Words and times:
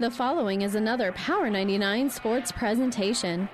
The 0.00 0.10
following 0.10 0.62
is 0.62 0.76
another 0.76 1.12
Power 1.12 1.50
99 1.50 2.08
sports 2.08 2.50
presentation. 2.50 3.50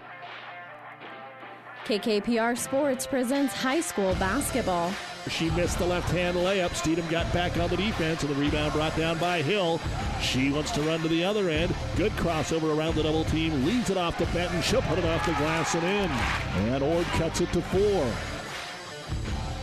KKPR 1.87 2.57
Sports 2.57 3.04
presents 3.04 3.53
high 3.53 3.80
school 3.80 4.15
basketball. 4.15 4.93
She 5.29 5.51
missed 5.51 5.80
the 5.80 5.87
left 5.87 6.09
hand 6.12 6.37
layup. 6.37 6.71
Steedham 6.71 7.11
got 7.11 7.32
back 7.32 7.56
on 7.56 7.69
the 7.69 7.77
defense, 7.77 8.22
and 8.22 8.32
the 8.32 8.40
rebound 8.40 8.74
brought 8.74 8.96
down 8.96 9.19
by 9.19 9.43
Hill. 9.43 9.80
She 10.21 10.53
wants 10.53 10.71
to 10.72 10.82
run 10.82 11.01
to 11.01 11.09
the 11.09 11.25
other 11.25 11.48
end. 11.48 11.75
Good 11.96 12.12
crossover 12.12 12.79
around 12.79 12.95
the 12.95 13.03
double 13.03 13.25
team. 13.25 13.65
Leads 13.65 13.91
it 13.91 13.97
off 13.97 14.17
to 14.19 14.27
Benton. 14.27 14.63
She'll 14.63 14.83
put 14.83 15.01
it 15.01 15.05
off 15.05 15.27
the 15.27 15.33
glass 15.33 15.75
and 15.75 15.83
in. 15.83 16.73
And 16.73 16.85
Ord 16.85 17.07
cuts 17.07 17.41
it 17.41 17.53
to 17.55 17.61
four. 17.61 18.36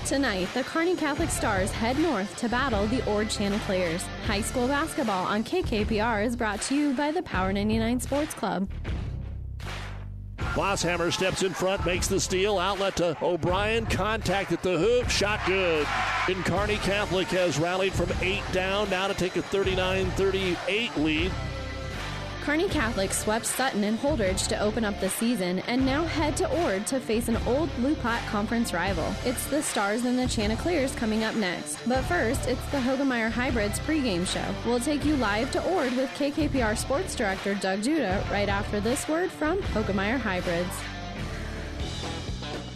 Tonight, 0.06 0.50
the 0.54 0.64
Kearney 0.64 0.98
Catholic 0.98 1.30
Stars 1.30 1.72
head 1.72 1.98
north 1.98 2.36
to 2.36 2.50
battle 2.50 2.86
the 2.88 3.10
Ord 3.10 3.30
Chanticleers. 3.30 4.04
High 4.26 4.42
school 4.42 4.68
basketball 4.68 5.26
on 5.26 5.46
KKPR 5.46 6.26
is 6.26 6.36
brought 6.36 6.62
to 6.64 6.76
you 6.76 6.94
by 6.94 7.12
the 7.12 7.24
Power 7.24 7.54
99 7.54 8.02
Sports 8.02 8.34
Club. 8.34 8.68
Bosshammer 10.38 11.12
steps 11.12 11.42
in 11.42 11.54
front, 11.54 11.86
makes 11.86 12.08
the 12.08 12.20
steal. 12.20 12.60
Outlet 12.60 12.98
to 12.98 13.18
O'Brien. 13.24 13.86
Contact 13.86 14.52
at 14.52 14.62
the 14.62 14.78
hoop. 14.78 15.10
Shot 15.10 15.40
good. 15.48 15.88
And 16.28 16.44
Kearney 16.44 16.78
Catholic 16.78 17.28
has 17.30 17.58
rallied 17.58 17.94
from 17.94 18.12
eight 18.22 18.44
down 18.52 18.90
now 18.90 19.08
to 19.08 19.14
take 19.14 19.38
a 19.38 19.42
39 19.42 20.12
38 20.12 20.98
lead. 20.98 21.32
Kearney 22.44 22.68
Catholic 22.68 23.14
swept 23.14 23.46
Sutton 23.46 23.86
and 23.86 23.98
Holdrege 23.98 24.50
to 24.50 24.60
open 24.60 24.84
up 24.84 25.00
the 25.00 25.08
season 25.08 25.60
and 25.60 25.86
now 25.86 26.04
head 26.04 26.36
to 26.36 26.64
Ord 26.66 26.86
to 26.88 27.00
face 27.00 27.30
an 27.30 27.38
old 27.48 27.74
Blue 27.78 27.96
Pot 27.96 28.22
conference 28.28 28.74
rival. 28.74 29.16
It's 29.24 29.48
the 29.48 29.64
Stars 29.64 30.04
and 30.04 30.20
the 30.20 30.28
Chanticleers 30.28 30.94
coming 30.94 31.24
up 31.24 31.36
next. 31.36 31.78
But 31.88 32.04
first, 32.04 32.50
it's 32.50 32.66
the 32.66 32.80
Hoegemeyer 32.80 33.32
Hybrids 33.32 33.80
pregame 33.80 34.28
show. 34.28 34.44
We'll 34.66 34.82
take 34.82 35.06
you 35.06 35.16
live 35.16 35.52
to 35.52 35.64
Ord 35.74 35.94
with 35.94 36.10
KKPR 36.16 36.78
Sports 36.78 37.16
Director 37.16 37.56
Doug 37.56 37.80
Duda 37.80 38.30
right 38.30 38.50
after 38.50 38.82
this 38.82 39.08
word 39.08 39.32
from 39.32 39.60
Hoegemeyer 39.60 40.20
Hybrids. 40.20 40.93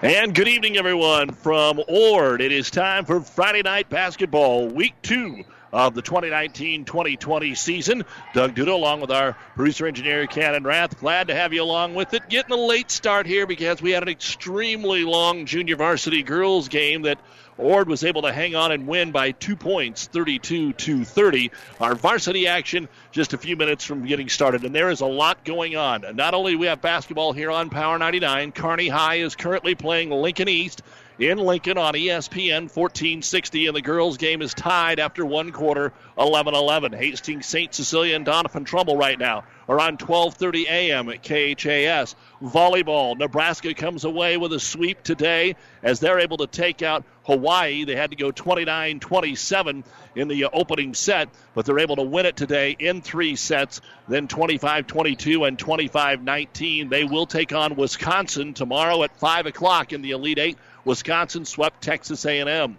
And 0.00 0.32
good 0.32 0.46
evening, 0.46 0.76
everyone, 0.76 1.30
from 1.30 1.82
Ord. 1.88 2.40
It 2.40 2.52
is 2.52 2.70
time 2.70 3.04
for 3.04 3.20
Friday 3.20 3.62
Night 3.62 3.90
Basketball, 3.90 4.68
week 4.68 4.94
two 5.02 5.42
of 5.72 5.94
the 5.94 6.02
2019 6.02 6.84
2020 6.84 7.56
season. 7.56 8.04
Doug 8.32 8.54
Duda, 8.54 8.68
along 8.68 9.00
with 9.00 9.10
our 9.10 9.32
producer 9.56 9.88
engineer, 9.88 10.28
Cannon 10.28 10.62
Rath. 10.62 11.00
Glad 11.00 11.26
to 11.28 11.34
have 11.34 11.52
you 11.52 11.64
along 11.64 11.96
with 11.96 12.14
it. 12.14 12.28
Getting 12.28 12.52
a 12.52 12.60
late 12.60 12.92
start 12.92 13.26
here 13.26 13.44
because 13.44 13.82
we 13.82 13.90
had 13.90 14.04
an 14.04 14.08
extremely 14.08 15.02
long 15.02 15.46
junior 15.46 15.74
varsity 15.74 16.22
girls 16.22 16.68
game 16.68 17.02
that 17.02 17.18
Ord 17.58 17.88
was 17.88 18.04
able 18.04 18.22
to 18.22 18.32
hang 18.32 18.54
on 18.54 18.72
and 18.72 18.86
win 18.86 19.10
by 19.10 19.32
two 19.32 19.56
points, 19.56 20.06
32 20.06 20.72
to 20.72 21.04
30. 21.04 21.50
Our 21.80 21.94
varsity 21.94 22.46
action 22.46 22.88
just 23.10 23.34
a 23.34 23.38
few 23.38 23.56
minutes 23.56 23.84
from 23.84 24.06
getting 24.06 24.28
started, 24.28 24.64
and 24.64 24.74
there 24.74 24.90
is 24.90 25.00
a 25.00 25.06
lot 25.06 25.44
going 25.44 25.76
on. 25.76 26.04
Not 26.14 26.34
only 26.34 26.52
do 26.52 26.58
we 26.58 26.68
have 26.68 26.80
basketball 26.80 27.32
here 27.32 27.50
on 27.50 27.68
Power 27.68 27.98
99, 27.98 28.52
Kearney 28.52 28.88
High 28.88 29.16
is 29.16 29.34
currently 29.34 29.74
playing 29.74 30.10
Lincoln 30.10 30.48
East 30.48 30.82
in 31.18 31.38
Lincoln 31.38 31.78
on 31.78 31.94
ESPN 31.94 32.70
1460, 32.72 33.66
and 33.66 33.76
the 33.76 33.82
girls' 33.82 34.16
game 34.16 34.40
is 34.40 34.54
tied 34.54 35.00
after 35.00 35.26
one 35.26 35.50
quarter, 35.50 35.92
11 36.16 36.54
11. 36.54 36.92
Hastings, 36.92 37.46
St. 37.46 37.74
Cecilia, 37.74 38.14
and 38.14 38.24
Doniphan-Trumbull 38.24 38.96
right 38.96 39.18
now 39.18 39.44
are 39.68 39.80
on 39.80 39.96
12:30 39.96 40.66
a.m. 40.68 41.08
at 41.08 41.22
KHAS. 41.22 42.14
Volleyball, 42.42 43.18
Nebraska 43.18 43.74
comes 43.74 44.04
away 44.04 44.36
with 44.36 44.52
a 44.52 44.60
sweep 44.60 45.02
today 45.02 45.56
as 45.82 45.98
they're 45.98 46.20
able 46.20 46.36
to 46.36 46.46
take 46.46 46.82
out 46.82 47.04
Hawaii. 47.28 47.84
They 47.84 47.94
had 47.94 48.10
to 48.10 48.16
go 48.16 48.32
29-27 48.32 49.84
in 50.16 50.28
the 50.28 50.44
uh, 50.44 50.50
opening 50.50 50.94
set, 50.94 51.28
but 51.54 51.66
they're 51.66 51.78
able 51.78 51.96
to 51.96 52.02
win 52.02 52.24
it 52.24 52.36
today 52.36 52.74
in 52.78 53.02
three 53.02 53.36
sets, 53.36 53.82
then 54.08 54.28
25-22 54.28 55.46
and 55.46 55.58
25-19. 55.58 56.88
They 56.88 57.04
will 57.04 57.26
take 57.26 57.52
on 57.52 57.76
Wisconsin 57.76 58.54
tomorrow 58.54 59.02
at 59.02 59.14
5 59.18 59.44
o'clock 59.44 59.92
in 59.92 60.00
the 60.00 60.12
Elite 60.12 60.38
Eight. 60.38 60.58
Wisconsin 60.86 61.44
swept 61.44 61.82
Texas 61.82 62.24
A&M. 62.24 62.78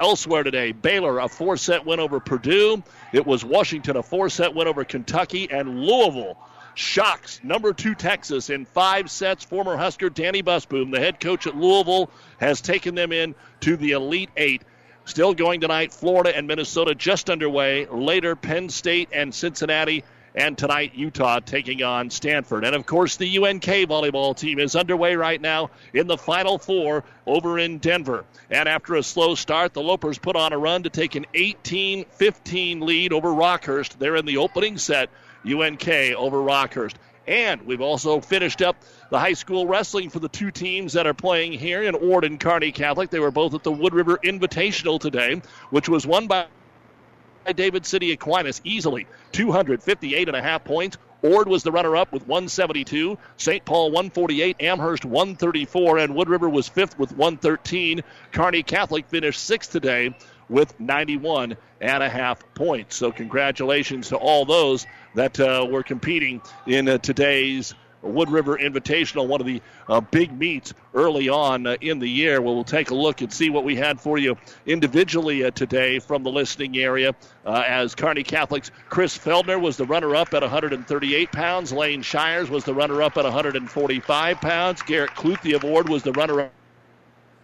Elsewhere 0.00 0.44
today, 0.44 0.70
Baylor 0.70 1.18
a 1.18 1.28
four-set 1.28 1.84
win 1.84 1.98
over 1.98 2.20
Purdue. 2.20 2.84
It 3.12 3.26
was 3.26 3.44
Washington 3.44 3.96
a 3.96 4.02
four-set 4.04 4.54
win 4.54 4.68
over 4.68 4.84
Kentucky, 4.84 5.50
and 5.50 5.80
Louisville 5.80 6.38
shocks 6.78 7.40
number 7.42 7.72
two 7.72 7.94
Texas 7.94 8.50
in 8.50 8.64
five 8.64 9.10
sets. 9.10 9.44
Former 9.44 9.76
Husker 9.76 10.10
Dani 10.10 10.44
Busboom, 10.44 10.92
the 10.92 11.00
head 11.00 11.18
coach 11.18 11.46
at 11.46 11.56
Louisville, 11.56 12.10
has 12.38 12.60
taken 12.60 12.94
them 12.94 13.12
in 13.12 13.34
to 13.60 13.76
the 13.76 13.92
Elite 13.92 14.30
Eight. 14.36 14.62
Still 15.04 15.34
going 15.34 15.60
tonight, 15.60 15.92
Florida 15.92 16.36
and 16.36 16.46
Minnesota 16.46 16.94
just 16.94 17.30
underway. 17.30 17.86
Later, 17.86 18.36
Penn 18.36 18.68
State 18.68 19.08
and 19.12 19.34
Cincinnati 19.34 20.04
and 20.34 20.56
tonight, 20.56 20.92
Utah 20.94 21.40
taking 21.40 21.82
on 21.82 22.10
Stanford. 22.10 22.64
And 22.64 22.76
of 22.76 22.86
course, 22.86 23.16
the 23.16 23.38
UNK 23.38 23.64
volleyball 23.64 24.36
team 24.36 24.60
is 24.60 24.76
underway 24.76 25.16
right 25.16 25.40
now 25.40 25.70
in 25.92 26.06
the 26.06 26.18
Final 26.18 26.58
Four 26.58 27.02
over 27.26 27.58
in 27.58 27.78
Denver. 27.78 28.24
And 28.50 28.68
after 28.68 28.94
a 28.94 29.02
slow 29.02 29.34
start, 29.34 29.72
the 29.74 29.80
Lopers 29.80 30.20
put 30.20 30.36
on 30.36 30.52
a 30.52 30.58
run 30.58 30.84
to 30.84 30.90
take 30.90 31.16
an 31.16 31.26
18 31.34 32.04
15 32.04 32.80
lead 32.80 33.12
over 33.12 33.28
Rockhurst. 33.30 33.98
They're 33.98 34.16
in 34.16 34.26
the 34.26 34.36
opening 34.36 34.78
set, 34.78 35.10
UNK 35.46 35.88
over 35.88 36.38
Rockhurst. 36.38 36.94
And 37.26 37.66
we've 37.66 37.82
also 37.82 38.20
finished 38.22 38.62
up 38.62 38.76
the 39.10 39.18
high 39.18 39.34
school 39.34 39.66
wrestling 39.66 40.08
for 40.08 40.18
the 40.18 40.30
two 40.30 40.50
teams 40.50 40.94
that 40.94 41.06
are 41.06 41.12
playing 41.12 41.52
here 41.52 41.82
in 41.82 41.94
Ord 41.94 42.24
and 42.24 42.40
Kearney 42.40 42.72
Catholic. 42.72 43.10
They 43.10 43.20
were 43.20 43.30
both 43.30 43.52
at 43.52 43.62
the 43.62 43.72
Wood 43.72 43.92
River 43.92 44.18
Invitational 44.24 44.98
today, 44.98 45.42
which 45.68 45.90
was 45.90 46.06
won 46.06 46.26
by 46.26 46.46
David 47.54 47.84
City 47.84 48.12
Aquinas 48.12 48.62
easily, 48.64 49.06
258 49.32 50.28
and 50.28 50.36
a 50.36 50.42
half 50.42 50.64
points. 50.64 50.96
Ord 51.20 51.48
was 51.48 51.62
the 51.64 51.72
runner-up 51.72 52.12
with 52.12 52.26
172. 52.26 53.18
St. 53.36 53.64
Paul 53.64 53.90
148, 53.90 54.56
Amherst 54.60 55.04
134, 55.04 55.98
and 55.98 56.14
Wood 56.14 56.28
River 56.28 56.48
was 56.48 56.68
fifth 56.68 56.98
with 56.98 57.10
113. 57.12 58.02
Kearney 58.32 58.62
Catholic 58.62 59.06
finished 59.08 59.42
sixth 59.42 59.72
today 59.72 60.14
with 60.48 60.78
91 60.80 61.56
and 61.80 62.02
a 62.02 62.08
half 62.08 62.42
points. 62.54 62.96
So 62.96 63.12
congratulations 63.12 64.08
to 64.08 64.16
all 64.16 64.44
those 64.44 64.86
that 65.14 65.38
uh, 65.38 65.66
were 65.70 65.82
competing 65.82 66.42
in 66.66 66.88
uh, 66.88 66.98
today's 66.98 67.74
Wood 68.02 68.30
River 68.30 68.56
Invitational, 68.56 69.26
one 69.26 69.40
of 69.40 69.46
the 69.46 69.60
uh, 69.88 70.00
big 70.00 70.32
meets 70.32 70.72
early 70.94 71.28
on 71.28 71.66
uh, 71.66 71.76
in 71.80 71.98
the 71.98 72.08
year. 72.08 72.40
Well, 72.40 72.54
we'll 72.54 72.64
take 72.64 72.90
a 72.90 72.94
look 72.94 73.20
and 73.20 73.32
see 73.32 73.50
what 73.50 73.64
we 73.64 73.76
had 73.76 74.00
for 74.00 74.18
you 74.18 74.36
individually 74.66 75.44
uh, 75.44 75.50
today 75.50 75.98
from 75.98 76.22
the 76.22 76.30
listening 76.30 76.78
area. 76.78 77.14
Uh, 77.44 77.64
as 77.66 77.94
Kearney 77.94 78.22
Catholic's 78.22 78.70
Chris 78.88 79.16
Feldner 79.16 79.60
was 79.60 79.76
the 79.76 79.86
runner 79.86 80.14
up 80.14 80.32
at 80.34 80.42
138 80.42 81.32
pounds, 81.32 81.72
Lane 81.72 82.02
Shires 82.02 82.50
was 82.50 82.64
the 82.64 82.74
runner 82.74 83.02
up 83.02 83.16
at 83.16 83.24
145 83.24 84.40
pounds, 84.40 84.82
Garrett 84.82 85.14
Cluth, 85.14 85.42
the 85.42 85.54
award, 85.54 85.88
was 85.88 86.02
the 86.02 86.12
runner 86.12 86.50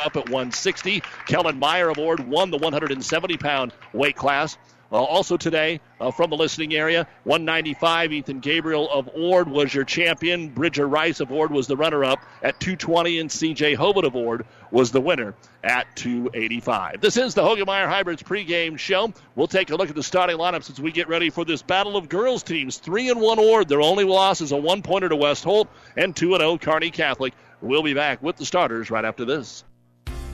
up 0.01 0.17
at 0.17 0.29
160. 0.29 1.03
Kellen 1.27 1.59
Meyer 1.59 1.89
of 1.89 1.99
Ord 1.99 2.21
won 2.21 2.51
the 2.51 2.59
170 2.59 3.37
pound 3.37 3.73
weight 3.93 4.17
class. 4.17 4.57
Uh, 4.95 5.03
also 5.03 5.37
today, 5.37 5.81
uh, 6.01 6.13
from 6.13 6.31
the 6.31 6.37
listening 6.37 6.73
area, 6.73 7.09
195, 7.25 8.13
Ethan 8.13 8.39
Gabriel 8.39 8.89
of 8.93 9.11
Ord 9.13 9.49
was 9.49 9.75
your 9.75 9.83
champion. 9.83 10.51
Bridger 10.51 10.87
Rice 10.87 11.19
of 11.19 11.33
Ord 11.33 11.51
was 11.51 11.67
the 11.67 11.77
runner 11.77 12.05
up 12.05 12.21
at 12.45 12.61
220, 12.61 13.19
and 13.19 13.29
CJ 13.29 13.77
Hovitt 13.77 14.05
of 14.05 14.15
Ord 14.15 14.47
was 14.71 14.93
the 14.93 15.01
winner 15.01 15.35
at 15.65 15.89
285. 15.97 17.01
This 17.01 17.17
is 17.17 17.35
the 17.35 17.43
Hoegemeyer 17.43 17.89
Hybrids 17.89 18.23
pregame 18.23 18.79
show. 18.79 19.13
We'll 19.35 19.49
take 19.49 19.71
a 19.71 19.77
look 19.77 19.89
at 19.89 19.97
the 19.97 20.03
starting 20.05 20.37
lineups 20.37 20.71
as 20.71 20.81
we 20.81 20.93
get 20.93 21.09
ready 21.09 21.29
for 21.29 21.45
this 21.45 21.63
battle 21.63 21.97
of 21.97 22.09
girls 22.09 22.45
teams. 22.45 22.79
3 22.79 23.11
and 23.11 23.21
1 23.21 23.39
Ord. 23.41 23.67
Their 23.67 23.81
only 23.81 24.05
loss 24.05 24.41
is 24.41 24.53
a 24.53 24.57
one 24.57 24.83
pointer 24.83 25.09
to 25.09 25.17
West 25.17 25.43
Holt, 25.43 25.69
and 25.97 26.15
2 26.15 26.37
0 26.37 26.59
Kearney 26.59 26.93
Catholic. 26.93 27.35
We'll 27.61 27.83
be 27.83 27.95
back 27.95 28.23
with 28.23 28.37
the 28.37 28.45
starters 28.45 28.93
right 28.93 29.05
after 29.05 29.25
this. 29.25 29.65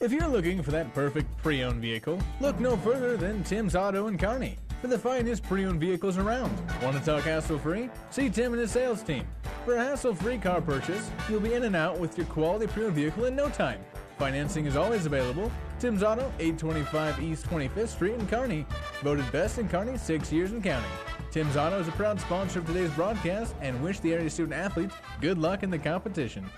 If 0.00 0.12
you're 0.12 0.28
looking 0.28 0.62
for 0.62 0.70
that 0.70 0.94
perfect 0.94 1.36
pre 1.42 1.62
owned 1.62 1.82
vehicle, 1.82 2.18
look 2.40 2.58
no 2.58 2.74
further 2.78 3.18
than 3.18 3.44
Tim's 3.44 3.76
Auto 3.76 4.06
in 4.06 4.16
Kearney 4.16 4.56
for 4.80 4.86
the 4.86 4.98
finest 4.98 5.42
pre 5.42 5.66
owned 5.66 5.78
vehicles 5.78 6.16
around. 6.16 6.50
Want 6.80 6.98
to 6.98 7.04
talk 7.04 7.24
hassle 7.24 7.58
free? 7.58 7.90
See 8.08 8.30
Tim 8.30 8.54
and 8.54 8.62
his 8.62 8.70
sales 8.70 9.02
team. 9.02 9.26
For 9.66 9.74
a 9.74 9.84
hassle 9.84 10.14
free 10.14 10.38
car 10.38 10.62
purchase, 10.62 11.10
you'll 11.28 11.40
be 11.40 11.52
in 11.52 11.64
and 11.64 11.76
out 11.76 11.98
with 11.98 12.16
your 12.16 12.26
quality 12.28 12.66
pre 12.66 12.86
owned 12.86 12.94
vehicle 12.94 13.26
in 13.26 13.36
no 13.36 13.50
time. 13.50 13.78
Financing 14.18 14.64
is 14.64 14.74
always 14.74 15.04
available. 15.04 15.52
Tim's 15.78 16.02
Auto, 16.02 16.32
825 16.38 17.22
East 17.22 17.44
25th 17.50 17.88
Street 17.88 18.14
in 18.14 18.26
Kearney. 18.26 18.64
Voted 19.02 19.30
best 19.30 19.58
in 19.58 19.68
Kearney 19.68 19.98
six 19.98 20.32
years 20.32 20.52
in 20.52 20.62
counting. 20.62 20.90
Tim's 21.30 21.58
Auto 21.58 21.78
is 21.78 21.88
a 21.88 21.92
proud 21.92 22.18
sponsor 22.18 22.60
of 22.60 22.66
today's 22.66 22.90
broadcast 22.92 23.54
and 23.60 23.82
wish 23.82 24.00
the 24.00 24.14
area 24.14 24.30
student 24.30 24.54
athletes 24.54 24.94
good 25.20 25.36
luck 25.36 25.62
in 25.62 25.68
the 25.68 25.78
competition. 25.78 26.48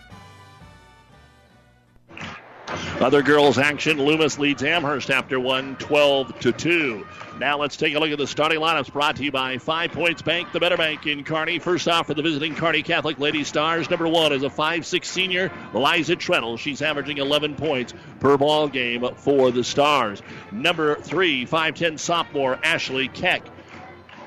Other 3.02 3.22
girls 3.22 3.58
action. 3.58 3.98
Loomis 3.98 4.38
leads 4.38 4.62
Amherst 4.62 5.10
after 5.10 5.40
one, 5.40 5.74
12 5.76 6.38
to 6.38 6.52
2. 6.52 7.04
Now 7.40 7.58
let's 7.58 7.76
take 7.76 7.96
a 7.96 7.98
look 7.98 8.12
at 8.12 8.18
the 8.18 8.28
starting 8.28 8.60
lineups 8.60 8.92
brought 8.92 9.16
to 9.16 9.24
you 9.24 9.32
by 9.32 9.58
Five 9.58 9.90
Points 9.90 10.22
Bank, 10.22 10.52
the 10.52 10.60
Better 10.60 10.76
Bank 10.76 11.04
in 11.08 11.24
Kearney. 11.24 11.58
First 11.58 11.88
off 11.88 12.06
for 12.06 12.14
the 12.14 12.22
visiting 12.22 12.54
Kearney 12.54 12.84
Catholic 12.84 13.18
Lady 13.18 13.42
Stars. 13.42 13.90
Number 13.90 14.06
one 14.06 14.32
is 14.32 14.44
a 14.44 14.48
5'6 14.48 15.04
senior, 15.04 15.50
Liza 15.74 16.14
Treadle. 16.14 16.56
She's 16.56 16.80
averaging 16.80 17.18
11 17.18 17.56
points 17.56 17.92
per 18.20 18.36
ball 18.36 18.68
game 18.68 19.04
for 19.16 19.50
the 19.50 19.64
Stars. 19.64 20.22
Number 20.52 20.94
three, 20.94 21.44
5'10 21.44 21.98
sophomore, 21.98 22.56
Ashley 22.62 23.08
Keck. 23.08 23.42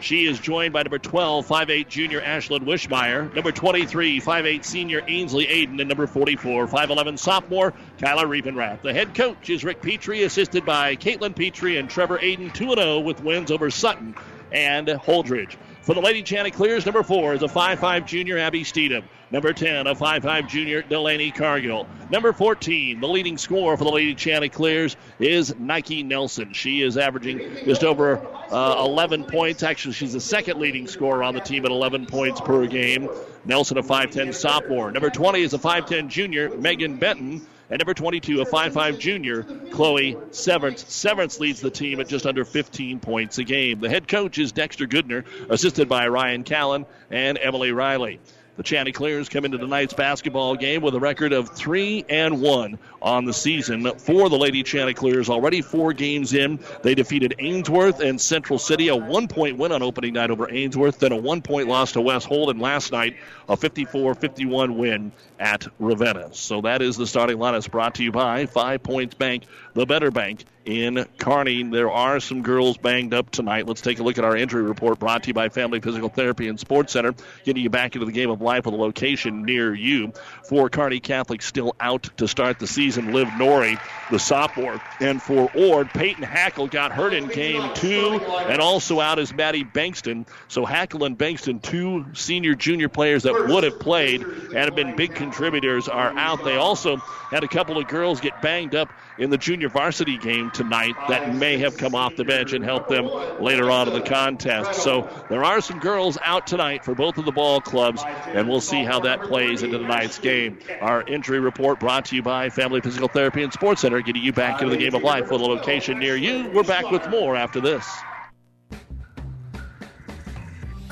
She 0.01 0.25
is 0.25 0.39
joined 0.39 0.74
by 0.74 0.83
number 0.83 1.00
12, 1.00 1.47
5'8 1.47 1.88
junior 1.88 2.21
Ashlyn 2.21 2.65
Wishmeyer, 2.65 3.33
number 3.33 3.51
23, 3.51 4.19
5'8 4.19 4.63
senior 4.63 5.01
Ainsley 5.07 5.47
Aiden, 5.47 5.80
and 5.80 5.88
number 5.88 6.06
44, 6.06 6.68
5'11 6.68 7.18
sophomore 7.18 7.74
Kyla 8.00 8.25
Riefenrath. 8.25 8.81
The 8.81 8.94
head 8.94 9.15
coach 9.15 9.50
is 9.50 9.63
Rick 9.63 9.81
Petrie, 9.81 10.24
assisted 10.24 10.65
by 10.65 10.95
Caitlin 10.95 11.36
Petrie 11.36 11.77
and 11.77 11.89
Trevor 11.89 12.19
Aiden, 12.19 12.53
2 12.53 12.75
0 12.75 13.00
with 13.00 13.24
wins 13.24 13.51
over 13.51 13.71
Sutton 13.71 14.15
and 14.51 14.88
Holdrege. 14.88 15.56
For 15.86 15.94
the 15.94 16.02
Lady 16.02 16.24
Chanticleers, 16.24 16.84
number 16.88 17.04
4 17.04 17.36
is 17.36 17.44
a 17.44 17.48
5'5 17.48 18.08
junior 18.08 18.40
Abby 18.40 18.64
Steedham. 18.64 19.04
Number 19.30 19.54
10, 19.54 19.86
a 19.86 19.94
5'5 19.94 20.48
junior 20.48 20.82
Delaney 20.82 21.30
Cargill. 21.30 21.86
Number 22.10 22.34
14, 22.34 23.00
the 23.00 23.08
leading 23.08 23.38
scorer 23.38 23.78
for 23.78 23.84
the 23.84 23.92
Lady 23.92 24.16
Chanticleers 24.16 24.98
is 25.20 25.56
Nike 25.60 26.02
Nelson. 26.02 26.54
She 26.54 26.82
is 26.82 26.98
averaging 26.98 27.66
just 27.66 27.84
over 27.84 28.18
uh, 28.50 28.84
11 28.84 29.26
points. 29.26 29.62
Actually, 29.62 29.94
she's 29.94 30.14
the 30.14 30.20
second 30.20 30.60
leading 30.60 30.88
scorer 30.88 31.22
on 31.22 31.36
the 31.36 31.40
team 31.40 31.66
at 31.66 31.72
11 31.72 32.08
points 32.08 32.42
per 32.42 32.66
game. 32.66 33.08
Nelson, 33.46 33.78
a 33.78 33.84
5'10 33.84 34.34
sophomore. 34.34 34.90
Number 34.90 35.12
20 35.12 35.40
is 35.40 35.54
a 35.54 35.60
5'10 35.60 36.08
junior 36.08 36.50
Megan 36.58 36.98
Benton. 36.98 37.46
And 37.69 37.79
number 37.79 37.94
22, 37.94 38.41
a 38.41 38.45
5'5 38.45 39.00
junior, 39.00 39.44
Chloe 39.71 40.17
Severance. 40.31 40.85
Severance 40.88 41.39
leads 41.39 41.62
the 41.62 41.71
team 41.71 42.00
at 42.00 42.07
just 42.07 42.25
under 42.27 42.45
15 42.45 43.00
points 43.00 43.39
a 43.39 43.44
game. 43.44 43.79
The 43.79 43.89
head 43.89 44.07
coach 44.07 44.38
is 44.38 44.51
Dexter 44.51 44.85
Goodner, 44.85 45.25
assisted 45.50 45.89
by 45.89 46.07
Ryan 46.07 46.44
Callan 46.44 46.85
and 47.09 47.39
Emily 47.41 47.71
Riley. 47.71 48.19
The 48.57 48.63
Chanticleers 48.63 49.27
come 49.27 49.44
into 49.44 49.57
tonight's 49.57 49.94
basketball 49.94 50.56
game 50.56 50.81
with 50.81 50.95
a 50.95 51.00
record 51.00 51.33
of 51.33 51.50
three 51.50 52.06
and 52.07 52.41
one 52.41 52.79
on 53.06 53.24
the 53.24 53.34
season 53.34 53.90
for 54.00 54.30
the 54.30 54.38
Lady 54.38 54.63
Chanticleers. 54.63 55.30
Already 55.30 55.62
four 55.62 55.94
games 55.94 56.34
in, 56.34 56.60
they 56.81 56.96
defeated 56.96 57.36
Ainsworth 57.38 58.00
and 58.00 58.19
Central 58.19 58.57
City, 58.57 58.88
a 58.88 58.96
one-point 58.96 59.57
win 59.57 59.72
on 59.72 59.84
opening 59.84 60.13
night 60.13 60.31
over 60.31 60.52
Ainsworth, 60.52 61.00
then 61.00 61.12
a 61.12 61.18
one-point 61.18 61.68
loss 61.68 61.92
to 61.92 62.02
West 62.02 62.25
Holden 62.25 62.60
last 62.60 62.92
night, 62.92 63.16
a 63.48 63.56
54-51 63.56 64.75
win 64.75 65.12
at 65.40 65.68
Ravenna. 65.80 66.34
So 66.34 66.62
that 66.62 66.81
is 66.81 66.98
the 66.98 67.06
starting 67.06 67.38
lineup 67.38 67.69
brought 67.69 67.96
to 67.96 68.04
you 68.04 68.12
by 68.12 68.48
Five 68.48 68.81
Points 68.81 69.16
Bank, 69.16 69.44
the 69.74 69.86
better 69.86 70.10
bank 70.10 70.46
in 70.66 71.06
Kearney. 71.18 71.63
There 71.63 71.92
are 71.92 72.19
some 72.19 72.42
girls 72.42 72.78
banged 72.78 73.13
up 73.13 73.30
tonight. 73.30 73.68
Let's 73.68 73.81
take 73.81 74.00
a 74.00 74.04
look 74.04 74.18
at 74.18 74.24
our 74.24 74.36
injury 74.36 74.63
report 74.63 74.98
brought 75.00 75.24
to 75.24 75.28
you 75.28 75.34
by 75.34 75.50
Family 75.50 75.80
Physical 75.80 76.10
Therapy 76.10 76.48
and 76.48 76.60
Sports 76.60 76.94
Center, 76.94 77.13
getting 77.44 77.63
you 77.63 77.69
back 77.69 77.96
into 77.96 78.06
the 78.06 78.12
game 78.12 78.31
of 78.31 78.42
life 78.42 78.66
with 78.66 78.74
a 78.74 78.78
location 78.78 79.44
near 79.44 79.74
you. 79.74 80.13
For 80.50 80.69
Kearney 80.69 81.00
Catholic 81.00 81.42
still 81.42 81.75
out 81.80 82.10
to 82.18 82.28
start 82.28 82.60
the 82.60 82.68
season, 82.68 82.94
Liv 82.97 83.30
Norrie, 83.38 83.77
the 84.12 84.19
sophomore. 84.19 84.81
And 85.00 85.21
for 85.21 85.50
Ord, 85.56 85.89
Peyton 85.89 86.24
Hackle 86.24 86.68
got 86.68 86.92
hurt 86.92 87.13
in 87.13 87.27
game 87.27 87.74
two, 87.74 88.19
and 88.47 88.62
also 88.62 89.00
out 89.00 89.19
is 89.19 89.33
Maddie 89.33 89.63
Bankston. 89.63 90.27
So 90.47 90.65
Hackle 90.65 91.03
and 91.03 91.18
Bankston, 91.18 91.62
two 91.62 92.06
senior 92.13 92.56
junior 92.56 92.89
players 92.89 93.24
that 93.24 93.33
would 93.33 93.63
have 93.63 93.80
played 93.80 94.21
and 94.21 94.53
have 94.53 94.75
been 94.75 94.95
big 94.95 95.15
contributors, 95.15 95.88
are 95.88 96.18
out. 96.18 96.44
They 96.44 96.56
also 96.56 96.97
had 96.97 97.44
a 97.44 97.47
couple 97.47 97.77
of 97.77 97.88
girls 97.88 98.19
get 98.19 98.42
banged 98.42 98.75
up 98.75 98.89
in 99.17 99.29
the 99.29 99.38
junior 99.38 99.69
varsity 99.69 100.17
game 100.17 100.51
tonight 100.51 100.94
that 101.09 101.35
may 101.35 101.57
have 101.57 101.77
come 101.77 101.95
off 101.95 102.15
the 102.15 102.25
bench 102.25 102.53
and 102.53 102.63
helped 102.63 102.89
them 102.89 103.06
later 103.39 103.71
on 103.71 103.88
in 103.88 103.94
the 103.94 104.01
contest. 104.01 104.81
So 104.81 105.09
there 105.29 105.44
are 105.44 105.62
some 105.62 105.79
girls 105.79 106.17
out 106.23 106.47
tonight 106.47 106.83
for 106.83 106.95
both 106.95 107.17
of 107.17 107.25
the 107.25 107.31
ball 107.31 107.62
clubs, 107.62 108.03
and 108.06 108.50
we'll 108.50 108.62
see 108.62 108.83
how 108.83 109.00
that 109.01 109.21
plays 109.21 109.63
into 109.63 109.77
tonight's 109.77 110.19
game. 110.19 110.57
Our 110.81 111.03
injury 111.03 111.39
report 111.39 111.79
brought 111.79 112.06
to 112.06 112.15
you 112.15 112.21
by 112.21 112.50
Family 112.50 112.81
Physical 112.81 113.07
Therapy 113.07 113.44
and 113.44 113.53
Sports 113.53 113.81
Center, 113.81 114.01
getting 114.01 114.23
you 114.23 114.33
back 114.33 114.62
into 114.62 114.75
the 114.75 114.81
game 114.81 114.95
of 114.95 115.03
life 115.03 115.31
with 115.31 115.41
a 115.41 115.45
location 115.45 116.00
near 116.00 116.15
you. 116.15 116.50
We're 116.50 116.63
back 116.63 116.89
with 116.91 117.07
more 117.09 117.35
after 117.35 117.62
this. 117.62 117.88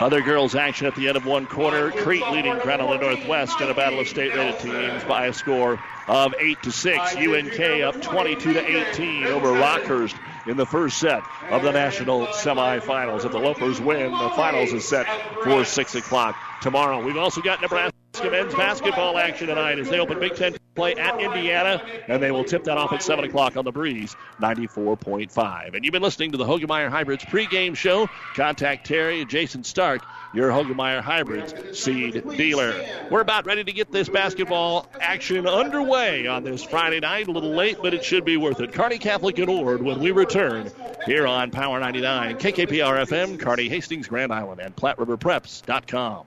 Other 0.00 0.20
girls' 0.22 0.56
action 0.56 0.88
at 0.88 0.96
the 0.96 1.06
end 1.06 1.16
of 1.16 1.24
one 1.24 1.46
quarter. 1.46 1.92
Crete 1.92 2.26
leading 2.30 2.52
Island 2.52 3.00
Northwest 3.00 3.60
in 3.60 3.70
a 3.70 3.74
battle 3.74 4.00
of 4.00 4.08
state-rated 4.08 4.58
teams 4.58 5.04
by 5.04 5.26
a 5.26 5.32
score 5.32 5.80
of 6.08 6.34
eight 6.40 6.60
to 6.64 6.72
six. 6.72 7.14
UNK 7.14 7.60
up 7.82 8.02
22 8.02 8.54
to 8.54 8.90
18 8.90 9.26
over 9.26 9.52
Rockhurst 9.52 10.16
in 10.46 10.56
the 10.56 10.66
first 10.66 10.98
set 10.98 11.22
of 11.50 11.62
the 11.62 11.70
national 11.70 12.26
semifinals. 12.26 13.24
If 13.24 13.32
the 13.32 13.38
Lopers 13.38 13.80
win, 13.80 14.10
the 14.10 14.30
finals 14.30 14.72
is 14.72 14.84
set 14.84 15.06
for 15.44 15.64
six 15.64 15.94
o'clock 15.94 16.36
tomorrow. 16.60 17.02
We've 17.04 17.16
also 17.16 17.40
got 17.40 17.62
Nebraska 17.62 17.94
men's 18.22 18.54
basketball 18.54 19.18
action 19.18 19.48
tonight 19.48 19.78
as 19.78 19.88
they 19.88 19.98
open 19.98 20.20
Big 20.20 20.34
Ten 20.34 20.54
play 20.74 20.94
at 20.94 21.20
Indiana, 21.20 21.82
and 22.08 22.22
they 22.22 22.30
will 22.30 22.44
tip 22.44 22.64
that 22.64 22.76
off 22.76 22.92
at 22.92 23.02
7 23.02 23.24
o'clock 23.24 23.56
on 23.56 23.64
the 23.64 23.72
breeze, 23.72 24.16
94.5. 24.40 25.74
And 25.74 25.84
you've 25.84 25.92
been 25.92 26.02
listening 26.02 26.32
to 26.32 26.38
the 26.38 26.44
Hoegemeyer 26.44 26.90
Hybrids 26.90 27.24
pregame 27.24 27.76
show. 27.76 28.08
Contact 28.34 28.86
Terry 28.86 29.20
and 29.20 29.30
Jason 29.30 29.64
Stark, 29.64 30.02
your 30.32 30.50
Hoegemeyer 30.50 31.00
Hybrids 31.00 31.78
seed 31.78 32.28
dealer. 32.36 32.74
We're 33.10 33.20
about 33.20 33.46
ready 33.46 33.64
to 33.64 33.72
get 33.72 33.92
this 33.92 34.08
basketball 34.08 34.88
action 35.00 35.46
underway 35.46 36.26
on 36.26 36.42
this 36.44 36.64
Friday 36.64 37.00
night. 37.00 37.28
A 37.28 37.30
little 37.30 37.54
late, 37.54 37.78
but 37.80 37.94
it 37.94 38.04
should 38.04 38.24
be 38.24 38.36
worth 38.36 38.60
it. 38.60 38.72
Kearney 38.72 38.98
Catholic 38.98 39.38
and 39.38 39.48
Ord 39.48 39.82
when 39.82 40.00
we 40.00 40.10
return 40.10 40.70
here 41.06 41.26
on 41.26 41.50
Power 41.50 41.78
99, 41.80 42.38
KKPR 42.38 43.06
FM, 43.06 43.38
Kearney, 43.38 43.68
Hastings, 43.68 44.08
Grand 44.08 44.32
Island, 44.32 44.60
and 44.60 44.74
PlatteRiverPreps.com. 44.74 46.26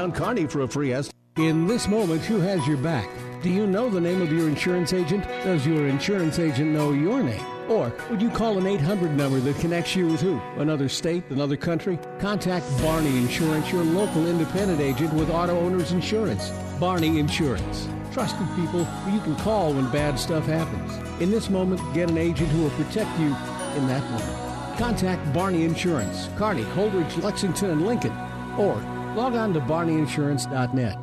Kearney 0.09 0.47
for 0.47 0.61
a 0.61 0.67
free 0.67 0.93
estimate. 0.93 1.15
In 1.35 1.67
this 1.67 1.89
moment, 1.89 2.21
who 2.21 2.39
has 2.39 2.65
your 2.65 2.77
back? 2.77 3.09
Do 3.43 3.49
you 3.49 3.67
know 3.67 3.89
the 3.89 3.99
name 3.99 4.21
of 4.21 4.31
your 4.31 4.47
insurance 4.47 4.93
agent? 4.93 5.23
Does 5.43 5.65
your 5.65 5.87
insurance 5.87 6.39
agent 6.39 6.71
know 6.71 6.93
your 6.93 7.21
name? 7.21 7.45
Or 7.69 7.91
would 8.09 8.21
you 8.21 8.29
call 8.29 8.57
an 8.57 8.67
800 8.67 9.15
number 9.15 9.39
that 9.39 9.57
connects 9.59 9.95
you 9.95 10.07
with 10.07 10.21
who? 10.21 10.39
Another 10.57 10.87
state, 10.87 11.23
another 11.29 11.57
country? 11.57 11.99
Contact 12.19 12.65
Barney 12.81 13.17
Insurance, 13.17 13.71
your 13.71 13.83
local 13.83 14.27
independent 14.27 14.79
agent 14.79 15.13
with 15.13 15.29
auto 15.29 15.59
owners 15.59 15.91
insurance. 15.91 16.49
Barney 16.79 17.19
Insurance. 17.19 17.87
Trusted 18.11 18.47
people 18.55 18.83
who 18.83 19.11
you 19.15 19.21
can 19.21 19.35
call 19.37 19.73
when 19.73 19.89
bad 19.91 20.19
stuff 20.19 20.45
happens. 20.45 21.21
In 21.21 21.31
this 21.31 21.49
moment, 21.49 21.81
get 21.93 22.09
an 22.09 22.17
agent 22.17 22.49
who 22.49 22.63
will 22.63 22.69
protect 22.71 23.09
you 23.19 23.27
in 23.27 23.87
that 23.87 24.03
moment. 24.11 24.77
Contact 24.77 25.33
Barney 25.33 25.63
Insurance, 25.63 26.27
Kearney, 26.37 26.63
Holdrege, 26.63 27.21
Lexington, 27.23 27.69
and 27.69 27.85
Lincoln. 27.85 28.13
Or 28.57 28.75
Log 29.15 29.35
on 29.35 29.53
to 29.53 29.59
barneyinsurance.net. 29.61 30.97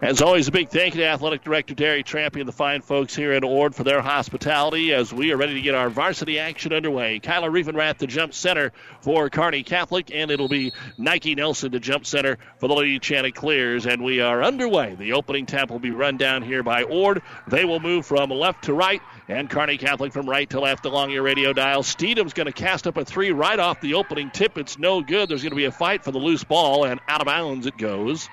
As 0.00 0.22
always, 0.22 0.46
a 0.46 0.52
big 0.52 0.68
thank 0.68 0.94
you 0.94 1.00
to 1.00 1.06
Athletic 1.08 1.42
Director 1.42 1.74
Terry 1.74 2.04
Trampy 2.04 2.38
and 2.38 2.46
the 2.46 2.52
fine 2.52 2.82
folks 2.82 3.16
here 3.16 3.32
at 3.32 3.42
Ord 3.42 3.74
for 3.74 3.82
their 3.82 4.00
hospitality 4.00 4.92
as 4.94 5.12
we 5.12 5.32
are 5.32 5.36
ready 5.36 5.54
to 5.54 5.60
get 5.60 5.74
our 5.74 5.90
varsity 5.90 6.38
action 6.38 6.72
underway. 6.72 7.18
Kyla 7.18 7.48
Riefenrath 7.48 7.98
to 7.98 8.06
jump 8.06 8.32
center 8.32 8.72
for 9.00 9.28
Kearney 9.28 9.64
Catholic, 9.64 10.14
and 10.14 10.30
it'll 10.30 10.46
be 10.46 10.72
Nike 10.98 11.34
Nelson 11.34 11.72
to 11.72 11.80
jump 11.80 12.06
center 12.06 12.38
for 12.58 12.68
the 12.68 12.74
Lady 12.74 13.00
Chanticleers. 13.00 13.86
And 13.86 14.04
we 14.04 14.20
are 14.20 14.44
underway. 14.44 14.94
The 14.94 15.14
opening 15.14 15.46
tap 15.46 15.68
will 15.68 15.80
be 15.80 15.90
run 15.90 16.16
down 16.16 16.42
here 16.42 16.62
by 16.62 16.84
Ord. 16.84 17.20
They 17.48 17.64
will 17.64 17.80
move 17.80 18.06
from 18.06 18.30
left 18.30 18.64
to 18.64 18.74
right 18.74 19.02
and 19.28 19.50
Kearney 19.50 19.76
Catholic 19.76 20.12
from 20.12 20.28
right 20.28 20.48
to 20.50 20.60
left 20.60 20.86
along 20.86 21.10
your 21.10 21.22
radio 21.22 21.52
dial. 21.52 21.82
Steedham's 21.82 22.32
going 22.32 22.46
to 22.46 22.52
cast 22.52 22.86
up 22.86 22.96
a 22.96 23.04
three 23.04 23.30
right 23.30 23.58
off 23.58 23.80
the 23.80 23.94
opening 23.94 24.30
tip. 24.30 24.56
It's 24.56 24.78
no 24.78 25.02
good. 25.02 25.28
There's 25.28 25.42
going 25.42 25.50
to 25.50 25.56
be 25.56 25.66
a 25.66 25.72
fight 25.72 26.02
for 26.02 26.12
the 26.12 26.18
loose 26.18 26.44
ball, 26.44 26.84
and 26.84 26.98
out 27.06 27.20
of 27.20 27.26
bounds 27.26 27.66
it 27.66 27.76
goes, 27.76 28.28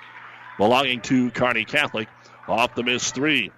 belonging 0.57 1.01
to 1.01 1.31
Kearney 1.31 1.65
Catholic 1.65 2.07
off 2.47 2.75
the 2.75 2.83
miss 2.83 3.11
three. 3.11 3.51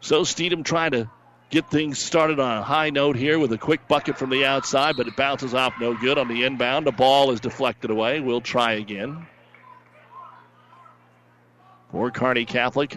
So 0.00 0.22
Steedham 0.22 0.64
trying 0.64 0.90
to 0.90 1.10
get 1.50 1.70
things 1.70 1.98
started 1.98 2.40
on 2.40 2.58
a 2.58 2.62
high 2.62 2.90
note 2.90 3.16
here 3.16 3.38
with 3.38 3.52
a 3.52 3.58
quick 3.58 3.86
bucket 3.86 4.18
from 4.18 4.30
the 4.30 4.44
outside, 4.44 4.96
but 4.96 5.06
it 5.06 5.16
bounces 5.16 5.54
off 5.54 5.74
no 5.80 5.94
good 5.94 6.18
on 6.18 6.26
the 6.26 6.42
inbound. 6.44 6.86
The 6.86 6.92
ball 6.92 7.30
is 7.30 7.38
deflected 7.38 7.90
away. 7.90 8.18
We'll 8.18 8.40
try 8.40 8.72
again. 8.72 9.26
For 11.92 12.10
Kearney 12.10 12.44
Catholic, 12.44 12.96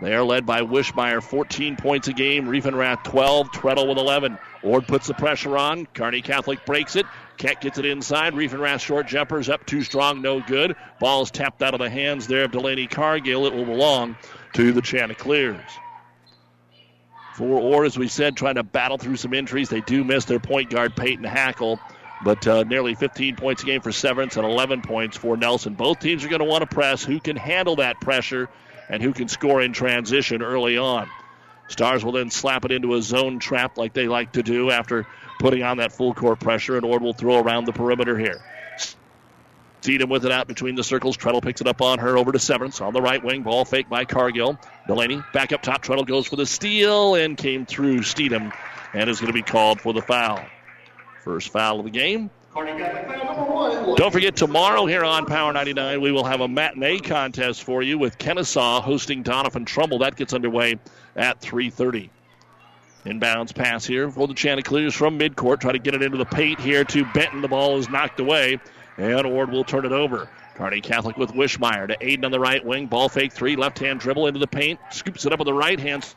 they 0.00 0.14
are 0.14 0.24
led 0.24 0.44
by 0.44 0.60
Wishmeyer, 0.60 1.22
14 1.22 1.76
points 1.76 2.08
a 2.08 2.12
game. 2.12 2.46
Riefenrath, 2.46 3.04
12. 3.04 3.50
Treadle 3.50 3.88
with 3.88 3.96
11. 3.96 4.38
Ord 4.62 4.86
puts 4.86 5.06
the 5.06 5.14
pressure 5.14 5.56
on. 5.56 5.86
Kearney 5.86 6.20
Catholic 6.20 6.66
breaks 6.66 6.96
it. 6.96 7.06
Keck 7.38 7.62
gets 7.62 7.78
it 7.78 7.86
inside. 7.86 8.34
Riefenrath 8.34 8.80
short 8.80 9.06
jumpers 9.06 9.48
up 9.48 9.64
too 9.64 9.82
strong, 9.82 10.20
no 10.20 10.40
good. 10.40 10.76
Ball's 11.00 11.30
tapped 11.30 11.62
out 11.62 11.74
of 11.74 11.80
the 11.80 11.88
hands 11.88 12.26
there 12.26 12.44
of 12.44 12.52
Delaney 12.52 12.86
Cargill. 12.86 13.46
It 13.46 13.54
will 13.54 13.64
belong 13.64 14.16
to 14.54 14.72
the 14.72 14.82
Chanticleers. 14.82 15.60
For 17.34 17.58
Ord, 17.58 17.86
as 17.86 17.98
we 17.98 18.08
said, 18.08 18.36
trying 18.36 18.54
to 18.54 18.62
battle 18.62 18.98
through 18.98 19.16
some 19.16 19.34
injuries. 19.34 19.68
They 19.68 19.82
do 19.82 20.04
miss 20.04 20.24
their 20.24 20.40
point 20.40 20.70
guard, 20.70 20.96
Peyton 20.96 21.24
Hackle. 21.24 21.78
But 22.24 22.46
uh, 22.46 22.64
nearly 22.64 22.94
15 22.94 23.36
points 23.36 23.62
a 23.62 23.66
game 23.66 23.82
for 23.82 23.92
Severance 23.92 24.36
and 24.36 24.46
11 24.46 24.82
points 24.82 25.18
for 25.18 25.36
Nelson. 25.36 25.74
Both 25.74 26.00
teams 26.00 26.24
are 26.24 26.28
going 26.28 26.40
to 26.40 26.46
want 26.46 26.68
to 26.68 26.74
press. 26.74 27.04
Who 27.04 27.20
can 27.20 27.36
handle 27.36 27.76
that 27.76 28.00
pressure 28.00 28.48
and 28.88 29.02
who 29.02 29.12
can 29.12 29.28
score 29.28 29.62
in 29.62 29.72
transition 29.72 30.42
early 30.42 30.78
on. 30.78 31.08
Stars 31.68 32.04
will 32.04 32.12
then 32.12 32.30
slap 32.30 32.64
it 32.64 32.72
into 32.72 32.94
a 32.94 33.02
zone 33.02 33.38
trap 33.38 33.76
like 33.76 33.92
they 33.92 34.08
like 34.08 34.32
to 34.32 34.42
do 34.42 34.70
after 34.70 35.06
putting 35.40 35.62
on 35.62 35.78
that 35.78 35.92
full 35.92 36.14
court 36.14 36.40
pressure, 36.40 36.76
and 36.76 36.84
Ord 36.84 37.02
will 37.02 37.12
throw 37.12 37.40
around 37.40 37.64
the 37.64 37.72
perimeter 37.72 38.16
here. 38.16 38.40
Steedham 39.82 40.08
with 40.08 40.24
it 40.24 40.32
out 40.32 40.48
between 40.48 40.74
the 40.74 40.82
circles. 40.82 41.16
Treadle 41.16 41.40
picks 41.40 41.60
it 41.60 41.66
up 41.68 41.80
on 41.80 42.00
her 42.00 42.18
over 42.18 42.32
to 42.32 42.38
Severance 42.40 42.80
on 42.80 42.92
the 42.92 43.00
right 43.00 43.22
wing. 43.22 43.42
Ball 43.42 43.64
fake 43.64 43.88
by 43.88 44.04
Cargill. 44.04 44.58
Delaney 44.88 45.22
back 45.32 45.52
up 45.52 45.62
top. 45.62 45.82
Treadle 45.82 46.04
goes 46.04 46.26
for 46.26 46.34
the 46.34 46.46
steal 46.46 47.14
and 47.14 47.36
came 47.36 47.66
through 47.66 48.00
Steedham 48.00 48.52
and 48.94 49.08
is 49.08 49.20
going 49.20 49.28
to 49.28 49.32
be 49.32 49.42
called 49.42 49.80
for 49.80 49.92
the 49.92 50.02
foul. 50.02 50.44
First 51.22 51.50
foul 51.50 51.78
of 51.78 51.84
the 51.84 51.90
game 51.90 52.30
don't 53.96 54.10
forget, 54.10 54.34
tomorrow 54.34 54.86
here 54.86 55.04
on 55.04 55.26
Power 55.26 55.52
99, 55.52 56.00
we 56.00 56.10
will 56.10 56.24
have 56.24 56.40
a 56.40 56.48
matinee 56.48 56.98
contest 56.98 57.62
for 57.62 57.82
you 57.82 57.98
with 57.98 58.16
Kenesaw 58.16 58.80
hosting 58.80 59.22
Doniphan-Trumbull. 59.22 59.98
That 59.98 60.16
gets 60.16 60.32
underway 60.32 60.78
at 61.16 61.40
3.30. 61.42 62.08
Inbounds 63.04 63.54
pass 63.54 63.84
here 63.84 64.10
for 64.10 64.26
the 64.26 64.32
Chanticleers 64.32 64.94
from 64.94 65.18
midcourt. 65.18 65.60
Try 65.60 65.72
to 65.72 65.78
get 65.78 65.94
it 65.94 66.02
into 66.02 66.16
the 66.16 66.24
paint 66.24 66.58
here 66.58 66.82
to 66.84 67.04
Benton. 67.12 67.42
The 67.42 67.48
ball 67.48 67.78
is 67.78 67.90
knocked 67.90 68.20
away, 68.20 68.58
and 68.96 69.26
Ord 69.26 69.50
will 69.50 69.64
turn 69.64 69.84
it 69.84 69.92
over. 69.92 70.28
Kearney 70.54 70.80
Catholic 70.80 71.18
with 71.18 71.32
Wishmeyer 71.32 71.86
to 71.88 71.96
Aiden 71.98 72.24
on 72.24 72.30
the 72.30 72.40
right 72.40 72.64
wing. 72.64 72.86
Ball 72.86 73.10
fake 73.10 73.34
three, 73.34 73.54
left 73.54 73.78
hand 73.78 74.00
dribble 74.00 74.28
into 74.28 74.40
the 74.40 74.46
paint. 74.46 74.80
Scoops 74.90 75.26
it 75.26 75.32
up 75.32 75.38
with 75.38 75.46
the 75.46 75.52
right 75.52 75.78
hand 75.78 76.14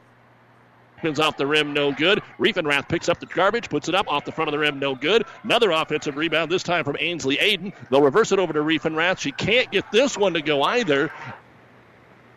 Spins 0.99 1.19
off 1.19 1.37
the 1.37 1.47
rim, 1.47 1.71
no 1.71 1.93
good. 1.93 2.21
Riefenrath 2.37 2.89
picks 2.89 3.07
up 3.07 3.21
the 3.21 3.25
garbage, 3.25 3.69
puts 3.69 3.87
it 3.87 3.95
up 3.95 4.09
off 4.09 4.25
the 4.25 4.33
front 4.33 4.49
of 4.49 4.51
the 4.51 4.59
rim, 4.59 4.79
no 4.79 4.95
good. 4.95 5.23
Another 5.43 5.71
offensive 5.71 6.17
rebound, 6.17 6.51
this 6.51 6.61
time 6.61 6.83
from 6.83 6.97
Ainsley 6.99 7.37
Aiden. 7.37 7.73
They'll 7.89 8.01
reverse 8.01 8.33
it 8.33 8.39
over 8.39 8.51
to 8.51 8.59
Riefenrath. 8.59 9.19
She 9.19 9.31
can't 9.31 9.71
get 9.71 9.89
this 9.93 10.17
one 10.17 10.33
to 10.33 10.41
go 10.41 10.61
either. 10.61 11.09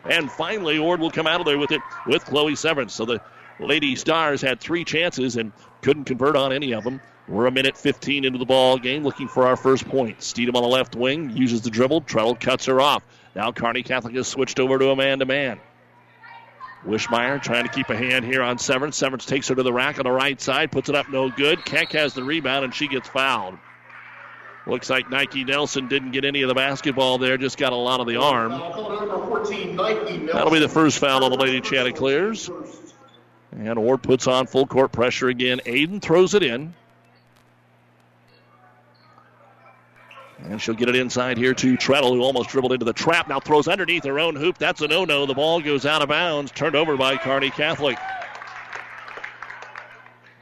And 0.05 0.31
finally, 0.31 0.77
Ord 0.77 1.01
will 1.01 1.11
come 1.11 1.27
out 1.27 1.41
of 1.41 1.45
there 1.45 1.57
with 1.57 1.71
it 1.71 1.81
with 2.07 2.23
Chloe 2.23 2.55
Severance. 2.55 2.93
So 2.93 3.03
the 3.03 3.21
Lady 3.59 3.97
Stars 3.97 4.41
had 4.41 4.61
three 4.61 4.85
chances 4.85 5.35
and 5.35 5.51
couldn't 5.81 6.05
convert 6.05 6.37
on 6.37 6.53
any 6.53 6.73
of 6.73 6.85
them. 6.85 7.01
We're 7.27 7.47
a 7.47 7.51
minute 7.51 7.77
15 7.77 8.23
into 8.23 8.39
the 8.39 8.45
ball 8.45 8.77
game, 8.77 9.03
looking 9.03 9.27
for 9.27 9.45
our 9.45 9.57
first 9.57 9.85
point. 9.87 10.19
Steedham 10.19 10.55
on 10.55 10.61
the 10.61 10.69
left 10.69 10.95
wing 10.95 11.31
uses 11.31 11.61
the 11.61 11.69
dribble. 11.69 12.01
Treadle 12.01 12.35
cuts 12.35 12.65
her 12.67 12.79
off. 12.79 13.03
Now 13.35 13.51
Kearney 13.51 13.83
Catholic 13.83 14.15
has 14.15 14.27
switched 14.27 14.59
over 14.59 14.79
to 14.79 14.89
a 14.89 14.95
man-to-man. 14.95 15.59
Wishmeyer 16.85 17.41
trying 17.41 17.63
to 17.63 17.69
keep 17.69 17.89
a 17.89 17.95
hand 17.95 18.25
here 18.25 18.43
on 18.43 18.57
Severance. 18.57 18.97
Severance 18.97 19.25
takes 19.25 19.47
her 19.47 19.55
to 19.55 19.63
the 19.63 19.71
rack 19.71 19.99
on 19.99 20.03
the 20.03 20.11
right 20.11 20.39
side, 20.39 20.71
puts 20.71 20.89
it 20.89 20.95
up 20.95 21.09
no 21.09 21.29
good. 21.29 21.63
Keck 21.63 21.93
has 21.93 22.13
the 22.13 22.23
rebound, 22.23 22.65
and 22.65 22.75
she 22.75 22.87
gets 22.87 23.07
fouled. 23.07 23.57
Looks 24.65 24.89
like 24.89 25.09
Nike 25.09 25.43
Nelson 25.43 25.87
didn't 25.87 26.11
get 26.11 26.23
any 26.23 26.41
of 26.41 26.47
the 26.47 26.53
basketball 26.53 27.17
there, 27.17 27.37
just 27.37 27.57
got 27.57 27.73
a 27.73 27.77
lot 27.77 27.99
of 27.99 28.07
the 28.07 28.17
arm. 28.17 28.51
That'll 28.51 30.51
be 30.51 30.59
the 30.59 30.69
first 30.69 30.99
foul 30.99 31.23
on 31.23 31.31
the 31.31 31.37
Lady 31.37 31.59
Chanticleers. 31.59 32.49
And 33.51 33.77
Ord 33.77 34.01
puts 34.01 34.27
on 34.27 34.47
full 34.47 34.65
court 34.65 34.91
pressure 34.91 35.27
again. 35.27 35.61
Aiden 35.65 36.01
throws 36.01 36.33
it 36.33 36.43
in. 36.43 36.73
And 40.43 40.61
she'll 40.61 40.75
get 40.75 40.89
it 40.89 40.95
inside 40.95 41.37
here 41.37 41.53
to 41.53 41.77
Treadle, 41.77 42.13
who 42.13 42.21
almost 42.21 42.49
dribbled 42.49 42.73
into 42.73 42.85
the 42.85 42.93
trap. 42.93 43.29
Now 43.29 43.39
throws 43.39 43.67
underneath 43.67 44.03
her 44.03 44.19
own 44.19 44.35
hoop. 44.35 44.57
That's 44.57 44.81
a 44.81 44.87
no 44.87 45.05
no. 45.05 45.25
The 45.25 45.33
ball 45.33 45.61
goes 45.61 45.85
out 45.85 46.01
of 46.01 46.09
bounds, 46.09 46.51
turned 46.51 46.75
over 46.75 46.97
by 46.97 47.17
Kearney 47.17 47.49
Catholic. 47.49 47.97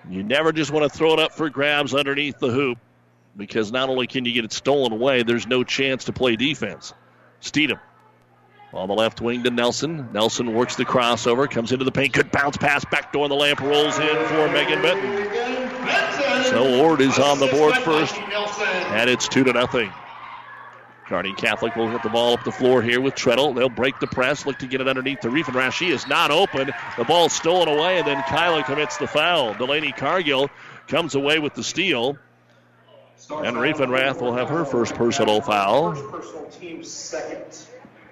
You 0.10 0.24
never 0.24 0.52
just 0.52 0.72
want 0.72 0.92
to 0.92 0.98
throw 0.98 1.14
it 1.14 1.20
up 1.20 1.34
for 1.34 1.50
grabs 1.50 1.94
underneath 1.94 2.40
the 2.40 2.50
hoop 2.50 2.80
because 3.38 3.72
not 3.72 3.90
only 3.90 4.08
can 4.08 4.26
you 4.26 4.34
get 4.34 4.44
it 4.44 4.52
stolen 4.52 4.92
away, 4.92 5.24
there's 5.24 5.48
no 5.48 5.64
chance 5.64 6.06
to 6.06 6.14
play 6.14 6.36
defense. 6.36 6.94
Steedham 7.42 7.80
on 8.74 8.88
the 8.88 8.94
left 8.94 9.22
wing 9.22 9.44
to 9.44 9.52
Nelson. 9.52 10.10
Nelson 10.14 10.54
works 10.54 10.76
the 10.76 10.86
crossover, 10.86 11.50
comes 11.50 11.72
into 11.72 11.86
the 11.86 11.92
paint. 11.92 12.14
Good 12.14 12.32
bounce 12.32 12.58
pass, 12.58 12.86
back 12.86 13.12
door, 13.14 13.28
the 13.28 13.36
lamp 13.36 13.60
rolls 13.60 14.00
in 14.00 14.26
for 14.28 14.48
Megan 14.50 14.82
Benton. 14.82 16.11
So 16.50 16.84
Ord 16.84 17.02
is 17.02 17.20
on 17.20 17.40
the 17.40 17.48
board 17.48 17.76
first, 17.78 18.16
and 18.18 19.10
it's 19.10 19.28
two 19.28 19.44
to 19.44 19.54
nothing. 19.54 19.92
Kearney 21.12 21.34
Catholic 21.34 21.76
will 21.76 21.92
get 21.92 22.04
the 22.04 22.10
ball 22.10 22.34
up 22.34 22.46
the 22.46 22.54
floor 22.54 22.82
here 22.82 23.02
with 23.02 23.16
Treadle. 23.16 23.54
They'll 23.54 23.68
break 23.68 24.00
the 24.00 24.08
press, 24.08 24.46
look 24.46 24.60
to 24.60 24.68
get 24.68 24.80
it 24.80 24.88
underneath 24.88 25.20
the 25.20 25.30
and 25.30 25.74
She 25.74 25.90
is 25.90 26.08
not 26.08 26.32
open. 26.32 26.72
The 26.98 27.04
ball's 27.04 27.34
stolen 27.34 27.68
away, 27.68 27.98
and 27.98 28.08
then 28.08 28.24
Kyla 28.24 28.64
commits 28.64 28.96
the 28.96 29.08
foul. 29.08 29.54
Delaney 29.54 29.92
Cargill 29.92 30.50
comes 30.88 31.16
away 31.16 31.40
with 31.40 31.54
the 31.54 31.64
steal. 31.64 32.18
And 33.30 33.58
Riefenrath 33.58 34.22
will 34.22 34.34
have 34.34 34.48
her 34.48 34.64
first 34.64 34.96
personal 34.96 35.42
foul. 35.42 35.96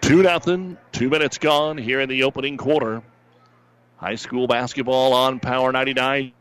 Two 0.01 0.21
nothing. 0.21 0.77
Two 0.91 1.09
minutes 1.09 1.37
gone 1.37 1.77
here 1.77 2.01
in 2.01 2.09
the 2.09 2.23
opening 2.23 2.57
quarter. 2.57 3.01
High 3.95 4.15
school 4.15 4.47
basketball 4.47 5.13
on 5.13 5.39
Power 5.39 5.71
99. 5.71 6.33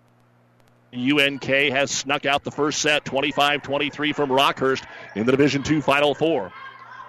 UNK 0.93 1.45
has 1.45 1.91
snuck 1.91 2.25
out 2.25 2.45
the 2.45 2.51
first 2.51 2.81
set, 2.81 3.05
25-23 3.05 4.15
from 4.15 4.31
Rockhurst 4.31 4.85
in 5.15 5.27
the 5.27 5.33
Division 5.33 5.63
II 5.69 5.81
Final 5.81 6.15
Four. 6.15 6.53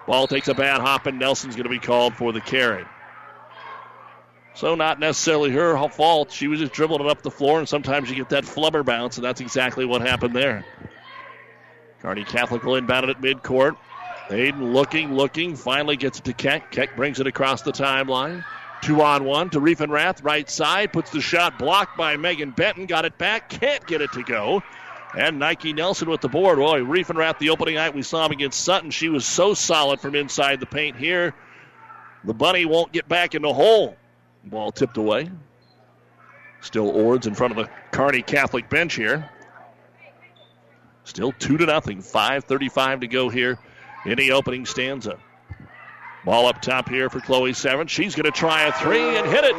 Ball 0.06 0.28
takes 0.28 0.48
a 0.48 0.54
bad 0.54 0.82
hop, 0.82 1.06
and 1.06 1.20
Nelson's 1.20 1.56
going 1.56 1.66
to 1.66 1.70
be 1.70 1.80
called 1.80 2.16
for 2.16 2.34
the 2.34 2.42
carry. 2.42 2.86
So 4.56 4.76
not 4.76 5.00
necessarily 5.00 5.52
her 5.52 5.88
fault. 5.90 6.32
She 6.32 6.48
was 6.48 6.60
just 6.60 6.74
dribbling 6.74 7.02
it 7.02 7.08
up 7.08 7.22
the 7.22 7.32
floor, 7.32 7.60
and 7.60 7.70
sometimes 7.70 8.10
you 8.10 8.16
get 8.16 8.30
that 8.30 8.44
flubber 8.44 8.84
bounce, 8.84 9.18
and 9.18 9.24
that's 9.24 9.40
exactly 9.40 9.86
what 9.86 10.02
happened 10.02 10.36
there. 10.36 10.66
Kearney 12.02 12.24
Catholic 12.24 12.64
will 12.64 12.76
inbound 12.76 13.10
it 13.10 13.18
at 13.18 13.22
midcourt. 13.22 13.78
Aiden 14.30 14.74
looking, 14.74 15.16
looking, 15.16 15.56
finally 15.56 15.96
gets 15.96 16.20
it 16.20 16.26
to 16.26 16.34
Keck. 16.34 16.72
Keck 16.72 16.96
brings 16.96 17.20
it 17.20 17.28
across 17.28 17.62
the 17.62 17.72
timeline. 17.72 18.44
Two 18.82 19.02
on 19.02 19.26
one 19.26 19.50
to 19.50 19.60
Riefenrath, 19.60 20.24
right 20.24 20.50
side, 20.50 20.94
puts 20.94 21.12
the 21.12 21.22
shot 21.22 21.60
blocked 21.60 21.98
by 21.98 22.16
Megan 22.16 22.52
Benton, 22.52 22.86
got 22.86 23.06
it 23.06 23.18
back, 23.18 23.50
can't 23.50 23.86
get 23.86 24.02
it 24.02 24.12
to 24.14 24.24
go. 24.24 24.64
And 25.18 25.40
Nike 25.40 25.74
Nelson 25.74 26.10
with 26.10 26.22
the 26.22 26.30
board. 26.30 26.60
Boy, 26.60 26.82
Riefenrath, 26.82 27.40
the 27.40 27.50
opening 27.50 27.76
night 27.76 27.94
we 27.94 28.04
saw 28.04 28.26
him 28.26 28.32
against 28.32 28.62
Sutton, 28.62 28.92
she 28.92 29.10
was 29.10 29.26
so 29.26 29.54
solid 29.54 30.00
from 30.00 30.16
inside 30.16 30.60
the 30.60 30.66
paint 30.66 30.96
here. 30.96 31.34
The 32.24 32.34
bunny 32.34 32.66
won't 32.66 32.92
get 32.92 33.08
back 33.08 33.36
in 33.36 33.42
the 33.42 33.54
hole. 33.54 33.96
Ball 34.46 34.72
tipped 34.72 34.98
away. 34.98 35.30
Still 36.62 36.90
Ords 36.90 37.28
in 37.28 37.36
front 37.36 37.52
of 37.52 37.58
the 37.58 37.70
Kearney 37.92 38.22
Catholic 38.22 38.70
bench 38.70 38.96
here. 38.96 39.30
Still 41.04 41.32
two 41.32 41.58
to 41.58 41.66
nothing. 41.66 42.02
5:35 42.02 43.02
to 43.02 43.08
go 43.08 43.30
here 43.30 43.58
in 44.06 44.16
the 44.16 44.32
opening 44.32 44.66
stanza. 44.66 45.18
Ball 46.26 46.48
up 46.48 46.62
top 46.62 46.90
here 46.90 47.10
for 47.10 47.20
Chloe 47.22 47.54
Seven. 47.54 47.88
She's 47.88 48.16
going 48.16 48.26
to 48.26 48.32
try 48.32 48.64
a 48.68 48.74
three 48.74 49.18
and 49.18 49.28
hit 49.28 49.46
it. 49.46 49.56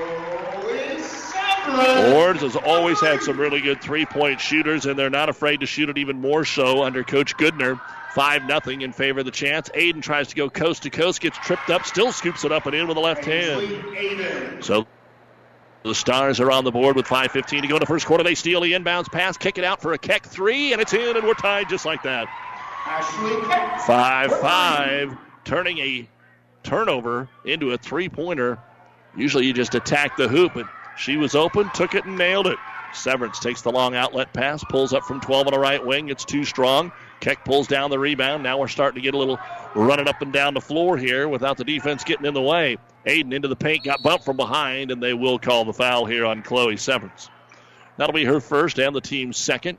Lords 2.12 2.40
has 2.43 2.57
always 2.57 3.00
had 3.00 3.23
some 3.23 3.38
really 3.38 3.61
good 3.61 3.81
three-point 3.81 4.40
shooters, 4.40 4.87
and 4.87 4.99
they're 4.99 5.11
not 5.11 5.29
afraid 5.29 5.61
to 5.61 5.67
shoot 5.67 5.88
it 5.88 5.99
even 5.99 6.21
more 6.21 6.45
so 6.45 6.83
under 6.83 7.05
Coach 7.05 7.37
Goodner. 7.37 7.81
5 8.12 8.43
0 8.64 8.81
in 8.81 8.93
favor 8.93 9.21
of 9.21 9.25
the 9.25 9.31
chance. 9.31 9.69
Aiden 9.71 10.02
tries 10.02 10.29
to 10.29 10.37
go 10.37 10.50
coast 10.50 10.83
to 10.83 10.90
coast, 10.90 11.21
gets 11.21 11.38
tripped 11.38 11.71
up, 11.71 11.87
still 11.87 12.11
scoops 12.11 12.45
it 12.45 12.50
up 12.50 12.67
and 12.67 12.75
in 12.75 12.88
with 12.88 12.97
the 12.97 13.00
left 13.00 13.25
hand. 13.25 14.64
So 14.64 14.87
the 15.85 15.95
Stars 15.95 16.40
are 16.40 16.50
on 16.50 16.64
the 16.64 16.73
board 16.73 16.97
with 16.97 17.07
5.15 17.07 17.62
to 17.62 17.69
go 17.69 17.76
in 17.76 17.81
the 17.81 17.87
first 17.87 18.07
quarter. 18.07 18.25
They 18.25 18.35
steal 18.35 18.61
the 18.61 18.73
inbounds 18.73 19.11
pass, 19.11 19.37
kick 19.37 19.59
it 19.59 19.64
out 19.64 19.81
for 19.81 19.93
a 19.93 19.99
Keck 19.99 20.26
three, 20.26 20.73
and 20.73 20.83
it's 20.83 20.93
in, 20.93 21.17
and 21.17 21.25
we're 21.25 21.35
tied 21.35 21.69
just 21.69 21.87
like 21.87 22.02
that. 22.02 22.29
5 23.87 24.40
5, 24.40 25.19
turning 25.45 25.79
a 25.79 26.09
turnover 26.62 27.29
into 27.45 27.73
a 27.73 27.79
three 27.79 28.09
pointer. 28.09 28.59
Usually 29.17 29.47
you 29.47 29.52
just 29.52 29.75
attack 29.75 30.17
the 30.17 30.29
hoop, 30.29 30.52
but 30.55 30.67
she 30.97 31.17
was 31.17 31.35
open, 31.35 31.71
took 31.75 31.95
it, 31.95 32.05
and 32.05 32.17
nailed 32.17 32.47
it. 32.47 32.59
Severance 32.93 33.38
takes 33.38 33.62
the 33.62 33.71
long 33.71 33.95
outlet 33.95 34.33
pass, 34.33 34.64
pulls 34.64 34.93
up 34.93 35.05
from 35.05 35.21
12 35.21 35.47
on 35.47 35.52
the 35.52 35.59
right 35.59 35.85
wing. 35.85 36.09
It's 36.09 36.25
too 36.25 36.45
strong. 36.45 36.93
Keck 37.21 37.45
pulls 37.45 37.67
down 37.67 37.90
the 37.90 37.99
rebound. 37.99 38.43
Now 38.43 38.59
we're 38.59 38.69
starting 38.69 39.00
to 39.00 39.02
get 39.02 39.14
a 39.14 39.19
little 39.19 39.38
running 39.75 40.09
up 40.09 40.23
and 40.23 40.33
down 40.33 40.55
the 40.55 40.61
floor 40.61 40.97
here 40.97 41.29
without 41.29 41.57
the 41.57 41.64
defense 41.64 42.02
getting 42.05 42.26
in 42.26 42.35
the 42.35 42.43
way. 42.43 42.79
Aiden 43.07 43.33
into 43.33 43.49
the 43.49 43.57
paint, 43.57 43.85
got 43.85 44.02
bumped 44.02 44.25
from 44.25 44.37
behind, 44.37 44.90
and 44.90 45.02
they 45.02 45.14
will 45.14 45.38
call 45.38 45.64
the 45.64 45.73
foul 45.73 46.05
here 46.05 46.26
on 46.26 46.43
Chloe 46.43 46.76
Severance. 46.76 47.31
That'll 47.97 48.14
be 48.14 48.25
her 48.25 48.40
first 48.40 48.79
and 48.79 48.95
the 48.95 49.00
team's 49.00 49.37
second. 49.37 49.79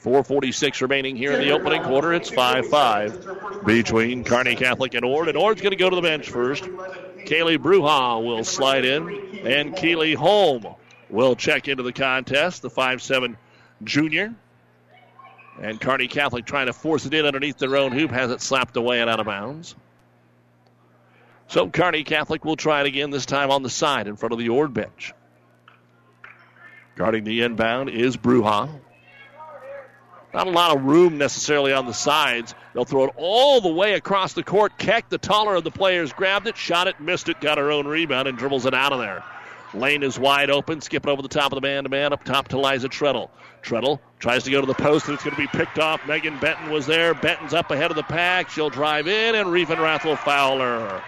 446 0.00 0.80
remaining 0.80 1.14
here 1.14 1.32
in 1.32 1.40
the 1.40 1.50
opening 1.50 1.82
quarter. 1.82 2.14
It's 2.14 2.30
5-5 2.30 3.66
between 3.66 4.24
Kearney 4.24 4.56
Catholic 4.56 4.94
and 4.94 5.04
Ord. 5.04 5.28
And 5.28 5.36
Ord's 5.36 5.60
going 5.60 5.72
to 5.72 5.76
go 5.76 5.90
to 5.90 5.96
the 5.96 6.00
bench 6.00 6.30
first. 6.30 6.64
Kaylee 6.64 7.58
Bruja 7.58 8.24
will 8.24 8.42
slide 8.42 8.86
in. 8.86 9.46
And 9.46 9.76
Keely 9.76 10.14
Holm 10.14 10.66
will 11.10 11.36
check 11.36 11.68
into 11.68 11.82
the 11.82 11.92
contest, 11.92 12.62
the 12.62 12.70
5-7 12.70 13.36
junior. 13.84 14.34
And 15.60 15.78
Kearney 15.78 16.08
Catholic 16.08 16.46
trying 16.46 16.66
to 16.66 16.72
force 16.72 17.04
it 17.04 17.12
in 17.12 17.26
underneath 17.26 17.58
their 17.58 17.76
own 17.76 17.92
hoop, 17.92 18.10
has 18.10 18.30
it 18.30 18.40
slapped 18.40 18.78
away 18.78 19.02
and 19.02 19.10
out 19.10 19.20
of 19.20 19.26
bounds. 19.26 19.74
So 21.48 21.68
Kearney 21.68 22.04
Catholic 22.04 22.42
will 22.46 22.56
try 22.56 22.80
it 22.80 22.86
again, 22.86 23.10
this 23.10 23.26
time 23.26 23.50
on 23.50 23.62
the 23.62 23.68
side 23.68 24.06
in 24.06 24.16
front 24.16 24.32
of 24.32 24.38
the 24.38 24.48
Ord 24.48 24.72
bench. 24.72 25.12
Guarding 26.96 27.24
the 27.24 27.42
inbound 27.42 27.90
is 27.90 28.16
Bruja. 28.16 28.80
Not 30.32 30.46
a 30.46 30.50
lot 30.50 30.76
of 30.76 30.84
room 30.84 31.18
necessarily 31.18 31.72
on 31.72 31.86
the 31.86 31.92
sides. 31.92 32.54
They'll 32.72 32.84
throw 32.84 33.04
it 33.04 33.14
all 33.16 33.60
the 33.60 33.72
way 33.72 33.94
across 33.94 34.32
the 34.32 34.44
court. 34.44 34.78
Keck, 34.78 35.08
the 35.08 35.18
taller 35.18 35.56
of 35.56 35.64
the 35.64 35.72
players, 35.72 36.12
grabbed 36.12 36.46
it, 36.46 36.56
shot 36.56 36.86
it, 36.86 37.00
missed 37.00 37.28
it, 37.28 37.40
got 37.40 37.58
her 37.58 37.72
own 37.72 37.86
rebound, 37.86 38.28
and 38.28 38.38
dribbles 38.38 38.64
it 38.64 38.74
out 38.74 38.92
of 38.92 39.00
there. 39.00 39.24
Lane 39.74 40.02
is 40.02 40.18
wide 40.18 40.50
open, 40.50 40.80
skipping 40.80 41.10
over 41.10 41.22
the 41.22 41.28
top 41.28 41.52
of 41.52 41.56
the 41.56 41.60
man 41.60 41.84
to 41.84 41.90
man, 41.90 42.12
up 42.12 42.24
top 42.24 42.48
to 42.48 42.58
Liza 42.58 42.88
Treadle. 42.88 43.30
Treadle 43.62 44.00
tries 44.18 44.44
to 44.44 44.50
go 44.50 44.60
to 44.60 44.66
the 44.66 44.74
post, 44.74 45.06
and 45.06 45.14
it's 45.14 45.24
going 45.24 45.34
to 45.34 45.40
be 45.40 45.48
picked 45.48 45.78
off. 45.78 46.06
Megan 46.06 46.38
Benton 46.38 46.70
was 46.70 46.86
there. 46.86 47.14
Benton's 47.14 47.54
up 47.54 47.70
ahead 47.70 47.90
of 47.90 47.96
the 47.96 48.02
pack. 48.02 48.50
She'll 48.50 48.70
drive 48.70 49.06
in, 49.06 49.34
and 49.34 49.48
Riefenrath 49.48 50.04
will 50.04 50.16
foul 50.16 50.58
her. 50.58 51.02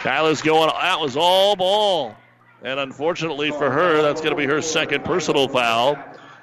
Kyla's 0.00 0.42
going, 0.42 0.68
that 0.68 1.00
was 1.00 1.16
all 1.16 1.54
ball. 1.54 2.16
And 2.62 2.78
unfortunately 2.80 3.50
for 3.50 3.70
her, 3.70 4.02
that's 4.02 4.20
going 4.20 4.32
to 4.32 4.36
be 4.36 4.46
her 4.46 4.60
second 4.60 5.04
personal 5.04 5.48
foul. 5.48 5.96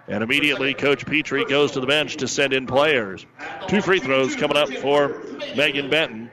And 0.09 0.23
immediately, 0.23 0.73
Coach 0.73 1.05
Petrie 1.05 1.45
goes 1.45 1.73
to 1.73 1.79
the 1.79 1.87
bench 1.87 2.17
to 2.17 2.27
send 2.27 2.51
in 2.51 2.65
players. 2.65 3.25
Two 3.67 3.79
free 3.81 3.99
throws 3.99 4.35
coming 4.35 4.57
up 4.57 4.69
for 4.69 5.21
Megan 5.55 5.91
Benton. 5.91 6.31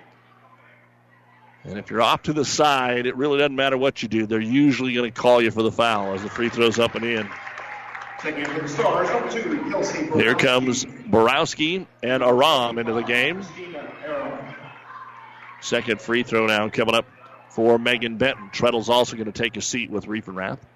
And 1.65 1.79
if 1.79 1.91
you're 1.91 2.01
off 2.01 2.23
to 2.23 2.33
the 2.33 2.45
side, 2.45 3.07
it 3.07 3.17
really 3.17 3.39
doesn't 3.39 3.55
matter 3.55 3.77
what 3.77 4.03
you 4.03 4.09
do. 4.09 4.25
They're 4.27 4.41
usually 4.41 4.95
going 4.95 5.13
to 5.13 5.21
call 5.21 5.43
you 5.43 5.51
for 5.51 5.63
the 5.63 5.73
foul 5.73 6.15
as 6.15 6.23
the 6.23 6.31
free 6.31 6.49
throw's 6.49 6.79
up 6.79 6.95
and 6.95 7.05
in. 7.05 7.29
Here 10.15 10.35
comes 10.35 10.87
Borowski 11.07 11.87
and 12.03 12.23
Aram 12.23 12.79
into 12.79 12.95
the 12.95 13.03
game. 13.03 13.43
Second 15.61 16.01
free 16.01 16.23
throw 16.23 16.47
now 16.47 16.71
coming 16.71 16.95
up 16.95 17.05
for 17.51 17.79
Megan 17.79 18.17
Benton. 18.17 18.49
Treadle's 18.53 18.89
also 18.89 19.17
going 19.17 19.27
to 19.27 19.33
take 19.33 19.59
a 19.59 19.61
seat 19.61 19.91
with 19.91 20.07
Riefenrath. 20.07 20.59
And 20.59 20.76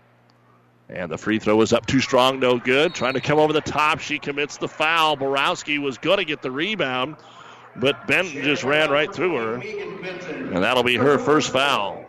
the 0.91 1.19
free 1.19 1.39
throw 1.39 1.61
is 1.61 1.73
up 1.73 1.87
too 1.87 2.01
strong, 2.01 2.41
no 2.41 2.59
good. 2.59 2.95
Trying 2.95 3.15
to 3.15 3.21
come 3.21 3.39
over 3.39 3.53
the 3.53 3.61
top. 3.61 4.01
She 4.01 4.19
commits 4.19 4.57
the 4.57 4.69
foul. 4.69 5.17
Borowski 5.17 5.79
was 5.79 5.99
going 5.99 6.19
to 6.19 6.25
get 6.25 6.43
the 6.43 6.51
rebound, 6.51 7.17
but 7.77 8.07
Benton 8.07 8.43
just 8.43 8.65
ran 8.65 8.91
right 8.91 9.13
through 9.13 9.37
her. 9.37 9.55
And 9.55 10.65
that'll 10.65 10.83
be 10.83 10.97
her 10.97 11.19
first 11.19 11.53
foul. 11.53 12.05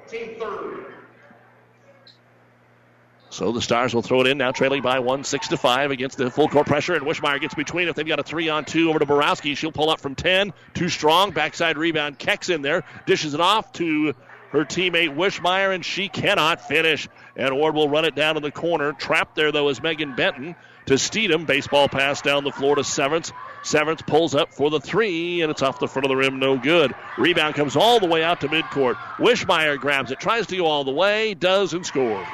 So 3.29 3.53
the 3.53 3.61
Stars 3.61 3.95
will 3.95 4.01
throw 4.01 4.21
it 4.21 4.27
in 4.27 4.37
now, 4.37 4.51
trailing 4.51 4.81
by 4.81 4.99
one, 4.99 5.23
six 5.23 5.47
to 5.49 5.57
five 5.57 5.89
against 5.89 6.17
the 6.17 6.29
full 6.29 6.49
court 6.49 6.67
pressure. 6.67 6.95
And 6.95 7.05
Wishmeyer 7.05 7.39
gets 7.39 7.53
between. 7.53 7.87
If 7.87 7.95
they've 7.95 8.05
got 8.05 8.19
a 8.19 8.23
three 8.23 8.49
on 8.49 8.65
two 8.65 8.89
over 8.89 8.99
to 8.99 9.05
Borowski, 9.05 9.55
she'll 9.55 9.71
pull 9.71 9.89
up 9.89 10.01
from 10.01 10.15
10. 10.15 10.51
Too 10.73 10.89
strong. 10.89 11.31
Backside 11.31 11.77
rebound. 11.77 12.19
Keck's 12.19 12.49
in 12.49 12.61
there. 12.61 12.83
Dishes 13.05 13.33
it 13.33 13.39
off 13.39 13.71
to 13.73 14.13
her 14.49 14.65
teammate 14.65 15.15
Wishmeyer, 15.15 15.73
and 15.73 15.85
she 15.85 16.09
cannot 16.09 16.67
finish. 16.67 17.07
And 17.35 17.53
Ord 17.53 17.75
will 17.75 17.89
run 17.89 18.05
it 18.05 18.15
down 18.15 18.37
in 18.37 18.43
the 18.43 18.51
corner. 18.51 18.93
Trapped 18.93 19.35
there, 19.35 19.51
though, 19.51 19.69
is 19.69 19.81
Megan 19.81 20.15
Benton 20.15 20.55
to 20.87 20.95
Steedham. 20.95 21.45
Baseball 21.45 21.87
pass 21.87 22.21
down 22.21 22.43
the 22.43 22.51
floor 22.51 22.75
to 22.75 22.83
Severance. 22.83 23.31
Severance 23.63 24.01
pulls 24.01 24.33
up 24.35 24.53
for 24.53 24.69
the 24.69 24.79
three, 24.79 25.41
and 25.41 25.51
it's 25.51 25.61
off 25.61 25.79
the 25.79 25.87
front 25.87 26.05
of 26.05 26.09
the 26.09 26.15
rim, 26.15 26.39
no 26.39 26.57
good. 26.57 26.93
Rebound 27.17 27.55
comes 27.55 27.75
all 27.75 27.99
the 27.99 28.07
way 28.07 28.23
out 28.23 28.41
to 28.41 28.47
midcourt. 28.47 28.95
Wishmeyer 29.17 29.77
grabs 29.77 30.11
it, 30.11 30.19
tries 30.19 30.47
to 30.47 30.57
go 30.57 30.65
all 30.65 30.83
the 30.83 30.91
way, 30.91 31.35
does, 31.35 31.73
and 31.73 31.85
scores. 31.85 32.27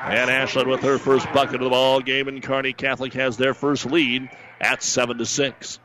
And 0.00 0.28
Ashlyn 0.28 0.66
with 0.66 0.80
her 0.80 0.98
first 0.98 1.32
bucket 1.32 1.56
of 1.56 1.60
the 1.60 1.70
ball 1.70 2.00
game, 2.00 2.26
and 2.26 2.42
Kearney 2.42 2.72
Catholic 2.72 3.12
has 3.12 3.36
their 3.36 3.54
first 3.54 3.86
lead 3.86 4.28
at 4.60 4.82
seven 4.82 5.18
to 5.18 5.26
six. 5.26 5.78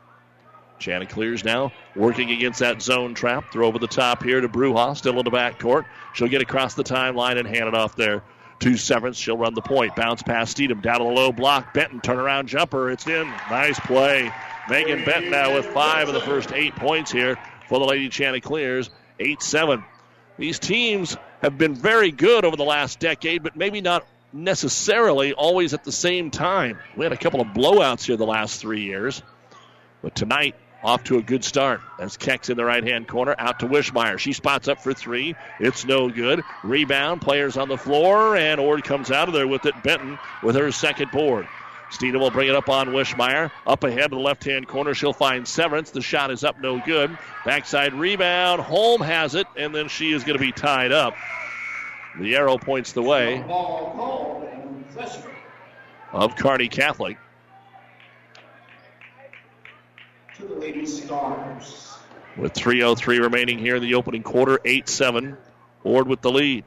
Chanticleers 0.80 1.44
now 1.44 1.72
working 1.94 2.30
against 2.30 2.60
that 2.60 2.82
zone 2.82 3.14
trap. 3.14 3.52
Throw 3.52 3.66
over 3.66 3.78
the 3.78 3.86
top 3.86 4.22
here 4.22 4.40
to 4.40 4.48
Bruja, 4.48 4.96
still 4.96 5.18
in 5.18 5.24
the 5.24 5.30
backcourt. 5.30 5.84
She'll 6.18 6.26
get 6.26 6.42
across 6.42 6.74
the 6.74 6.82
timeline 6.82 7.38
and 7.38 7.46
hand 7.46 7.68
it 7.68 7.76
off 7.76 7.94
there 7.94 8.24
to 8.58 8.76
Severance. 8.76 9.16
She'll 9.16 9.36
run 9.36 9.54
the 9.54 9.62
point. 9.62 9.94
Bounce 9.94 10.20
past 10.20 10.56
Steedham 10.56 10.82
down 10.82 10.98
to 10.98 11.04
the 11.04 11.10
low 11.10 11.30
block. 11.30 11.72
Benton 11.72 12.00
turnaround 12.00 12.46
jumper. 12.46 12.90
It's 12.90 13.06
in. 13.06 13.28
Nice 13.48 13.78
play. 13.78 14.32
Megan 14.68 15.04
Benton 15.04 15.30
now 15.30 15.54
with 15.54 15.66
five 15.66 16.08
of 16.08 16.14
the 16.14 16.20
first 16.20 16.50
eight 16.50 16.74
points 16.74 17.12
here 17.12 17.38
for 17.68 17.78
the 17.78 17.84
Lady 17.84 18.08
Chanticleers. 18.08 18.90
8 19.20 19.40
7. 19.40 19.84
These 20.38 20.58
teams 20.58 21.16
have 21.40 21.56
been 21.56 21.76
very 21.76 22.10
good 22.10 22.44
over 22.44 22.56
the 22.56 22.64
last 22.64 22.98
decade, 22.98 23.44
but 23.44 23.54
maybe 23.54 23.80
not 23.80 24.04
necessarily 24.32 25.34
always 25.34 25.72
at 25.72 25.84
the 25.84 25.92
same 25.92 26.32
time. 26.32 26.80
We 26.96 27.04
had 27.04 27.12
a 27.12 27.16
couple 27.16 27.40
of 27.40 27.46
blowouts 27.48 28.06
here 28.06 28.16
the 28.16 28.26
last 28.26 28.60
three 28.60 28.82
years. 28.82 29.22
But 30.02 30.16
tonight, 30.16 30.56
off 30.82 31.04
to 31.04 31.18
a 31.18 31.22
good 31.22 31.44
start 31.44 31.80
as 31.98 32.16
Keck's 32.16 32.50
in 32.50 32.56
the 32.56 32.64
right 32.64 32.84
hand 32.84 33.08
corner 33.08 33.34
out 33.38 33.60
to 33.60 33.66
Wishmeyer. 33.66 34.18
She 34.18 34.32
spots 34.32 34.68
up 34.68 34.80
for 34.80 34.94
three. 34.94 35.34
It's 35.60 35.84
no 35.84 36.08
good. 36.08 36.42
Rebound, 36.62 37.20
players 37.20 37.56
on 37.56 37.68
the 37.68 37.76
floor, 37.76 38.36
and 38.36 38.60
Ord 38.60 38.84
comes 38.84 39.10
out 39.10 39.28
of 39.28 39.34
there 39.34 39.48
with 39.48 39.66
it. 39.66 39.74
Benton 39.82 40.18
with 40.42 40.56
her 40.56 40.70
second 40.70 41.10
board. 41.10 41.48
Steena 41.90 42.18
will 42.18 42.30
bring 42.30 42.48
it 42.48 42.54
up 42.54 42.68
on 42.68 42.88
Wishmeyer. 42.88 43.50
Up 43.66 43.82
ahead 43.82 44.10
to 44.10 44.16
the 44.16 44.22
left 44.22 44.44
hand 44.44 44.68
corner. 44.68 44.94
She'll 44.94 45.12
find 45.12 45.48
Severance. 45.48 45.90
The 45.90 46.02
shot 46.02 46.30
is 46.30 46.44
up, 46.44 46.60
no 46.60 46.80
good. 46.84 47.16
Backside 47.44 47.94
rebound. 47.94 48.60
Holm 48.60 49.00
has 49.00 49.34
it, 49.34 49.46
and 49.56 49.74
then 49.74 49.88
she 49.88 50.12
is 50.12 50.22
going 50.22 50.38
to 50.38 50.44
be 50.44 50.52
tied 50.52 50.92
up. 50.92 51.14
The 52.20 52.36
arrow 52.36 52.58
points 52.58 52.92
the 52.92 53.02
way 53.02 53.42
of 56.12 56.36
Kearney 56.36 56.68
Catholic. 56.68 57.16
With 62.36 62.52
3.03 62.52 63.20
remaining 63.20 63.58
here 63.58 63.76
in 63.76 63.82
the 63.82 63.94
opening 63.94 64.22
quarter, 64.22 64.60
8 64.64 64.88
7. 64.88 65.36
Ord 65.82 66.06
with 66.06 66.20
the 66.20 66.30
lead. 66.30 66.64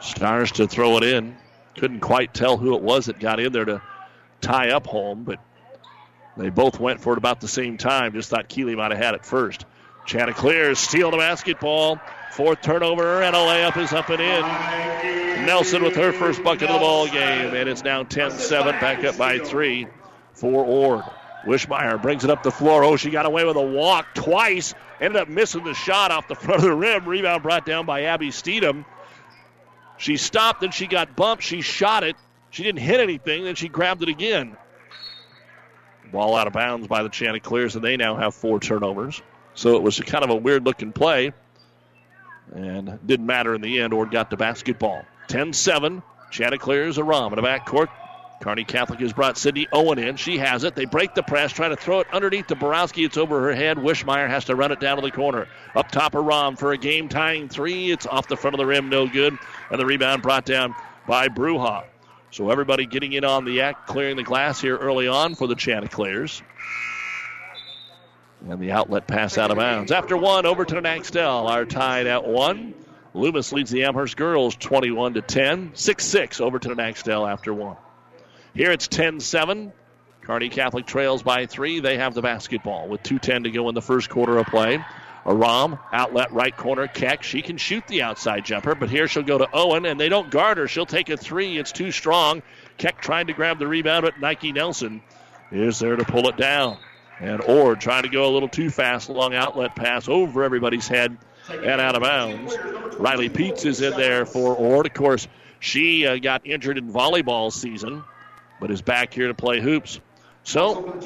Stars 0.00 0.52
to 0.52 0.68
throw 0.68 0.98
it 0.98 1.04
in. 1.04 1.36
Couldn't 1.76 2.00
quite 2.00 2.34
tell 2.34 2.58
who 2.58 2.74
it 2.74 2.82
was 2.82 3.06
that 3.06 3.18
got 3.18 3.40
in 3.40 3.52
there 3.52 3.64
to 3.64 3.82
tie 4.42 4.70
up 4.70 4.86
Holm, 4.86 5.24
but 5.24 5.38
they 6.36 6.50
both 6.50 6.78
went 6.78 7.00
for 7.00 7.14
it 7.14 7.18
about 7.18 7.40
the 7.40 7.48
same 7.48 7.78
time. 7.78 8.12
Just 8.12 8.28
thought 8.28 8.48
Keeley 8.48 8.76
might 8.76 8.90
have 8.90 9.00
had 9.00 9.14
it 9.14 9.24
first. 9.24 9.64
Chanticleer 10.04 10.74
steal 10.74 11.10
the 11.10 11.16
basketball. 11.16 11.98
Fourth 12.32 12.60
turnover 12.60 13.22
and 13.22 13.34
a 13.34 13.38
layup 13.38 13.76
is 13.78 13.92
up 13.92 14.10
and 14.10 14.20
in. 14.20 15.46
Nelson 15.46 15.82
with 15.82 15.96
her 15.96 16.12
first 16.12 16.42
bucket 16.42 16.68
of 16.68 16.74
the 16.74 16.80
ball 16.80 17.06
game, 17.06 17.54
and 17.54 17.68
it's 17.68 17.82
now 17.82 18.02
10-7, 18.02 18.80
back 18.80 19.04
up 19.04 19.16
by 19.16 19.38
three 19.38 19.86
for 20.32 20.64
Ord. 20.64 21.04
Wishmeyer 21.44 22.00
brings 22.00 22.24
it 22.24 22.30
up 22.30 22.42
the 22.42 22.50
floor. 22.50 22.84
Oh, 22.84 22.96
she 22.96 23.10
got 23.10 23.26
away 23.26 23.44
with 23.44 23.56
a 23.56 23.62
walk 23.62 24.14
twice. 24.14 24.74
Ended 25.00 25.20
up 25.20 25.28
missing 25.28 25.64
the 25.64 25.74
shot 25.74 26.10
off 26.10 26.28
the 26.28 26.34
front 26.36 26.60
of 26.60 26.62
the 26.62 26.74
rim. 26.74 27.04
Rebound 27.04 27.42
brought 27.42 27.66
down 27.66 27.86
by 27.86 28.02
Abby 28.02 28.28
Steedham. 28.28 28.84
She 29.98 30.16
stopped 30.16 30.62
and 30.62 30.72
she 30.72 30.86
got 30.86 31.16
bumped. 31.16 31.42
She 31.42 31.60
shot 31.60 32.04
it. 32.04 32.16
She 32.50 32.62
didn't 32.62 32.80
hit 32.80 33.00
anything. 33.00 33.44
Then 33.44 33.54
she 33.54 33.68
grabbed 33.68 34.02
it 34.02 34.08
again. 34.08 34.56
Ball 36.10 36.36
out 36.36 36.46
of 36.46 36.52
bounds 36.52 36.86
by 36.86 37.02
the 37.02 37.08
Chanticleers, 37.08 37.74
and 37.74 37.82
they 37.82 37.96
now 37.96 38.16
have 38.16 38.34
four 38.34 38.60
turnovers. 38.60 39.22
So 39.54 39.76
it 39.76 39.82
was 39.82 39.98
kind 40.00 40.24
of 40.24 40.30
a 40.30 40.36
weird 40.36 40.64
looking 40.64 40.92
play. 40.92 41.32
And 42.54 42.98
didn't 43.06 43.24
matter 43.24 43.54
in 43.54 43.62
the 43.62 43.80
end. 43.80 43.94
Ord 43.94 44.10
got 44.10 44.28
the 44.28 44.36
basketball. 44.36 45.04
10 45.28 45.54
7. 45.54 46.02
Chanticleers, 46.30 46.98
Aram 46.98 47.32
in 47.32 47.36
the 47.36 47.46
backcourt. 47.46 47.88
Kearney 48.42 48.64
Catholic 48.64 48.98
has 48.98 49.12
brought 49.12 49.38
Sydney 49.38 49.68
Owen 49.72 50.00
in. 50.00 50.16
She 50.16 50.36
has 50.38 50.64
it. 50.64 50.74
They 50.74 50.84
break 50.84 51.14
the 51.14 51.22
press, 51.22 51.52
try 51.52 51.68
to 51.68 51.76
throw 51.76 52.00
it 52.00 52.08
underneath 52.12 52.48
to 52.48 52.56
Borowski. 52.56 53.04
It's 53.04 53.16
over 53.16 53.40
her 53.42 53.54
head. 53.54 53.76
Wishmeyer 53.76 54.28
has 54.28 54.46
to 54.46 54.56
run 54.56 54.72
it 54.72 54.80
down 54.80 54.96
to 54.96 55.02
the 55.02 55.12
corner. 55.12 55.46
Up 55.76 55.92
top 55.92 56.16
of 56.16 56.24
Rom 56.24 56.56
for 56.56 56.72
a 56.72 56.76
game 56.76 57.08
tying 57.08 57.48
three. 57.48 57.92
It's 57.92 58.04
off 58.04 58.26
the 58.26 58.36
front 58.36 58.54
of 58.54 58.58
the 58.58 58.66
rim, 58.66 58.88
no 58.88 59.06
good. 59.06 59.38
And 59.70 59.80
the 59.80 59.86
rebound 59.86 60.22
brought 60.22 60.44
down 60.44 60.74
by 61.06 61.28
Bruja. 61.28 61.84
So 62.32 62.50
everybody 62.50 62.84
getting 62.84 63.12
in 63.12 63.24
on 63.24 63.44
the 63.44 63.60
act, 63.60 63.86
clearing 63.86 64.16
the 64.16 64.24
glass 64.24 64.60
here 64.60 64.76
early 64.76 65.06
on 65.06 65.36
for 65.36 65.46
the 65.46 65.54
Chanticleers. 65.54 66.42
And 68.48 68.60
the 68.60 68.72
outlet 68.72 69.06
pass 69.06 69.38
out 69.38 69.52
of 69.52 69.56
bounds. 69.56 69.92
After 69.92 70.16
one, 70.16 70.46
over 70.46 70.64
to 70.64 70.80
the 70.80 70.88
Axtell. 70.88 71.46
Are 71.46 71.64
tied 71.64 72.08
at 72.08 72.26
one. 72.26 72.74
Loomis 73.14 73.52
leads 73.52 73.70
the 73.70 73.84
Amherst 73.84 74.16
girls 74.16 74.56
21 74.56 75.14
to 75.14 75.22
10. 75.22 75.70
6 75.74 76.04
6 76.04 76.40
over 76.40 76.58
to 76.58 76.74
the 76.74 76.82
Axtell 76.82 77.24
after 77.24 77.54
one. 77.54 77.76
Here 78.54 78.70
it's 78.70 78.88
10 78.88 79.20
7. 79.20 79.72
Kearney 80.22 80.50
Catholic 80.50 80.86
trails 80.86 81.22
by 81.22 81.46
three. 81.46 81.80
They 81.80 81.96
have 81.96 82.14
the 82.14 82.22
basketball 82.22 82.88
with 82.88 83.02
2.10 83.02 83.44
to 83.44 83.50
go 83.50 83.68
in 83.68 83.74
the 83.74 83.82
first 83.82 84.08
quarter 84.08 84.38
of 84.38 84.46
play. 84.46 84.84
Aram, 85.24 85.78
outlet 85.92 86.32
right 86.32 86.56
corner, 86.56 86.86
Keck. 86.86 87.22
She 87.22 87.42
can 87.42 87.56
shoot 87.56 87.86
the 87.86 88.02
outside 88.02 88.44
jumper, 88.44 88.74
but 88.74 88.90
here 88.90 89.08
she'll 89.08 89.22
go 89.22 89.38
to 89.38 89.48
Owen, 89.52 89.86
and 89.86 89.98
they 89.98 90.08
don't 90.08 90.30
guard 90.30 90.58
her. 90.58 90.68
She'll 90.68 90.86
take 90.86 91.08
a 91.10 91.16
three. 91.16 91.58
It's 91.58 91.72
too 91.72 91.90
strong. 91.90 92.42
Keck 92.76 93.00
trying 93.00 93.28
to 93.28 93.32
grab 93.32 93.58
the 93.58 93.66
rebound, 93.66 94.04
but 94.04 94.20
Nike 94.20 94.52
Nelson 94.52 95.02
is 95.50 95.78
there 95.78 95.96
to 95.96 96.04
pull 96.04 96.28
it 96.28 96.36
down. 96.36 96.78
And 97.20 97.40
Ord 97.42 97.80
trying 97.80 98.02
to 98.02 98.08
go 98.08 98.28
a 98.28 98.32
little 98.32 98.48
too 98.48 98.68
fast, 98.68 99.08
long 99.08 99.34
outlet 99.34 99.76
pass 99.76 100.08
over 100.08 100.42
everybody's 100.42 100.88
head 100.88 101.16
and 101.48 101.80
out 101.80 101.94
of 101.94 102.02
bounds. 102.02 102.56
Riley 102.98 103.28
Peets 103.28 103.64
is 103.64 103.80
in 103.80 103.92
there 103.92 104.26
for 104.26 104.56
Ord. 104.56 104.86
Of 104.86 104.94
course, 104.94 105.28
she 105.60 106.06
uh, 106.06 106.16
got 106.18 106.44
injured 106.46 106.78
in 106.78 106.92
volleyball 106.92 107.52
season, 107.52 108.02
but 108.62 108.70
is 108.70 108.80
back 108.80 109.12
here 109.12 109.26
to 109.26 109.34
play 109.34 109.60
hoops. 109.60 109.98
So, 110.44 111.00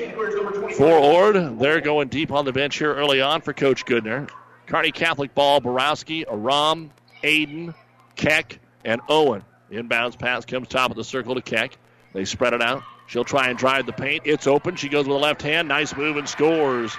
for 0.76 0.92
Ord, 0.92 1.58
they're 1.58 1.80
going 1.80 2.08
deep 2.08 2.30
on 2.30 2.44
the 2.44 2.52
bench 2.52 2.76
here 2.76 2.94
early 2.94 3.22
on 3.22 3.40
for 3.40 3.54
Coach 3.54 3.86
Goodner. 3.86 4.28
Kearney 4.66 4.92
Catholic 4.92 5.34
ball, 5.34 5.60
Borowski, 5.60 6.26
Aram, 6.28 6.90
Aiden, 7.24 7.74
Keck, 8.14 8.58
and 8.84 9.00
Owen. 9.08 9.42
Inbounds 9.72 10.18
pass 10.18 10.44
comes 10.44 10.68
top 10.68 10.90
of 10.90 10.98
the 10.98 11.04
circle 11.04 11.34
to 11.34 11.40
Keck. 11.40 11.78
They 12.12 12.26
spread 12.26 12.52
it 12.52 12.60
out. 12.60 12.82
She'll 13.06 13.24
try 13.24 13.48
and 13.48 13.58
drive 13.58 13.86
the 13.86 13.92
paint. 13.92 14.24
It's 14.26 14.46
open. 14.46 14.76
She 14.76 14.90
goes 14.90 15.06
with 15.06 15.16
the 15.16 15.20
left 15.20 15.40
hand. 15.40 15.68
Nice 15.68 15.96
move 15.96 16.18
and 16.18 16.28
scores. 16.28 16.92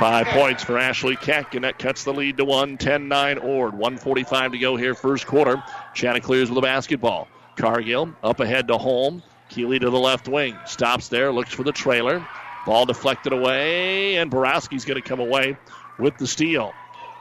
Five 0.00 0.26
points 0.28 0.64
for 0.64 0.76
Ashley 0.76 1.14
Keck, 1.14 1.54
and 1.54 1.62
that 1.62 1.78
cuts 1.78 2.02
the 2.02 2.12
lead 2.12 2.38
to 2.38 2.44
one. 2.44 2.78
10 2.78 3.06
9 3.06 3.38
Ord. 3.38 3.74
145 3.74 4.52
to 4.52 4.58
go 4.58 4.74
here, 4.74 4.94
first 4.94 5.24
quarter. 5.24 5.62
Chanticleers 5.94 6.50
with 6.50 6.56
the 6.56 6.62
basketball. 6.62 7.28
Cargill 7.56 8.14
up 8.22 8.40
ahead 8.40 8.68
to 8.68 8.76
Holm. 8.76 9.22
Keeley 9.56 9.78
to 9.78 9.88
the 9.88 9.98
left 9.98 10.28
wing. 10.28 10.54
Stops 10.66 11.08
there, 11.08 11.32
looks 11.32 11.54
for 11.54 11.62
the 11.62 11.72
trailer. 11.72 12.26
Ball 12.66 12.84
deflected 12.84 13.32
away, 13.32 14.16
and 14.16 14.30
Borowski's 14.30 14.84
going 14.84 15.00
to 15.00 15.08
come 15.08 15.18
away 15.18 15.56
with 15.98 16.18
the 16.18 16.26
steal. 16.26 16.74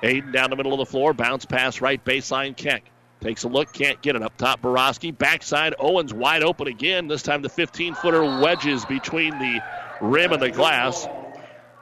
Aiden 0.04 0.34
down 0.34 0.50
the 0.50 0.58
middle 0.58 0.74
of 0.74 0.80
the 0.80 0.86
floor. 0.86 1.14
Bounce 1.14 1.46
pass 1.46 1.80
right 1.80 2.04
baseline. 2.04 2.58
Keck. 2.58 2.84
Takes 3.22 3.46
a 3.46 3.48
look, 3.48 3.72
can't 3.72 4.02
get 4.02 4.18
it 4.18 4.22
up 4.22 4.36
top. 4.36 4.62
Borowski, 4.62 5.12
backside. 5.12 5.76
Owens 5.80 6.14
wide 6.14 6.44
open 6.44 6.68
again. 6.68 7.08
This 7.08 7.24
time 7.24 7.42
the 7.42 7.48
15 7.48 7.96
footer 7.96 8.22
wedges 8.22 8.84
between 8.84 9.40
the 9.40 9.62
rim 10.02 10.34
and 10.34 10.42
the 10.42 10.52
glass. 10.52 11.08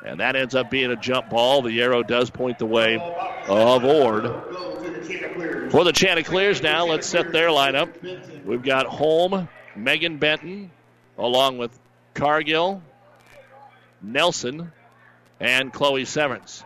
And 0.06 0.20
that 0.20 0.36
ends 0.36 0.54
up 0.54 0.70
being 0.70 0.92
a 0.92 0.96
jump 0.96 1.32
ball. 1.32 1.64
The 1.64 1.82
arrow 1.82 2.04
does 2.04 2.30
point 2.30 2.60
the 2.60 2.68
way 2.68 2.98
of 3.48 3.84
Ord. 3.84 4.26
For 5.72 5.84
the 5.84 5.92
Chanticleers 5.92 6.62
now, 6.62 6.86
let's 6.86 7.08
set 7.08 7.32
their 7.32 7.48
lineup. 7.48 8.46
We've 8.46 8.62
got 8.62 8.86
Holm, 8.86 9.50
Megan 9.76 10.18
Benton, 10.18 10.72
along 11.18 11.58
with 11.58 11.78
Cargill, 12.14 12.82
Nelson, 14.02 14.72
and 15.40 15.74
Chloe 15.74 16.06
Severance. 16.06 16.64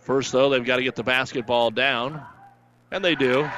First, 0.00 0.32
though, 0.32 0.50
they've 0.50 0.64
got 0.64 0.76
to 0.76 0.82
get 0.82 0.96
the 0.96 1.02
basketball 1.02 1.70
down, 1.70 2.22
and 2.90 3.04
they 3.04 3.14
do. 3.14 3.48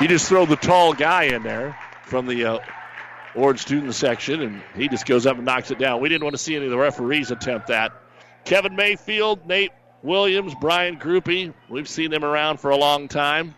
You 0.00 0.08
just 0.08 0.28
throw 0.28 0.44
the 0.44 0.56
tall 0.56 0.92
guy 0.92 1.24
in 1.24 1.42
there 1.42 1.78
from 2.04 2.26
the 2.26 2.44
uh, 2.44 2.58
Ord 3.34 3.58
student 3.58 3.94
section, 3.94 4.42
and 4.42 4.62
he 4.76 4.88
just 4.88 5.06
goes 5.06 5.26
up 5.26 5.36
and 5.36 5.44
knocks 5.44 5.70
it 5.70 5.78
down. 5.78 6.00
We 6.00 6.08
didn't 6.08 6.24
want 6.24 6.34
to 6.34 6.42
see 6.42 6.54
any 6.56 6.66
of 6.66 6.70
the 6.70 6.78
referees 6.78 7.30
attempt 7.30 7.68
that. 7.68 7.92
Kevin 8.44 8.76
Mayfield, 8.76 9.46
Nate 9.46 9.72
Williams, 10.02 10.54
Brian 10.60 10.98
Groupie. 10.98 11.54
We've 11.68 11.88
seen 11.88 12.10
them 12.10 12.24
around 12.24 12.58
for 12.60 12.70
a 12.70 12.76
long 12.76 13.08
time, 13.08 13.54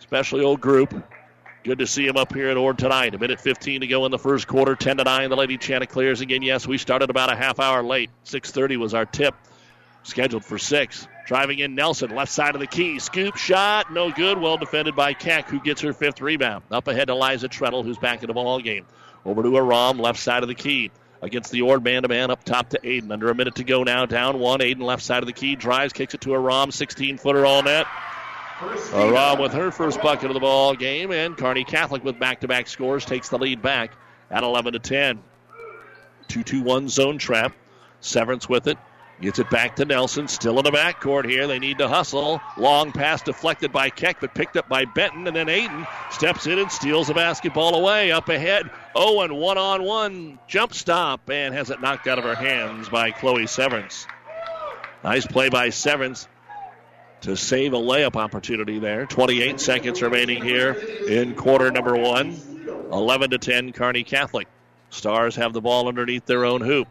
especially 0.00 0.44
old 0.44 0.60
group. 0.60 1.02
Good 1.64 1.78
to 1.78 1.86
see 1.86 2.04
him 2.04 2.16
up 2.16 2.34
here 2.34 2.48
at 2.48 2.56
Ord 2.56 2.76
tonight. 2.76 3.14
A 3.14 3.18
minute 3.18 3.40
15 3.40 3.82
to 3.82 3.86
go 3.86 4.04
in 4.04 4.10
the 4.10 4.18
first 4.18 4.48
quarter. 4.48 4.74
10 4.74 4.96
to 4.96 5.04
9. 5.04 5.30
The 5.30 5.36
Lady 5.36 5.56
Chanticleers 5.56 6.20
again. 6.20 6.42
Yes, 6.42 6.66
we 6.66 6.76
started 6.76 7.08
about 7.08 7.32
a 7.32 7.36
half 7.36 7.60
hour 7.60 7.84
late. 7.84 8.10
6:30 8.24 8.78
was 8.78 8.94
our 8.94 9.06
tip, 9.06 9.36
scheduled 10.02 10.44
for 10.44 10.58
six. 10.58 11.06
Driving 11.24 11.60
in 11.60 11.76
Nelson, 11.76 12.10
left 12.16 12.32
side 12.32 12.56
of 12.56 12.60
the 12.60 12.66
key. 12.66 12.98
Scoop 12.98 13.36
shot, 13.36 13.92
no 13.92 14.10
good. 14.10 14.38
Well 14.38 14.56
defended 14.56 14.96
by 14.96 15.14
Keck, 15.14 15.48
who 15.48 15.60
gets 15.60 15.80
her 15.82 15.92
fifth 15.92 16.20
rebound. 16.20 16.64
Up 16.72 16.88
ahead 16.88 17.06
to 17.06 17.14
Liza 17.14 17.48
Treadle, 17.48 17.84
who's 17.84 17.98
back 17.98 18.24
in 18.24 18.26
the 18.26 18.34
ball 18.34 18.58
game. 18.58 18.84
Over 19.24 19.44
to 19.44 19.56
Aram, 19.56 20.00
left 20.00 20.18
side 20.18 20.42
of 20.42 20.48
the 20.48 20.56
key. 20.56 20.90
Against 21.22 21.52
the 21.52 21.62
Ord 21.62 21.84
man 21.84 22.02
to 22.02 22.08
man 22.08 22.32
up 22.32 22.42
top 22.42 22.70
to 22.70 22.80
Aiden. 22.80 23.12
Under 23.12 23.30
a 23.30 23.34
minute 23.36 23.54
to 23.54 23.64
go 23.64 23.84
now. 23.84 24.04
Down 24.04 24.40
one. 24.40 24.58
Aiden 24.58 24.82
left 24.82 25.04
side 25.04 25.22
of 25.22 25.28
the 25.28 25.32
key. 25.32 25.54
Drives, 25.54 25.92
kicks 25.92 26.14
it 26.14 26.22
to 26.22 26.34
Aram. 26.34 26.72
16 26.72 27.18
footer 27.18 27.46
all 27.46 27.62
net. 27.62 27.86
Aram 28.92 29.40
with 29.40 29.52
her 29.52 29.70
first 29.70 30.00
bucket 30.02 30.30
of 30.30 30.34
the 30.34 30.40
ball 30.40 30.74
game, 30.74 31.10
and 31.10 31.36
Kearney 31.36 31.64
Catholic 31.64 32.04
with 32.04 32.18
back-to-back 32.18 32.66
scores 32.66 33.04
takes 33.04 33.28
the 33.28 33.38
lead 33.38 33.62
back 33.62 33.92
at 34.30 34.42
11 34.42 34.74
to 34.74 34.78
10. 34.78 35.22
2-2-1 36.28 36.88
zone 36.88 37.18
trap. 37.18 37.54
Severance 38.00 38.48
with 38.48 38.66
it. 38.66 38.78
Gets 39.20 39.38
it 39.38 39.50
back 39.50 39.76
to 39.76 39.84
Nelson. 39.84 40.26
Still 40.26 40.58
in 40.58 40.64
the 40.64 40.72
backcourt 40.72 41.30
here. 41.30 41.46
They 41.46 41.60
need 41.60 41.78
to 41.78 41.86
hustle. 41.86 42.40
Long 42.56 42.90
pass 42.90 43.22
deflected 43.22 43.70
by 43.70 43.88
Keck, 43.88 44.20
but 44.20 44.34
picked 44.34 44.56
up 44.56 44.68
by 44.68 44.84
Benton. 44.84 45.28
And 45.28 45.36
then 45.36 45.46
Aiden 45.46 45.86
steps 46.10 46.48
in 46.48 46.58
and 46.58 46.72
steals 46.72 47.06
the 47.06 47.14
basketball 47.14 47.76
away. 47.76 48.10
Up 48.10 48.28
ahead. 48.28 48.68
Oh 48.96 49.20
Owen 49.20 49.36
one 49.36 49.58
on 49.58 49.84
one 49.84 50.40
jump 50.48 50.74
stop 50.74 51.30
and 51.30 51.54
has 51.54 51.70
it 51.70 51.80
knocked 51.80 52.08
out 52.08 52.18
of 52.18 52.24
her 52.24 52.34
hands 52.34 52.88
by 52.88 53.12
Chloe 53.12 53.46
Severance. 53.46 54.08
Nice 55.04 55.26
play 55.26 55.48
by 55.48 55.70
Severance. 55.70 56.26
To 57.22 57.36
save 57.36 57.72
a 57.72 57.76
layup 57.76 58.16
opportunity 58.16 58.78
there. 58.80 59.06
28 59.06 59.60
seconds 59.60 60.02
remaining 60.02 60.42
here 60.42 60.72
in 60.72 61.34
quarter 61.34 61.70
number 61.70 61.96
one. 61.96 62.36
11 62.92 63.30
to 63.30 63.38
10, 63.38 63.72
Kearney 63.72 64.02
Catholic. 64.02 64.48
Stars 64.90 65.36
have 65.36 65.52
the 65.52 65.60
ball 65.60 65.88
underneath 65.88 66.26
their 66.26 66.44
own 66.44 66.60
hoop. 66.60 66.88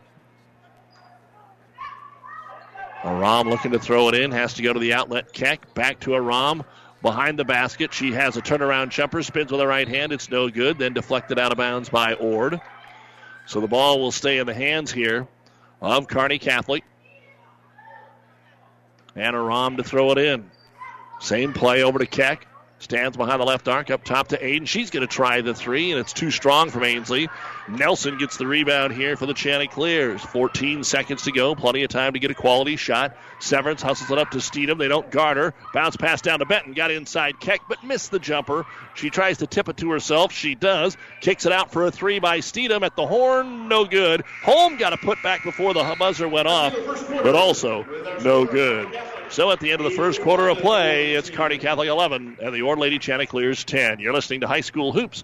Aram 3.04 3.50
looking 3.50 3.72
to 3.72 3.80
throw 3.80 4.10
it 4.10 4.16
in, 4.16 4.32
has 4.32 4.54
to 4.56 4.62
go 4.62 4.74
to 4.74 4.80
the 4.80 4.94
outlet. 4.94 5.34
Keck 5.34 5.74
back 5.74 6.00
to 6.02 6.16
Aram 6.16 6.64
behind 7.02 7.38
the 7.38 7.46
basket. 7.46 7.94
She 7.94 8.14
has 8.14 8.38
a 8.38 8.42
turnaround 8.42 8.90
jumper, 8.90 9.22
spins 9.24 9.52
with 9.52 9.60
her 9.60 9.68
right 9.68 9.88
hand. 9.88 10.12
It's 10.12 10.30
no 10.30 10.50
good. 10.50 10.78
Then 10.78 10.94
deflected 10.94 11.40
out 11.40 11.52
of 11.52 11.58
bounds 11.58 11.90
by 11.90 12.14
Ord. 12.14 12.62
So 13.48 13.60
the 13.60 13.68
ball 13.68 14.00
will 14.00 14.12
stay 14.12 14.38
in 14.38 14.48
the 14.48 14.54
hands 14.54 14.92
here 14.92 15.28
of 15.82 16.08
Kearney 16.08 16.40
Catholic. 16.40 16.84
And 19.16 19.36
Aram 19.36 19.78
to 19.78 19.84
throw 19.84 20.12
it 20.12 20.18
in. 20.18 20.50
Same 21.20 21.54
play 21.54 21.84
over 21.84 22.00
to 22.00 22.06
Keck. 22.06 22.48
Stands 22.80 23.16
behind 23.16 23.40
the 23.40 23.46
left 23.46 23.68
arc 23.68 23.92
up 23.92 24.04
top 24.04 24.30
to 24.30 24.38
Aiden. 24.40 24.68
She's 24.68 24.90
going 24.90 25.08
to 25.08 25.14
try 25.14 25.42
the 25.42 25.54
three, 25.54 25.92
and 25.92 26.00
it's 26.00 26.14
too 26.14 26.32
strong 26.32 26.72
from 26.72 26.84
Ainsley. 26.84 27.30
Nelson 27.68 28.18
gets 28.18 28.38
the 28.38 28.48
rebound 28.48 28.94
here 28.94 29.16
for 29.16 29.26
the 29.26 29.34
Chanticleers. 29.34 30.22
14 30.22 30.84
seconds 30.84 31.24
to 31.24 31.32
go. 31.32 31.56
Plenty 31.56 31.84
of 31.84 31.90
time 31.90 32.14
to 32.14 32.20
get 32.20 32.32
a 32.32 32.36
quality 32.36 32.76
shot. 32.76 33.16
Severance 33.40 33.82
hustles 33.82 34.12
it 34.12 34.18
up 34.18 34.32
to 34.32 34.40
Steedham. 34.40 34.78
They 34.78 34.88
don't 34.88 35.10
guard 35.12 35.38
her. 35.38 35.54
Bounce 35.74 35.96
pass 35.96 36.22
down 36.22 36.40
to 36.40 36.46
Benton. 36.46 36.74
Got 36.74 36.92
inside 36.92 37.40
Keck, 37.40 37.62
but 37.70 37.84
missed 37.84 38.12
the 38.12 38.20
jumper. 38.20 38.66
She 38.96 39.10
tries 39.10 39.40
to 39.40 39.48
tip 39.48 39.70
it 39.70 39.78
to 39.78 39.92
herself. 39.92 40.32
She 40.32 40.56
does. 40.56 40.98
Kicks 41.22 41.46
it 41.46 41.52
out 41.52 41.72
for 41.72 41.86
a 41.86 41.92
three 41.92 42.20
by 42.20 42.40
Steedham 42.40 42.82
at 42.84 42.96
the 42.96 43.06
horn. 43.06 43.68
No 43.68 43.86
good. 43.86 44.24
Holm 44.44 44.78
got 44.78 44.94
a 44.94 44.98
put 44.98 45.22
back 45.24 45.44
before 45.44 45.74
the 45.74 45.96
buzzer 45.98 46.28
went 46.28 46.48
off, 46.48 46.74
but 47.10 47.36
also 47.36 47.84
no 48.24 48.46
good. 48.46 48.88
So 49.30 49.50
at 49.50 49.62
the 49.62 49.72
end 49.72 49.80
of 49.80 49.90
the 49.90 49.96
first 49.96 50.22
quarter 50.22 50.50
of 50.50 50.58
play, 50.58 51.14
it's 51.14 51.30
Kearney 51.30 51.58
Catholic 51.58 51.88
11 51.88 52.38
and 52.42 52.54
the 52.54 52.64
Ord 52.64 52.80
Lady 52.80 53.00
Chanticleers 53.00 53.64
10. 53.64 54.00
You're 54.00 54.14
listening 54.14 54.42
to 54.42 54.48
High 54.48 54.60
School 54.62 54.92
Hoops 54.92 55.24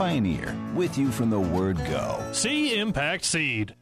Pioneer, 0.00 0.56
with 0.74 0.96
you 0.96 1.10
from 1.10 1.28
the 1.28 1.38
word 1.38 1.76
go. 1.76 2.18
See 2.32 2.78
Impact 2.78 3.22
Seed. 3.22 3.74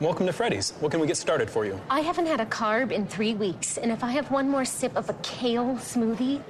Welcome 0.00 0.26
to 0.26 0.32
Freddy's. 0.32 0.72
What 0.80 0.90
can 0.90 0.98
we 0.98 1.06
get 1.06 1.16
started 1.16 1.48
for 1.48 1.64
you? 1.64 1.80
I 1.88 2.00
haven't 2.00 2.26
had 2.26 2.40
a 2.40 2.46
carb 2.46 2.90
in 2.90 3.06
three 3.06 3.34
weeks, 3.34 3.78
and 3.78 3.92
if 3.92 4.02
I 4.02 4.10
have 4.10 4.32
one 4.32 4.48
more 4.48 4.64
sip 4.64 4.96
of 4.96 5.08
a 5.08 5.14
kale 5.22 5.76
smoothie, 5.76 6.42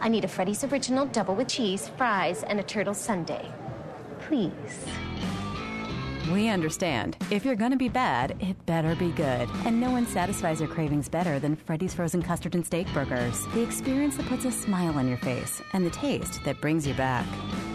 I 0.00 0.08
need 0.08 0.24
a 0.24 0.28
Freddy's 0.28 0.64
Original 0.64 1.04
double 1.04 1.34
with 1.34 1.48
cheese, 1.48 1.90
fries, 1.98 2.42
and 2.44 2.58
a 2.58 2.62
turtle 2.62 2.94
sundae. 2.94 3.46
Please. 4.20 4.86
We 6.32 6.48
understand. 6.48 7.18
If 7.30 7.44
you're 7.44 7.54
gonna 7.54 7.76
be 7.76 7.90
bad, 7.90 8.36
it 8.40 8.64
better 8.64 8.94
be 8.96 9.10
good. 9.10 9.48
And 9.66 9.78
no 9.78 9.90
one 9.90 10.06
satisfies 10.06 10.58
your 10.58 10.70
cravings 10.70 11.06
better 11.06 11.38
than 11.38 11.54
Freddy's 11.54 11.92
Frozen 11.92 12.22
Custard 12.22 12.54
and 12.54 12.64
Steak 12.64 12.86
Burgers. 12.94 13.46
The 13.48 13.62
experience 13.62 14.16
that 14.16 14.26
puts 14.26 14.46
a 14.46 14.50
smile 14.50 14.96
on 14.98 15.06
your 15.06 15.18
face, 15.18 15.60
and 15.74 15.84
the 15.84 15.90
taste 15.90 16.42
that 16.44 16.62
brings 16.62 16.86
you 16.86 16.94
back. 16.94 17.26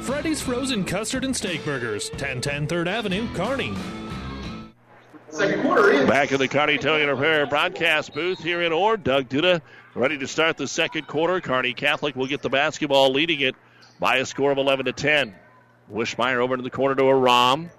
Freddy's 0.02 0.42
Frozen 0.42 0.86
Custard 0.86 1.26
and 1.26 1.36
Steak 1.36 1.64
Burgers, 1.64 2.10
1010 2.10 2.68
3rd 2.68 2.88
Avenue, 2.88 3.28
Kearney. 3.36 3.76
Second 5.30 5.62
quarter 5.62 6.08
Back 6.08 6.32
in 6.32 6.40
the 6.40 6.48
Kearney 6.48 6.80
Towing 6.80 7.04
and 7.08 7.12
Repair 7.12 7.46
broadcast 7.46 8.16
booth 8.16 8.40
here 8.40 8.64
in 8.64 8.74
Ord. 8.74 9.04
Doug 9.04 9.30
Duda 9.30 9.62
ready 9.94 10.18
to 10.18 10.28
start 10.28 10.58
the 10.58 10.68
second 10.68 11.06
quarter. 11.06 11.40
Kearney 11.40 11.74
Catholic 11.74 12.16
will 12.16 12.26
get 12.26 12.42
the 12.42 12.50
basketball, 12.50 13.12
leading 13.12 13.42
it 13.42 13.56
by 14.00 14.16
a 14.16 14.26
score 14.26 14.52
of 14.52 14.58
11 14.58 14.86
to 14.88 14.92
10. 14.92 15.36
Wishmeyer 15.94 16.38
over 16.38 16.58
to 16.58 16.64
the 16.64 16.72
corner 16.72 16.96
to 16.96 17.04
Aram. 17.04 17.70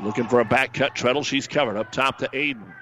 Looking 0.00 0.28
for 0.28 0.40
a 0.40 0.44
back 0.44 0.72
cut 0.72 0.94
treadle. 0.94 1.24
She's 1.24 1.46
covered 1.46 1.76
up 1.76 1.90
top 1.90 2.18
to 2.18 2.28
Aiden. 2.28 2.72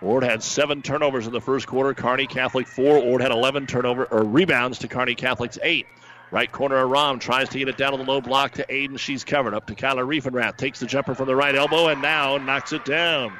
Ord 0.00 0.22
had 0.22 0.42
seven 0.42 0.82
turnovers 0.82 1.26
in 1.26 1.32
the 1.32 1.40
first 1.40 1.66
quarter. 1.66 1.92
Kearney 1.94 2.26
Catholic 2.26 2.68
four. 2.68 2.98
Ord 2.98 3.20
had 3.20 3.32
11 3.32 3.66
turnover 3.66 4.04
or 4.04 4.22
rebounds 4.22 4.78
to 4.80 4.88
Kearney 4.88 5.16
Catholic's 5.16 5.58
eight. 5.62 5.86
Right 6.30 6.50
corner, 6.50 6.76
Aram 6.76 7.18
tries 7.18 7.48
to 7.50 7.58
get 7.58 7.68
it 7.68 7.78
down 7.78 7.92
to 7.92 7.98
the 7.98 8.04
low 8.04 8.20
block 8.20 8.52
to 8.52 8.66
Aiden. 8.66 8.98
She's 8.98 9.24
covered 9.24 9.54
up 9.54 9.66
to 9.68 9.74
Kyla 9.74 10.02
Riefenrath. 10.02 10.56
Takes 10.58 10.78
the 10.78 10.86
jumper 10.86 11.14
from 11.14 11.26
the 11.26 11.34
right 11.34 11.54
elbow 11.54 11.88
and 11.88 12.02
now 12.02 12.36
knocks 12.36 12.72
it 12.72 12.84
down. 12.84 13.32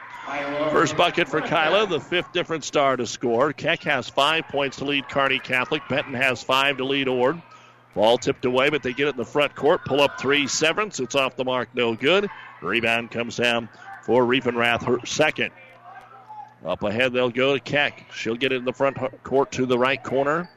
First 0.72 0.96
bucket 0.96 1.28
for 1.28 1.40
Kyla, 1.40 1.86
the 1.86 2.00
fifth 2.00 2.32
different 2.32 2.64
star 2.64 2.96
to 2.96 3.06
score. 3.06 3.52
Keck 3.52 3.82
has 3.84 4.08
five 4.08 4.48
points 4.48 4.78
to 4.78 4.84
lead 4.84 5.08
Kearney 5.08 5.38
Catholic. 5.38 5.82
Benton 5.88 6.14
has 6.14 6.42
five 6.42 6.78
to 6.78 6.84
lead 6.84 7.08
Ord. 7.08 7.40
Ball 7.94 8.18
tipped 8.18 8.44
away, 8.44 8.68
but 8.68 8.82
they 8.82 8.92
get 8.92 9.08
it 9.08 9.10
in 9.10 9.16
the 9.16 9.24
front 9.24 9.54
court. 9.54 9.84
Pull 9.84 10.00
up 10.00 10.20
three, 10.20 10.46
Severance. 10.46 11.00
It's 11.00 11.14
off 11.14 11.36
the 11.36 11.44
mark, 11.44 11.70
no 11.74 11.94
good. 11.94 12.28
Rebound 12.62 13.10
comes 13.10 13.36
down 13.36 13.68
for 14.02 14.24
Riefenrath, 14.24 14.84
her 14.84 15.04
second. 15.06 15.50
Up 16.64 16.82
ahead, 16.82 17.12
they'll 17.12 17.30
go 17.30 17.54
to 17.54 17.60
Keck. 17.60 18.06
She'll 18.12 18.36
get 18.36 18.52
it 18.52 18.56
in 18.56 18.64
the 18.64 18.72
front 18.72 18.96
court 19.22 19.52
to 19.52 19.66
the 19.66 19.78
right 19.78 20.02
corner. 20.02 20.50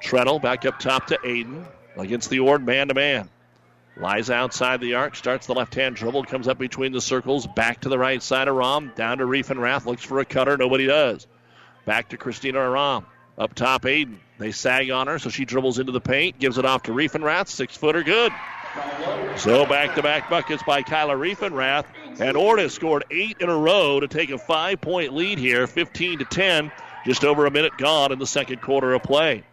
Treadle 0.00 0.38
back 0.38 0.64
up 0.64 0.78
top 0.78 1.06
to 1.08 1.18
Aiden 1.24 1.64
against 1.96 2.30
the 2.30 2.40
Ord 2.40 2.64
man 2.64 2.88
to 2.88 2.94
man. 2.94 3.28
Lies 3.96 4.28
outside 4.28 4.80
the 4.80 4.94
arc, 4.94 5.14
starts 5.14 5.46
the 5.46 5.54
left 5.54 5.74
hand 5.74 5.94
dribble, 5.94 6.24
comes 6.24 6.48
up 6.48 6.58
between 6.58 6.92
the 6.92 7.00
circles, 7.00 7.46
back 7.46 7.80
to 7.82 7.88
the 7.88 7.98
right 7.98 8.20
side 8.20 8.48
of 8.48 8.56
Rom, 8.56 8.92
down 8.96 9.18
to 9.18 9.24
Riefenrath, 9.24 9.86
looks 9.86 10.02
for 10.02 10.18
a 10.18 10.24
cutter, 10.24 10.56
nobody 10.56 10.86
does. 10.86 11.28
Back 11.84 12.08
to 12.08 12.16
Christina 12.16 12.58
Aram. 12.58 13.06
Up 13.38 13.54
top, 13.54 13.82
Aiden. 13.82 14.18
They 14.38 14.50
sag 14.52 14.90
on 14.90 15.06
her, 15.06 15.18
so 15.18 15.30
she 15.30 15.44
dribbles 15.44 15.78
into 15.78 15.92
the 15.92 16.00
paint, 16.00 16.38
gives 16.38 16.58
it 16.58 16.64
off 16.64 16.84
to 16.84 16.92
Riefenrath, 16.92 17.48
six 17.48 17.76
footer, 17.76 18.02
good. 18.02 18.32
So 19.36 19.66
back 19.66 19.94
to 19.96 20.02
back 20.02 20.30
buckets 20.30 20.62
by 20.62 20.82
Kyla 20.82 21.14
Riefenrath. 21.14 21.86
And 22.20 22.36
Ortis 22.36 22.72
scored 22.72 23.04
eight 23.10 23.36
in 23.40 23.48
a 23.48 23.56
row 23.56 24.00
to 24.00 24.06
take 24.06 24.30
a 24.30 24.38
five 24.38 24.80
point 24.80 25.12
lead 25.12 25.38
here, 25.38 25.66
15 25.66 26.20
to 26.20 26.24
10. 26.24 26.72
Just 27.04 27.24
over 27.24 27.44
a 27.44 27.50
minute 27.50 27.76
gone 27.76 28.12
in 28.12 28.18
the 28.18 28.26
second 28.26 28.62
quarter 28.62 28.94
of 28.94 29.02
play. 29.02 29.44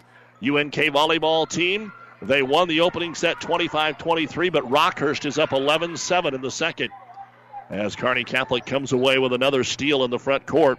UNK 0.41 0.73
volleyball 0.73 1.49
team, 1.49 1.91
they 2.21 2.41
won 2.41 2.67
the 2.67 2.81
opening 2.81 3.15
set 3.15 3.41
25 3.41 3.97
23, 3.97 4.49
but 4.49 4.69
Rockhurst 4.69 5.25
is 5.25 5.37
up 5.37 5.51
11 5.51 5.97
7 5.97 6.33
in 6.33 6.41
the 6.41 6.51
second. 6.51 6.91
As 7.69 7.95
Kearney 7.95 8.23
Catholic 8.23 8.65
comes 8.65 8.91
away 8.91 9.17
with 9.17 9.33
another 9.33 9.63
steal 9.63 10.03
in 10.03 10.11
the 10.11 10.19
front 10.19 10.45
court. 10.45 10.77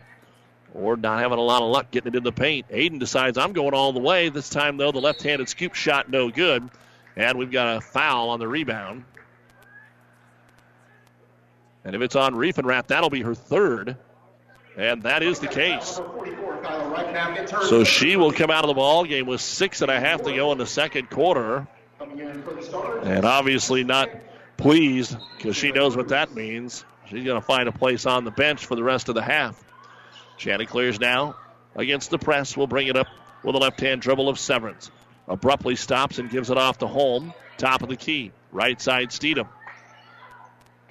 Or 0.74 0.96
not 0.96 1.18
having 1.18 1.38
a 1.38 1.42
lot 1.42 1.62
of 1.62 1.70
luck 1.70 1.90
getting 1.90 2.14
it 2.14 2.16
in 2.16 2.22
the 2.22 2.32
paint. 2.32 2.68
Aiden 2.70 2.98
decides 2.98 3.36
I'm 3.36 3.52
going 3.52 3.74
all 3.74 3.92
the 3.92 4.00
way. 4.00 4.30
This 4.30 4.48
time, 4.48 4.78
though, 4.78 4.92
the 4.92 5.00
left 5.00 5.22
handed 5.22 5.48
scoop 5.48 5.74
shot 5.74 6.08
no 6.08 6.30
good. 6.30 6.70
And 7.16 7.38
we've 7.38 7.50
got 7.50 7.76
a 7.76 7.80
foul 7.80 8.30
on 8.30 8.40
the 8.40 8.48
rebound. 8.48 9.04
And 11.84 11.96
if 11.96 12.02
it's 12.02 12.16
on 12.16 12.34
Riefenrath, 12.34 12.88
that'll 12.88 13.10
be 13.10 13.22
her 13.22 13.34
third. 13.34 13.96
And 14.76 15.02
that 15.02 15.22
is 15.22 15.38
the 15.40 15.48
case. 15.48 16.00
So 17.68 17.84
she 17.84 18.16
will 18.16 18.32
come 18.32 18.50
out 18.50 18.64
of 18.64 18.68
the 18.68 18.74
ball 18.74 19.04
game 19.04 19.26
with 19.26 19.40
six 19.40 19.82
and 19.82 19.90
a 19.90 20.00
half 20.00 20.22
to 20.22 20.34
go 20.34 20.52
in 20.52 20.58
the 20.58 20.66
second 20.66 21.10
quarter. 21.10 21.66
And 23.02 23.24
obviously 23.24 23.84
not 23.84 24.08
pleased 24.56 25.16
because 25.36 25.56
she 25.56 25.72
knows 25.72 25.96
what 25.96 26.08
that 26.08 26.34
means. 26.34 26.84
She's 27.06 27.24
going 27.24 27.40
to 27.40 27.46
find 27.46 27.68
a 27.68 27.72
place 27.72 28.06
on 28.06 28.24
the 28.24 28.30
bench 28.30 28.64
for 28.64 28.74
the 28.74 28.82
rest 28.82 29.08
of 29.08 29.14
the 29.14 29.22
half. 29.22 29.62
Chanticleers 30.38 30.98
now 30.98 31.36
against 31.76 32.10
the 32.10 32.18
press. 32.18 32.56
We'll 32.56 32.66
bring 32.66 32.86
it 32.86 32.96
up 32.96 33.08
with 33.42 33.54
a 33.54 33.58
left 33.58 33.80
hand 33.80 34.00
dribble 34.00 34.28
of 34.28 34.38
Severance. 34.38 34.90
Abruptly 35.28 35.76
stops 35.76 36.18
and 36.18 36.30
gives 36.30 36.50
it 36.50 36.58
off 36.58 36.78
to 36.78 36.86
Holm. 36.86 37.32
Top 37.58 37.82
of 37.82 37.88
the 37.88 37.96
key. 37.96 38.32
Right 38.50 38.80
side 38.80 39.10
Steedham. 39.10 39.48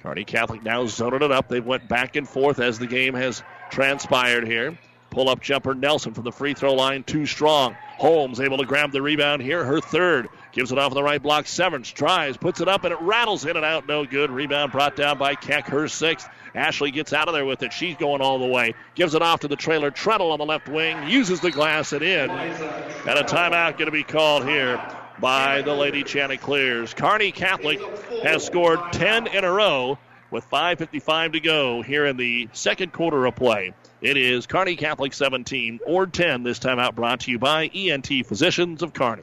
Kearney 0.02 0.24
Catholic 0.24 0.62
now 0.62 0.86
zoning 0.86 1.22
it 1.22 1.30
up. 1.30 1.48
They 1.48 1.60
went 1.60 1.88
back 1.88 2.16
and 2.16 2.28
forth 2.28 2.58
as 2.58 2.78
the 2.78 2.86
game 2.86 3.14
has 3.14 3.42
transpired 3.70 4.46
here. 4.46 4.76
Pull 5.10 5.28
up 5.28 5.40
jumper 5.40 5.74
Nelson 5.74 6.14
from 6.14 6.24
the 6.24 6.32
free 6.32 6.54
throw 6.54 6.74
line, 6.74 7.04
too 7.04 7.26
strong. 7.26 7.76
Holm's 7.98 8.40
able 8.40 8.58
to 8.58 8.64
grab 8.64 8.90
the 8.92 9.02
rebound 9.02 9.42
here, 9.42 9.62
her 9.64 9.80
third. 9.80 10.28
Gives 10.52 10.70
it 10.70 10.78
off 10.78 10.92
on 10.92 10.94
the 10.94 11.02
right 11.02 11.22
block. 11.22 11.46
Severance 11.46 11.88
tries, 11.88 12.36
puts 12.36 12.60
it 12.60 12.68
up, 12.68 12.84
and 12.84 12.92
it 12.92 13.00
rattles 13.00 13.46
in 13.46 13.56
and 13.56 13.64
out. 13.64 13.88
No 13.88 14.04
good. 14.04 14.30
Rebound 14.30 14.70
brought 14.70 14.96
down 14.96 15.16
by 15.16 15.34
Keck, 15.34 15.66
her 15.68 15.88
sixth. 15.88 16.28
Ashley 16.54 16.90
gets 16.90 17.14
out 17.14 17.28
of 17.28 17.34
there 17.34 17.46
with 17.46 17.62
it. 17.62 17.72
She's 17.72 17.96
going 17.96 18.20
all 18.20 18.38
the 18.38 18.46
way. 18.46 18.74
Gives 18.94 19.14
it 19.14 19.22
off 19.22 19.40
to 19.40 19.48
the 19.48 19.56
trailer. 19.56 19.90
Treadle 19.90 20.30
on 20.30 20.38
the 20.38 20.44
left 20.44 20.68
wing. 20.68 21.08
Uses 21.08 21.40
the 21.40 21.50
glass 21.50 21.94
and 21.94 22.02
in. 22.02 22.30
And 22.30 23.18
a 23.18 23.24
timeout 23.24 23.72
going 23.72 23.86
to 23.86 23.90
be 23.90 24.02
called 24.02 24.44
here 24.44 24.78
by 25.18 25.62
the 25.62 25.72
Lady 25.72 26.02
Chanticleers. 26.02 26.92
Kearney 26.92 27.32
Catholic 27.32 27.80
has 28.22 28.44
scored 28.44 28.80
10 28.92 29.28
in 29.28 29.44
a 29.44 29.50
row 29.50 29.98
with 30.30 30.48
5.55 30.50 31.32
to 31.32 31.40
go 31.40 31.82
here 31.82 32.04
in 32.04 32.18
the 32.18 32.48
second 32.52 32.92
quarter 32.92 33.24
of 33.24 33.36
play. 33.36 33.72
It 34.02 34.16
is 34.16 34.46
Kearney 34.46 34.76
Catholic 34.76 35.14
17 35.14 35.80
or 35.86 36.06
10, 36.06 36.42
this 36.42 36.58
time 36.58 36.78
out 36.78 36.94
brought 36.94 37.20
to 37.20 37.30
you 37.30 37.38
by 37.38 37.66
ENT 37.68 38.26
Physicians 38.26 38.82
of 38.82 38.92
Kearney. 38.92 39.22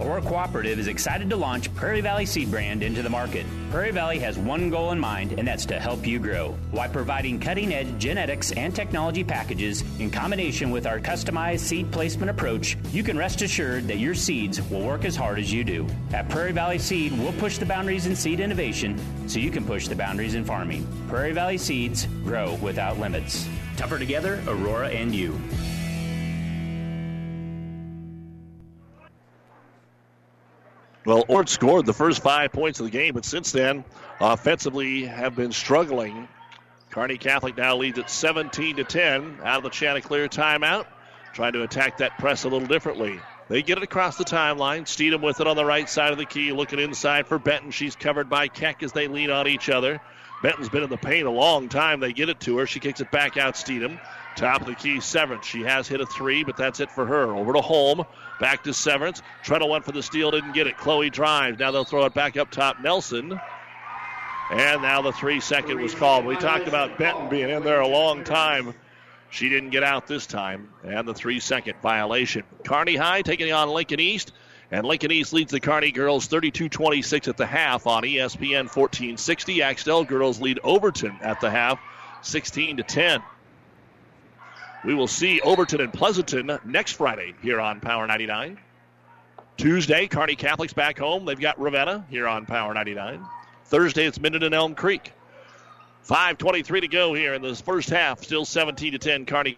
Aurora 0.00 0.22
Cooperative 0.22 0.80
is 0.80 0.88
excited 0.88 1.30
to 1.30 1.36
launch 1.36 1.72
Prairie 1.76 2.00
Valley 2.00 2.26
Seed 2.26 2.50
Brand 2.50 2.82
into 2.82 3.00
the 3.00 3.08
market. 3.08 3.46
Prairie 3.70 3.92
Valley 3.92 4.18
has 4.18 4.36
one 4.36 4.68
goal 4.68 4.90
in 4.90 4.98
mind, 4.98 5.38
and 5.38 5.46
that's 5.46 5.64
to 5.66 5.78
help 5.78 6.04
you 6.04 6.18
grow. 6.18 6.56
While 6.72 6.88
providing 6.88 7.38
cutting 7.38 7.72
edge 7.72 7.96
genetics 7.96 8.50
and 8.52 8.74
technology 8.74 9.22
packages 9.22 9.84
in 10.00 10.10
combination 10.10 10.72
with 10.72 10.88
our 10.88 10.98
customized 10.98 11.60
seed 11.60 11.92
placement 11.92 12.28
approach, 12.28 12.76
you 12.92 13.04
can 13.04 13.16
rest 13.16 13.42
assured 13.42 13.86
that 13.86 13.98
your 13.98 14.16
seeds 14.16 14.60
will 14.62 14.84
work 14.84 15.04
as 15.04 15.14
hard 15.14 15.38
as 15.38 15.52
you 15.52 15.62
do. 15.62 15.86
At 16.12 16.28
Prairie 16.28 16.52
Valley 16.52 16.78
Seed, 16.80 17.16
we'll 17.16 17.32
push 17.34 17.58
the 17.58 17.66
boundaries 17.66 18.06
in 18.06 18.16
seed 18.16 18.40
innovation 18.40 19.00
so 19.28 19.38
you 19.38 19.52
can 19.52 19.64
push 19.64 19.86
the 19.86 19.94
boundaries 19.94 20.34
in 20.34 20.44
farming. 20.44 20.86
Prairie 21.08 21.32
Valley 21.32 21.58
Seeds 21.58 22.06
grow 22.24 22.54
without 22.56 22.98
limits. 22.98 23.48
Tougher 23.76 24.00
together, 24.00 24.42
Aurora 24.48 24.88
and 24.88 25.14
you. 25.14 25.40
Well, 31.04 31.24
Ord 31.28 31.50
scored 31.50 31.84
the 31.84 31.92
first 31.92 32.22
five 32.22 32.52
points 32.52 32.80
of 32.80 32.86
the 32.86 32.90
game, 32.90 33.12
but 33.12 33.26
since 33.26 33.52
then, 33.52 33.84
offensively 34.20 35.04
have 35.04 35.36
been 35.36 35.52
struggling. 35.52 36.28
Kearney 36.90 37.18
Catholic 37.18 37.56
now 37.56 37.76
leads 37.76 37.98
at 37.98 38.08
17 38.08 38.76
to 38.76 38.84
10 38.84 39.40
out 39.44 39.58
of 39.58 39.64
the 39.64 39.70
Chanticleer 39.70 40.28
timeout, 40.28 40.86
trying 41.34 41.52
to 41.52 41.62
attack 41.62 41.98
that 41.98 42.18
press 42.18 42.44
a 42.44 42.48
little 42.48 42.66
differently. 42.66 43.20
They 43.48 43.62
get 43.62 43.76
it 43.76 43.84
across 43.84 44.16
the 44.16 44.24
timeline. 44.24 44.84
Steedham 44.84 45.20
with 45.20 45.40
it 45.40 45.46
on 45.46 45.56
the 45.56 45.64
right 45.64 45.88
side 45.90 46.12
of 46.12 46.18
the 46.18 46.24
key, 46.24 46.52
looking 46.52 46.78
inside 46.78 47.26
for 47.26 47.38
Benton. 47.38 47.70
She's 47.70 47.94
covered 47.94 48.30
by 48.30 48.48
Keck 48.48 48.82
as 48.82 48.92
they 48.92 49.06
lean 49.06 49.30
on 49.30 49.46
each 49.46 49.68
other. 49.68 50.00
Benton's 50.44 50.68
been 50.68 50.82
in 50.82 50.90
the 50.90 50.98
paint 50.98 51.26
a 51.26 51.30
long 51.30 51.70
time. 51.70 52.00
They 52.00 52.12
get 52.12 52.28
it 52.28 52.38
to 52.40 52.58
her. 52.58 52.66
She 52.66 52.78
kicks 52.78 53.00
it 53.00 53.10
back 53.10 53.38
out, 53.38 53.54
Steedham. 53.54 53.98
Top 54.36 54.60
of 54.60 54.66
the 54.66 54.74
key, 54.74 55.00
Severance. 55.00 55.46
She 55.46 55.62
has 55.62 55.88
hit 55.88 56.02
a 56.02 56.06
three, 56.06 56.44
but 56.44 56.58
that's 56.58 56.80
it 56.80 56.90
for 56.90 57.06
her. 57.06 57.34
Over 57.34 57.54
to 57.54 57.62
Holm. 57.62 58.04
Back 58.40 58.64
to 58.64 58.74
Severance. 58.74 59.22
Treadle 59.42 59.70
went 59.70 59.86
for 59.86 59.92
the 59.92 60.02
steal, 60.02 60.30
didn't 60.30 60.52
get 60.52 60.66
it. 60.66 60.76
Chloe 60.76 61.08
drives. 61.08 61.58
Now 61.58 61.70
they'll 61.70 61.86
throw 61.86 62.04
it 62.04 62.12
back 62.12 62.36
up 62.36 62.50
top. 62.50 62.78
Nelson. 62.82 63.40
And 64.50 64.82
now 64.82 65.00
the 65.00 65.12
three 65.12 65.40
second 65.40 65.80
was 65.80 65.94
called. 65.94 66.26
We 66.26 66.36
talked 66.36 66.68
about 66.68 66.98
Benton 66.98 67.30
being 67.30 67.48
in 67.48 67.64
there 67.64 67.80
a 67.80 67.88
long 67.88 68.22
time. 68.22 68.74
She 69.30 69.48
didn't 69.48 69.70
get 69.70 69.82
out 69.82 70.06
this 70.06 70.26
time. 70.26 70.68
And 70.82 71.08
the 71.08 71.14
three 71.14 71.40
second 71.40 71.76
violation. 71.80 72.42
Kearney 72.66 72.96
High 72.96 73.22
taking 73.22 73.50
on 73.50 73.70
Lincoln 73.70 73.98
East. 73.98 74.32
And 74.70 74.86
Lincoln 74.86 75.12
East 75.12 75.32
leads 75.32 75.52
the 75.52 75.60
Kearney 75.60 75.92
girls 75.92 76.26
32 76.26 76.68
26 76.68 77.28
at 77.28 77.36
the 77.36 77.46
half 77.46 77.86
on 77.86 78.02
ESPN 78.02 78.64
1460. 78.64 79.62
Axtell 79.62 80.04
girls 80.04 80.40
lead 80.40 80.58
Overton 80.64 81.18
at 81.20 81.40
the 81.40 81.50
half 81.50 81.78
16 82.22 82.78
to 82.78 82.82
10. 82.82 83.22
We 84.84 84.94
will 84.94 85.06
see 85.06 85.40
Overton 85.40 85.80
and 85.80 85.92
Pleasanton 85.92 86.58
next 86.64 86.92
Friday 86.92 87.34
here 87.42 87.60
on 87.60 87.80
Power 87.80 88.06
99. 88.06 88.58
Tuesday, 89.56 90.08
Kearney 90.08 90.34
Catholics 90.34 90.72
back 90.72 90.98
home. 90.98 91.24
They've 91.24 91.40
got 91.40 91.58
Ravenna 91.60 92.04
here 92.10 92.26
on 92.26 92.44
Power 92.44 92.74
99. 92.74 93.24
Thursday, 93.66 94.04
it's 94.04 94.20
Minden 94.20 94.42
and 94.42 94.54
Elm 94.54 94.74
Creek. 94.74 95.12
5.23 96.06 96.82
to 96.82 96.88
go 96.88 97.14
here 97.14 97.32
in 97.32 97.40
this 97.40 97.60
first 97.60 97.88
half. 97.88 98.22
Still 98.22 98.44
17 98.44 98.92
to 98.92 98.98
10. 98.98 99.24
Kearney 99.24 99.56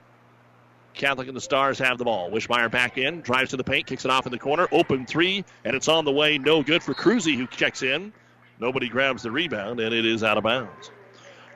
Catholic 0.97 1.29
and 1.29 1.37
the 1.37 1.41
Stars 1.41 1.79
have 1.79 1.99
the 1.99 2.05
ball. 2.05 2.31
Wishmeyer 2.31 2.71
back 2.71 2.99
in, 2.99 3.21
drives 3.21 3.51
to 3.51 3.57
the 3.57 3.65
paint, 3.65 3.87
kicks 3.87 4.05
it 4.05 4.11
off 4.11 4.27
in 4.27 4.33
the 4.33 4.39
corner. 4.39 4.67
Open 4.73 5.07
three, 5.07 5.45
and 5.65 5.77
it's 5.77 5.89
on 5.89 6.05
the 6.05 6.13
way. 6.13 6.39
No 6.39 6.63
good 6.63 6.83
for 6.83 6.95
Cruzy, 6.95 7.37
who 7.37 7.47
checks 7.47 7.83
in. 7.83 8.13
Nobody 8.59 8.89
grabs 8.89 9.23
the 9.23 9.31
rebound, 9.31 9.81
and 9.81 9.95
it 9.95 10.07
is 10.07 10.25
out 10.25 10.39
of 10.39 10.45
bounds. 10.45 10.91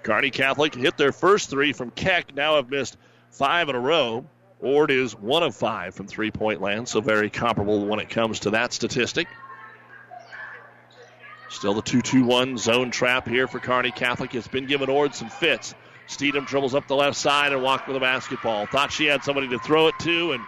Kearney 0.02 0.30
Catholic 0.30 0.74
hit 0.74 0.96
their 0.96 1.12
first 1.12 1.50
three 1.50 1.72
from 1.72 1.90
Keck, 1.90 2.34
now 2.34 2.56
have 2.56 2.70
missed 2.70 2.96
five 3.30 3.68
in 3.68 3.74
a 3.74 3.80
row. 3.80 4.24
Ord 4.60 4.90
is 4.90 5.16
one 5.16 5.42
of 5.42 5.56
five 5.56 5.94
from 5.94 6.06
three 6.06 6.30
point 6.30 6.60
land, 6.60 6.88
so 6.88 7.00
very 7.00 7.30
comparable 7.30 7.86
when 7.86 8.00
it 8.00 8.10
comes 8.10 8.40
to 8.40 8.50
that 8.50 8.72
statistic. 8.72 9.26
Still 11.48 11.74
the 11.74 11.82
2 11.82 12.00
2 12.00 12.24
1 12.24 12.58
zone 12.58 12.90
trap 12.90 13.26
here 13.26 13.48
for 13.48 13.58
Kearney 13.58 13.90
Catholic. 13.90 14.34
It's 14.34 14.48
been 14.48 14.66
given 14.66 14.88
Ord 14.88 15.14
some 15.14 15.28
fits. 15.28 15.74
Steedham 16.10 16.44
dribbles 16.44 16.74
up 16.74 16.88
the 16.88 16.96
left 16.96 17.16
side 17.16 17.52
and 17.52 17.62
walked 17.62 17.86
with 17.86 17.96
a 17.96 18.00
basketball. 18.00 18.66
Thought 18.66 18.90
she 18.90 19.06
had 19.06 19.22
somebody 19.22 19.46
to 19.48 19.60
throw 19.60 19.86
it 19.86 19.94
to 20.00 20.32
and 20.32 20.42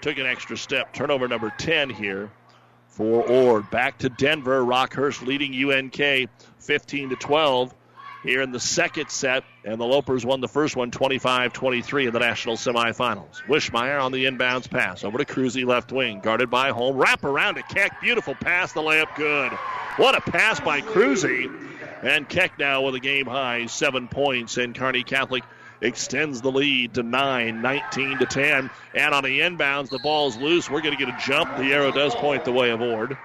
took 0.00 0.16
an 0.16 0.26
extra 0.26 0.56
step. 0.56 0.92
Turnover 0.92 1.26
number 1.26 1.52
10 1.58 1.90
here 1.90 2.30
for 2.86 3.28
Ord. 3.28 3.68
Back 3.70 3.98
to 3.98 4.08
Denver. 4.08 4.64
Rockhurst 4.64 5.26
leading 5.26 5.52
UNK 5.52 6.30
15 6.60 7.10
to 7.10 7.16
12 7.16 7.74
here 8.22 8.42
in 8.42 8.52
the 8.52 8.60
second 8.60 9.10
set, 9.10 9.44
and 9.64 9.80
the 9.80 9.84
Lopers 9.84 10.24
won 10.24 10.40
the 10.40 10.48
first 10.48 10.76
one 10.76 10.90
25 10.90 11.52
23 11.52 12.06
in 12.06 12.12
the 12.12 12.18
national 12.20 12.56
semifinals. 12.56 13.42
Wishmeyer 13.48 14.02
on 14.02 14.12
the 14.12 14.24
inbounds 14.24 14.70
pass 14.70 15.02
over 15.02 15.18
to 15.18 15.24
Cruzy, 15.24 15.64
left 15.64 15.90
wing, 15.90 16.20
guarded 16.20 16.50
by 16.50 16.70
Holm. 16.70 16.96
Wrap 16.96 17.24
around 17.24 17.56
to 17.56 17.62
Keck. 17.62 18.00
Beautiful 18.00 18.36
pass, 18.36 18.72
the 18.72 18.80
layup 18.80 19.14
good. 19.16 19.52
What 19.96 20.16
a 20.16 20.20
pass 20.20 20.60
by 20.60 20.80
Cruzy. 20.80 21.50
And 22.02 22.28
Keck 22.28 22.58
now 22.58 22.82
with 22.82 22.94
a 22.94 23.00
game 23.00 23.26
high 23.26 23.66
seven 23.66 24.08
points, 24.08 24.56
and 24.56 24.74
Kearney 24.74 25.02
Catholic 25.02 25.42
extends 25.80 26.40
the 26.40 26.50
lead 26.50 26.94
to 26.94 27.02
9, 27.02 27.62
19 27.62 28.18
to 28.18 28.26
10. 28.26 28.70
And 28.94 29.14
on 29.14 29.24
the 29.24 29.40
inbounds, 29.40 29.90
the 29.90 29.98
ball's 29.98 30.36
loose. 30.36 30.70
We're 30.70 30.80
going 30.80 30.96
to 30.96 31.04
get 31.04 31.14
a 31.14 31.18
jump. 31.24 31.56
The 31.56 31.72
arrow 31.72 31.92
does 31.92 32.14
point 32.14 32.44
the 32.44 32.52
way 32.52 32.70
of 32.70 32.80
Ord. 32.80 33.16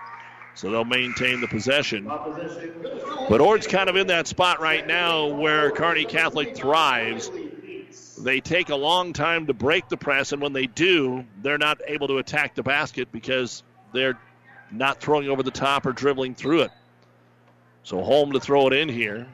So 0.56 0.70
they'll 0.70 0.86
maintain 0.86 1.42
the 1.42 1.48
possession. 1.48 2.06
But 2.06 3.42
Ord's 3.42 3.66
kind 3.66 3.90
of 3.90 3.96
in 3.96 4.08
that 4.08 4.28
spot 4.28 4.62
right 4.62 4.86
now 4.86 5.28
where 5.28 5.72
Kearney 5.72 6.06
Catholic 6.06 6.56
thrives. 6.56 7.32
They 8.20 8.40
take 8.40 8.70
a 8.70 8.76
long 8.76 9.14
time 9.14 9.48
to 9.48 9.54
break 9.54 9.90
the 9.90 9.98
press, 9.98 10.32
and 10.32 10.42
when 10.42 10.54
they 10.54 10.68
do, 10.68 11.26
they're 11.42 11.58
not 11.58 11.80
able 11.88 12.08
to 12.10 12.20
attack 12.20 12.54
the 12.54 12.64
basket 12.64 13.12
because 13.12 13.64
they're 13.92 14.20
not 14.72 15.02
throwing 15.02 15.28
over 15.28 15.42
the 15.44 15.52
top 15.52 15.86
or 15.86 15.92
dribbling 15.92 16.36
through 16.36 16.62
it. 16.62 16.72
So 17.84 18.02
Holm 18.02 18.32
to 18.32 18.40
throw 18.40 18.68
it 18.68 18.74
in 18.74 18.90
here. 18.90 19.28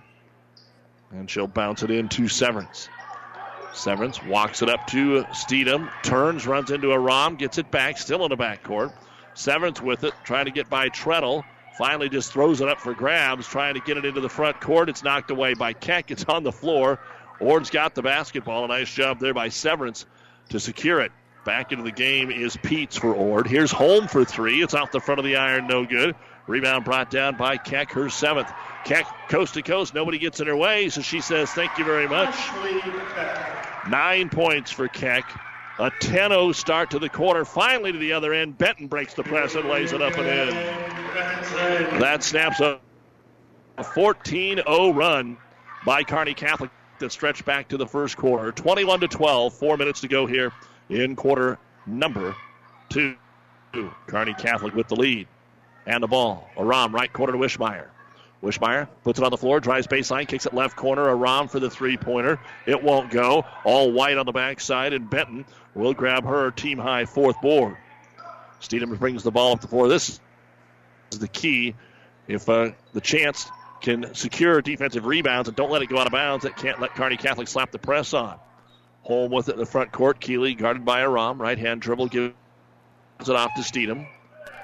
And 1.11 1.29
she'll 1.29 1.47
bounce 1.47 1.83
it 1.83 1.91
in 1.91 2.09
to 2.09 2.27
Severance. 2.27 2.89
Severance 3.73 4.21
walks 4.23 4.61
it 4.61 4.69
up 4.69 4.87
to 4.87 5.23
Steedham, 5.31 5.89
turns, 6.03 6.45
runs 6.45 6.71
into 6.71 6.91
a 6.91 6.99
Rom, 6.99 7.35
gets 7.35 7.57
it 7.57 7.69
back, 7.71 7.97
still 7.97 8.23
in 8.25 8.29
the 8.29 8.37
backcourt. 8.37 8.91
Severance 9.35 9.81
with 9.81 10.03
it, 10.03 10.13
trying 10.23 10.45
to 10.45 10.51
get 10.51 10.69
by 10.69 10.89
Treadle. 10.89 11.43
Finally, 11.77 12.09
just 12.09 12.33
throws 12.33 12.59
it 12.59 12.67
up 12.67 12.79
for 12.79 12.93
grabs, 12.93 13.47
trying 13.47 13.75
to 13.75 13.79
get 13.79 13.95
it 13.95 14.03
into 14.03 14.19
the 14.19 14.29
front 14.29 14.59
court. 14.59 14.89
It's 14.89 15.03
knocked 15.03 15.31
away 15.31 15.53
by 15.53 15.73
Keck. 15.73 16.11
It's 16.11 16.25
on 16.25 16.43
the 16.43 16.51
floor. 16.51 16.99
Ord's 17.39 17.69
got 17.69 17.95
the 17.95 18.01
basketball. 18.01 18.65
A 18.65 18.67
nice 18.67 18.93
job 18.93 19.19
there 19.19 19.33
by 19.33 19.49
Severance 19.49 20.05
to 20.49 20.59
secure 20.59 20.99
it. 20.99 21.11
Back 21.45 21.71
into 21.71 21.85
the 21.85 21.91
game 21.91 22.31
is 22.31 22.57
Peets 22.57 22.99
for 22.99 23.13
Ord. 23.13 23.47
Here's 23.47 23.71
Holm 23.71 24.07
for 24.07 24.25
three. 24.25 24.61
It's 24.61 24.73
off 24.73 24.91
the 24.91 24.99
front 24.99 25.19
of 25.19 25.25
the 25.25 25.37
iron, 25.37 25.67
no 25.67 25.85
good. 25.85 26.15
Rebound 26.49 26.83
brought 26.83 27.11
down 27.11 27.37
by 27.37 27.57
Keck, 27.57 27.91
her 27.91 28.09
seventh. 28.09 28.51
Keck, 28.83 29.05
coast 29.29 29.53
to 29.53 29.61
coast, 29.61 29.93
nobody 29.93 30.17
gets 30.17 30.39
in 30.39 30.47
her 30.47 30.55
way, 30.55 30.89
so 30.89 30.99
she 30.99 31.21
says, 31.21 31.51
Thank 31.51 31.77
you 31.77 31.85
very 31.85 32.07
much. 32.07 32.35
Nine 33.87 34.29
points 34.29 34.71
for 34.71 34.87
Keck. 34.87 35.25
A 35.77 35.91
10 36.01 36.31
0 36.31 36.51
start 36.53 36.89
to 36.89 36.99
the 36.99 37.07
quarter. 37.07 37.45
Finally 37.45 37.91
to 37.91 37.99
the 37.99 38.13
other 38.13 38.33
end. 38.33 38.57
Benton 38.57 38.87
breaks 38.87 39.13
the 39.13 39.21
press 39.21 39.53
and 39.53 39.69
lays 39.69 39.93
it 39.93 40.01
up 40.01 40.17
and 40.17 40.27
in. 40.27 41.99
That 41.99 42.23
snaps 42.23 42.59
a 42.61 42.79
14 43.93 44.57
0 44.57 44.93
run 44.93 45.37
by 45.85 46.03
Kearney 46.03 46.33
Catholic 46.33 46.71
that 46.97 47.11
stretched 47.11 47.45
back 47.45 47.67
to 47.67 47.77
the 47.77 47.85
first 47.85 48.17
quarter. 48.17 48.51
21 48.51 49.01
to 49.01 49.07
12. 49.07 49.53
Four 49.53 49.77
minutes 49.77 50.01
to 50.01 50.07
go 50.07 50.25
here 50.25 50.51
in 50.89 51.15
quarter 51.15 51.59
number 51.85 52.35
two. 52.89 53.15
Kearney 54.07 54.33
Catholic 54.33 54.73
with 54.73 54.87
the 54.87 54.95
lead 54.95 55.27
and 55.89 56.03
the 56.03 56.07
ball. 56.07 56.47
Aram, 56.55 56.93
right 56.93 57.11
corner 57.11 57.33
to 57.33 57.39
Wishmeyer. 57.39 57.87
Wishmeyer 58.43 58.87
puts 59.03 59.19
it 59.19 59.25
on 59.25 59.31
the 59.31 59.37
floor, 59.37 59.59
drives 59.59 59.87
baseline, 59.87 60.27
kicks 60.27 60.45
it 60.45 60.53
left 60.53 60.77
corner. 60.77 61.09
Aram 61.09 61.49
for 61.49 61.59
the 61.59 61.69
three 61.69 61.97
pointer. 61.97 62.39
It 62.65 62.81
won't 62.81 63.11
go. 63.11 63.45
All 63.65 63.91
white 63.91 64.17
on 64.17 64.25
the 64.25 64.31
backside, 64.31 64.93
and 64.93 65.09
Benton 65.09 65.45
will 65.73 65.93
grab 65.93 66.25
her 66.25 66.51
team 66.51 66.77
high 66.77 67.05
fourth 67.05 67.41
board. 67.41 67.75
Steedham 68.61 68.97
brings 68.97 69.23
the 69.23 69.31
ball 69.31 69.53
up 69.53 69.61
the 69.61 69.67
floor. 69.67 69.89
This 69.89 70.19
is 71.11 71.19
the 71.19 71.27
key. 71.27 71.75
If 72.27 72.47
uh, 72.47 72.71
the 72.93 73.01
chance 73.01 73.49
can 73.81 74.13
secure 74.13 74.61
defensive 74.61 75.05
rebounds 75.05 75.47
and 75.49 75.57
don't 75.57 75.71
let 75.71 75.81
it 75.81 75.89
go 75.89 75.97
out 75.97 76.05
of 76.05 76.13
bounds, 76.13 76.43
that 76.43 76.55
can't 76.55 76.79
let 76.79 76.93
Kearney 76.93 77.17
Catholic 77.17 77.47
slap 77.47 77.71
the 77.71 77.79
press 77.79 78.13
on. 78.13 78.37
Holm 79.01 79.31
with 79.31 79.49
it 79.49 79.53
in 79.53 79.59
the 79.59 79.65
front 79.65 79.91
court. 79.91 80.19
Keeley 80.19 80.53
guarded 80.53 80.85
by 80.85 81.01
Aram. 81.01 81.41
Right 81.41 81.57
hand 81.57 81.81
dribble 81.81 82.07
gives 82.07 82.33
it 83.21 83.35
off 83.35 83.51
to 83.55 83.61
Steedham. 83.61 84.07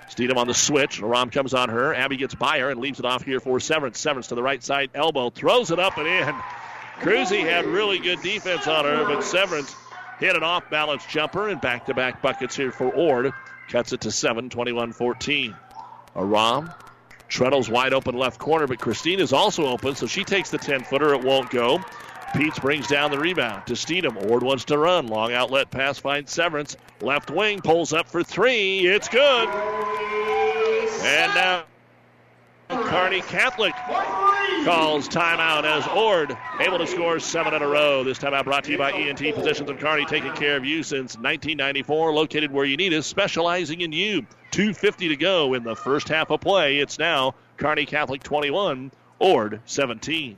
Steedham 0.09 0.37
on 0.37 0.47
the 0.47 0.53
switch. 0.53 1.01
Aram 1.01 1.29
comes 1.29 1.53
on 1.53 1.69
her. 1.69 1.93
Abby 1.93 2.17
gets 2.17 2.35
by 2.35 2.59
her 2.59 2.69
and 2.69 2.79
leaves 2.79 2.99
it 2.99 3.05
off 3.05 3.23
here 3.23 3.39
for 3.39 3.59
Severance. 3.59 3.99
Severance 3.99 4.27
to 4.27 4.35
the 4.35 4.43
right 4.43 4.63
side 4.63 4.91
elbow. 4.93 5.29
Throws 5.29 5.71
it 5.71 5.79
up 5.79 5.97
and 5.97 6.07
in. 6.07 6.35
Cruzy 6.99 7.41
had 7.41 7.65
really 7.65 7.99
good 7.99 8.21
defense 8.21 8.67
on 8.67 8.85
her, 8.85 9.03
but 9.05 9.23
Severance 9.23 9.75
hit 10.19 10.35
an 10.35 10.43
off 10.43 10.69
balance 10.69 11.05
jumper 11.05 11.49
and 11.49 11.59
back 11.59 11.87
to 11.87 11.93
back 11.93 12.21
buckets 12.21 12.55
here 12.55 12.71
for 12.71 12.89
Ord. 12.89 13.33
Cuts 13.69 13.93
it 13.93 14.01
to 14.01 14.11
7, 14.11 14.49
21 14.49 14.93
14. 14.93 15.55
Aram. 16.15 16.71
Treadle's 17.27 17.69
wide 17.69 17.93
open 17.93 18.15
left 18.15 18.39
corner, 18.39 18.67
but 18.67 18.79
Christine 18.79 19.19
is 19.19 19.33
also 19.33 19.65
open, 19.65 19.95
so 19.95 20.05
she 20.05 20.23
takes 20.23 20.51
the 20.51 20.57
10 20.57 20.83
footer. 20.83 21.13
It 21.13 21.23
won't 21.23 21.49
go. 21.49 21.83
Peets 22.35 22.61
brings 22.61 22.87
down 22.87 23.11
the 23.11 23.17
rebound 23.17 23.65
to 23.67 23.75
Steedham. 23.75 24.29
Ord 24.29 24.43
wants 24.43 24.65
to 24.65 24.77
run. 24.77 25.07
Long 25.07 25.31
outlet 25.31 25.71
pass 25.71 25.97
finds 25.97 26.33
Severance. 26.33 26.75
Left 26.99 27.31
wing 27.31 27.61
pulls 27.61 27.93
up 27.93 28.09
for 28.09 28.23
three. 28.23 28.85
It's 28.85 29.07
good. 29.07 29.47
And 31.01 31.33
now 31.33 31.63
Kearney 32.69 33.21
Catholic 33.21 33.73
calls 34.65 35.07
timeout 35.07 35.63
as 35.63 35.87
Ord 35.87 36.37
able 36.59 36.77
to 36.79 36.87
score 36.87 37.19
seven 37.19 37.53
in 37.53 37.61
a 37.61 37.67
row. 37.69 38.03
This 38.03 38.19
timeout 38.19 38.43
brought 38.43 38.65
to 38.65 38.71
you 38.73 38.77
by 38.77 38.91
ENT 38.91 39.19
Physicians 39.19 39.69
of 39.69 39.79
Kearney, 39.79 40.03
taking 40.03 40.33
care 40.33 40.57
of 40.57 40.65
you 40.65 40.83
since 40.83 41.15
1994. 41.15 42.13
Located 42.13 42.51
where 42.51 42.65
you 42.65 42.75
need 42.75 42.93
us, 42.93 43.07
specializing 43.07 43.79
in 43.79 43.93
you. 43.93 44.23
2.50 44.51 45.07
to 45.07 45.15
go 45.15 45.53
in 45.53 45.63
the 45.63 45.75
first 45.75 46.09
half 46.09 46.29
of 46.31 46.41
play. 46.41 46.79
It's 46.79 46.99
now 46.99 47.35
Kearney 47.55 47.85
Catholic 47.85 48.23
21, 48.23 48.91
Ord 49.19 49.61
17. 49.63 50.37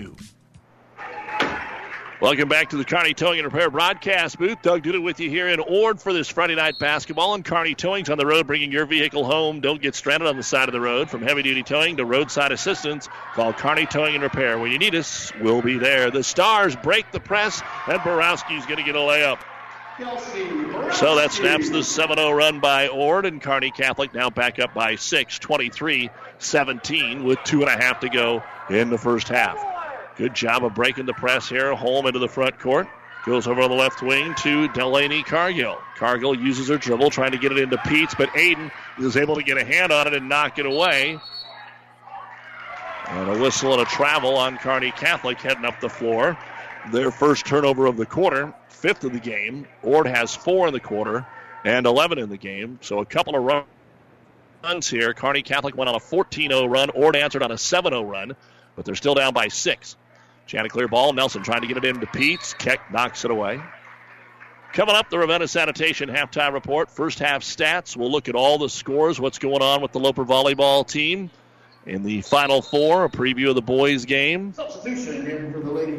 Welcome 2.21 2.49
back 2.49 2.69
to 2.69 2.77
the 2.77 2.85
Kearney 2.85 3.15
Towing 3.15 3.39
and 3.39 3.51
Repair 3.51 3.71
broadcast 3.71 4.37
booth. 4.37 4.61
Doug 4.61 4.83
Duda 4.83 5.01
with 5.01 5.19
you 5.19 5.27
here 5.27 5.47
in 5.47 5.59
Ord 5.59 5.99
for 5.99 6.13
this 6.13 6.27
Friday 6.27 6.53
night 6.53 6.75
basketball. 6.79 7.33
And 7.33 7.43
Kearney 7.43 7.73
Towing's 7.73 8.11
on 8.11 8.19
the 8.19 8.27
road, 8.27 8.45
bringing 8.45 8.71
your 8.71 8.85
vehicle 8.85 9.25
home. 9.25 9.59
Don't 9.59 9.81
get 9.81 9.95
stranded 9.95 10.29
on 10.29 10.37
the 10.37 10.43
side 10.43 10.69
of 10.69 10.73
the 10.73 10.79
road. 10.79 11.09
From 11.09 11.23
heavy 11.23 11.41
duty 11.41 11.63
towing 11.63 11.97
to 11.97 12.05
roadside 12.05 12.51
assistance, 12.51 13.09
call 13.33 13.53
Kearney 13.53 13.87
Towing 13.87 14.13
and 14.13 14.21
Repair. 14.21 14.59
When 14.59 14.71
you 14.71 14.77
need 14.77 14.93
us, 14.93 15.31
we'll 15.41 15.63
be 15.63 15.79
there. 15.79 16.11
The 16.11 16.23
Stars 16.23 16.75
break 16.75 17.11
the 17.11 17.19
press, 17.19 17.63
and 17.87 17.99
Borowski's 18.01 18.67
going 18.67 18.77
to 18.77 18.83
get 18.83 18.95
a 18.95 18.99
layup. 18.99 19.39
So 20.93 21.15
that 21.15 21.31
snaps 21.31 21.71
the 21.71 21.83
7 21.83 22.17
0 22.17 22.31
run 22.33 22.59
by 22.59 22.87
Ord, 22.87 23.25
and 23.25 23.41
Kearney 23.41 23.71
Catholic 23.71 24.13
now 24.13 24.29
back 24.29 24.59
up 24.59 24.75
by 24.75 24.95
6, 24.95 25.39
23 25.39 26.11
17, 26.37 27.23
with 27.23 27.39
two 27.43 27.61
and 27.61 27.69
a 27.69 27.83
half 27.83 28.01
to 28.01 28.09
go 28.09 28.43
in 28.69 28.91
the 28.91 28.97
first 28.99 29.27
half. 29.27 29.80
Good 30.17 30.33
job 30.35 30.63
of 30.63 30.75
breaking 30.75 31.05
the 31.05 31.13
press 31.13 31.47
here. 31.47 31.73
Holm 31.75 32.05
into 32.05 32.19
the 32.19 32.27
front 32.27 32.59
court. 32.59 32.87
Goes 33.25 33.47
over 33.47 33.61
on 33.61 33.69
the 33.69 33.75
left 33.75 34.01
wing 34.01 34.33
to 34.39 34.67
Delaney 34.69 35.21
Cargill. 35.23 35.77
Cargill 35.95 36.35
uses 36.35 36.69
her 36.69 36.77
dribble, 36.77 37.11
trying 37.11 37.31
to 37.31 37.37
get 37.37 37.51
it 37.51 37.59
into 37.59 37.77
Pete's, 37.77 38.15
but 38.15 38.29
Aiden 38.29 38.71
is 38.97 39.15
able 39.15 39.35
to 39.35 39.43
get 39.43 39.57
a 39.57 39.63
hand 39.63 39.91
on 39.91 40.07
it 40.07 40.15
and 40.15 40.27
knock 40.27 40.57
it 40.57 40.65
away. 40.65 41.19
And 43.07 43.29
a 43.29 43.39
whistle 43.39 43.73
and 43.73 43.81
a 43.81 43.85
travel 43.85 44.37
on 44.37 44.57
Kearney 44.57 44.91
Catholic 44.91 45.39
heading 45.39 45.65
up 45.65 45.79
the 45.81 45.89
floor. 45.89 46.37
Their 46.91 47.11
first 47.11 47.45
turnover 47.45 47.85
of 47.85 47.95
the 47.95 48.07
quarter, 48.07 48.53
fifth 48.69 49.03
of 49.03 49.13
the 49.13 49.19
game. 49.19 49.67
Ord 49.83 50.07
has 50.07 50.33
four 50.33 50.67
in 50.67 50.73
the 50.73 50.79
quarter 50.79 51.27
and 51.63 51.85
11 51.85 52.17
in 52.17 52.29
the 52.29 52.37
game. 52.37 52.79
So 52.81 52.99
a 52.99 53.05
couple 53.05 53.35
of 53.35 53.65
runs 54.63 54.89
here. 54.89 55.13
Kearney 55.13 55.43
Catholic 55.43 55.75
went 55.75 55.89
on 55.89 55.95
a 55.95 55.99
14 55.99 56.49
0 56.49 56.65
run. 56.65 56.89
Ord 56.89 57.15
answered 57.15 57.43
on 57.43 57.51
a 57.51 57.57
7 57.57 57.91
0 57.91 58.03
run, 58.03 58.35
but 58.75 58.85
they're 58.85 58.95
still 58.95 59.13
down 59.13 59.33
by 59.33 59.49
six. 59.49 59.95
Chanticleer 60.47 60.87
ball. 60.87 61.13
Nelson 61.13 61.43
trying 61.43 61.61
to 61.61 61.67
get 61.67 61.77
it 61.77 61.85
into 61.85 62.07
Pete's. 62.07 62.53
Keck 62.53 62.91
knocks 62.91 63.25
it 63.25 63.31
away. 63.31 63.61
Coming 64.73 64.95
up, 64.95 65.09
the 65.09 65.19
Ravenna 65.19 65.49
Sanitation 65.49 66.09
halftime 66.09 66.53
report. 66.53 66.89
First 66.89 67.19
half 67.19 67.43
stats. 67.43 67.97
We'll 67.97 68.11
look 68.11 68.29
at 68.29 68.35
all 68.35 68.57
the 68.57 68.69
scores, 68.69 69.19
what's 69.19 69.37
going 69.37 69.61
on 69.61 69.81
with 69.81 69.91
the 69.91 69.99
Loper 69.99 70.23
volleyball 70.23 70.87
team. 70.87 71.29
In 71.85 72.03
the 72.03 72.21
Final 72.21 72.61
Four, 72.61 73.05
a 73.05 73.09
preview 73.09 73.49
of 73.49 73.55
the 73.55 73.61
boys' 73.61 74.05
game. 74.05 74.53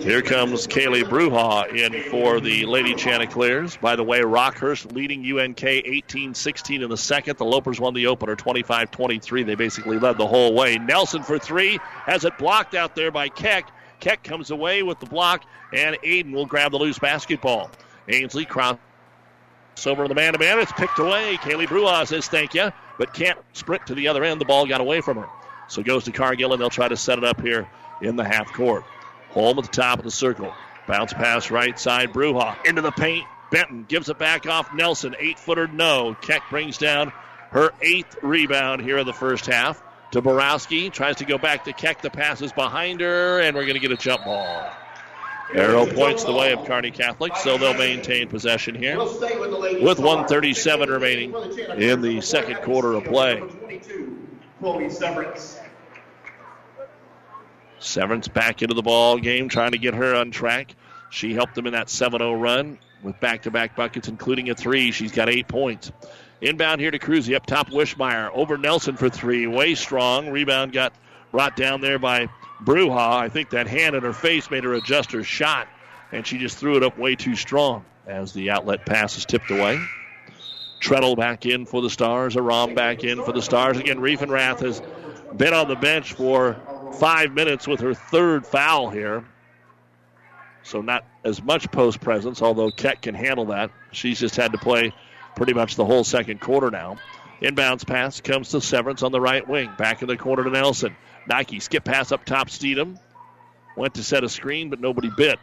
Here 0.01 0.23
comes 0.23 0.69
Kaylee 0.69 1.03
Bruha 1.03 1.75
in 1.75 2.09
for 2.09 2.41
the 2.41 2.65
Lady 2.67 2.95
Chanticleers. 2.95 3.77
By 3.77 3.97
the 3.97 4.05
way, 4.05 4.21
Rockhurst 4.21 4.93
leading 4.93 5.21
UNK 5.21 5.57
18-16 5.57 6.83
in 6.83 6.89
the 6.89 6.97
second. 6.97 7.37
The 7.37 7.45
Lopers 7.45 7.81
won 7.81 7.95
the 7.95 8.07
opener 8.07 8.37
25-23. 8.37 9.45
They 9.45 9.57
basically 9.57 9.99
led 9.99 10.19
the 10.19 10.27
whole 10.27 10.55
way. 10.55 10.79
Nelson 10.79 11.25
for 11.25 11.39
three 11.39 11.81
has 12.07 12.25
it 12.25 12.39
blocked 12.39 12.77
out 12.77 12.95
there 12.95 13.11
by 13.11 13.29
Keck. 13.29 13.69
Keck 14.03 14.25
comes 14.25 14.51
away 14.51 14.83
with 14.83 14.99
the 14.99 15.07
block, 15.07 15.45
and 15.73 15.97
Aiden 16.03 16.33
will 16.33 16.45
grab 16.45 16.73
the 16.73 16.77
loose 16.77 16.99
basketball. 16.99 17.71
Ainsley 18.09 18.45
cross 18.45 18.77
over 19.87 20.09
the 20.09 20.15
man 20.15 20.33
to 20.33 20.41
man. 20.41 20.59
It's 20.59 20.73
picked 20.73 20.99
away. 20.99 21.37
Kaylee 21.37 21.69
Bruha 21.69 22.05
says 22.09 22.27
thank 22.27 22.53
you, 22.53 22.73
but 22.99 23.15
can't 23.15 23.39
sprint 23.53 23.87
to 23.87 23.95
the 23.95 24.09
other 24.09 24.25
end. 24.25 24.41
The 24.41 24.45
ball 24.45 24.67
got 24.67 24.81
away 24.81 25.03
from 25.03 25.19
her. 25.19 25.29
So 25.69 25.85
goes 25.85 26.03
to 26.05 26.11
Cargill, 26.11 26.53
and 26.53 26.61
they'll 26.61 26.69
try 26.69 26.89
to 26.89 26.97
set 26.97 27.19
it 27.19 27.23
up 27.23 27.41
here 27.41 27.69
in 28.01 28.17
the 28.17 28.25
half 28.25 28.53
court. 28.53 28.83
Holm 29.31 29.57
at 29.59 29.67
the 29.67 29.71
top 29.71 30.01
of 30.01 30.05
the 30.05 30.11
circle. 30.11 30.53
Bounce 30.89 31.13
pass 31.13 31.53
right 31.53 31.79
side. 31.79 32.13
Bruha 32.13 32.57
into 32.67 32.83
the 32.83 32.91
paint. 32.91 33.25
Benton 33.53 33.85
gives 33.87 34.09
it 34.09 34.19
back 34.19 34.49
off 34.49 34.75
Nelson. 34.75 35.15
Eight 35.21 35.39
footer, 35.39 35.69
no. 35.69 36.17
Keck 36.21 36.43
brings 36.51 36.77
down 36.77 37.13
her 37.51 37.71
eighth 37.81 38.17
rebound 38.21 38.83
here 38.83 38.99
in 38.99 39.07
the 39.07 39.13
first 39.13 39.47
half. 39.47 39.81
To 40.13 40.23
Borowski. 40.23 40.91
Tries 40.91 41.17
to 41.17 41.25
go 41.25 41.39
back 41.39 41.65
to 41.65 41.73
Keck. 41.73 42.03
The 42.03 42.11
pass 42.11 42.41
is 42.43 42.53
behind 42.53 43.01
her, 43.01 43.41
and 43.41 43.57
we're 43.57 43.65
going 43.65 43.75
to 43.75 43.81
get 43.81 43.93
a 43.93 43.97
jump 43.97 44.25
ball. 44.25 44.71
Arrow 45.55 45.87
points 45.87 46.25
the 46.25 46.33
way 46.33 46.53
of 46.53 46.65
Kearney 46.65 46.91
Catholic, 46.91 47.37
so 47.37 47.59
they'll 47.59 47.75
maintain 47.75 48.29
possession 48.29 48.75
here 48.75 48.99
with 48.99 49.99
137 49.99 50.89
remaining 50.89 51.35
in 51.77 52.01
the 52.01 52.21
second 52.23 52.57
quarter 52.63 52.95
of 52.95 53.05
play. 53.05 53.43
Severance 57.79 58.29
back 58.29 58.63
into 58.63 58.75
the 58.75 58.83
ball 58.83 59.19
game, 59.19 59.49
trying 59.49 59.73
to 59.73 59.79
get 59.79 59.93
her 59.93 60.15
on 60.15 60.31
track. 60.31 60.75
She 61.11 61.35
helped 61.35 61.55
them 61.55 61.67
in 61.67 61.73
that 61.75 61.91
7 61.91 62.19
0 62.19 62.35
run 62.35 62.79
with 63.03 63.19
back 63.21 63.43
to 63.43 63.51
back 63.51 63.77
buckets, 63.77 64.09
including 64.09 64.49
a 64.49 64.55
three. 64.55 64.93
She's 64.93 65.13
got 65.13 65.29
eight 65.29 65.49
points. 65.49 65.93
Inbound 66.43 66.81
here 66.81 66.91
to 66.91 66.99
Cruzy 66.99 67.37
up 67.37 67.47
top, 67.47 67.71
Wishmeyer. 67.71 68.29
Over 68.35 68.59
Nelson 68.59 68.97
for 68.97 69.09
three. 69.09 69.47
Way 69.47 69.77
strong. 69.77 70.29
Rebound 70.29 70.73
got 70.73 70.93
brought 71.31 71.55
down 71.55 71.81
there 71.81 72.01
by 72.01 72.29
Bruha. 72.65 73.15
I 73.17 73.29
think 73.29 73.51
that 73.51 73.69
hand 73.69 73.95
in 73.95 74.03
her 74.03 74.13
face 74.13 74.51
made 74.51 74.65
her 74.65 74.75
adjust 74.75 75.13
her 75.13 75.23
shot, 75.23 75.69
and 76.11 76.27
she 76.27 76.39
just 76.39 76.59
threw 76.59 76.77
it 76.77 76.83
up 76.83 76.99
way 76.99 77.15
too 77.15 77.37
strong 77.37 77.85
as 78.09 78.33
the 78.33 78.51
outlet 78.51 78.85
pass 78.85 79.17
is 79.17 79.25
tipped 79.25 79.53
away. 79.53 79.79
Treadle 80.81 81.15
back 81.15 81.47
in 81.47 81.65
for 81.65 81.81
the 81.81 81.89
Stars. 81.89 82.37
Aram 82.37 82.75
back 82.75 83.05
in 83.05 83.23
for 83.23 83.31
the 83.31 83.41
Stars. 83.41 83.79
Again, 83.79 83.99
Riefenrath 83.99 84.59
has 84.61 84.83
been 85.37 85.55
on 85.55 85.69
the 85.69 85.77
bench 85.77 86.15
for 86.15 86.57
five 86.99 87.33
minutes 87.33 87.69
with 87.69 87.79
her 87.79 87.95
third 87.95 88.45
foul 88.45 88.91
here. 88.91 89.25
So 90.65 90.81
not 90.81 91.05
as 91.23 91.41
much 91.41 91.71
post 91.71 92.01
presence, 92.01 92.43
although 92.43 92.73
Keck 92.73 93.03
can 93.03 93.15
handle 93.15 93.45
that. 93.47 93.71
She's 93.93 94.19
just 94.19 94.35
had 94.35 94.51
to 94.53 94.59
play 94.59 94.93
pretty 95.37 95.55
much 95.55 95.77
the 95.77 95.85
whole 95.85 96.05
second 96.05 96.41
quarter 96.41 96.71
now. 96.71 96.97
Inbounds 97.41 97.87
pass 97.87 98.21
comes 98.21 98.51
to 98.51 98.61
Severance 98.61 99.03
on 99.03 99.13
the 99.13 99.21
right 99.21 99.47
wing. 99.47 99.71
Back 99.77 100.03
in 100.03 100.09
the 100.09 100.17
corner 100.17 100.45
to 100.45 100.51
Nelson. 100.51 100.97
Nike 101.27 101.61
skip 101.61 101.85
pass 101.85 102.13
up 102.13 102.25
top, 102.25 102.49
Steedham. 102.49 102.99
Went 103.77 103.95
to 103.95 104.05
set 104.05 104.23
a 104.23 104.29
screen, 104.29 104.71
but 104.71 104.81
nobody 104.81 105.11
bit. 105.17 105.39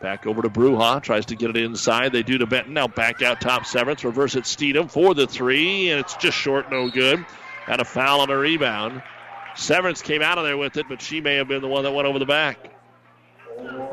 Back 0.00 0.26
over 0.26 0.42
to 0.42 0.48
Bruja. 0.48 1.02
Tries 1.02 1.26
to 1.26 1.36
get 1.36 1.50
it 1.50 1.56
inside. 1.56 2.12
They 2.12 2.22
do 2.22 2.38
to 2.38 2.46
Benton. 2.46 2.74
Now 2.74 2.88
back 2.88 3.22
out 3.22 3.40
top 3.40 3.66
Severance. 3.66 4.04
Reverse 4.04 4.36
it 4.36 4.44
Steedham 4.44 4.90
for 4.90 5.14
the 5.14 5.26
three, 5.26 5.90
and 5.90 5.98
it's 5.98 6.14
just 6.16 6.36
short, 6.36 6.70
no 6.70 6.90
good. 6.90 7.24
And 7.66 7.80
a 7.80 7.84
foul 7.84 8.20
on 8.20 8.30
a 8.30 8.36
rebound. 8.36 9.02
Severance 9.54 10.02
came 10.02 10.22
out 10.22 10.38
of 10.38 10.44
there 10.44 10.56
with 10.56 10.76
it, 10.76 10.86
but 10.88 11.00
she 11.02 11.20
may 11.20 11.36
have 11.36 11.48
been 11.48 11.62
the 11.62 11.68
one 11.68 11.84
that 11.84 11.92
went 11.92 12.06
over 12.08 12.18
the 12.18 12.26
back. 12.26 12.58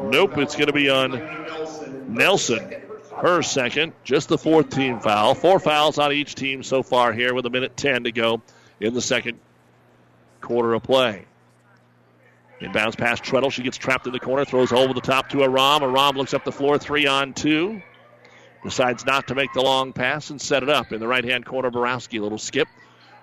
Nope, 0.02 0.38
it's 0.38 0.56
going 0.56 0.68
to 0.68 0.74
be 0.74 0.90
on 0.90 2.14
Nelson. 2.14 2.89
Her 3.22 3.42
second, 3.42 3.92
just 4.06 4.30
the 4.30 4.38
fourth 4.38 4.70
team 4.70 5.00
foul. 5.02 5.36
Four 5.36 5.60
fouls 5.60 5.98
on 5.98 6.14
each 6.14 6.36
team 6.36 6.64
so 6.64 6.84
far 6.84 7.12
here 7.12 7.34
with 7.34 7.46
a 7.46 7.50
minute 7.50 7.76
10 7.76 8.06
to 8.06 8.14
go 8.14 8.42
in 8.80 8.94
the 8.94 9.02
second 9.02 9.40
quarter 10.40 10.74
of 10.74 10.84
play. 10.84 11.26
Inbounds 12.62 12.98
past 12.98 13.24
Treadle. 13.24 13.52
She 13.52 13.64
gets 13.64 13.78
trapped 13.78 14.08
in 14.08 14.14
the 14.14 14.20
corner, 14.22 14.46
throws 14.46 14.72
over 14.72 14.94
the 14.94 15.02
top 15.02 15.30
to 15.30 15.44
Aram. 15.44 15.84
Aram 15.84 16.16
looks 16.16 16.34
up 16.34 16.46
the 16.46 16.52
floor, 16.52 16.78
three 16.78 17.08
on 17.08 17.34
two. 17.34 17.82
Decides 18.64 19.06
not 19.06 19.28
to 19.28 19.36
make 19.36 19.52
the 19.54 19.62
long 19.62 19.92
pass 19.92 20.30
and 20.30 20.42
set 20.42 20.64
it 20.64 20.70
up 20.70 20.94
in 20.94 21.02
the 21.02 21.08
right 21.08 21.24
hand 21.24 21.46
corner. 21.46 21.70
Borowski, 21.72 22.20
little 22.20 22.38
skip. 22.38 22.68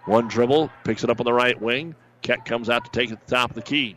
One 0.05 0.29
dribble, 0.29 0.71
picks 0.85 1.05
it 1.05 1.11
up 1.11 1.21
on 1.21 1.25
the 1.25 1.33
right 1.33 1.61
wing. 1.61 1.95
Keck 2.21 2.45
comes 2.45 2.69
out 2.69 2.85
to 2.85 2.91
take 2.91 3.11
it 3.11 3.15
at 3.15 3.27
the 3.27 3.35
top 3.35 3.51
of 3.51 3.57
the 3.57 3.63
key. 3.63 3.97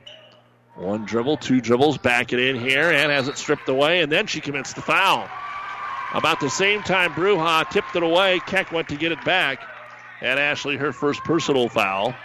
One 0.75 1.03
dribble, 1.03 1.37
two 1.37 1.59
dribbles, 1.59 1.97
back 1.97 2.31
it 2.31 2.39
in 2.39 2.57
here, 2.57 2.89
and 2.89 3.11
has 3.11 3.27
it 3.27 3.37
stripped 3.37 3.67
away, 3.67 4.01
and 4.01 4.09
then 4.09 4.27
she 4.27 4.39
commits 4.39 4.73
the 4.73 4.81
foul. 4.81 5.29
About 6.13 6.39
the 6.39 6.49
same 6.49 6.81
time, 6.81 7.13
Bruja 7.13 7.69
tipped 7.69 7.95
it 7.95 8.03
away. 8.03 8.39
Keck 8.47 8.71
went 8.71 8.89
to 8.89 8.95
get 8.95 9.11
it 9.11 9.23
back, 9.23 9.61
and 10.21 10.39
Ashley, 10.39 10.75
her 10.77 10.91
first 10.91 11.23
personal 11.23 11.69
foul. 11.69 12.15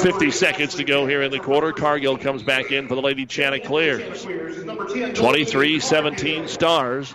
50 0.00 0.30
seconds 0.30 0.74
to 0.74 0.84
go 0.84 1.06
here 1.06 1.22
in 1.22 1.30
the 1.30 1.38
quarter. 1.38 1.72
Cargill 1.72 2.18
comes 2.18 2.42
back 2.42 2.70
in 2.70 2.88
for 2.88 2.94
the 2.94 3.00
Lady 3.00 3.24
Chanticleers. 3.24 4.24
23 5.14 5.80
17 5.80 6.48
Stars. 6.48 7.14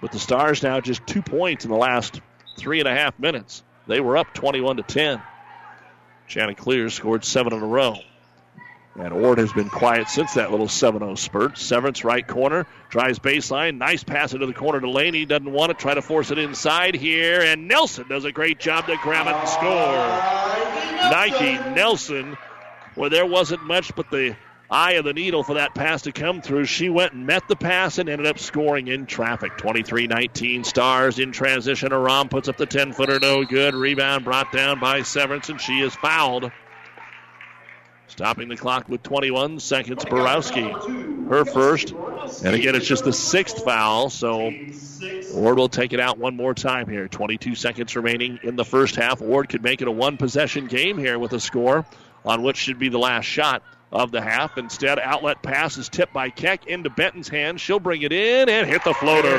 But 0.00 0.12
the 0.12 0.18
Stars 0.18 0.62
now 0.62 0.80
just 0.80 1.06
two 1.06 1.22
points 1.22 1.64
in 1.64 1.70
the 1.70 1.76
last 1.76 2.20
three 2.56 2.78
and 2.78 2.88
a 2.88 2.94
half 2.94 3.18
minutes. 3.18 3.64
They 3.88 4.00
were 4.00 4.16
up 4.16 4.32
21 4.32 4.76
to 4.76 4.82
10. 4.82 5.20
Chanticleers 6.28 6.94
scored 6.94 7.24
seven 7.24 7.52
in 7.52 7.62
a 7.62 7.66
row. 7.66 7.96
And 8.98 9.12
Ord 9.12 9.38
has 9.38 9.52
been 9.52 9.68
quiet 9.68 10.08
since 10.08 10.34
that 10.34 10.50
little 10.50 10.68
7 10.68 11.00
0 11.00 11.14
spurt. 11.14 11.56
Severance 11.56 12.04
right 12.04 12.26
corner, 12.26 12.66
drives 12.88 13.18
baseline. 13.18 13.78
Nice 13.78 14.02
pass 14.02 14.32
into 14.34 14.46
the 14.46 14.52
corner 14.52 14.80
to 14.80 14.90
Laney. 14.90 15.24
Doesn't 15.24 15.50
want 15.50 15.70
it. 15.70 15.78
Try 15.78 15.94
to 15.94 16.02
force 16.02 16.30
it 16.30 16.38
inside 16.38 16.96
here. 16.96 17.40
And 17.40 17.68
Nelson 17.68 18.08
does 18.08 18.24
a 18.24 18.32
great 18.32 18.58
job 18.58 18.86
to 18.86 18.96
grab 19.02 19.26
it 19.28 19.34
and 19.34 19.48
score. 19.48 21.10
Nike 21.10 21.52
Nelson, 21.74 22.36
where 22.96 23.10
there 23.10 23.26
wasn't 23.26 23.64
much 23.64 23.94
but 23.94 24.10
the 24.10 24.36
eye 24.70 24.92
of 24.92 25.04
the 25.04 25.12
needle 25.12 25.42
for 25.42 25.54
that 25.54 25.74
pass 25.74 26.02
to 26.02 26.12
come 26.12 26.40
through. 26.40 26.64
She 26.64 26.88
went 26.88 27.12
and 27.12 27.26
met 27.26 27.46
the 27.48 27.56
pass 27.56 27.98
and 27.98 28.08
ended 28.08 28.26
up 28.26 28.38
scoring 28.38 28.88
in 28.88 29.06
traffic. 29.06 29.56
23 29.56 30.08
19 30.08 30.64
stars 30.64 31.18
in 31.20 31.30
transition. 31.30 31.92
Aram 31.92 32.28
puts 32.28 32.48
up 32.48 32.56
the 32.56 32.66
10 32.66 32.92
footer, 32.92 33.20
no 33.20 33.44
good. 33.44 33.74
Rebound 33.74 34.24
brought 34.24 34.52
down 34.52 34.80
by 34.80 35.02
Severance, 35.02 35.48
and 35.48 35.60
she 35.60 35.80
is 35.80 35.94
fouled. 35.94 36.50
Stopping 38.10 38.48
the 38.48 38.56
clock 38.56 38.88
with 38.88 39.02
21 39.02 39.60
seconds, 39.60 40.04
Borowski. 40.04 40.68
Her 41.28 41.44
first. 41.44 41.92
And 42.44 42.54
again, 42.54 42.74
it's 42.74 42.86
just 42.86 43.04
the 43.04 43.12
sixth 43.12 43.64
foul, 43.64 44.10
so 44.10 44.52
Ord 45.34 45.58
will 45.58 45.68
take 45.68 45.92
it 45.92 46.00
out 46.00 46.18
one 46.18 46.36
more 46.36 46.52
time 46.52 46.88
here. 46.88 47.06
22 47.06 47.54
seconds 47.54 47.94
remaining 47.94 48.40
in 48.42 48.56
the 48.56 48.64
first 48.64 48.96
half. 48.96 49.22
Ord 49.22 49.48
could 49.48 49.62
make 49.62 49.80
it 49.80 49.88
a 49.88 49.92
one 49.92 50.16
possession 50.16 50.66
game 50.66 50.98
here 50.98 51.18
with 51.18 51.32
a 51.32 51.40
score 51.40 51.86
on 52.24 52.42
what 52.42 52.56
should 52.56 52.78
be 52.78 52.88
the 52.88 52.98
last 52.98 53.24
shot 53.24 53.62
of 53.92 54.10
the 54.10 54.20
half. 54.20 54.58
Instead, 54.58 54.98
outlet 54.98 55.42
pass 55.42 55.76
is 55.78 55.88
tipped 55.88 56.12
by 56.12 56.30
Keck 56.30 56.66
into 56.66 56.90
Benton's 56.90 57.28
hand. 57.28 57.60
She'll 57.60 57.80
bring 57.80 58.02
it 58.02 58.12
in 58.12 58.48
and 58.48 58.68
hit 58.68 58.84
the 58.84 58.94
floater. 58.94 59.36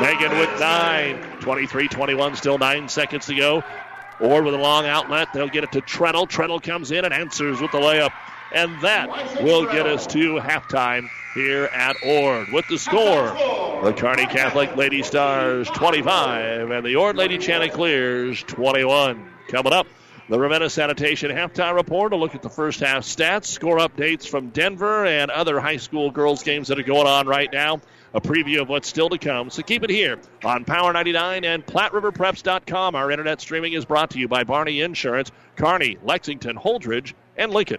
Megan 0.00 0.38
with 0.38 0.60
nine. 0.60 1.22
23 1.40 1.88
21, 1.88 2.36
still 2.36 2.58
nine 2.58 2.88
seconds 2.88 3.26
to 3.26 3.34
go. 3.34 3.64
Ord 4.20 4.44
with 4.44 4.54
a 4.54 4.58
long 4.58 4.86
outlet, 4.86 5.28
they'll 5.32 5.48
get 5.48 5.64
it 5.64 5.72
to 5.72 5.80
Treadle. 5.80 6.26
Treadle 6.26 6.60
comes 6.60 6.90
in 6.90 7.04
and 7.04 7.12
answers 7.12 7.60
with 7.60 7.72
the 7.72 7.78
layup. 7.78 8.12
And 8.54 8.80
that 8.82 9.42
will 9.42 9.64
get 9.64 9.86
us 9.86 10.06
to 10.08 10.34
halftime 10.34 11.08
here 11.34 11.64
at 11.64 11.96
Ord. 12.04 12.48
With 12.52 12.68
the 12.68 12.78
score, 12.78 13.30
the 13.82 13.94
Kearney 13.96 14.26
Catholic 14.26 14.76
Lady 14.76 15.02
Stars 15.02 15.68
25 15.70 16.70
and 16.70 16.84
the 16.84 16.96
Ord 16.96 17.16
Lady 17.16 17.38
Chanticleers 17.38 18.42
21. 18.42 19.30
Coming 19.48 19.72
up, 19.72 19.86
the 20.28 20.38
Ravenna 20.38 20.68
Sanitation 20.68 21.30
halftime 21.30 21.74
report. 21.74 22.12
A 22.12 22.16
look 22.16 22.34
at 22.34 22.42
the 22.42 22.50
first 22.50 22.80
half 22.80 23.04
stats, 23.04 23.46
score 23.46 23.78
updates 23.78 24.28
from 24.28 24.50
Denver, 24.50 25.06
and 25.06 25.30
other 25.30 25.58
high 25.58 25.78
school 25.78 26.10
girls 26.10 26.42
games 26.42 26.68
that 26.68 26.78
are 26.78 26.84
going 26.84 27.06
on 27.06 27.26
right 27.26 27.50
now 27.50 27.80
a 28.14 28.20
preview 28.20 28.60
of 28.60 28.68
what's 28.68 28.88
still 28.88 29.08
to 29.08 29.18
come. 29.18 29.50
So 29.50 29.62
keep 29.62 29.82
it 29.82 29.90
here 29.90 30.18
on 30.44 30.64
Power 30.64 30.92
99 30.92 31.44
and 31.44 31.66
PlatteRiverPreps.com. 31.66 32.94
Our 32.94 33.10
internet 33.10 33.40
streaming 33.40 33.72
is 33.72 33.84
brought 33.84 34.10
to 34.10 34.18
you 34.18 34.28
by 34.28 34.44
Barney 34.44 34.80
Insurance, 34.80 35.30
Kearney, 35.56 35.98
Lexington, 36.02 36.56
Holdrege, 36.56 37.14
and 37.36 37.52
Lincoln. 37.52 37.78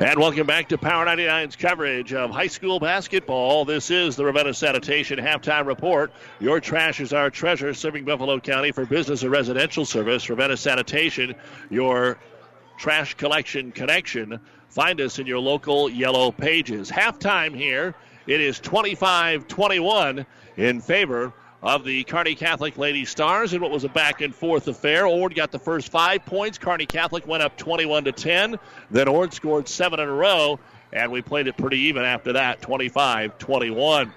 And 0.00 0.18
welcome 0.18 0.46
back 0.46 0.66
to 0.70 0.78
Power 0.78 1.04
99's 1.04 1.56
coverage 1.56 2.14
of 2.14 2.30
high 2.30 2.46
school 2.46 2.80
basketball. 2.80 3.66
This 3.66 3.90
is 3.90 4.16
the 4.16 4.24
Ravenna 4.24 4.54
Sanitation 4.54 5.18
halftime 5.18 5.66
report. 5.66 6.10
Your 6.40 6.58
trash 6.58 7.00
is 7.00 7.12
our 7.12 7.28
treasure, 7.28 7.74
serving 7.74 8.06
Buffalo 8.06 8.40
County 8.40 8.72
for 8.72 8.86
business 8.86 9.20
and 9.24 9.30
residential 9.30 9.84
service. 9.84 10.30
Ravenna 10.30 10.56
Sanitation, 10.56 11.34
your 11.68 12.18
trash 12.78 13.12
collection 13.12 13.72
connection. 13.72 14.40
Find 14.70 15.02
us 15.02 15.18
in 15.18 15.26
your 15.26 15.38
local 15.38 15.90
yellow 15.90 16.32
pages. 16.32 16.90
Halftime 16.90 17.54
here. 17.54 17.94
It 18.26 18.40
is 18.40 18.58
25 18.58 19.48
21 19.48 20.24
in 20.56 20.80
favor 20.80 21.34
of 21.62 21.84
the 21.84 22.04
Kearney 22.04 22.34
Catholic 22.34 22.78
Lady 22.78 23.04
Stars 23.04 23.52
in 23.52 23.60
what 23.60 23.70
was 23.70 23.84
a 23.84 23.88
back 23.88 24.22
and 24.22 24.34
forth 24.34 24.66
affair. 24.66 25.06
Ord 25.06 25.34
got 25.34 25.50
the 25.50 25.58
first 25.58 25.90
five 25.90 26.24
points. 26.24 26.58
Kearney 26.58 26.86
Catholic 26.86 27.26
went 27.26 27.42
up 27.42 27.56
21 27.56 28.04
to 28.04 28.12
10. 28.12 28.58
Then 28.90 29.08
Ord 29.08 29.34
scored 29.34 29.68
seven 29.68 30.00
in 30.00 30.08
a 30.08 30.12
row, 30.12 30.58
and 30.92 31.12
we 31.12 31.20
played 31.20 31.48
it 31.48 31.56
pretty 31.56 31.78
even 31.80 32.04
after 32.04 32.34
that 32.34 32.62
25 32.62 33.38
21. 33.38 34.12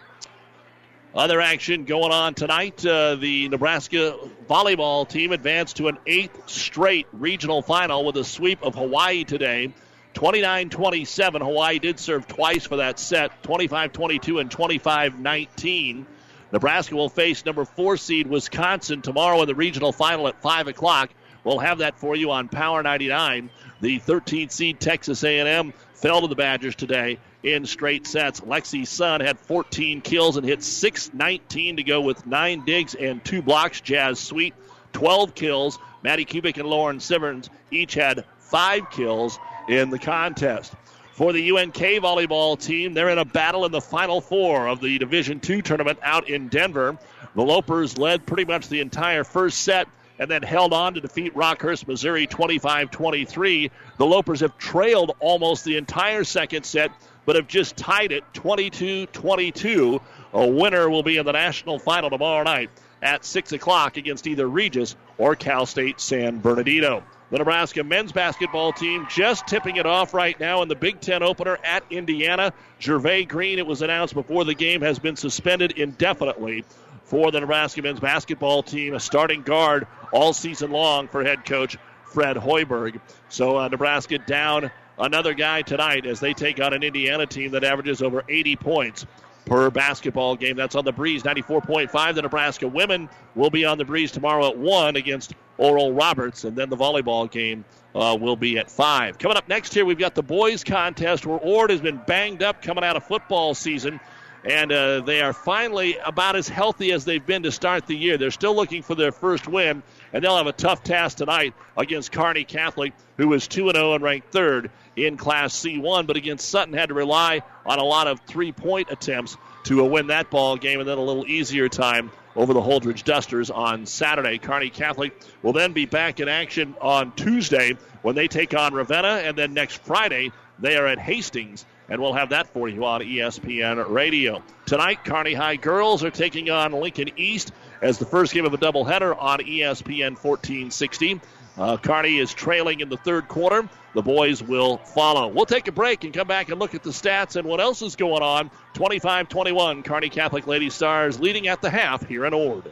Other 1.15 1.41
action 1.41 1.83
going 1.85 2.11
on 2.11 2.33
tonight. 2.33 2.83
Uh, 2.83 3.15
the 3.15 3.47
Nebraska 3.49 4.17
volleyball 4.49 5.07
team 5.07 5.31
advanced 5.31 5.77
to 5.77 5.87
an 5.87 5.99
eighth 6.07 6.49
straight 6.49 7.05
regional 7.11 7.61
final 7.61 8.03
with 8.03 8.17
a 8.17 8.23
sweep 8.23 8.63
of 8.63 8.73
Hawaii 8.73 9.23
today. 9.23 9.73
29 10.15 10.69
27. 10.69 11.41
Hawaii 11.41 11.79
did 11.79 11.99
serve 11.99 12.27
twice 12.27 12.65
for 12.65 12.77
that 12.77 12.99
set 12.99 13.43
25 13.43 13.93
22 13.93 14.39
and 14.39 14.49
25 14.49 15.19
19. 15.19 16.07
Nebraska 16.53 16.95
will 16.95 17.09
face 17.09 17.43
number 17.45 17.65
four 17.65 17.97
seed 17.97 18.27
Wisconsin 18.27 19.01
tomorrow 19.01 19.41
in 19.41 19.47
the 19.47 19.55
regional 19.55 19.91
final 19.91 20.27
at 20.27 20.39
5 20.39 20.67
o'clock. 20.67 21.09
We'll 21.43 21.57
have 21.57 21.79
that 21.79 21.97
for 21.99 22.15
you 22.15 22.29
on 22.29 22.47
Power 22.47 22.83
99. 22.83 23.49
The 23.81 23.99
13th 23.99 24.51
seed 24.51 24.79
Texas 24.79 25.23
A&M 25.23 25.73
fell 25.95 26.21
to 26.21 26.27
the 26.27 26.35
Badgers 26.35 26.75
today 26.75 27.17
in 27.41 27.65
straight 27.65 28.05
sets. 28.05 28.39
Lexi 28.41 28.85
Sun 28.85 29.21
had 29.21 29.39
14 29.39 30.01
kills 30.01 30.37
and 30.37 30.45
hit 30.45 30.59
6.19 30.59 31.77
to 31.77 31.83
go 31.83 31.99
with 32.01 32.25
nine 32.27 32.63
digs 32.65 32.93
and 32.93 33.25
two 33.25 33.41
blocks. 33.41 33.81
Jazz 33.81 34.19
Sweet, 34.19 34.53
12 34.93 35.33
kills. 35.33 35.79
Maddie 36.03 36.25
Kubik 36.25 36.57
and 36.57 36.69
Lauren 36.69 36.99
Simmons 36.99 37.49
each 37.71 37.95
had 37.95 38.25
five 38.37 38.91
kills 38.91 39.39
in 39.67 39.89
the 39.89 39.99
contest. 39.99 40.73
For 41.13 41.31
the 41.31 41.51
UNK 41.51 41.75
volleyball 41.75 42.59
team, 42.59 42.95
they're 42.95 43.09
in 43.09 43.19
a 43.19 43.25
battle 43.25 43.65
in 43.65 43.71
the 43.71 43.79
final 43.79 44.19
four 44.19 44.67
of 44.67 44.79
the 44.79 44.97
Division 44.97 45.39
II 45.47 45.61
tournament 45.61 45.99
out 46.01 46.27
in 46.27 46.47
Denver. 46.47 46.97
The 47.35 47.43
Lopers 47.43 47.99
led 47.99 48.25
pretty 48.25 48.45
much 48.45 48.67
the 48.67 48.79
entire 48.79 49.23
first 49.23 49.59
set 49.59 49.87
and 50.17 50.29
then 50.29 50.41
held 50.41 50.73
on 50.73 50.95
to 50.95 51.01
defeat 51.01 51.35
Rockhurst, 51.35 51.87
Missouri 51.87 52.25
25 52.25 52.89
23. 52.89 53.69
The 53.99 54.05
Lopers 54.05 54.39
have 54.39 54.57
trailed 54.57 55.15
almost 55.19 55.63
the 55.65 55.77
entire 55.77 56.23
second 56.23 56.65
set, 56.65 56.89
but 57.25 57.35
have 57.35 57.47
just 57.47 57.77
tied 57.77 58.11
it 58.11 58.23
22 58.33 59.05
22. 59.07 60.01
A 60.33 60.47
winner 60.47 60.89
will 60.89 61.03
be 61.03 61.17
in 61.17 61.27
the 61.27 61.33
national 61.33 61.77
final 61.77 62.09
tomorrow 62.09 62.43
night 62.43 62.71
at 63.03 63.23
6 63.23 63.51
o'clock 63.51 63.97
against 63.97 64.25
either 64.25 64.47
Regis 64.47 64.95
or 65.19 65.35
Cal 65.35 65.67
State 65.67 65.99
San 65.99 66.39
Bernardino. 66.39 67.03
The 67.33 67.39
Nebraska 67.39 67.83
men's 67.83 68.11
basketball 68.11 68.71
team 68.73 69.07
just 69.09 69.47
tipping 69.47 69.77
it 69.77 69.87
off 69.87 70.13
right 70.13 70.39
now 70.39 70.61
in 70.61 70.67
the 70.67 70.75
Big 70.75 71.01
Ten 71.01 71.23
opener 71.23 71.57
at 71.63 71.83
Indiana. 71.89 72.53
Jervay 72.79 73.27
Green, 73.27 73.57
it 73.57 73.65
was 73.65 73.81
announced 73.81 74.13
before 74.13 74.45
the 74.45 74.53
game, 74.53 74.81
has 74.81 74.99
been 74.99 75.15
suspended 75.15 75.71
indefinitely 75.71 76.63
for 77.05 77.31
the 77.31 77.39
Nebraska 77.39 77.81
men's 77.81 77.99
basketball 77.99 78.61
team, 78.61 78.93
a 78.93 78.99
starting 78.99 79.41
guard 79.41 79.87
all 80.11 80.31
season 80.31 80.69
long 80.69 81.07
for 81.07 81.23
head 81.23 81.43
coach 81.43 81.75
Fred 82.03 82.37
Hoiberg. 82.37 83.01
So 83.29 83.57
uh, 83.57 83.67
Nebraska 83.67 84.19
down 84.19 84.69
another 84.99 85.33
guy 85.33 85.63
tonight 85.63 86.05
as 86.05 86.19
they 86.19 86.35
take 86.35 86.61
on 86.61 86.71
an 86.71 86.83
Indiana 86.83 87.25
team 87.25 87.49
that 87.53 87.63
averages 87.63 88.03
over 88.03 88.23
80 88.29 88.57
points 88.57 89.07
per 89.47 89.71
basketball 89.71 90.35
game. 90.35 90.55
That's 90.55 90.75
on 90.75 90.85
the 90.85 90.91
breeze, 90.91 91.23
94.5. 91.23 92.13
The 92.13 92.21
Nebraska 92.21 92.67
women 92.67 93.09
will 93.33 93.49
be 93.49 93.65
on 93.65 93.79
the 93.79 93.85
breeze 93.85 94.11
tomorrow 94.11 94.49
at 94.49 94.57
1 94.57 94.97
against 94.97 95.33
Oral 95.57 95.93
Roberts, 95.93 96.43
and 96.43 96.55
then 96.55 96.69
the 96.69 96.77
volleyball 96.77 97.29
game 97.29 97.65
uh, 97.95 98.17
will 98.19 98.35
be 98.35 98.57
at 98.57 98.69
5. 98.69 99.17
Coming 99.17 99.37
up 99.37 99.47
next 99.47 99.73
here, 99.73 99.85
we've 99.85 99.99
got 99.99 100.15
the 100.15 100.23
boys' 100.23 100.63
contest 100.63 101.25
where 101.25 101.39
Ord 101.39 101.69
has 101.69 101.81
been 101.81 102.01
banged 102.07 102.41
up 102.41 102.61
coming 102.61 102.83
out 102.83 102.95
of 102.95 103.05
football 103.05 103.53
season. 103.53 103.99
And 104.45 104.73
uh, 104.73 104.99
they 105.01 105.21
are 105.21 105.31
finally 105.31 105.97
about 106.05 106.35
as 106.35 106.49
healthy 106.49 106.91
as 106.91 107.05
they've 107.05 107.25
been 107.25 107.43
to 107.43 107.51
start 107.51 107.87
the 107.87 107.95
year. 107.95 108.17
They're 108.17 108.29
still 108.29 108.53
looking 108.53 108.81
for 108.81 108.93
their 108.93 109.13
first 109.13 109.47
win, 109.47 109.81
and 110.11 110.21
they'll 110.21 110.35
have 110.35 110.47
a 110.47 110.51
tough 110.51 110.83
task 110.83 111.17
tonight 111.17 111.53
against 111.77 112.11
Kearney 112.11 112.43
Catholic, 112.43 112.91
who 113.15 113.31
is 113.33 113.47
2 113.47 113.71
0 113.71 113.93
and 113.93 114.03
ranked 114.03 114.33
third 114.33 114.69
in 114.97 115.15
Class 115.15 115.55
C1. 115.55 116.07
But 116.07 116.17
against 116.17 116.49
Sutton, 116.49 116.73
had 116.73 116.89
to 116.89 116.93
rely 116.93 117.41
on 117.65 117.79
a 117.79 117.85
lot 117.85 118.07
of 118.07 118.19
three 118.27 118.51
point 118.51 118.91
attempts 118.91 119.37
to 119.65 119.81
uh, 119.81 119.85
win 119.85 120.07
that 120.07 120.29
ball 120.29 120.57
game, 120.57 120.81
and 120.81 120.89
then 120.89 120.97
a 120.97 121.03
little 121.03 121.25
easier 121.25 121.69
time 121.69 122.11
over 122.35 122.53
the 122.53 122.61
Holdrege 122.61 123.03
Dusters 123.03 123.49
on 123.49 123.85
Saturday. 123.85 124.37
Kearney 124.37 124.69
Catholic 124.69 125.13
will 125.41 125.53
then 125.53 125.73
be 125.73 125.85
back 125.85 126.19
in 126.19 126.27
action 126.27 126.75
on 126.81 127.11
Tuesday 127.13 127.77
when 128.01 128.15
they 128.15 128.27
take 128.27 128.53
on 128.53 128.73
Ravenna, 128.73 129.21
and 129.23 129.37
then 129.37 129.53
next 129.53 129.83
Friday 129.83 130.31
they 130.59 130.75
are 130.75 130.87
at 130.87 130.99
Hastings, 130.99 131.65
and 131.89 132.01
we'll 132.01 132.13
have 132.13 132.29
that 132.29 132.47
for 132.47 132.67
you 132.69 132.85
on 132.85 133.01
ESPN 133.01 133.89
Radio. 133.89 134.43
Tonight, 134.65 135.03
Kearney 135.03 135.33
High 135.33 135.55
girls 135.55 136.03
are 136.03 136.11
taking 136.11 136.49
on 136.49 136.71
Lincoln 136.71 137.11
East 137.17 137.51
as 137.81 137.97
the 137.97 138.05
first 138.05 138.33
game 138.33 138.45
of 138.45 138.53
a 138.53 138.57
doubleheader 138.57 139.15
on 139.21 139.39
ESPN 139.39 140.15
1460. 140.15 141.19
Uh, 141.57 141.77
Kearney 141.77 142.17
is 142.17 142.33
trailing 142.33 142.79
in 142.79 142.89
the 142.89 142.97
third 142.97 143.27
quarter. 143.27 143.67
The 143.93 144.01
boys 144.01 144.41
will 144.41 144.77
follow. 144.77 145.27
We'll 145.27 145.45
take 145.45 145.67
a 145.67 145.71
break 145.71 146.03
and 146.03 146.13
come 146.13 146.27
back 146.27 146.49
and 146.49 146.59
look 146.59 146.73
at 146.73 146.81
the 146.81 146.89
stats 146.89 147.35
and 147.35 147.47
what 147.47 147.61
else 147.61 147.81
is 147.83 147.95
going 147.95 148.23
on. 148.23 148.49
25 148.73 149.29
21, 149.29 149.83
Kearney 149.83 150.09
Catholic 150.09 150.47
Lady 150.47 150.69
Stars 150.69 151.19
leading 151.19 151.47
at 151.47 151.61
the 151.61 151.69
half 151.69 152.07
here 152.07 152.25
in 152.25 152.33
Ord. 152.33 152.71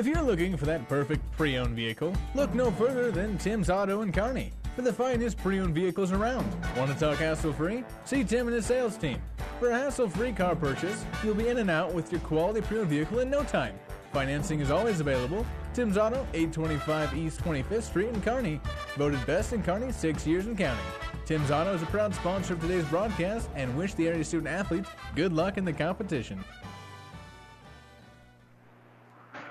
If 0.00 0.06
you're 0.06 0.22
looking 0.22 0.56
for 0.56 0.64
that 0.64 0.88
perfect 0.88 1.20
pre 1.32 1.58
owned 1.58 1.76
vehicle, 1.76 2.14
look 2.34 2.54
no 2.54 2.70
further 2.70 3.10
than 3.10 3.36
Tim's 3.36 3.68
Auto 3.68 4.00
in 4.00 4.12
Kearney 4.12 4.50
for 4.74 4.80
the 4.80 4.90
finest 4.90 5.36
pre 5.36 5.60
owned 5.60 5.74
vehicles 5.74 6.10
around. 6.10 6.50
Want 6.74 6.90
to 6.90 6.98
talk 6.98 7.18
hassle 7.18 7.52
free? 7.52 7.84
See 8.06 8.24
Tim 8.24 8.46
and 8.46 8.56
his 8.56 8.64
sales 8.64 8.96
team. 8.96 9.20
For 9.58 9.68
a 9.68 9.78
hassle 9.78 10.08
free 10.08 10.32
car 10.32 10.56
purchase, 10.56 11.04
you'll 11.22 11.34
be 11.34 11.48
in 11.48 11.58
and 11.58 11.70
out 11.70 11.92
with 11.92 12.10
your 12.10 12.22
quality 12.22 12.62
pre 12.62 12.78
owned 12.78 12.88
vehicle 12.88 13.18
in 13.18 13.28
no 13.28 13.42
time. 13.42 13.78
Financing 14.10 14.60
is 14.60 14.70
always 14.70 15.00
available. 15.00 15.44
Tim's 15.74 15.98
Auto, 15.98 16.26
825 16.32 17.14
East 17.18 17.42
25th 17.42 17.82
Street 17.82 18.08
in 18.08 18.22
Kearney. 18.22 18.58
Voted 18.96 19.24
best 19.26 19.52
in 19.52 19.62
Kearney 19.62 19.92
six 19.92 20.26
years 20.26 20.46
and 20.46 20.56
counting. 20.56 20.82
Tim's 21.26 21.50
Auto 21.50 21.74
is 21.74 21.82
a 21.82 21.86
proud 21.86 22.14
sponsor 22.14 22.54
of 22.54 22.60
today's 22.62 22.86
broadcast 22.86 23.50
and 23.54 23.76
wish 23.76 23.92
the 23.92 24.08
area 24.08 24.24
student 24.24 24.48
athletes 24.48 24.88
good 25.14 25.34
luck 25.34 25.58
in 25.58 25.66
the 25.66 25.74
competition. 25.74 26.42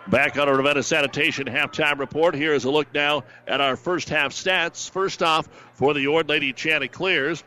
Back 0.10 0.40
on 0.40 0.50
our 0.50 0.56
Ravenna 0.56 0.82
Sanitation 0.82 1.46
halftime 1.46 2.00
report. 2.00 2.34
Here 2.34 2.56
is 2.56 2.66
a 2.66 2.72
look 2.72 2.92
now 2.96 3.26
at 3.48 3.62
our 3.62 3.76
first 3.76 4.10
half 4.10 4.32
stats. 4.32 4.90
First 4.90 5.22
off, 5.22 5.48
for 5.74 5.94
the 5.94 6.08
Ord 6.08 6.28
Lady 6.28 6.52
Chanticleers, 6.52 7.44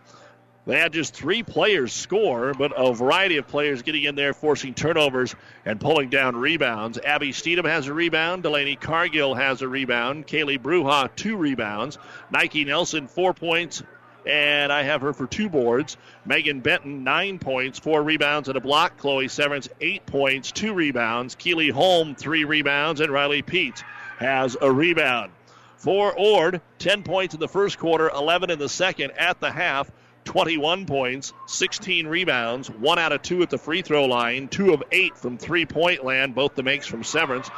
they 0.64 0.78
had 0.78 0.92
just 0.92 1.12
three 1.12 1.42
players 1.42 1.92
score, 1.92 2.54
but 2.54 2.72
a 2.76 2.94
variety 2.94 3.38
of 3.38 3.48
players 3.48 3.82
getting 3.82 4.04
in 4.04 4.14
there, 4.14 4.32
forcing 4.32 4.74
turnovers 4.74 5.34
and 5.64 5.80
pulling 5.80 6.08
down 6.08 6.36
rebounds. 6.36 6.98
Abby 6.98 7.32
Steedham 7.32 7.64
has 7.64 7.88
a 7.88 7.94
rebound. 7.94 8.44
Delaney 8.44 8.76
Cargill 8.76 9.34
has 9.34 9.62
a 9.62 9.66
rebound. 9.66 10.28
Kaylee 10.28 10.60
Bruja, 10.60 11.10
two 11.16 11.36
rebounds. 11.36 11.98
Nike 12.30 12.64
Nelson, 12.64 13.08
four 13.08 13.34
points. 13.34 13.82
And 14.26 14.72
I 14.72 14.82
have 14.82 15.00
her 15.02 15.12
for 15.12 15.26
two 15.26 15.48
boards. 15.48 15.96
Megan 16.24 16.60
Benton, 16.60 17.04
nine 17.04 17.38
points, 17.38 17.78
four 17.78 18.02
rebounds, 18.02 18.48
and 18.48 18.56
a 18.56 18.60
block. 18.60 18.98
Chloe 18.98 19.28
Severance, 19.28 19.68
eight 19.80 20.06
points, 20.06 20.52
two 20.52 20.74
rebounds. 20.74 21.34
Keely 21.34 21.70
Holm, 21.70 22.14
three 22.14 22.44
rebounds. 22.44 23.00
And 23.00 23.12
Riley 23.12 23.42
Pete 23.42 23.82
has 24.18 24.56
a 24.60 24.70
rebound. 24.70 25.32
For 25.76 26.16
Ord, 26.16 26.60
10 26.78 27.02
points 27.02 27.34
in 27.34 27.40
the 27.40 27.48
first 27.48 27.78
quarter, 27.78 28.08
11 28.08 28.50
in 28.50 28.58
the 28.60 28.68
second. 28.68 29.10
At 29.18 29.40
the 29.40 29.50
half, 29.50 29.90
21 30.24 30.86
points, 30.86 31.32
16 31.46 32.06
rebounds, 32.06 32.70
one 32.70 32.98
out 32.98 33.10
of 33.10 33.22
two 33.22 33.42
at 33.42 33.50
the 33.50 33.58
free 33.58 33.82
throw 33.82 34.04
line, 34.04 34.46
two 34.46 34.72
of 34.72 34.82
eight 34.92 35.16
from 35.16 35.38
three 35.38 35.66
point 35.66 36.04
land, 36.04 36.34
both 36.34 36.54
the 36.54 36.62
makes 36.62 36.86
from 36.86 37.02
Severance. 37.02 37.48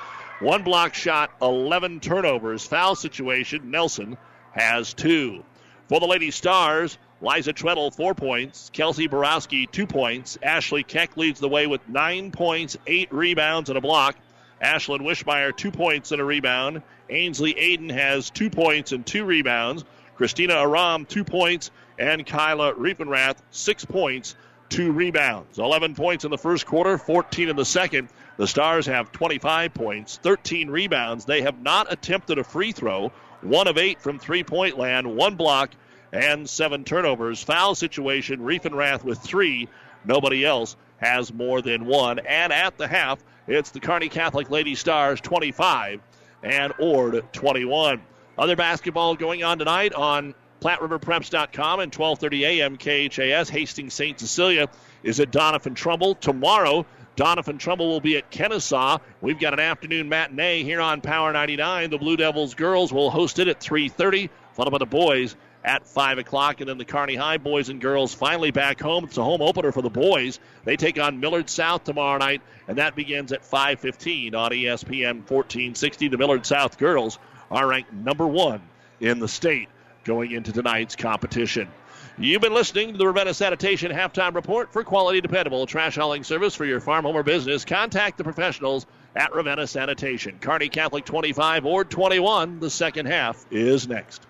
One 0.41 0.63
block 0.63 0.95
shot, 0.95 1.31
11 1.41 2.01
turnovers. 2.01 2.67
Foul 2.67 2.95
situation, 2.95 3.71
Nelson 3.71 4.17
has 4.53 4.95
two. 4.95 5.45
For 5.89 6.01
the 6.01 6.07
Lady 6.07 6.31
Stars, 6.31 6.97
Liza 7.21 7.53
Treadle, 7.53 7.91
four 7.91 8.15
points. 8.15 8.71
Kelsey 8.73 9.07
Borowski, 9.07 9.67
two 9.67 9.87
points. 9.87 10.39
Ashley 10.43 10.83
Keck 10.83 11.17
leads 11.17 11.41
the 11.41 11.49
way 11.49 11.67
with 11.67 11.87
nine 11.89 12.31
points, 12.31 12.79
eight 12.87 13.13
rebounds, 13.13 13.69
and 13.69 13.77
a 13.77 13.83
block. 13.83 14.17
Ashlyn 14.63 15.01
Wishmeyer, 15.01 15.55
two 15.55 15.71
points 15.71 16.11
and 16.11 16.23
a 16.23 16.25
rebound. 16.25 16.83
Ainsley 17.11 17.53
Aiden 17.55 17.91
has 17.91 18.31
two 18.31 18.49
points 18.49 18.93
and 18.93 19.05
two 19.05 19.25
rebounds. 19.25 19.85
Christina 20.17 20.55
Aram, 20.55 21.05
two 21.05 21.25
points. 21.25 21.71
And 21.99 22.27
Kyla 22.27 22.73
Riefenrath, 22.75 23.37
six 23.51 23.85
points, 23.85 24.37
two 24.71 24.91
rebounds. 24.91 25.59
11 25.59 25.95
points 25.95 26.25
in 26.25 26.31
the 26.31 26.39
first 26.39 26.67
quarter, 26.67 26.97
14 26.99 27.51
in 27.51 27.57
the 27.57 27.65
second. 27.65 28.09
The 28.37 28.49
Stars 28.49 28.87
have 28.87 29.13
25 29.13 29.75
points, 29.75 30.19
13 30.23 30.71
rebounds. 30.71 31.25
They 31.25 31.43
have 31.43 31.61
not 31.61 31.93
attempted 31.93 32.39
a 32.39 32.45
free 32.45 32.73
throw. 32.73 33.13
One 33.45 33.69
of 33.69 33.79
eight 33.79 34.01
from 34.01 34.19
three 34.19 34.43
point 34.43 34.79
land, 34.79 35.07
one 35.17 35.37
block, 35.37 35.71
and 36.13 36.49
seven 36.49 36.85
turnovers. 36.85 37.43
Foul 37.43 37.75
situation, 37.75 38.43
Reef 38.43 38.65
and 38.65 38.75
Riefenrath 38.75 39.05
with 39.05 39.19
three. 39.19 39.69
Nobody 40.05 40.45
else 40.45 40.77
has 40.99 41.33
more 41.33 41.61
than 41.61 41.87
one. 41.87 42.21
And 42.21 42.53
at 42.53 42.79
the 42.79 42.89
half, 42.89 43.23
it's 43.47 43.71
the 43.71 43.81
Kearney 43.81 44.09
Catholic 44.09 44.51
Lady 44.51 44.75
Stars 44.75 45.21
25 45.21 46.01
and 46.43 46.73
Ord 46.79 47.23
21. 47.33 48.01
Other 48.39 48.57
basketball 48.57 49.15
going 49.15 49.45
on 49.45 49.59
tonight 49.59 49.95
on 49.95 50.35
PlatteRiverPreps.com 50.61 51.81
and 51.81 51.93
12:30 51.93 52.41
a.m. 52.43 52.77
KHAS. 52.77 53.51
Hastings 53.51 53.93
St. 53.93 54.19
Cecilia 54.19 54.69
is 55.03 55.21
at 55.21 55.31
Doniphan 55.31 55.75
Trumbull 55.75 56.15
tomorrow. 56.15 56.87
Doniphan 57.17 57.59
Trumbull 57.59 57.89
will 57.89 58.01
be 58.01 58.17
at 58.17 58.31
Kenesaw. 58.31 59.01
We've 59.21 59.39
got 59.39 59.53
an 59.53 59.61
afternoon 59.61 60.09
matinee 60.09 60.65
here 60.65 60.81
on 60.81 61.01
Power 61.01 61.33
99. 61.33 61.91
The 61.91 61.99
Blue 61.99 62.17
Devils 62.17 62.55
girls 62.55 62.93
will 62.93 63.11
host 63.11 63.39
it 63.39 63.47
at 63.47 63.61
3:30, 63.61 64.31
followed 64.55 64.71
by 64.71 64.79
the 64.79 64.87
boys 64.87 65.37
at 65.65 65.87
5 65.87 66.19
o'clock. 66.19 66.61
And 66.61 66.69
then 66.69 66.77
the 66.77 66.85
Kearney 66.85 67.15
High 67.15 67.39
boys 67.39 67.69
and 67.69 67.81
girls 67.81 68.13
finally 68.13 68.51
back 68.51 68.81
home. 68.81 69.05
It's 69.05 69.17
a 69.17 69.23
home 69.23 69.43
opener 69.43 69.71
for 69.71 69.81
the 69.81 69.91
boys. 69.91 70.41
They 70.65 70.77
take 70.77 70.99
on 70.99 71.21
Millard 71.21 71.49
South 71.49 71.85
tomorrow 71.85 72.19
night, 72.19 72.43
and 72.67 72.79
that 72.79 72.97
begins 72.97 73.33
at 73.33 73.45
5.15 73.49 74.35
on 74.35 74.51
ESPN 74.51 75.23
1460. 75.25 76.09
The 76.09 76.19
Millard 76.19 76.45
South 76.45 76.79
girls 76.79 77.19
are 77.51 77.69
ranked 77.69 77.93
number 77.93 78.27
one 78.27 78.61
in 79.01 79.21
the 79.21 79.29
state 79.29 79.69
going 80.03 80.33
into 80.33 80.53
tonight's 80.53 80.97
competition. 80.97 81.69
You've 82.17 82.43
been 82.43 82.55
listening 82.55 82.93
to 82.93 82.99
the 82.99 83.09
Ravenna 83.09 83.35
Sanitation 83.35 83.91
Halftime 83.91 84.37
Report 84.37 84.73
for 84.73 84.85
quality, 84.85 85.21
dependable 85.21 85.67
trash 85.67 85.97
hauling 85.97 86.23
service 86.23 86.55
for 86.55 86.65
your 86.65 86.79
farm, 86.79 87.05
home, 87.05 87.17
or 87.17 87.25
business. 87.25 87.65
Contact 87.65 88.19
the 88.19 88.23
professionals 88.23 88.87
at 89.17 89.35
Ravenna 89.35 89.67
Sanitation. 89.67 90.39
Kearney 90.41 90.69
Catholic 90.69 91.05
25 91.05 91.67
Ord 91.67 91.91
21. 91.91 92.61
The 92.61 92.71
second 92.71 93.07
half 93.07 93.45
is 93.51 93.89
next. 93.89 94.23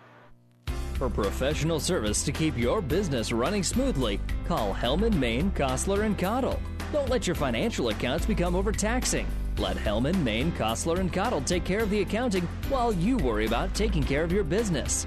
For 0.95 1.11
professional 1.11 1.78
service 1.78 2.22
to 2.22 2.32
keep 2.32 2.57
your 2.57 2.80
business 2.80 3.32
running 3.32 3.62
smoothly, 3.62 4.18
call 4.49 4.72
Hellman, 4.72 5.18
Maine, 5.18 5.51
Kostler, 5.51 6.07
and 6.07 6.18
Cottle. 6.18 6.59
Don't 6.91 7.11
let 7.11 7.26
your 7.26 7.37
financial 7.37 7.91
accounts 7.91 8.24
become 8.24 8.57
overtaxing. 8.57 9.26
Let 9.59 9.76
Hellman, 9.76 10.22
Maine, 10.22 10.53
Kostler, 10.53 11.01
and 11.01 11.12
Cottle 11.12 11.43
take 11.43 11.64
care 11.64 11.80
of 11.80 11.91
the 11.91 12.01
accounting 12.01 12.49
while 12.70 12.95
you 12.95 13.18
worry 13.18 13.45
about 13.45 13.74
taking 13.74 14.03
care 14.03 14.24
of 14.24 14.32
your 14.32 14.45
business. 14.45 15.07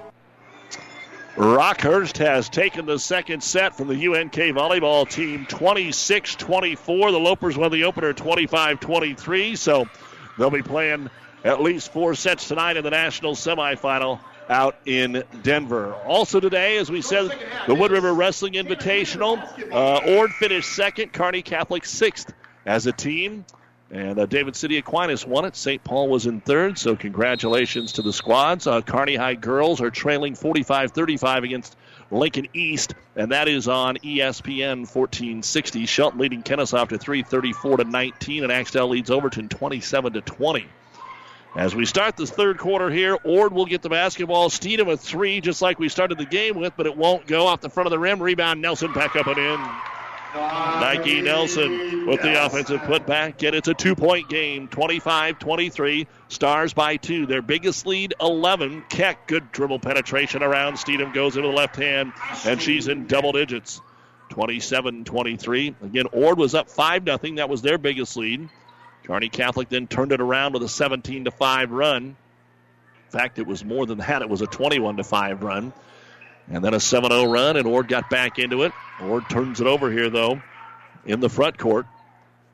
Rockhurst 1.41 2.19
has 2.19 2.49
taken 2.49 2.85
the 2.85 2.99
second 2.99 3.41
set 3.41 3.75
from 3.75 3.87
the 3.87 3.95
UNK 3.95 4.35
volleyball 4.35 5.09
team 5.09 5.47
26 5.47 6.35
24. 6.35 7.11
The 7.11 7.17
Lopers 7.17 7.57
won 7.57 7.71
the 7.71 7.85
opener 7.85 8.13
25 8.13 8.79
23, 8.79 9.55
so 9.55 9.87
they'll 10.37 10.51
be 10.51 10.61
playing 10.61 11.09
at 11.43 11.59
least 11.59 11.91
four 11.91 12.13
sets 12.13 12.47
tonight 12.47 12.77
in 12.77 12.83
the 12.83 12.91
national 12.91 13.33
semifinal 13.33 14.19
out 14.49 14.75
in 14.85 15.23
Denver. 15.41 15.95
Also 16.05 16.39
today, 16.39 16.77
as 16.77 16.91
we 16.91 17.01
said, 17.01 17.35
the 17.65 17.73
Wood 17.73 17.89
River 17.89 18.13
Wrestling 18.13 18.53
Invitational. 18.53 19.41
Uh, 19.73 20.19
Ord 20.19 20.29
finished 20.33 20.69
second, 20.69 21.11
Kearney 21.11 21.41
Catholic 21.41 21.85
sixth 21.85 22.31
as 22.67 22.85
a 22.85 22.91
team. 22.91 23.45
And 23.91 24.19
uh, 24.19 24.25
David 24.25 24.55
City 24.55 24.77
Aquinas 24.77 25.27
won 25.27 25.43
it. 25.43 25.57
St. 25.57 25.83
Paul 25.83 26.07
was 26.07 26.25
in 26.25 26.39
third, 26.39 26.77
so 26.77 26.95
congratulations 26.95 27.93
to 27.93 28.01
the 28.01 28.13
squads. 28.13 28.65
Uh, 28.65 28.81
Kearney 28.81 29.17
High 29.17 29.35
girls 29.35 29.81
are 29.81 29.89
trailing 29.89 30.35
45 30.35 30.91
35 30.91 31.43
against 31.43 31.75
Lincoln 32.09 32.47
East, 32.53 32.95
and 33.17 33.33
that 33.33 33.49
is 33.49 33.67
on 33.67 33.97
ESPN 33.97 34.87
1460. 34.87 35.85
Shelton 35.85 36.19
leading 36.19 36.41
Kenesaw 36.41 36.87
to 36.87 36.97
3 36.97 37.23
34 37.23 37.77
to 37.77 37.83
19, 37.83 38.43
and 38.43 38.51
Axtell 38.51 38.87
leads 38.87 39.11
Overton 39.11 39.49
27 39.49 40.13
to 40.13 40.21
20. 40.21 40.65
As 41.53 41.75
we 41.75 41.85
start 41.85 42.15
this 42.15 42.31
third 42.31 42.57
quarter 42.57 42.89
here, 42.89 43.17
Ord 43.25 43.51
will 43.51 43.65
get 43.65 43.81
the 43.81 43.89
basketball. 43.89 44.49
Steedham 44.49 44.85
with 44.85 45.01
three, 45.01 45.41
just 45.41 45.61
like 45.61 45.79
we 45.79 45.89
started 45.89 46.17
the 46.17 46.25
game 46.25 46.55
with, 46.55 46.73
but 46.77 46.85
it 46.85 46.95
won't 46.95 47.27
go 47.27 47.47
off 47.47 47.59
the 47.59 47.69
front 47.69 47.87
of 47.87 47.91
the 47.91 47.99
rim. 47.99 48.21
Rebound, 48.21 48.61
Nelson 48.61 48.93
back 48.93 49.17
up 49.17 49.27
and 49.27 49.37
in. 49.37 49.59
Nike 50.33 51.21
Nelson 51.21 52.05
with 52.05 52.21
the 52.21 52.45
offensive 52.45 52.81
putback. 52.81 53.37
Get 53.37 53.53
it's 53.53 53.67
a 53.67 53.73
two 53.73 53.95
point 53.95 54.29
game, 54.29 54.67
25 54.67 55.39
23. 55.39 56.07
Stars 56.29 56.73
by 56.73 56.97
two. 56.97 57.25
Their 57.25 57.41
biggest 57.41 57.85
lead, 57.85 58.13
11. 58.21 58.85
Keck, 58.89 59.27
good 59.27 59.51
dribble 59.51 59.79
penetration 59.79 60.41
around. 60.43 60.75
Steedham 60.75 61.13
goes 61.13 61.35
into 61.35 61.49
the 61.49 61.53
left 61.53 61.75
hand, 61.75 62.13
and 62.45 62.61
she's 62.61 62.87
in 62.87 63.07
double 63.07 63.33
digits. 63.33 63.81
27 64.29 65.03
23. 65.03 65.75
Again, 65.83 66.05
Ord 66.13 66.37
was 66.37 66.55
up 66.55 66.69
5 66.69 67.03
0. 67.03 67.35
That 67.35 67.49
was 67.49 67.61
their 67.61 67.77
biggest 67.77 68.15
lead. 68.15 68.47
Kearney 69.03 69.29
Catholic 69.29 69.67
then 69.67 69.87
turned 69.87 70.13
it 70.13 70.21
around 70.21 70.53
with 70.53 70.63
a 70.63 70.69
17 70.69 71.29
5 71.29 71.71
run. 71.71 72.03
In 72.03 73.19
fact, 73.19 73.39
it 73.39 73.47
was 73.47 73.65
more 73.65 73.85
than 73.85 73.97
that. 73.97 74.21
It 74.21 74.29
was 74.29 74.41
a 74.41 74.47
21 74.47 75.03
5 75.03 75.43
run. 75.43 75.73
And 76.51 76.63
then 76.63 76.73
a 76.73 76.79
7 76.79 77.09
0 77.09 77.31
run, 77.31 77.55
and 77.55 77.65
Ord 77.65 77.87
got 77.87 78.09
back 78.09 78.37
into 78.37 78.63
it. 78.63 78.73
Ord 79.01 79.29
turns 79.29 79.61
it 79.61 79.67
over 79.67 79.89
here, 79.89 80.09
though, 80.09 80.41
in 81.05 81.21
the 81.21 81.29
front 81.29 81.57
court. 81.57 81.85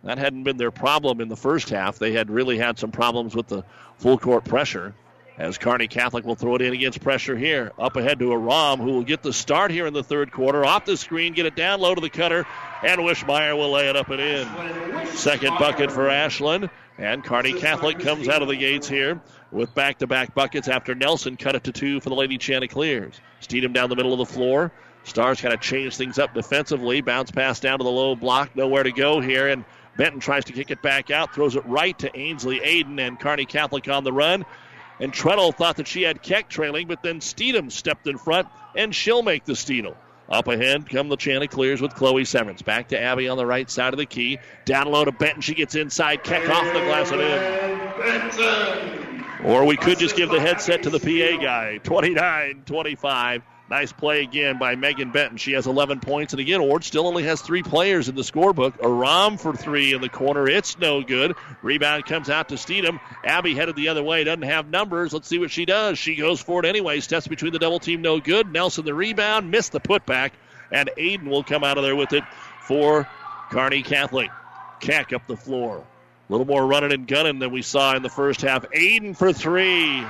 That 0.03 0.19
hadn't 0.19 0.43
been 0.43 0.57
their 0.57 0.71
problem 0.71 1.19
in 1.19 1.29
the 1.29 1.35
first 1.35 1.69
half. 1.69 1.97
They 1.97 2.13
had 2.13 2.29
really 2.29 2.59
had 2.59 2.77
some 2.77 2.91
problems 2.91 3.35
with 3.35 3.47
the 3.47 3.63
full 3.97 4.19
court 4.19 4.45
pressure. 4.45 4.93
As 5.39 5.57
Kearney 5.57 5.87
Catholic 5.87 6.25
will 6.25 6.35
throw 6.35 6.55
it 6.55 6.61
in 6.61 6.73
against 6.73 7.01
pressure 7.01 7.35
here. 7.35 7.71
Up 7.77 7.95
ahead 7.95 8.19
to 8.19 8.31
Aram, 8.31 8.79
who 8.79 8.93
will 8.93 9.03
get 9.03 9.21
the 9.21 9.33
start 9.33 9.71
here 9.71 9.85
in 9.85 9.93
the 9.93 10.03
third 10.03 10.31
quarter. 10.31 10.63
Off 10.63 10.85
the 10.85 10.97
screen, 10.97 11.33
get 11.33 11.45
it 11.45 11.55
down 11.55 11.79
low 11.79 11.93
to 11.93 12.01
the 12.01 12.09
cutter, 12.09 12.45
and 12.83 13.01
Wishmeyer 13.01 13.55
will 13.55 13.71
lay 13.71 13.89
it 13.89 13.95
up 13.95 14.09
and 14.09 14.21
in. 14.21 15.07
Second 15.15 15.57
bucket 15.59 15.91
for 15.91 16.07
Ashlyn. 16.07 16.69
And 16.99 17.23
Kearney 17.23 17.53
Catholic 17.53 17.99
comes 17.99 18.27
out 18.27 18.41
of 18.41 18.47
the 18.47 18.55
gates 18.55 18.87
here 18.87 19.21
with 19.51 19.73
back 19.73 19.99
to 19.99 20.07
back 20.07 20.33
buckets 20.35 20.67
after 20.67 20.93
Nelson 20.93 21.37
cut 21.37 21.55
it 21.55 21.63
to 21.65 21.71
two 21.71 21.99
for 21.99 22.09
the 22.09 22.15
Lady 22.15 22.37
Chanticleers. 22.37 23.19
Steedham 23.41 23.73
down 23.73 23.89
the 23.89 23.95
middle 23.95 24.13
of 24.13 24.19
the 24.19 24.25
floor. 24.25 24.71
Stars 25.03 25.39
kind 25.39 25.53
of 25.53 25.61
change 25.61 25.95
things 25.95 26.19
up 26.19 26.33
defensively. 26.33 27.01
Bounce 27.01 27.31
pass 27.31 27.59
down 27.59 27.77
to 27.79 27.83
the 27.83 27.89
low 27.89 28.15
block. 28.15 28.55
Nowhere 28.55 28.83
to 28.83 28.91
go 28.91 29.21
here. 29.21 29.47
And 29.47 29.63
Benton 29.95 30.19
tries 30.19 30.45
to 30.45 30.53
kick 30.53 30.69
it 30.69 30.81
back 30.81 31.09
out. 31.11 31.33
Throws 31.33 31.55
it 31.55 31.65
right 31.65 31.97
to 31.99 32.17
Ainsley 32.17 32.59
Aiden 32.59 32.99
and 32.99 33.19
Kearney 33.19 33.45
Catholic 33.45 33.87
on 33.87 34.03
the 34.03 34.11
run. 34.11 34.45
And 34.99 35.13
Treadle 35.13 35.53
thought 35.53 35.77
that 35.77 35.87
she 35.87 36.01
had 36.01 36.21
Keck 36.21 36.49
trailing, 36.49 36.87
but 36.87 37.03
then 37.03 37.19
Steedham 37.19 37.71
stepped 37.71 38.07
in 38.07 38.17
front, 38.17 38.47
and 38.75 38.93
she'll 38.95 39.21
make 39.21 39.45
the 39.45 39.55
steal. 39.55 39.95
Up 40.29 40.47
ahead 40.47 40.89
come 40.89 41.07
the 41.07 41.15
Chanticleers 41.15 41.81
with 41.81 41.93
Chloe 41.93 42.25
Severance. 42.25 42.61
Back 42.61 42.89
to 42.89 42.99
Abby 42.99 43.29
on 43.29 43.37
the 43.37 43.45
right 43.45 43.69
side 43.69 43.93
of 43.93 43.97
the 43.97 44.05
key. 44.05 44.39
Down 44.65 44.87
low 44.87 45.05
to 45.05 45.11
Benton. 45.11 45.41
She 45.41 45.53
gets 45.53 45.75
inside. 45.75 46.23
Keck 46.23 46.49
off 46.49 46.65
the 46.73 46.81
glass 46.81 47.11
and 47.11 47.21
in. 47.21 49.06
Or 49.43 49.65
we 49.65 49.77
could 49.77 49.99
just 49.99 50.15
give 50.15 50.29
the 50.29 50.39
headset 50.39 50.83
to 50.83 50.89
the 50.89 50.99
PA 50.99 51.41
guy. 51.41 51.77
29 51.77 52.63
25. 52.65 53.43
Nice 53.69 53.91
play 53.91 54.21
again 54.21 54.57
by 54.59 54.75
Megan 54.75 55.11
Benton. 55.11 55.37
She 55.37 55.51
has 55.51 55.67
11 55.67 55.99
points. 55.99 56.31
And 56.31 56.39
again, 56.39 56.61
Ord 56.61 56.85
still 56.85 57.05
only 57.05 57.23
has 57.23 57.41
three 57.41 57.63
players 57.63 58.07
in 58.07 58.15
the 58.15 58.21
scorebook. 58.21 58.81
Aram 58.81 59.37
for 59.37 59.53
three 59.53 59.93
in 59.93 59.99
the 59.99 60.07
corner. 60.07 60.47
It's 60.47 60.79
no 60.79 61.03
good. 61.03 61.35
Rebound 61.61 62.05
comes 62.05 62.29
out 62.29 62.49
to 62.49 62.55
Steedham. 62.55 62.99
Abby 63.25 63.55
headed 63.55 63.75
the 63.75 63.89
other 63.89 64.03
way. 64.03 64.23
Doesn't 64.23 64.43
have 64.43 64.69
numbers. 64.69 65.11
Let's 65.11 65.27
see 65.27 65.37
what 65.37 65.51
she 65.51 65.65
does. 65.65 65.99
She 65.99 66.15
goes 66.15 66.39
for 66.39 66.63
it 66.63 66.65
anyway. 66.65 67.01
Steps 67.01 67.27
between 67.27 67.51
the 67.51 67.59
double 67.59 67.79
team. 67.79 68.01
No 68.01 68.21
good. 68.21 68.51
Nelson 68.51 68.85
the 68.85 68.93
rebound. 68.93 69.51
Missed 69.51 69.73
the 69.73 69.81
putback. 69.81 70.31
And 70.71 70.89
Aiden 70.97 71.27
will 71.27 71.43
come 71.43 71.65
out 71.65 71.77
of 71.77 71.83
there 71.83 71.95
with 71.95 72.13
it 72.13 72.23
for 72.61 73.07
Kearney 73.51 73.83
Catholic. 73.83 74.29
Keck 74.79 75.11
up 75.11 75.27
the 75.27 75.37
floor. 75.37 75.85
A 76.27 76.33
little 76.33 76.45
more 76.45 76.65
running 76.65 76.91
and 76.91 77.07
gunning 77.07 77.39
than 77.39 77.51
we 77.51 77.61
saw 77.61 77.95
in 77.95 78.03
the 78.03 78.09
first 78.09 78.41
half. 78.41 78.63
Aiden 78.71 79.15
for 79.15 79.31
three. 79.31 80.05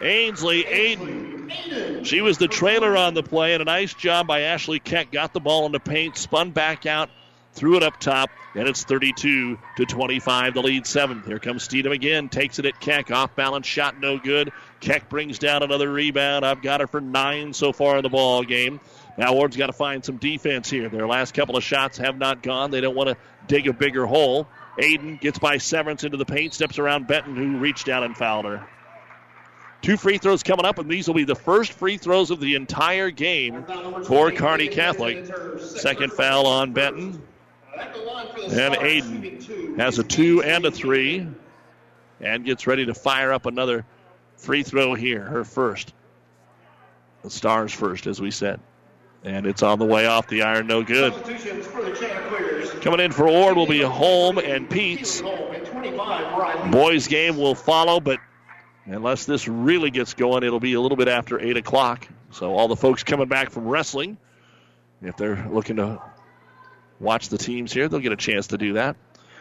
Ainsley, 0.00 0.62
Aiden. 0.64 2.06
She 2.06 2.20
was 2.20 2.38
the 2.38 2.48
trailer 2.48 2.96
on 2.96 3.14
the 3.14 3.22
play, 3.22 3.52
and 3.52 3.60
a 3.60 3.64
nice 3.64 3.92
job 3.92 4.26
by 4.26 4.42
Ashley 4.42 4.78
Keck. 4.78 5.10
Got 5.10 5.32
the 5.32 5.40
ball 5.40 5.66
in 5.66 5.72
the 5.72 5.80
paint, 5.80 6.16
spun 6.16 6.52
back 6.52 6.86
out, 6.86 7.10
threw 7.52 7.76
it 7.76 7.82
up 7.82 7.98
top, 7.98 8.30
and 8.54 8.68
it's 8.68 8.84
32 8.84 9.58
to 9.76 9.84
25. 9.84 10.54
The 10.54 10.62
lead 10.62 10.86
seven. 10.86 11.22
Here 11.26 11.38
comes 11.38 11.66
Steedham 11.66 11.92
again. 11.92 12.28
Takes 12.28 12.58
it 12.58 12.66
at 12.66 12.80
Keck. 12.80 13.10
Off 13.10 13.34
balance 13.34 13.66
shot, 13.66 14.00
no 14.00 14.18
good. 14.18 14.52
Keck 14.80 15.08
brings 15.08 15.38
down 15.38 15.62
another 15.62 15.92
rebound. 15.92 16.46
I've 16.46 16.62
got 16.62 16.80
her 16.80 16.86
for 16.86 17.00
nine 17.00 17.52
so 17.52 17.72
far 17.72 17.96
in 17.96 18.02
the 18.02 18.08
ball 18.08 18.44
game. 18.44 18.80
Now 19.18 19.34
Ord's 19.34 19.56
got 19.56 19.66
to 19.66 19.72
find 19.72 20.04
some 20.04 20.16
defense 20.16 20.70
here. 20.70 20.88
Their 20.88 21.06
last 21.06 21.34
couple 21.34 21.56
of 21.56 21.64
shots 21.64 21.98
have 21.98 22.16
not 22.16 22.42
gone. 22.42 22.70
They 22.70 22.80
don't 22.80 22.94
want 22.94 23.10
to 23.10 23.16
dig 23.48 23.66
a 23.66 23.72
bigger 23.72 24.06
hole. 24.06 24.46
Aiden 24.78 25.20
gets 25.20 25.38
by 25.38 25.58
Severance 25.58 26.04
into 26.04 26.16
the 26.16 26.24
paint, 26.24 26.54
steps 26.54 26.78
around 26.78 27.06
Benton, 27.06 27.36
who 27.36 27.58
reached 27.58 27.86
down 27.86 28.04
and 28.04 28.16
fouled 28.16 28.44
her. 28.44 28.66
Two 29.82 29.96
free 29.96 30.18
throws 30.18 30.42
coming 30.42 30.66
up, 30.66 30.78
and 30.78 30.90
these 30.90 31.06
will 31.06 31.14
be 31.14 31.24
the 31.24 31.34
first 31.34 31.72
free 31.72 31.96
throws 31.96 32.30
of 32.30 32.40
the 32.40 32.54
entire 32.54 33.10
game 33.10 33.64
for 34.04 34.30
Kearney 34.30 34.68
Catholic. 34.68 35.26
Second 35.58 36.12
foul 36.12 36.46
on 36.46 36.72
Benton. 36.72 37.22
And 37.76 38.74
Aiden 38.74 39.78
has 39.78 39.98
a 39.98 40.04
two 40.04 40.42
and 40.42 40.64
a 40.66 40.70
three 40.70 41.26
and 42.20 42.44
gets 42.44 42.66
ready 42.66 42.86
to 42.86 42.94
fire 42.94 43.32
up 43.32 43.46
another 43.46 43.86
free 44.36 44.62
throw 44.62 44.94
here, 44.94 45.22
her 45.22 45.44
first. 45.44 45.94
The 47.22 47.30
Stars 47.30 47.72
first, 47.72 48.06
as 48.06 48.20
we 48.20 48.30
said. 48.30 48.60
And 49.22 49.46
it's 49.46 49.62
on 49.62 49.78
the 49.78 49.84
way 49.84 50.06
off 50.06 50.28
the 50.28 50.42
iron, 50.42 50.66
no 50.66 50.82
good. 50.82 51.12
Coming 52.80 53.00
in 53.00 53.12
for 53.12 53.28
Ord 53.28 53.56
will 53.56 53.66
be 53.66 53.82
Holm 53.82 54.38
and 54.38 54.68
Pete's. 54.68 55.22
Boys 56.70 57.06
game 57.08 57.36
will 57.36 57.54
follow, 57.54 58.00
but 58.00 58.18
unless 58.86 59.26
this 59.26 59.46
really 59.46 59.90
gets 59.90 60.14
going, 60.14 60.42
it'll 60.42 60.60
be 60.60 60.72
a 60.72 60.80
little 60.80 60.96
bit 60.96 61.08
after 61.08 61.38
8 61.38 61.58
o'clock. 61.58 62.08
So 62.30 62.54
all 62.54 62.68
the 62.68 62.76
folks 62.76 63.04
coming 63.04 63.28
back 63.28 63.50
from 63.50 63.68
wrestling, 63.68 64.16
if 65.02 65.16
they're 65.16 65.46
looking 65.50 65.76
to 65.76 66.00
watch 66.98 67.28
the 67.28 67.38
teams 67.38 67.72
here, 67.72 67.88
they'll 67.88 68.00
get 68.00 68.12
a 68.12 68.16
chance 68.16 68.48
to 68.48 68.58
do 68.58 68.74
that. 68.74 68.96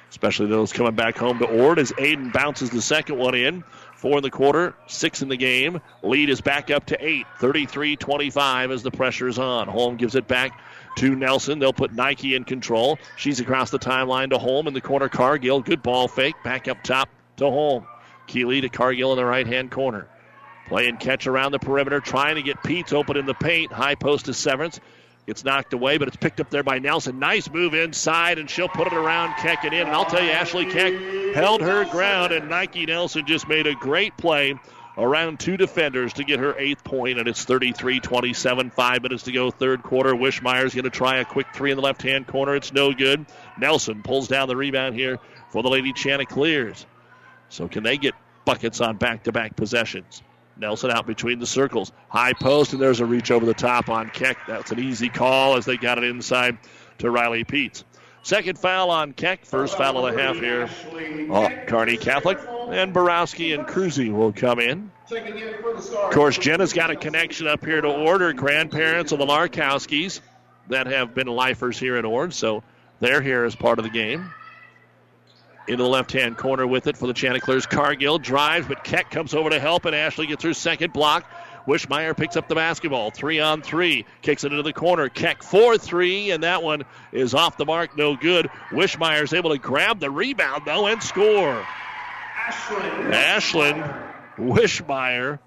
Especially 0.09 0.47
those 0.47 0.73
coming 0.73 0.95
back 0.95 1.17
home 1.17 1.39
to 1.39 1.45
Ord 1.45 1.77
as 1.77 1.91
Aiden 1.93 2.34
bounces 2.34 2.71
the 2.71 2.82
second 2.82 3.17
one 3.17 3.36
in. 3.36 3.63
Four 3.99 4.15
in 4.15 4.23
the 4.23 4.31
quarter, 4.31 4.75
six 4.87 5.21
in 5.21 5.27
the 5.27 5.35
game. 5.35 5.81
Lead 6.03 6.29
is 6.29 6.39
back 6.39 6.71
up 6.71 6.85
to 6.85 7.05
eight. 7.05 7.25
33 7.39 7.97
25 7.97 8.71
as 8.71 8.81
the 8.81 8.91
pressure 8.91 9.27
is 9.27 9.37
on. 9.37 9.67
Holm 9.67 9.97
gives 9.97 10.15
it 10.15 10.25
back 10.25 10.57
to 10.99 11.13
Nelson. 11.17 11.59
They'll 11.59 11.73
put 11.73 11.91
Nike 11.91 12.33
in 12.33 12.45
control. 12.45 12.97
She's 13.17 13.41
across 13.41 13.71
the 13.71 13.77
timeline 13.77 14.29
to 14.29 14.37
Holm 14.37 14.67
in 14.69 14.73
the 14.73 14.79
corner. 14.79 15.09
Cargill, 15.09 15.59
good 15.59 15.83
ball 15.83 16.07
fake. 16.07 16.35
Back 16.45 16.69
up 16.69 16.81
top 16.81 17.09
to 17.35 17.49
Holm. 17.49 17.85
Keeley 18.25 18.61
to 18.61 18.69
Cargill 18.69 19.11
in 19.11 19.17
the 19.17 19.25
right 19.25 19.45
hand 19.45 19.69
corner. 19.69 20.07
Playing 20.69 20.95
catch 20.95 21.27
around 21.27 21.51
the 21.51 21.59
perimeter, 21.59 21.99
trying 21.99 22.35
to 22.35 22.41
get 22.41 22.55
Peets 22.63 22.93
open 22.93 23.17
in 23.17 23.25
the 23.25 23.33
paint. 23.33 23.73
High 23.73 23.95
post 23.95 24.27
to 24.27 24.33
Severance. 24.33 24.79
Gets 25.30 25.45
knocked 25.45 25.73
away, 25.73 25.99
but 25.99 26.07
it's 26.07 26.17
picked 26.17 26.39
up 26.39 26.49
there 26.49 26.63
by 26.63 26.80
Nelson. 26.80 27.19
Nice 27.19 27.51
move 27.51 27.75
inside, 27.75 28.39
and 28.39 28.49
she'll 28.49 28.67
put 28.67 28.88
it 28.88 28.93
around 28.93 29.36
Keck 29.36 29.63
and 29.63 29.75
in. 29.75 29.82
And 29.82 29.91
I'll 29.91 30.03
tell 30.03 30.23
you, 30.23 30.32
Ashley 30.32 30.65
Keck 30.65 30.91
held 31.36 31.61
her 31.61 31.86
ground, 31.86 32.32
and 32.32 32.49
Nike 32.49 32.88
Nelson 32.88 33.27
just 33.27 33.47
made 33.47 33.67
a 33.67 33.75
great 33.75 34.17
play 34.17 34.55
around 34.97 35.39
two 35.39 35.55
defenders 35.55 36.13
to 36.13 36.23
get 36.23 36.39
her 36.39 36.57
eighth 36.57 36.84
point, 36.84 37.19
and 37.19 37.27
it's 37.27 37.45
33 37.45 37.99
27. 37.99 38.71
Five 38.71 39.03
minutes 39.03 39.21
to 39.25 39.32
go, 39.32 39.51
third 39.51 39.84
quarter. 39.84 40.15
Wishmeyer's 40.15 40.73
going 40.73 40.86
to 40.86 40.89
try 40.89 41.17
a 41.17 41.25
quick 41.25 41.45
three 41.53 41.69
in 41.69 41.77
the 41.77 41.84
left 41.84 42.01
hand 42.01 42.25
corner. 42.25 42.55
It's 42.55 42.73
no 42.73 42.91
good. 42.91 43.27
Nelson 43.59 44.01
pulls 44.01 44.27
down 44.27 44.47
the 44.47 44.55
rebound 44.55 44.95
here 44.95 45.19
for 45.51 45.61
the 45.61 45.69
Lady 45.69 45.93
Chanticleers. 45.93 46.88
So, 47.49 47.67
can 47.67 47.84
they 47.84 47.97
get 47.97 48.15
buckets 48.45 48.82
on 48.82 48.97
back 48.97 49.25
to 49.25 49.32
back 49.32 49.55
possessions? 49.55 50.23
Nelson 50.60 50.91
out 50.91 51.07
between 51.07 51.39
the 51.39 51.47
circles. 51.47 51.91
High 52.10 52.34
post, 52.34 52.74
and 52.74 52.82
there's 52.82 52.99
a 52.99 53.05
reach 53.05 53.32
over 53.32 53.45
the 53.45 53.53
top 53.53 53.89
on 53.89 54.10
Keck. 54.10 54.38
That's 54.47 54.72
an 54.72 54.80
easy 54.80 55.10
call 55.10 55.55
as 55.55 55.66
they 55.66 55.78
got 55.78 55.97
it 55.97 56.03
inside 56.03 56.57
to 56.99 57.10
Riley 57.10 57.45
Peets. 57.45 57.84
Second 58.22 58.60
foul 58.60 58.89
on 58.89 59.14
Keck. 59.14 59.45
First 59.45 59.78
foul 59.78 60.05
of 60.05 60.14
the 60.14 60.22
half 60.22 60.36
here. 60.36 60.70
Oh, 61.32 61.49
Kearney 61.68 61.97
Catholic. 61.97 62.38
And 62.70 62.93
Borowski 62.93 63.53
and 63.53 63.66
Cruzy 63.66 64.12
will 64.12 64.34
come 64.34 64.60
in. 64.60 64.91
Of 65.12 66.12
course, 66.12 66.38
Jenna's 66.38 66.74
got 66.74 66.91
a 66.91 66.95
connection 66.95 67.47
up 67.47 67.64
here 67.66 67.82
to 67.82 67.88
order 67.88 68.34
grandparents 68.34 69.12
of 69.12 69.20
the 69.20 69.26
Larkowskis 69.26 70.20
that 70.68 70.88
have 70.88 71.16
been 71.16 71.28
lifers 71.28 71.80
here 71.80 71.95
at 71.95 72.05
Ord, 72.05 72.34
so 72.34 72.62
they're 72.99 73.22
here 73.22 73.45
as 73.45 73.55
part 73.55 73.80
of 73.80 73.86
the 73.86 73.89
game 73.89 74.32
into 75.70 75.84
the 75.84 75.89
left 75.89 76.11
hand 76.11 76.36
corner 76.36 76.65
with 76.65 76.88
it 76.88 76.97
for 76.97 77.07
the 77.07 77.13
Chanticleers. 77.13 77.65
Cargill 77.65 78.17
drives, 78.17 78.67
but 78.67 78.84
Keck 78.84 79.11
comes 79.11 79.34
over 79.34 79.49
to 79.49 79.59
help, 79.59 79.86
and 79.86 79.95
Ashley 79.95 80.28
gets 80.28 80.43
her 80.43 80.53
second 80.53 80.91
block. 80.93 81.30
Wishmeyer 81.67 82.17
picks 82.17 82.36
up 82.36 82.47
the 82.47 82.55
basketball. 82.55 83.11
Three 83.11 83.39
on 83.39 83.61
three. 83.61 84.05
Kicks 84.24 84.43
it 84.43 84.51
into 84.51 84.63
the 84.63 84.74
corner. 84.74 85.07
Keck 85.07 85.43
4 85.43 85.78
3, 85.78 86.32
and 86.32 86.43
that 86.43 86.63
one 86.63 86.84
is 87.11 87.36
off 87.36 87.57
the 87.57 87.65
mark. 87.65 87.95
No 87.95 88.15
good. 88.15 88.49
Wishmeyer's 88.72 89.34
able 89.34 89.51
to 89.51 89.59
grab 89.59 89.99
the 89.99 90.09
rebound, 90.09 90.63
though, 90.65 90.88
and 90.88 91.03
score. 91.03 91.63
Ashlyn 92.47 94.03
Wishmeyer. 94.38 95.39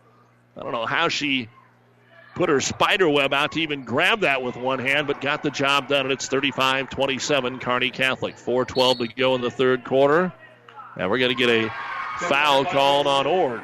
I 0.57 0.63
don't 0.63 0.73
know 0.73 0.87
how 0.87 1.09
she 1.09 1.49
put 2.35 2.49
her 2.49 2.61
spider 2.61 3.09
web 3.09 3.33
out 3.33 3.53
to 3.53 3.61
even 3.61 3.85
grab 3.85 4.21
that 4.21 4.43
with 4.43 4.57
one 4.57 4.79
hand, 4.79 5.07
but 5.07 5.21
got 5.21 5.43
the 5.43 5.51
job 5.51 5.89
done, 5.89 6.07
and 6.07 6.13
it's 6.13 6.27
35 6.29 6.91
27, 6.91 7.59
Kearney 7.59 7.91
Catholic. 7.91 8.37
4 8.37 8.65
12 8.65 8.99
to 8.99 9.09
go 9.09 9.35
in 9.35 9.41
the 9.41 9.51
third 9.51 9.85
quarter. 9.85 10.33
And 10.97 11.11
we're 11.11 11.19
going 11.19 11.37
to 11.37 11.47
get 11.47 11.49
a 11.49 11.73
foul 12.19 12.65
called 12.65 13.07
on 13.07 13.27
Ord. 13.27 13.63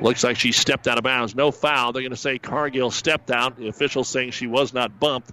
Looks 0.00 0.24
like 0.24 0.36
she 0.36 0.52
stepped 0.52 0.88
out 0.88 0.98
of 0.98 1.04
bounds. 1.04 1.34
No 1.34 1.50
foul. 1.50 1.92
They're 1.92 2.02
going 2.02 2.10
to 2.10 2.16
say 2.16 2.38
Cargill 2.38 2.90
stepped 2.90 3.30
out. 3.30 3.56
The 3.56 3.68
official 3.68 4.04
saying 4.04 4.32
she 4.32 4.46
was 4.46 4.72
not 4.72 4.98
bumped, 4.98 5.32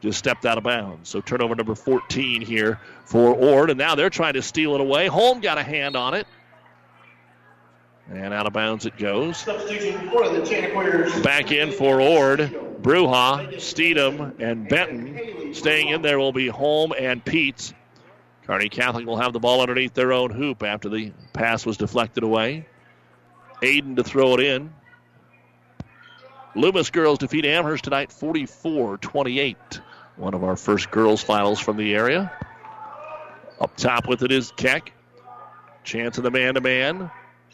just 0.00 0.18
stepped 0.18 0.44
out 0.44 0.58
of 0.58 0.64
bounds. 0.64 1.08
So 1.08 1.20
turnover 1.20 1.54
number 1.54 1.74
14 1.74 2.42
here 2.42 2.80
for 3.04 3.34
Ord. 3.34 3.70
And 3.70 3.78
now 3.78 3.94
they're 3.94 4.10
trying 4.10 4.34
to 4.34 4.42
steal 4.42 4.74
it 4.74 4.80
away. 4.80 5.06
Holm 5.06 5.40
got 5.40 5.58
a 5.58 5.62
hand 5.62 5.96
on 5.96 6.14
it. 6.14 6.26
And 8.12 8.34
out 8.34 8.46
of 8.46 8.52
bounds 8.52 8.84
it 8.84 8.98
goes. 8.98 9.42
Back 11.22 11.50
in 11.50 11.72
for 11.72 12.00
Ord, 12.00 12.40
Bruja, 12.82 13.54
Steedham, 13.54 14.38
and 14.38 14.68
Benton. 14.68 15.54
Staying 15.54 15.88
in 15.88 16.02
there 16.02 16.18
will 16.18 16.32
be 16.32 16.46
Holm 16.48 16.92
and 16.98 17.24
Peets. 17.24 17.72
Kearney 18.46 18.68
Catholic 18.68 19.06
will 19.06 19.16
have 19.16 19.32
the 19.32 19.40
ball 19.40 19.62
underneath 19.62 19.94
their 19.94 20.12
own 20.12 20.30
hoop 20.30 20.62
after 20.62 20.90
the 20.90 21.12
pass 21.32 21.64
was 21.64 21.78
deflected 21.78 22.22
away. 22.22 22.66
Aiden 23.62 23.96
to 23.96 24.04
throw 24.04 24.34
it 24.34 24.40
in. 24.40 24.74
Loomis 26.54 26.90
girls 26.90 27.18
defeat 27.18 27.46
Amherst 27.46 27.84
tonight 27.84 28.12
44 28.12 28.98
28. 28.98 29.80
One 30.16 30.34
of 30.34 30.44
our 30.44 30.56
first 30.56 30.90
girls' 30.90 31.22
finals 31.22 31.60
from 31.60 31.78
the 31.78 31.94
area. 31.94 32.30
Up 33.58 33.74
top 33.76 34.06
with 34.06 34.22
it 34.22 34.32
is 34.32 34.52
Keck. 34.56 34.92
Chance 35.82 36.18
of 36.18 36.24
the 36.24 36.30
man 36.30 36.54
to 36.54 36.60
man. 36.60 37.10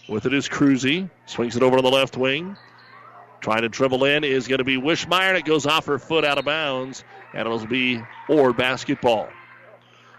With 0.08 0.24
it 0.24 0.32
is 0.32 0.48
Cruzy. 0.48 1.10
Swings 1.26 1.56
it 1.56 1.62
over 1.62 1.76
to 1.76 1.82
the 1.82 1.90
left 1.90 2.16
wing. 2.16 2.56
Trying 3.40 3.62
to 3.62 3.68
dribble 3.68 4.04
in 4.04 4.24
is 4.24 4.48
going 4.48 4.58
to 4.58 4.64
be 4.64 4.76
Wishmeyer. 4.76 5.38
It 5.38 5.44
goes 5.44 5.66
off 5.66 5.86
her 5.86 5.98
foot 5.98 6.24
out 6.24 6.38
of 6.38 6.44
bounds, 6.44 7.04
and 7.34 7.46
it'll 7.46 7.66
be 7.66 8.02
Ord 8.28 8.56
basketball. 8.56 9.28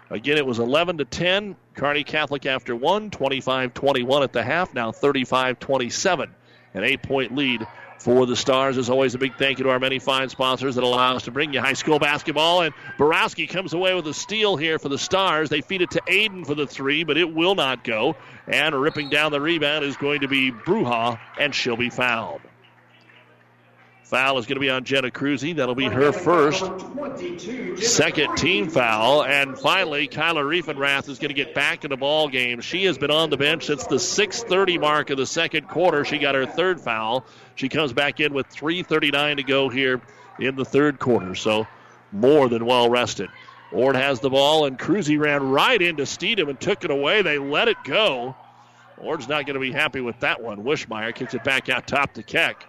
Again, 0.08 0.38
it 0.38 0.46
was 0.46 0.58
11 0.58 0.98
to 0.98 1.04
10. 1.04 1.56
Kearney 1.74 2.04
Catholic 2.04 2.46
after 2.46 2.74
one, 2.74 3.10
25 3.10 3.74
21 3.74 4.22
at 4.22 4.32
the 4.32 4.42
half, 4.42 4.74
now 4.74 4.92
35 4.92 5.58
27. 5.58 6.34
An 6.74 6.84
eight 6.84 7.02
point 7.02 7.34
lead 7.34 7.66
for 8.00 8.26
the 8.26 8.34
Stars. 8.34 8.78
As 8.78 8.90
always, 8.90 9.14
a 9.14 9.18
big 9.18 9.36
thank 9.36 9.58
you 9.58 9.64
to 9.64 9.70
our 9.70 9.78
many 9.78 9.98
fine 9.98 10.28
sponsors 10.30 10.74
that 10.74 10.84
allow 10.84 11.16
us 11.16 11.24
to 11.24 11.30
bring 11.30 11.52
you 11.52 11.60
high 11.60 11.74
school 11.74 11.98
basketball. 11.98 12.62
And 12.62 12.74
Borowski 12.98 13.46
comes 13.46 13.74
away 13.74 13.94
with 13.94 14.06
a 14.06 14.14
steal 14.14 14.56
here 14.56 14.78
for 14.78 14.88
the 14.88 14.98
Stars. 14.98 15.50
They 15.50 15.60
feed 15.60 15.82
it 15.82 15.90
to 15.92 16.02
Aiden 16.08 16.46
for 16.46 16.54
the 16.54 16.66
three, 16.66 17.04
but 17.04 17.16
it 17.16 17.32
will 17.32 17.54
not 17.54 17.84
go. 17.84 18.16
And 18.48 18.74
ripping 18.74 19.10
down 19.10 19.32
the 19.32 19.40
rebound 19.40 19.84
is 19.84 19.96
going 19.96 20.22
to 20.22 20.28
be 20.28 20.50
Bruja, 20.50 21.20
and 21.38 21.54
she'll 21.54 21.76
be 21.76 21.90
fouled. 21.90 22.40
Foul 24.10 24.38
is 24.38 24.46
going 24.46 24.56
to 24.56 24.60
be 24.60 24.70
on 24.70 24.82
Jenna 24.82 25.08
Cruzy. 25.08 25.54
That'll 25.54 25.76
be 25.76 25.86
her 25.86 26.10
first. 26.10 26.64
Second 27.80 28.36
team 28.36 28.68
foul. 28.68 29.22
And 29.22 29.56
finally, 29.56 30.08
Kyla 30.08 30.42
Riefenrath 30.42 31.08
is 31.08 31.20
going 31.20 31.28
to 31.28 31.34
get 31.34 31.54
back 31.54 31.84
in 31.84 31.90
the 31.90 31.96
ball 31.96 32.26
game. 32.26 32.60
She 32.60 32.86
has 32.86 32.98
been 32.98 33.12
on 33.12 33.30
the 33.30 33.36
bench 33.36 33.66
since 33.66 33.86
the 33.86 33.96
6.30 33.96 34.80
mark 34.80 35.10
of 35.10 35.16
the 35.16 35.26
second 35.26 35.68
quarter. 35.68 36.04
She 36.04 36.18
got 36.18 36.34
her 36.34 36.44
third 36.44 36.80
foul. 36.80 37.24
She 37.54 37.68
comes 37.68 37.92
back 37.92 38.18
in 38.18 38.34
with 38.34 38.48
3.39 38.48 39.36
to 39.36 39.42
go 39.44 39.68
here 39.68 40.00
in 40.40 40.56
the 40.56 40.64
third 40.64 40.98
quarter. 40.98 41.36
So 41.36 41.68
more 42.10 42.48
than 42.48 42.66
well 42.66 42.90
rested. 42.90 43.30
Ord 43.70 43.94
has 43.94 44.18
the 44.18 44.30
ball, 44.30 44.64
and 44.64 44.76
Cruzy 44.76 45.20
ran 45.20 45.50
right 45.50 45.80
into 45.80 46.02
Steedham 46.02 46.48
and 46.48 46.58
took 46.58 46.84
it 46.84 46.90
away. 46.90 47.22
They 47.22 47.38
let 47.38 47.68
it 47.68 47.76
go. 47.84 48.34
Ord's 48.98 49.28
not 49.28 49.46
going 49.46 49.54
to 49.54 49.60
be 49.60 49.70
happy 49.70 50.00
with 50.00 50.18
that 50.18 50.42
one. 50.42 50.64
Wishmeyer 50.64 51.14
kicks 51.14 51.34
it 51.34 51.44
back 51.44 51.68
out 51.68 51.86
top 51.86 52.14
to 52.14 52.24
Keck. 52.24 52.66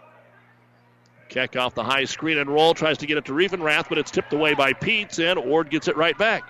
Keck 1.32 1.56
off 1.56 1.74
the 1.74 1.84
high 1.84 2.04
screen 2.04 2.38
and 2.38 2.50
roll, 2.50 2.74
tries 2.74 2.98
to 2.98 3.06
get 3.06 3.18
it 3.18 3.24
to 3.24 3.32
Riefenrath, 3.32 3.88
but 3.88 3.98
it's 3.98 4.12
tipped 4.12 4.34
away 4.34 4.54
by 4.54 4.74
Peets, 4.74 5.18
and 5.18 5.40
Ord 5.40 5.70
gets 5.70 5.88
it 5.88 5.96
right 5.96 6.18
back. 6.18 6.44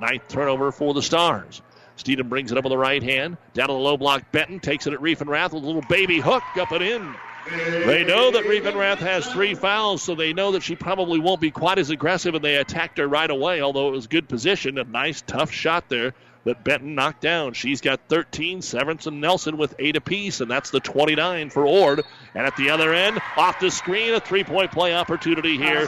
Ninth 0.00 0.28
turnover 0.28 0.70
for 0.70 0.94
the 0.94 1.02
Stars. 1.02 1.62
Steedham 1.98 2.28
brings 2.28 2.52
it 2.52 2.56
up 2.56 2.62
with 2.62 2.70
the 2.70 2.78
right 2.78 3.02
hand. 3.02 3.36
Down 3.54 3.66
to 3.66 3.74
the 3.74 3.80
low 3.80 3.96
block, 3.96 4.30
Benton 4.30 4.60
takes 4.60 4.86
it 4.86 4.92
at 4.92 5.00
Riefenrath 5.00 5.52
with 5.52 5.64
a 5.64 5.66
little 5.66 5.82
baby 5.82 6.20
hook 6.20 6.44
up 6.60 6.70
and 6.70 6.80
in. 6.80 7.14
They 7.50 8.04
know 8.04 8.30
that 8.30 8.44
Riefenrath 8.44 8.98
has 8.98 9.26
three 9.26 9.54
fouls, 9.54 10.00
so 10.00 10.14
they 10.14 10.32
know 10.32 10.52
that 10.52 10.62
she 10.62 10.76
probably 10.76 11.18
won't 11.18 11.40
be 11.40 11.50
quite 11.50 11.80
as 11.80 11.90
aggressive, 11.90 12.36
and 12.36 12.44
they 12.44 12.54
attacked 12.54 12.98
her 12.98 13.08
right 13.08 13.30
away, 13.30 13.60
although 13.60 13.88
it 13.88 13.92
was 13.92 14.06
good 14.06 14.28
position. 14.28 14.78
A 14.78 14.84
nice, 14.84 15.22
tough 15.22 15.50
shot 15.50 15.88
there 15.88 16.14
that 16.44 16.64
Benton 16.64 16.94
knocked 16.94 17.20
down. 17.20 17.52
She's 17.52 17.80
got 17.80 18.00
13. 18.08 18.62
Severance 18.62 19.06
and 19.06 19.20
Nelson 19.20 19.56
with 19.56 19.74
eight 19.78 19.96
apiece, 19.96 20.40
and 20.40 20.50
that's 20.50 20.70
the 20.70 20.80
29 20.80 21.50
for 21.50 21.66
Ord. 21.66 22.02
And 22.34 22.46
at 22.46 22.56
the 22.56 22.70
other 22.70 22.92
end, 22.94 23.20
off 23.36 23.60
the 23.60 23.70
screen, 23.70 24.14
a 24.14 24.20
three 24.20 24.44
point 24.44 24.72
play 24.72 24.94
opportunity 24.94 25.58
here 25.58 25.86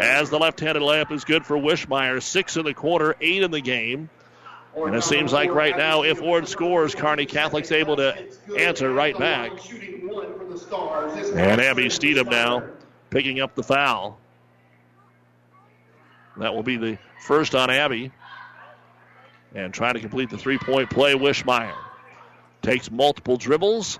as 0.00 0.30
the 0.30 0.38
left 0.38 0.60
handed 0.60 0.82
layup 0.82 1.10
is 1.10 1.24
good 1.24 1.44
for 1.44 1.56
Wishmeyer. 1.56 2.22
Six 2.22 2.56
in 2.56 2.64
the 2.64 2.74
quarter, 2.74 3.16
eight 3.20 3.42
in 3.42 3.50
the 3.50 3.60
game. 3.60 4.10
And 4.76 4.94
it 4.94 5.02
seems 5.02 5.32
like 5.32 5.50
right 5.50 5.76
now, 5.76 6.04
if 6.04 6.22
Ord 6.22 6.46
scores, 6.46 6.94
Kearney 6.94 7.26
Catholic's 7.26 7.72
able 7.72 7.96
to 7.96 8.14
answer 8.56 8.92
right 8.92 9.18
back. 9.18 9.50
And 11.34 11.60
Abby 11.60 11.86
Steedham 11.86 12.30
now 12.30 12.62
picking 13.10 13.40
up 13.40 13.56
the 13.56 13.64
foul. 13.64 14.18
That 16.36 16.54
will 16.54 16.62
be 16.62 16.76
the 16.76 16.98
first 17.20 17.56
on 17.56 17.68
Abby. 17.68 18.12
And 19.54 19.74
trying 19.74 19.94
to 19.94 20.00
complete 20.00 20.30
the 20.30 20.38
three 20.38 20.58
point 20.58 20.90
play, 20.90 21.14
Wishmeyer. 21.14 21.74
Takes 22.62 22.90
multiple 22.90 23.36
dribbles. 23.36 23.98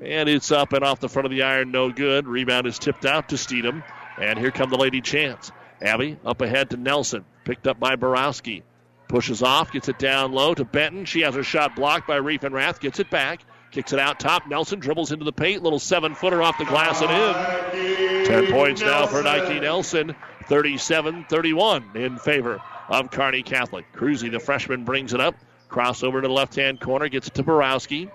And 0.00 0.28
it's 0.28 0.50
up 0.50 0.72
and 0.72 0.82
off 0.82 1.00
the 1.00 1.08
front 1.08 1.26
of 1.26 1.30
the 1.30 1.42
iron, 1.42 1.70
no 1.70 1.90
good. 1.90 2.26
Rebound 2.26 2.66
is 2.66 2.78
tipped 2.78 3.04
out 3.04 3.28
to 3.28 3.36
Steedham. 3.36 3.84
And 4.18 4.38
here 4.38 4.50
come 4.50 4.70
the 4.70 4.78
Lady 4.78 5.00
Chance. 5.00 5.52
Abby 5.82 6.18
up 6.24 6.40
ahead 6.40 6.70
to 6.70 6.76
Nelson. 6.76 7.24
Picked 7.44 7.66
up 7.66 7.78
by 7.78 7.96
Borowski. 7.96 8.62
Pushes 9.08 9.42
off, 9.42 9.72
gets 9.72 9.88
it 9.88 9.98
down 9.98 10.32
low 10.32 10.54
to 10.54 10.64
Benton. 10.64 11.04
She 11.04 11.20
has 11.22 11.34
her 11.34 11.42
shot 11.42 11.76
blocked 11.76 12.06
by 12.06 12.18
Riefenrath. 12.18 12.80
Gets 12.80 13.00
it 13.00 13.10
back. 13.10 13.40
Kicks 13.70 13.92
it 13.92 13.98
out 13.98 14.18
top. 14.18 14.48
Nelson 14.48 14.80
dribbles 14.80 15.12
into 15.12 15.24
the 15.24 15.32
paint. 15.32 15.62
Little 15.62 15.78
seven 15.78 16.14
footer 16.14 16.42
off 16.42 16.58
the 16.58 16.64
glass 16.64 17.02
and 17.02 17.10
in. 17.10 18.24
Ten 18.24 18.52
points 18.52 18.80
now 18.80 19.06
for 19.06 19.22
Nike 19.22 19.60
Nelson. 19.60 20.14
37 20.46 21.26
31 21.28 21.90
in 21.94 22.18
favor 22.18 22.60
of 22.90 23.10
Kearney 23.10 23.42
Catholic. 23.42 23.86
Cruzy, 23.94 24.30
the 24.30 24.40
freshman, 24.40 24.84
brings 24.84 25.14
it 25.14 25.20
up. 25.20 25.36
Crossover 25.70 26.20
to 26.20 26.28
the 26.28 26.34
left 26.34 26.56
hand 26.56 26.80
corner. 26.80 27.08
Gets 27.08 27.28
it 27.28 27.34
to 27.34 27.42
Borowski. 27.42 28.10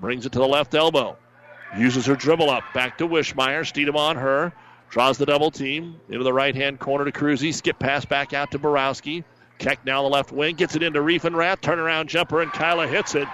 Brings 0.00 0.26
it 0.26 0.32
to 0.32 0.38
the 0.38 0.46
left 0.46 0.74
elbow. 0.74 1.16
Uses 1.76 2.06
her 2.06 2.14
dribble 2.14 2.50
up. 2.50 2.62
Back 2.74 2.98
to 2.98 3.08
Wishmeyer. 3.08 3.62
Steedham 3.62 3.96
on 3.96 4.16
her. 4.16 4.52
Draws 4.90 5.18
the 5.18 5.26
double 5.26 5.50
team 5.50 5.98
into 6.08 6.22
the 6.22 6.32
right 6.32 6.54
hand 6.54 6.78
corner 6.78 7.06
to 7.06 7.12
Cruzy. 7.12 7.52
Skip 7.52 7.78
pass 7.78 8.04
back 8.04 8.34
out 8.34 8.52
to 8.52 8.58
Borowski. 8.58 9.24
Keck 9.58 9.84
now 9.86 10.02
the 10.02 10.08
left 10.08 10.30
wing. 10.30 10.54
Gets 10.54 10.76
it 10.76 10.82
into 10.82 11.00
Riefenrath. 11.00 11.60
Turnaround 11.62 12.06
jumper, 12.06 12.42
and 12.42 12.52
Kyla 12.52 12.86
hits 12.86 13.14
it. 13.14 13.26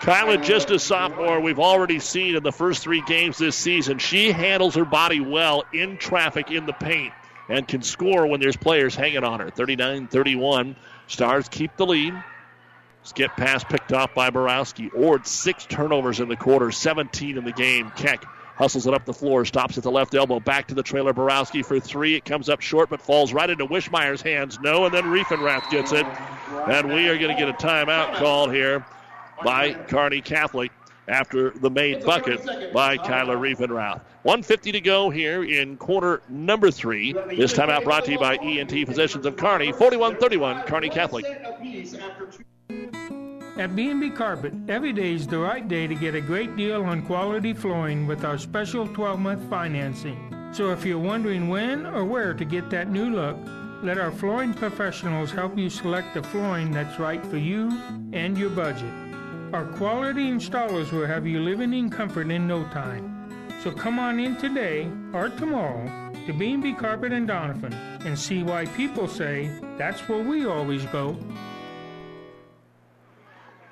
Kyla, 0.00 0.36
just 0.38 0.70
a 0.70 0.78
sophomore, 0.78 1.40
we've 1.40 1.60
already 1.60 2.00
seen 2.00 2.34
in 2.34 2.42
the 2.42 2.52
first 2.52 2.82
three 2.82 3.02
games 3.02 3.38
this 3.38 3.54
season, 3.54 3.98
she 3.98 4.32
handles 4.32 4.74
her 4.74 4.84
body 4.84 5.20
well 5.20 5.62
in 5.72 5.96
traffic 5.96 6.50
in 6.50 6.66
the 6.66 6.72
paint 6.72 7.12
and 7.52 7.68
can 7.68 7.82
score 7.82 8.26
when 8.26 8.40
there's 8.40 8.56
players 8.56 8.94
hanging 8.96 9.24
on 9.24 9.40
her. 9.40 9.50
39 9.50 10.08
31. 10.08 10.74
Stars 11.06 11.48
keep 11.48 11.76
the 11.76 11.84
lead. 11.84 12.14
Skip 13.02 13.32
pass 13.32 13.62
picked 13.62 13.92
off 13.92 14.14
by 14.14 14.30
Borowski. 14.30 14.88
Ord, 14.90 15.26
six 15.26 15.66
turnovers 15.66 16.20
in 16.20 16.28
the 16.28 16.36
quarter, 16.36 16.70
17 16.70 17.36
in 17.36 17.44
the 17.44 17.52
game. 17.52 17.90
Keck 17.94 18.24
hustles 18.56 18.86
it 18.86 18.94
up 18.94 19.04
the 19.04 19.12
floor, 19.12 19.44
stops 19.44 19.76
at 19.76 19.82
the 19.82 19.90
left 19.90 20.14
elbow, 20.14 20.40
back 20.40 20.68
to 20.68 20.74
the 20.74 20.82
trailer. 20.82 21.12
Borowski 21.12 21.62
for 21.62 21.78
three. 21.78 22.14
It 22.14 22.24
comes 22.24 22.48
up 22.48 22.62
short, 22.62 22.88
but 22.88 23.02
falls 23.02 23.34
right 23.34 23.50
into 23.50 23.66
Wishmeyer's 23.66 24.22
hands. 24.22 24.58
No, 24.60 24.86
and 24.86 24.94
then 24.94 25.04
Riefenrath 25.04 25.68
gets 25.70 25.92
it. 25.92 26.06
And 26.06 26.88
we 26.88 27.08
are 27.08 27.18
going 27.18 27.36
to 27.36 27.38
get 27.38 27.50
a 27.50 27.54
timeout 27.54 28.14
called 28.16 28.52
here 28.52 28.86
by 29.44 29.74
Kearney 29.74 30.22
Catholic 30.22 30.70
after 31.08 31.50
the 31.50 31.70
made 31.70 32.04
bucket 32.04 32.44
by 32.72 32.96
Kyler 32.96 33.36
Riefenrath. 33.36 34.00
150 34.22 34.72
to 34.72 34.80
go 34.80 35.10
here 35.10 35.44
in 35.44 35.76
quarter 35.76 36.22
number 36.28 36.70
three. 36.70 37.12
This 37.12 37.52
time 37.52 37.70
out 37.70 37.84
brought 37.84 38.04
to 38.04 38.12
you 38.12 38.18
by 38.18 38.36
ENT 38.36 38.70
Physicians 38.86 39.26
of 39.26 39.36
Kearney. 39.36 39.72
41-31, 39.72 40.66
Kearney 40.66 40.88
Catholic. 40.88 41.24
At 43.58 43.76
B&B 43.76 44.10
Carpet, 44.10 44.54
every 44.68 44.92
day 44.92 45.12
is 45.12 45.26
the 45.26 45.38
right 45.38 45.66
day 45.66 45.86
to 45.86 45.94
get 45.94 46.14
a 46.14 46.20
great 46.20 46.56
deal 46.56 46.84
on 46.84 47.02
quality 47.02 47.52
flooring 47.52 48.06
with 48.06 48.24
our 48.24 48.38
special 48.38 48.88
12-month 48.88 49.50
financing. 49.50 50.50
So 50.52 50.70
if 50.70 50.84
you're 50.84 50.98
wondering 50.98 51.48
when 51.48 51.86
or 51.86 52.04
where 52.04 52.32
to 52.32 52.44
get 52.44 52.70
that 52.70 52.88
new 52.88 53.10
look, 53.10 53.36
let 53.82 53.98
our 53.98 54.12
flooring 54.12 54.54
professionals 54.54 55.32
help 55.32 55.58
you 55.58 55.68
select 55.68 56.14
the 56.14 56.22
flooring 56.22 56.70
that's 56.70 56.98
right 56.98 57.24
for 57.26 57.36
you 57.36 57.68
and 58.12 58.38
your 58.38 58.50
budget. 58.50 59.01
Our 59.52 59.66
quality 59.66 60.30
installers 60.30 60.92
will 60.92 61.06
have 61.06 61.26
you 61.26 61.38
living 61.38 61.74
in 61.74 61.90
comfort 61.90 62.30
in 62.30 62.46
no 62.46 62.64
time. 62.68 63.28
So 63.62 63.70
come 63.70 63.98
on 63.98 64.18
in 64.18 64.34
today 64.36 64.90
or 65.12 65.28
tomorrow 65.28 66.10
to 66.26 66.32
B&B 66.32 66.72
Carpet 66.72 67.12
and 67.12 67.28
Doniphan 67.28 67.74
and 68.06 68.18
see 68.18 68.42
why 68.42 68.64
people 68.64 69.06
say 69.06 69.50
that's 69.76 70.08
where 70.08 70.24
we 70.24 70.46
always 70.46 70.86
go. 70.86 71.18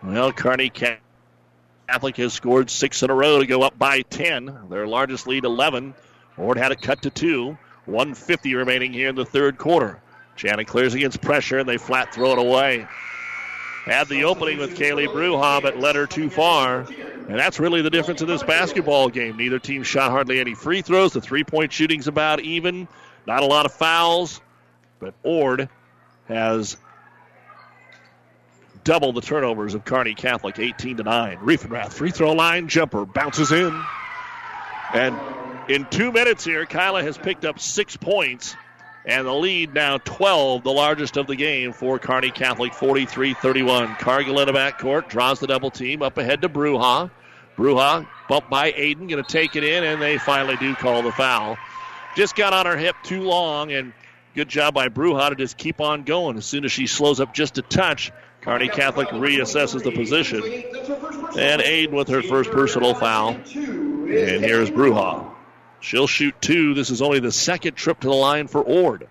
Well, 0.02 0.34
Kearney 0.34 0.70
Catholic 0.70 2.16
has 2.18 2.34
scored 2.34 2.68
six 2.68 3.02
in 3.02 3.08
a 3.08 3.14
row 3.14 3.38
to 3.38 3.46
go 3.46 3.62
up 3.62 3.78
by 3.78 4.02
10. 4.02 4.68
Their 4.68 4.86
largest 4.86 5.26
lead, 5.26 5.46
11. 5.46 5.94
Ord 6.36 6.58
had 6.58 6.72
it 6.72 6.82
cut 6.82 7.00
to 7.02 7.10
two. 7.10 7.56
150 7.86 8.54
remaining 8.54 8.92
here 8.92 9.08
in 9.08 9.14
the 9.14 9.24
third 9.24 9.56
quarter. 9.56 10.02
Janet 10.36 10.66
clears 10.66 10.92
against 10.92 11.22
pressure, 11.22 11.58
and 11.58 11.68
they 11.68 11.78
flat 11.78 12.14
throw 12.14 12.32
it 12.32 12.38
away. 12.38 12.86
Had 13.84 14.08
the 14.08 14.24
opening 14.24 14.58
with 14.58 14.76
Kaylee 14.76 15.08
Bruha, 15.08 15.62
but 15.62 15.78
led 15.78 15.96
her 15.96 16.06
too 16.06 16.28
far. 16.30 16.80
And 16.80 17.38
that's 17.38 17.58
really 17.58 17.82
the 17.82 17.90
difference 17.90 18.20
in 18.20 18.28
this 18.28 18.42
basketball 18.42 19.08
game. 19.08 19.36
Neither 19.36 19.58
team 19.58 19.82
shot 19.82 20.10
hardly 20.10 20.38
any 20.40 20.54
free 20.54 20.82
throws. 20.82 21.12
The 21.12 21.20
three 21.20 21.44
point 21.44 21.72
shooting's 21.72 22.06
about 22.08 22.40
even. 22.40 22.88
Not 23.26 23.42
a 23.42 23.46
lot 23.46 23.66
of 23.66 23.72
fouls. 23.72 24.40
But 24.98 25.14
Ord 25.22 25.68
has 26.28 26.76
double 28.84 29.12
the 29.12 29.20
turnovers 29.20 29.74
of 29.74 29.84
Kearney 29.84 30.14
Catholic, 30.14 30.58
18 30.58 30.98
to 30.98 31.02
9. 31.02 31.38
Riefenrath, 31.38 31.92
free 31.92 32.10
throw 32.10 32.32
line 32.32 32.68
jumper, 32.68 33.04
bounces 33.06 33.50
in. 33.52 33.82
And 34.92 35.18
in 35.68 35.86
two 35.86 36.12
minutes 36.12 36.44
here, 36.44 36.66
Kyla 36.66 37.02
has 37.02 37.16
picked 37.16 37.44
up 37.44 37.58
six 37.60 37.96
points. 37.96 38.56
And 39.06 39.26
the 39.26 39.32
lead 39.32 39.72
now 39.72 39.98
12, 39.98 40.62
the 40.62 40.72
largest 40.72 41.16
of 41.16 41.26
the 41.26 41.36
game 41.36 41.72
for 41.72 41.98
Kearney 41.98 42.30
Catholic, 42.30 42.74
43 42.74 43.34
31. 43.34 43.96
Cargill 43.96 44.40
in 44.40 44.46
the 44.46 44.52
backcourt, 44.52 45.08
draws 45.08 45.40
the 45.40 45.46
double 45.46 45.70
team 45.70 46.02
up 46.02 46.18
ahead 46.18 46.42
to 46.42 46.48
Bruha. 46.48 47.10
Bruha 47.56 48.06
bumped 48.28 48.50
by 48.50 48.72
Aiden, 48.72 49.08
going 49.08 49.22
to 49.22 49.22
take 49.22 49.56
it 49.56 49.64
in, 49.64 49.84
and 49.84 50.00
they 50.00 50.18
finally 50.18 50.56
do 50.56 50.74
call 50.74 51.02
the 51.02 51.12
foul. 51.12 51.56
Just 52.14 52.36
got 52.36 52.52
on 52.52 52.66
her 52.66 52.76
hip 52.76 52.96
too 53.02 53.22
long, 53.22 53.72
and 53.72 53.92
good 54.34 54.48
job 54.48 54.74
by 54.74 54.88
Bruha 54.88 55.30
to 55.30 55.34
just 55.34 55.56
keep 55.56 55.80
on 55.80 56.02
going. 56.02 56.36
As 56.36 56.44
soon 56.44 56.64
as 56.64 56.72
she 56.72 56.86
slows 56.86 57.20
up 57.20 57.32
just 57.32 57.56
a 57.58 57.62
touch, 57.62 58.12
Kearney 58.42 58.68
Catholic 58.68 59.08
reassesses 59.08 59.82
the 59.82 59.92
position. 59.92 60.42
And 60.42 61.62
Aiden 61.62 61.92
with 61.92 62.08
her 62.08 62.22
first 62.22 62.50
personal 62.50 62.94
foul. 62.94 63.30
And 63.30 64.44
here's 64.44 64.70
Bruha. 64.70 65.30
She'll 65.80 66.06
shoot 66.06 66.34
two. 66.40 66.74
This 66.74 66.90
is 66.90 67.02
only 67.02 67.20
the 67.20 67.32
second 67.32 67.74
trip 67.74 68.00
to 68.00 68.08
the 68.08 68.14
line 68.14 68.46
for 68.46 68.62
Ord. 68.62 69.08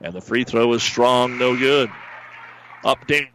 And 0.00 0.12
the 0.12 0.20
free 0.20 0.44
throw 0.44 0.72
is 0.72 0.82
strong, 0.82 1.38
no 1.38 1.56
good. 1.56 1.90
Update 2.84 3.28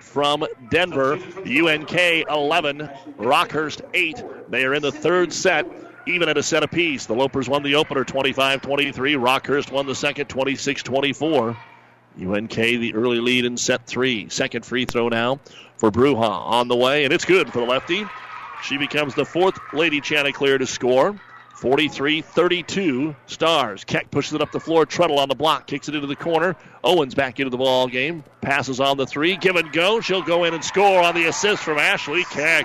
from 0.00 0.44
Denver. 0.70 1.14
UNK 1.14 1.94
11, 1.94 2.90
Rockhurst 3.18 3.82
8. 3.94 4.22
They 4.50 4.64
are 4.64 4.74
in 4.74 4.82
the 4.82 4.92
third 4.92 5.32
set, 5.32 5.66
even 6.06 6.28
at 6.28 6.36
a 6.36 6.42
set 6.42 6.62
apiece. 6.62 7.06
The 7.06 7.14
Lopers 7.14 7.48
won 7.48 7.62
the 7.62 7.76
opener 7.76 8.04
25 8.04 8.60
23. 8.62 9.14
Rockhurst 9.14 9.70
won 9.70 9.86
the 9.86 9.94
second 9.94 10.26
26 10.26 10.82
24. 10.82 11.56
UNK 12.20 12.54
the 12.54 12.94
early 12.94 13.20
lead 13.20 13.44
in 13.44 13.56
set 13.56 13.86
three. 13.86 14.28
Second 14.28 14.66
free 14.66 14.84
throw 14.84 15.08
now 15.08 15.38
for 15.76 15.90
Bruha 15.90 16.28
on 16.28 16.68
the 16.68 16.76
way, 16.76 17.04
and 17.04 17.12
it's 17.12 17.24
good 17.24 17.52
for 17.52 17.60
the 17.60 17.66
lefty. 17.66 18.04
She 18.62 18.76
becomes 18.76 19.14
the 19.14 19.24
fourth 19.24 19.58
Lady 19.72 20.00
Chanticleer 20.00 20.58
to 20.58 20.66
score. 20.66 21.18
43 21.58 22.22
32 22.22 23.16
Stars. 23.26 23.82
Keck 23.82 24.12
pushes 24.12 24.34
it 24.34 24.40
up 24.40 24.52
the 24.52 24.60
floor. 24.60 24.86
Treadle 24.86 25.18
on 25.18 25.28
the 25.28 25.34
block. 25.34 25.66
Kicks 25.66 25.88
it 25.88 25.94
into 25.96 26.06
the 26.06 26.14
corner. 26.14 26.54
Owens 26.84 27.16
back 27.16 27.40
into 27.40 27.50
the 27.50 27.56
ball 27.56 27.88
game. 27.88 28.22
Passes 28.40 28.78
on 28.78 28.96
the 28.96 29.06
three. 29.06 29.36
Give 29.36 29.56
and 29.56 29.72
go. 29.72 30.00
She'll 30.00 30.22
go 30.22 30.44
in 30.44 30.54
and 30.54 30.64
score 30.64 31.02
on 31.02 31.16
the 31.16 31.26
assist 31.26 31.64
from 31.64 31.78
Ashley 31.78 32.22
Keck. 32.24 32.64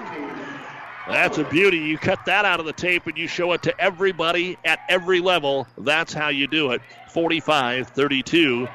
That's 1.08 1.39
a 1.39 1.44
beauty. 1.44 1.80
You 1.80 1.98
cut 1.98 2.20
that 2.28 2.46
out 2.46 2.60
of 2.60 2.68
the 2.68 2.74
tape 2.74 3.08
and 3.08 3.18
you 3.18 3.28
show 3.28 3.54
it 3.54 3.64
to 3.64 3.82
everybody 3.82 4.58
at 4.64 4.80
every 4.88 5.22
level. 5.22 5.68
That's 5.76 6.14
how 6.14 6.30
you 6.30 6.46
do 6.46 6.72
it. 6.72 6.82
45 7.10 7.88
32. 7.88 8.68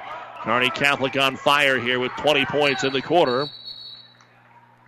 Kearney 0.42 0.70
Catholic 0.70 1.16
on 1.16 1.36
fire 1.36 1.78
here 1.78 2.00
with 2.00 2.10
20 2.16 2.44
points 2.46 2.82
in 2.82 2.92
the 2.92 3.02
quarter. 3.02 3.46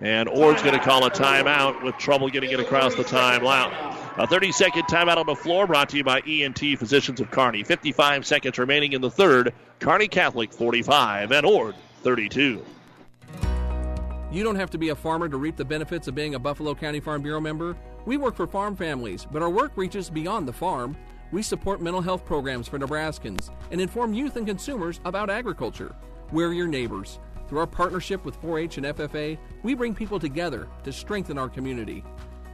And 0.00 0.28
Ord's 0.28 0.62
going 0.62 0.76
to 0.76 0.84
call 0.84 1.06
a 1.06 1.10
timeout 1.10 1.84
with 1.84 1.96
trouble 1.98 2.30
getting 2.30 2.50
it 2.50 2.58
across 2.58 2.96
the 2.96 3.04
timeout. 3.04 3.99
A 4.18 4.26
30 4.26 4.50
second 4.50 4.82
timeout 4.84 5.18
on 5.18 5.26
the 5.26 5.36
floor 5.36 5.68
brought 5.68 5.88
to 5.90 5.96
you 5.96 6.02
by 6.02 6.20
ENT 6.26 6.58
Physicians 6.58 7.20
of 7.20 7.30
Kearney. 7.30 7.62
55 7.62 8.26
seconds 8.26 8.58
remaining 8.58 8.92
in 8.92 9.00
the 9.00 9.10
third. 9.10 9.54
Kearney 9.78 10.08
Catholic 10.08 10.52
45 10.52 11.30
and 11.30 11.46
Ord 11.46 11.76
32. 12.02 12.64
You 14.32 14.44
don't 14.44 14.56
have 14.56 14.70
to 14.70 14.78
be 14.78 14.88
a 14.88 14.96
farmer 14.96 15.28
to 15.28 15.36
reap 15.36 15.56
the 15.56 15.64
benefits 15.64 16.08
of 16.08 16.16
being 16.16 16.34
a 16.34 16.40
Buffalo 16.40 16.74
County 16.74 16.98
Farm 16.98 17.22
Bureau 17.22 17.40
member. 17.40 17.76
We 18.04 18.16
work 18.16 18.34
for 18.34 18.48
farm 18.48 18.74
families, 18.74 19.26
but 19.30 19.42
our 19.42 19.50
work 19.50 19.72
reaches 19.76 20.10
beyond 20.10 20.46
the 20.46 20.52
farm. 20.52 20.96
We 21.30 21.42
support 21.42 21.80
mental 21.80 22.02
health 22.02 22.24
programs 22.24 22.66
for 22.66 22.80
Nebraskans 22.80 23.50
and 23.70 23.80
inform 23.80 24.12
youth 24.12 24.36
and 24.36 24.46
consumers 24.46 25.00
about 25.04 25.30
agriculture. 25.30 25.94
We're 26.32 26.52
your 26.52 26.66
neighbors. 26.66 27.20
Through 27.48 27.60
our 27.60 27.66
partnership 27.66 28.24
with 28.24 28.36
4 28.36 28.58
H 28.58 28.76
and 28.76 28.86
FFA, 28.86 29.38
we 29.62 29.74
bring 29.74 29.94
people 29.94 30.18
together 30.18 30.68
to 30.82 30.92
strengthen 30.92 31.38
our 31.38 31.48
community. 31.48 32.04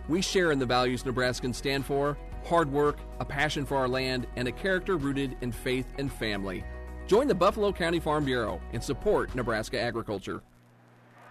We 0.09 0.23
share 0.23 0.53
in 0.53 0.59
the 0.59 0.67
values 0.67 1.03
Nebraskans 1.03 1.57
stand 1.57 1.85
for 1.85 2.17
hard 2.47 2.71
work, 2.71 2.99
a 3.19 3.25
passion 3.25 3.67
for 3.67 3.77
our 3.77 3.89
land, 3.89 4.27
and 4.37 4.47
a 4.47 4.53
character 4.53 4.97
rooted 4.97 5.37
in 5.41 5.51
faith 5.51 5.87
and 5.99 6.13
family. 6.13 6.65
Join 7.07 7.27
the 7.29 7.35
Buffalo 7.35 7.73
County 7.73 8.01
Farm 8.01 8.25
Bureau 8.25 8.61
and 8.73 8.83
support 8.83 9.35
Nebraska 9.35 9.81
agriculture. 9.81 10.43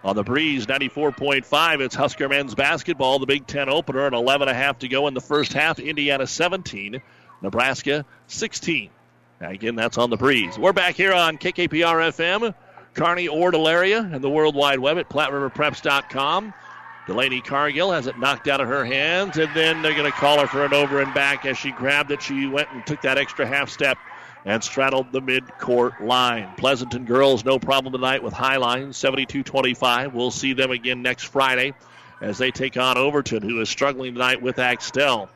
On 0.04 0.14
the 0.14 0.22
breeze, 0.22 0.66
94.5, 0.66 1.80
it's 1.80 1.94
Husker 1.94 2.28
men's 2.28 2.54
basketball, 2.54 3.18
the 3.18 3.26
Big 3.26 3.46
Ten 3.46 3.68
opener, 3.68 4.06
and 4.06 4.14
11 4.14 4.48
and 4.48 4.56
a 4.56 4.58
half 4.58 4.78
to 4.80 4.88
go 4.88 5.06
in 5.08 5.14
the 5.14 5.20
first 5.20 5.52
half. 5.52 5.78
Indiana 5.78 6.26
17, 6.26 7.00
Nebraska 7.42 8.04
16. 8.28 8.90
Now 9.40 9.50
again, 9.50 9.74
that's 9.74 9.98
on 9.98 10.10
the 10.10 10.16
breeze. 10.16 10.58
We're 10.58 10.72
back 10.72 10.94
here 10.94 11.12
on 11.12 11.38
KKPR 11.38 12.12
FM, 12.12 12.54
Kearney 12.94 13.28
or 13.28 13.50
Delaria, 13.50 14.14
and 14.14 14.22
the 14.22 14.30
World 14.30 14.54
Wide 14.54 14.78
Web 14.78 14.98
at 14.98 15.08
PlatteRiverPreps.com. 15.10 16.54
Delaney 17.06 17.40
Cargill 17.40 17.92
has 17.92 18.08
it 18.08 18.18
knocked 18.18 18.48
out 18.48 18.60
of 18.60 18.66
her 18.66 18.84
hands, 18.84 19.38
and 19.38 19.54
then 19.54 19.80
they're 19.80 19.94
going 19.94 20.10
to 20.10 20.18
call 20.18 20.40
her 20.40 20.46
for 20.48 20.64
an 20.64 20.74
over 20.74 21.00
and 21.00 21.14
back. 21.14 21.46
As 21.46 21.56
she 21.56 21.70
grabbed 21.70 22.10
it, 22.10 22.20
she 22.20 22.46
went 22.46 22.68
and 22.72 22.84
took 22.84 23.00
that 23.02 23.16
extra 23.16 23.46
half 23.46 23.70
step 23.70 23.96
and 24.44 24.62
straddled 24.62 25.12
the 25.12 25.20
mid-court 25.20 26.02
line. 26.02 26.48
Pleasanton 26.56 27.04
girls, 27.04 27.44
no 27.44 27.58
problem 27.58 27.92
tonight 27.92 28.22
with 28.22 28.34
Highline, 28.34 28.92
72 28.92 29.44
25. 29.44 30.14
We'll 30.14 30.32
see 30.32 30.52
them 30.52 30.72
again 30.72 31.00
next 31.02 31.24
Friday 31.24 31.74
as 32.20 32.38
they 32.38 32.50
take 32.50 32.76
on 32.76 32.98
Overton, 32.98 33.42
who 33.42 33.60
is 33.60 33.68
struggling 33.68 34.14
tonight 34.14 34.42
with 34.42 34.58
Axtell. 34.58 35.28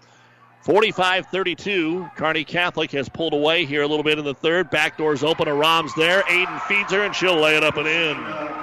45 0.62 1.26
32. 1.26 2.10
Kearney 2.16 2.44
Catholic 2.44 2.90
has 2.92 3.08
pulled 3.08 3.32
away 3.32 3.64
here 3.64 3.82
a 3.82 3.86
little 3.86 4.04
bit 4.04 4.18
in 4.18 4.24
the 4.24 4.34
third. 4.34 4.70
Back 4.70 4.98
door's 4.98 5.22
open. 5.22 5.48
Aram's 5.48 5.94
there. 5.94 6.22
Aiden 6.22 6.60
feeds 6.62 6.92
her, 6.92 7.02
and 7.02 7.14
she'll 7.14 7.36
lay 7.36 7.56
it 7.56 7.64
up 7.64 7.76
and 7.76 7.86
in. 7.86 8.59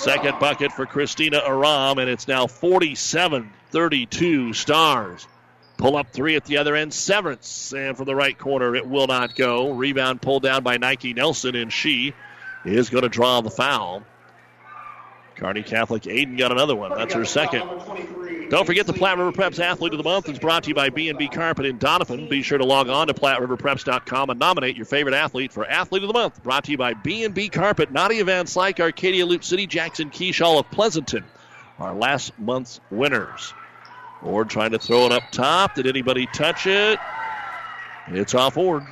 Second 0.00 0.38
bucket 0.38 0.72
for 0.72 0.86
Christina 0.86 1.42
Aram, 1.44 1.98
and 1.98 2.08
it's 2.08 2.26
now 2.26 2.46
47 2.46 3.52
32 3.70 4.54
stars. 4.54 5.28
Pull 5.76 5.94
up 5.94 6.10
three 6.10 6.36
at 6.36 6.46
the 6.46 6.56
other 6.56 6.74
end. 6.74 6.94
Severance. 6.94 7.74
And 7.74 7.98
from 7.98 8.06
the 8.06 8.14
right 8.14 8.36
corner, 8.36 8.74
it 8.74 8.86
will 8.86 9.06
not 9.06 9.34
go. 9.36 9.72
Rebound 9.72 10.22
pulled 10.22 10.42
down 10.42 10.62
by 10.62 10.78
Nike 10.78 11.12
Nelson, 11.12 11.54
and 11.54 11.70
she 11.70 12.14
is 12.64 12.88
going 12.88 13.02
to 13.02 13.10
draw 13.10 13.42
the 13.42 13.50
foul. 13.50 14.02
Kearney 15.36 15.62
Catholic 15.62 16.04
Aiden 16.04 16.38
got 16.38 16.50
another 16.50 16.76
one. 16.76 16.96
That's 16.96 17.12
her 17.12 17.26
second. 17.26 17.68
Don't 18.50 18.66
forget 18.66 18.84
the 18.84 18.92
Platte 18.92 19.16
River 19.16 19.30
Preps 19.30 19.60
Athlete 19.60 19.92
of 19.92 19.98
the 19.98 20.02
Month 20.02 20.28
is 20.28 20.40
brought 20.40 20.64
to 20.64 20.70
you 20.70 20.74
by 20.74 20.90
B&B 20.90 21.28
Carpet 21.28 21.66
in 21.66 21.78
Doniphan. 21.78 22.28
Be 22.28 22.42
sure 22.42 22.58
to 22.58 22.64
log 22.64 22.88
on 22.88 23.06
to 23.06 23.14
PlatteRiverPreps.com 23.14 24.28
and 24.28 24.40
nominate 24.40 24.76
your 24.76 24.86
favorite 24.86 25.14
athlete 25.14 25.52
for 25.52 25.64
Athlete 25.64 26.02
of 26.02 26.08
the 26.08 26.12
Month. 26.12 26.42
Brought 26.42 26.64
to 26.64 26.72
you 26.72 26.76
by 26.76 26.94
B&B 26.94 27.48
Carpet. 27.48 27.92
Nadia 27.92 28.24
Van 28.24 28.46
Slyke, 28.46 28.80
Arcadia 28.80 29.24
Loop 29.24 29.44
City, 29.44 29.68
Jackson 29.68 30.10
Keesh, 30.10 30.44
all 30.44 30.58
of 30.58 30.68
Pleasanton. 30.72 31.22
Our 31.78 31.94
last 31.94 32.36
month's 32.40 32.80
winners. 32.90 33.54
Ord 34.20 34.50
trying 34.50 34.72
to 34.72 34.80
throw 34.80 35.06
it 35.06 35.12
up 35.12 35.22
top. 35.30 35.76
Did 35.76 35.86
anybody 35.86 36.26
touch 36.26 36.66
it? 36.66 36.98
It's 38.08 38.34
off 38.34 38.56
Ord. 38.56 38.82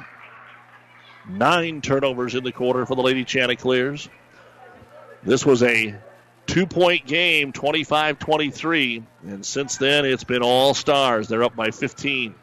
Nine 1.29 1.81
turnovers 1.81 2.37
in 2.37 2.45
the 2.45 2.53
quarter 2.53 2.87
for 2.87 2.95
the 2.95 3.03
Lady 3.03 3.25
Chanticleers. 3.25 4.09
This 5.25 5.45
was 5.45 5.65
a 5.65 5.97
two 6.49 6.67
point 6.67 7.07
game, 7.07 7.53
25 7.53 8.19
23. 8.19 9.05
And 9.29 9.47
since 9.47 9.77
then, 9.77 10.05
it's 10.05 10.25
been 10.25 10.43
all 10.43 10.75
stars. 10.75 11.29
They're 11.29 11.45
up 11.45 11.55
by 11.55 11.71
15. 11.71 12.35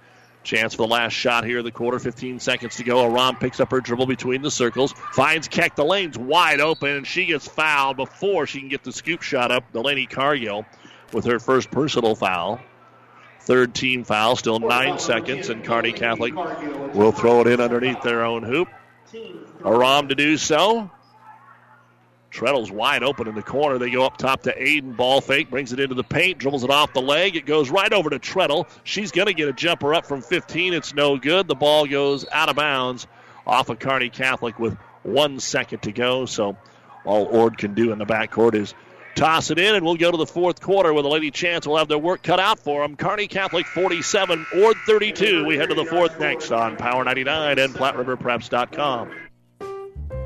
Chance 0.43 0.76
for 0.76 0.84
the 0.84 0.93
last 0.93 1.14
shot 1.14 1.43
here 1.43 1.58
in 1.58 1.66
the 1.66 1.72
quarter. 1.72 1.97
15 1.97 2.39
seconds 2.39 2.76
to 2.76 2.84
go. 2.84 3.03
Aram 3.03 3.36
picks 3.36 3.60
up 3.60 3.72
her 3.72 3.82
dribble 3.82 4.06
between 4.06 4.43
the 4.43 4.51
circles. 4.51 4.93
Finds 5.14 5.47
Keck. 5.47 5.76
The 5.76 5.84
lane's 5.84 6.20
wide 6.20 6.62
open, 6.62 6.89
and 6.89 7.08
she 7.08 7.26
gets 7.26 7.47
fouled 7.47 7.97
before 7.97 8.45
she 8.45 8.60
can 8.60 8.70
get 8.70 8.84
the 8.84 8.91
scoop 8.93 9.24
shot 9.24 9.51
up. 9.51 9.72
Delaney 9.74 10.06
Cargill 10.06 10.66
with 11.12 11.26
her 11.26 11.39
first 11.39 11.72
personal 11.72 12.14
foul. 12.14 12.62
Third 13.41 13.74
team 13.74 14.03
foul, 14.03 14.36
still 14.36 14.60
nine 14.60 14.99
seconds, 14.99 15.49
and 15.49 15.64
Kearney 15.64 15.93
Catholic 15.93 16.36
will 16.93 17.12
throw 17.12 17.41
it 17.41 17.47
in 17.47 17.60
underneath 17.60 18.01
their 18.01 18.24
own 18.24 18.43
hoop. 18.43 18.68
Aram 19.64 20.10
to 20.10 20.16
do 20.16 20.38
so. 20.38 20.91
Treadle's 22.36 22.70
wide 22.70 23.02
open 23.02 23.30
in 23.30 23.36
the 23.36 23.42
corner. 23.42 23.78
They 23.78 23.90
go 23.90 24.06
up 24.06 24.18
top 24.18 24.44
to 24.44 24.54
Aiden. 24.54 24.98
Ball 24.98 25.22
fake, 25.22 25.50
brings 25.50 25.72
it 25.72 25.80
into 25.80 25.96
the 25.96 26.04
paint, 26.04 26.38
dribbles 26.38 26.66
it 26.66 26.70
off 26.70 26.92
the 26.92 27.02
leg. 27.02 27.38
It 27.38 27.46
goes 27.46 27.70
right 27.70 27.92
over 27.94 28.10
to 28.10 28.20
Treadle. 28.20 28.68
She's 28.84 29.14
going 29.14 29.28
to 29.28 29.34
get 29.34 29.48
a 29.48 29.54
jumper 29.54 29.94
up 29.94 30.06
from 30.06 30.22
15. 30.22 30.74
It's 30.74 30.94
no 30.94 31.18
good. 31.18 31.48
The 31.48 31.56
ball 31.56 31.88
goes 31.88 32.26
out 32.30 32.50
of 32.50 32.58
bounds 32.58 33.08
off 33.48 33.70
of 33.70 33.80
Kearney 33.80 34.10
Catholic 34.10 34.60
with 34.60 34.78
one 35.04 35.40
second 35.40 35.84
to 35.84 35.94
go. 35.94 36.26
So 36.26 36.58
all 37.06 37.26
Ord 37.26 37.58
can 37.58 37.74
do 37.74 37.94
in 37.94 38.00
the 38.00 38.06
backcourt 38.06 38.54
is 38.54 38.74
toss 39.16 39.50
it 39.50 39.58
in, 39.58 39.74
and 39.74 39.86
we'll 39.86 39.96
go 39.96 40.12
to 40.12 40.18
the 40.18 40.26
fourth 40.26 40.60
quarter 40.60 40.94
where 40.94 41.04
the 41.04 41.10
Lady 41.10 41.32
Chance 41.32 41.66
will 41.66 41.78
have 41.78 41.88
their 41.88 41.98
work 41.98 42.22
cut 42.22 42.42
out 42.42 42.60
for 42.60 42.82
them. 42.82 42.98
Kearney 42.98 43.28
Catholic 43.28 43.66
47, 43.66 44.46
Ord 44.58 44.76
32. 44.86 45.46
We 45.46 45.56
head 45.56 45.70
to 45.70 45.76
the 45.76 45.86
fourth 45.86 46.20
next 46.20 46.52
on 46.52 46.76
Power 46.76 47.06
99 47.06 47.60
and 47.60 47.74
PlatteRiverPreps.com. 47.74 49.12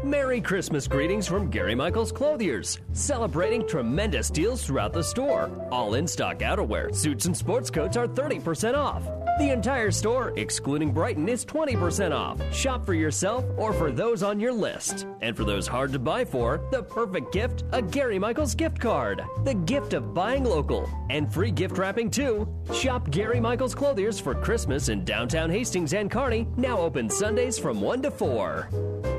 Merry 0.04 0.40
Christmas 0.40 0.88
greetings 0.88 1.28
from 1.28 1.50
Gary 1.50 1.76
Michaels 1.76 2.14
Clothiers, 2.14 2.80
celebrating 2.94 3.68
tremendous 3.68 4.30
deals 4.30 4.64
throughout 4.64 4.94
the 4.94 5.04
store. 5.04 5.52
All 5.74 5.96
in 5.96 6.08
stock 6.08 6.40
outerwear, 6.40 6.96
suits, 6.96 7.26
and 7.26 7.36
sports 7.36 7.70
coats 7.70 7.98
are 7.98 8.08
30% 8.08 8.76
off. 8.76 9.04
The 9.40 9.52
entire 9.52 9.92
store, 9.92 10.32
excluding 10.38 10.94
Brighton, 10.94 11.28
is 11.28 11.44
20% 11.44 12.14
off. 12.14 12.42
Shop 12.54 12.86
for 12.86 12.94
yourself 12.94 13.44
or 13.58 13.74
for 13.74 13.92
those 13.92 14.24
on 14.24 14.40
your 14.40 14.54
list. 14.54 15.06
And 15.20 15.36
for 15.36 15.44
those 15.44 15.68
hard 15.68 15.92
to 15.92 16.00
buy 16.00 16.24
for, 16.24 16.62
the 16.72 16.82
perfect 16.82 17.34
gift 17.34 17.66
a 17.74 17.82
Gary 17.82 18.20
Michaels 18.20 18.56
gift 18.56 18.80
card. 18.80 19.22
The 19.44 19.54
gift 19.54 19.92
of 19.92 20.14
buying 20.14 20.46
local. 20.46 20.90
And 21.10 21.32
free 21.32 21.52
gift 21.52 21.78
wrapping 21.78 22.10
too. 22.10 22.48
Shop 22.74 23.12
Gary 23.12 23.42
Michaels 23.42 23.76
Clothiers 23.76 24.18
for 24.18 24.34
Christmas 24.34 24.88
in 24.88 25.04
downtown 25.04 25.50
Hastings 25.50 25.94
and 25.94 26.10
Kearney, 26.10 26.48
now 26.56 26.78
open 26.78 27.10
Sundays 27.10 27.60
from 27.60 27.82
1 27.82 28.02
to 28.04 28.12
4. 28.12 29.19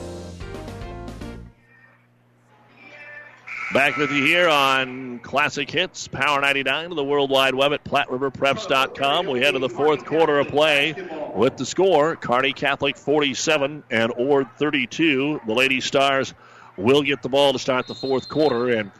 Back 3.73 3.95
with 3.95 4.11
you 4.11 4.25
here 4.25 4.49
on 4.49 5.19
Classic 5.19 5.71
Hits, 5.71 6.09
Power 6.09 6.41
99 6.41 6.89
to 6.89 6.95
the 6.95 7.05
World 7.05 7.29
Wide 7.29 7.55
Web 7.55 7.71
at 7.71 7.85
PlatteRiverPreps.com. 7.85 9.27
We 9.27 9.39
head 9.39 9.51
to 9.51 9.59
the 9.59 9.69
fourth 9.69 10.03
quarter 10.03 10.39
of 10.39 10.49
play 10.49 10.93
with 11.33 11.55
the 11.55 11.65
score 11.65 12.17
Kearney 12.17 12.51
Catholic 12.51 12.97
47 12.97 13.81
and 13.89 14.13
Ord 14.17 14.47
32. 14.57 15.39
The 15.47 15.53
Lady 15.53 15.79
Stars 15.79 16.33
will 16.75 17.01
get 17.01 17.21
the 17.21 17.29
ball 17.29 17.53
to 17.53 17.59
start 17.59 17.87
the 17.87 17.95
fourth 17.95 18.27
quarter, 18.27 18.71
and 18.71 18.91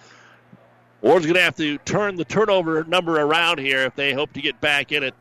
Ord's 1.02 1.26
going 1.26 1.35
to 1.35 1.41
have 1.41 1.57
to 1.57 1.77
turn 1.80 2.15
the 2.15 2.23
turnover 2.23 2.85
number 2.85 3.19
around 3.19 3.60
here 3.60 3.84
if 3.84 3.95
they 3.95 4.14
hope 4.14 4.31
to 4.34 4.41
get 4.41 4.61
back 4.61 4.93
in 4.93 5.03
it. 5.03 5.15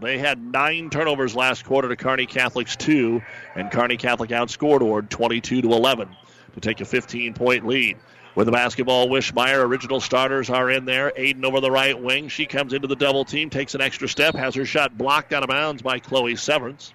They 0.00 0.18
had 0.18 0.40
nine 0.40 0.88
turnovers 0.88 1.34
last 1.34 1.64
quarter 1.64 1.88
to 1.88 1.96
Kearney 1.96 2.26
Catholic's 2.26 2.76
two, 2.76 3.22
and 3.56 3.72
Kearney 3.72 3.96
Catholic 3.96 4.30
outscored 4.30 4.82
Ord 4.82 5.10
22 5.10 5.62
to 5.62 5.72
11 5.72 6.08
to 6.54 6.60
take 6.60 6.80
a 6.80 6.84
15 6.84 7.34
point 7.34 7.66
lead. 7.66 7.96
With 8.34 8.46
the 8.46 8.52
basketball, 8.52 9.08
Wishmeyer, 9.08 9.62
original 9.64 10.00
starters 10.00 10.50
are 10.50 10.68
in 10.70 10.84
there. 10.84 11.12
Aiden 11.16 11.44
over 11.44 11.60
the 11.60 11.70
right 11.70 12.00
wing. 12.00 12.28
She 12.28 12.46
comes 12.46 12.72
into 12.72 12.88
the 12.88 12.96
double 12.96 13.24
team, 13.24 13.48
takes 13.48 13.74
an 13.74 13.80
extra 13.80 14.08
step, 14.08 14.34
has 14.34 14.56
her 14.56 14.64
shot 14.64 14.98
blocked 14.98 15.32
out 15.32 15.44
of 15.44 15.48
bounds 15.48 15.82
by 15.82 16.00
Chloe 16.00 16.34
Severance. 16.34 16.92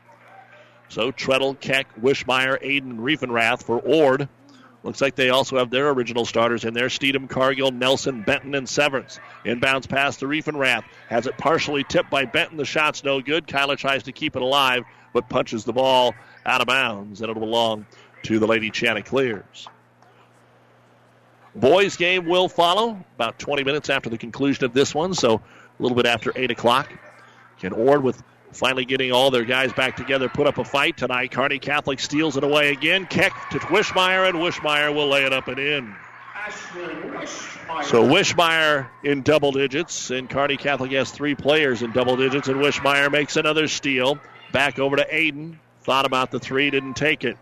So 0.89 1.11
Treadle, 1.11 1.55
Keck, 1.55 1.87
Wishmeyer, 2.01 2.61
Aiden, 2.61 2.97
Riefenrath 2.97 3.63
for 3.63 3.79
Ord 3.79 4.27
Looks 4.81 5.01
like 5.01 5.15
they 5.15 5.29
also 5.29 5.57
have 5.57 5.69
their 5.69 5.89
original 5.89 6.25
starters 6.25 6.63
in 6.63 6.73
there. 6.73 6.87
Steedham, 6.87 7.29
Cargill, 7.29 7.71
Nelson, 7.71 8.21
Benton, 8.21 8.55
and 8.55 8.67
Severance. 8.67 9.19
Inbounds 9.45 9.89
pass 9.89 10.17
to 10.17 10.25
Riefenrath. 10.25 10.83
Has 11.09 11.27
it 11.27 11.37
partially 11.37 11.83
tipped 11.83 12.09
by 12.09 12.25
Benton. 12.25 12.57
The 12.57 12.65
shot's 12.65 13.03
no 13.03 13.21
good. 13.21 13.45
Kyler 13.45 13.77
tries 13.77 14.03
to 14.03 14.13
keep 14.13 14.35
it 14.35 14.41
alive, 14.41 14.85
but 15.13 15.27
punches 15.27 15.65
the 15.65 15.73
ball 15.73 16.15
out 16.45 16.61
of 16.61 16.67
bounds, 16.67 17.21
and 17.21 17.29
it'll 17.29 17.41
belong 17.41 17.85
to 18.23 18.39
the 18.39 18.47
Lady 18.47 18.69
Chanticleers. 18.69 19.67
Boys 21.55 21.97
game 21.97 22.25
will 22.25 22.47
follow 22.47 23.03
about 23.15 23.39
20 23.39 23.63
minutes 23.63 23.89
after 23.89 24.09
the 24.09 24.17
conclusion 24.17 24.65
of 24.65 24.73
this 24.73 24.93
one, 24.93 25.13
so 25.13 25.35
a 25.35 25.41
little 25.81 25.95
bit 25.95 26.05
after 26.05 26.31
8 26.35 26.51
o'clock. 26.51 26.91
Can 27.59 27.73
Ord 27.73 28.03
with 28.03 28.21
finally 28.51 28.85
getting 28.85 29.11
all 29.11 29.31
their 29.31 29.45
guys 29.45 29.73
back 29.73 29.95
together, 29.97 30.29
put 30.29 30.47
up 30.47 30.57
a 30.57 30.63
fight 30.63 30.97
tonight. 30.97 31.31
Kearney 31.31 31.59
Catholic 31.59 31.99
steals 31.99 32.37
it 32.37 32.43
away 32.43 32.71
again. 32.71 33.05
Keck 33.05 33.33
to 33.51 33.59
Wishmeyer, 33.59 34.27
and 34.27 34.37
Wishmeyer 34.37 34.93
will 34.93 35.07
lay 35.07 35.25
it 35.25 35.33
up 35.33 35.47
and 35.47 35.59
in. 35.59 35.95
So 37.83 38.03
Wishmeyer 38.03 38.87
in 39.03 39.21
double 39.21 39.51
digits, 39.51 40.09
and 40.09 40.29
Kearney 40.29 40.57
Catholic 40.57 40.91
has 40.91 41.11
three 41.11 41.35
players 41.35 41.81
in 41.81 41.91
double 41.91 42.15
digits, 42.15 42.47
and 42.47 42.57
Wishmeyer 42.57 43.11
makes 43.11 43.35
another 43.37 43.67
steal. 43.67 44.19
Back 44.51 44.79
over 44.79 44.95
to 44.95 45.05
Aiden. 45.05 45.57
Thought 45.81 46.05
about 46.05 46.31
the 46.31 46.39
three, 46.39 46.69
didn't 46.69 46.95
take 46.95 47.23
it. 47.23 47.37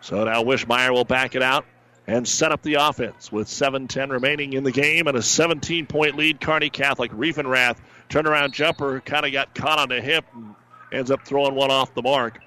So 0.00 0.24
now 0.24 0.42
Wishmeyer 0.42 0.92
will 0.92 1.04
back 1.04 1.34
it 1.34 1.42
out 1.42 1.64
and 2.06 2.26
set 2.26 2.52
up 2.52 2.62
the 2.62 2.74
offense 2.74 3.30
with 3.30 3.48
7-10 3.48 4.10
remaining 4.10 4.54
in 4.54 4.64
the 4.64 4.72
game 4.72 5.06
and 5.06 5.16
a 5.16 5.20
17-point 5.20 6.16
lead. 6.16 6.40
Kearney 6.40 6.70
Catholic. 6.70 7.12
Riefenrath 7.12 7.76
turnaround 8.08 8.52
jumper 8.52 9.00
kind 9.00 9.24
of 9.24 9.32
got 9.32 9.54
caught 9.54 9.78
on 9.78 9.88
the 9.88 10.00
hip 10.00 10.24
and 10.34 10.54
ends 10.92 11.10
up 11.10 11.24
throwing 11.24 11.54
one 11.54 11.70
off 11.70 11.94
the 11.94 12.02
mark. 12.02 12.40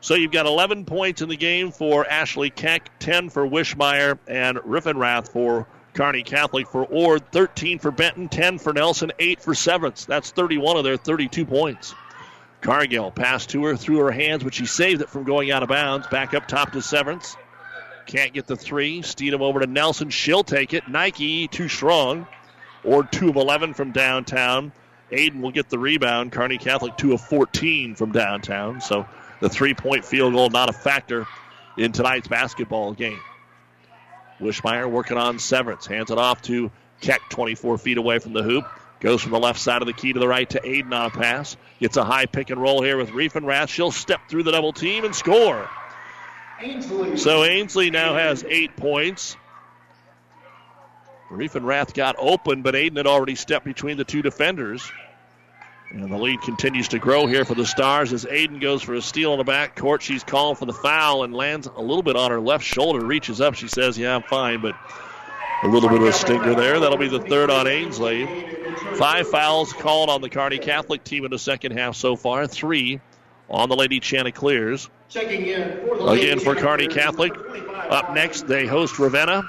So 0.00 0.14
you've 0.14 0.32
got 0.32 0.46
11 0.46 0.84
points 0.84 1.22
in 1.22 1.28
the 1.28 1.36
game 1.36 1.70
for 1.70 2.06
Ashley 2.06 2.50
Keck, 2.50 2.90
10 2.98 3.30
for 3.30 3.46
Wishmeyer, 3.46 4.18
and 4.26 4.58
Riefenrath 4.58 5.30
for 5.30 5.66
Kearney 5.94 6.22
Catholic. 6.22 6.68
For 6.68 6.84
Ord, 6.84 7.30
13 7.32 7.78
for 7.78 7.90
Benton, 7.90 8.28
10 8.28 8.58
for 8.58 8.72
Nelson, 8.72 9.12
8 9.18 9.40
for 9.40 9.54
Severance. 9.54 10.04
That's 10.04 10.30
31 10.30 10.76
of 10.76 10.84
their 10.84 10.98
32 10.98 11.46
points. 11.46 11.94
Cargill 12.60 13.10
passed 13.10 13.50
to 13.50 13.64
her 13.64 13.76
through 13.76 13.98
her 13.98 14.10
hands, 14.10 14.42
but 14.42 14.54
she 14.54 14.66
saved 14.66 15.02
it 15.02 15.08
from 15.08 15.24
going 15.24 15.50
out 15.50 15.62
of 15.62 15.68
bounds. 15.68 16.06
Back 16.08 16.34
up 16.34 16.48
top 16.48 16.72
to 16.72 16.82
Severance. 16.82 17.36
Can't 18.06 18.32
get 18.32 18.46
the 18.46 18.56
three. 18.56 19.00
Steedham 19.02 19.40
over 19.40 19.60
to 19.60 19.66
Nelson. 19.66 20.10
She'll 20.10 20.44
take 20.44 20.74
it. 20.74 20.88
Nike 20.88 21.48
too 21.48 21.68
strong. 21.68 22.26
Or 22.82 23.02
2 23.02 23.30
of 23.30 23.36
11 23.36 23.74
from 23.74 23.92
downtown. 23.92 24.72
Aiden 25.10 25.40
will 25.40 25.52
get 25.52 25.70
the 25.70 25.78
rebound. 25.78 26.32
Kearney 26.32 26.58
Catholic 26.58 26.96
2 26.96 27.14
of 27.14 27.20
14 27.20 27.94
from 27.94 28.12
downtown. 28.12 28.80
So 28.80 29.06
the 29.40 29.48
three 29.48 29.74
point 29.74 30.04
field 30.04 30.34
goal 30.34 30.50
not 30.50 30.68
a 30.68 30.72
factor 30.72 31.26
in 31.76 31.92
tonight's 31.92 32.28
basketball 32.28 32.92
game. 32.92 33.20
Wishmeyer 34.40 34.90
working 34.90 35.16
on 35.16 35.38
Severance. 35.38 35.86
Hands 35.86 36.10
it 36.10 36.18
off 36.18 36.42
to 36.42 36.70
Keck 37.00 37.20
24 37.30 37.78
feet 37.78 37.98
away 37.98 38.18
from 38.18 38.32
the 38.32 38.42
hoop. 38.42 38.64
Goes 39.00 39.22
from 39.22 39.32
the 39.32 39.38
left 39.38 39.60
side 39.60 39.82
of 39.82 39.86
the 39.86 39.92
key 39.92 40.12
to 40.12 40.20
the 40.20 40.28
right 40.28 40.48
to 40.50 40.60
Aiden 40.60 40.92
on 40.92 41.06
a 41.06 41.10
pass. 41.10 41.56
Gets 41.78 41.96
a 41.96 42.04
high 42.04 42.26
pick 42.26 42.50
and 42.50 42.60
roll 42.60 42.82
here 42.82 42.96
with 42.96 43.10
Riefenrath. 43.10 43.68
She'll 43.68 43.90
step 43.90 44.20
through 44.28 44.44
the 44.44 44.52
double 44.52 44.72
team 44.72 45.04
and 45.04 45.14
score. 45.14 45.68
So 47.16 47.44
Ainsley 47.44 47.90
now 47.90 48.14
has 48.14 48.44
eight 48.44 48.76
points. 48.76 49.36
Riefenrath 51.30 51.94
got 51.94 52.16
open, 52.18 52.62
but 52.62 52.74
Aiden 52.74 52.96
had 52.96 53.06
already 53.06 53.34
stepped 53.34 53.64
between 53.64 53.96
the 53.96 54.04
two 54.04 54.22
defenders. 54.22 54.90
And 55.90 56.10
the 56.10 56.18
lead 56.18 56.40
continues 56.42 56.88
to 56.88 56.98
grow 56.98 57.26
here 57.26 57.44
for 57.44 57.54
the 57.54 57.66
Stars 57.66 58.12
as 58.12 58.24
Aiden 58.24 58.60
goes 58.60 58.82
for 58.82 58.94
a 58.94 59.02
steal 59.02 59.32
in 59.32 59.38
the 59.38 59.44
back 59.44 59.76
court. 59.76 60.02
She's 60.02 60.24
calling 60.24 60.56
for 60.56 60.66
the 60.66 60.72
foul 60.72 61.22
and 61.22 61.34
lands 61.34 61.68
a 61.68 61.80
little 61.80 62.02
bit 62.02 62.16
on 62.16 62.30
her 62.30 62.40
left 62.40 62.64
shoulder. 62.64 63.04
Reaches 63.04 63.40
up. 63.40 63.54
She 63.54 63.68
says, 63.68 63.96
Yeah, 63.96 64.16
I'm 64.16 64.22
fine, 64.22 64.60
but 64.60 64.74
a 65.62 65.68
little 65.68 65.88
bit 65.88 66.00
of 66.00 66.08
a 66.08 66.12
stinger 66.12 66.54
there. 66.54 66.80
That'll 66.80 66.98
be 66.98 67.08
the 67.08 67.20
third 67.20 67.48
on 67.50 67.68
Ainsley. 67.68 68.26
Five 68.96 69.28
fouls 69.28 69.72
called 69.72 70.10
on 70.10 70.20
the 70.20 70.28
Kearney 70.28 70.58
Catholic 70.58 71.04
team 71.04 71.24
in 71.24 71.30
the 71.30 71.38
second 71.38 71.72
half 71.72 71.94
so 71.94 72.16
far. 72.16 72.46
Three 72.46 73.00
on 73.48 73.68
the 73.68 73.76
Lady 73.76 74.00
Chanticleers. 74.00 74.88
Again 76.08 76.40
for 76.40 76.54
Kearney 76.54 76.88
Catholic. 76.88 77.32
Up 77.90 78.14
next, 78.14 78.46
they 78.46 78.66
host 78.66 78.98
Ravenna. 78.98 79.44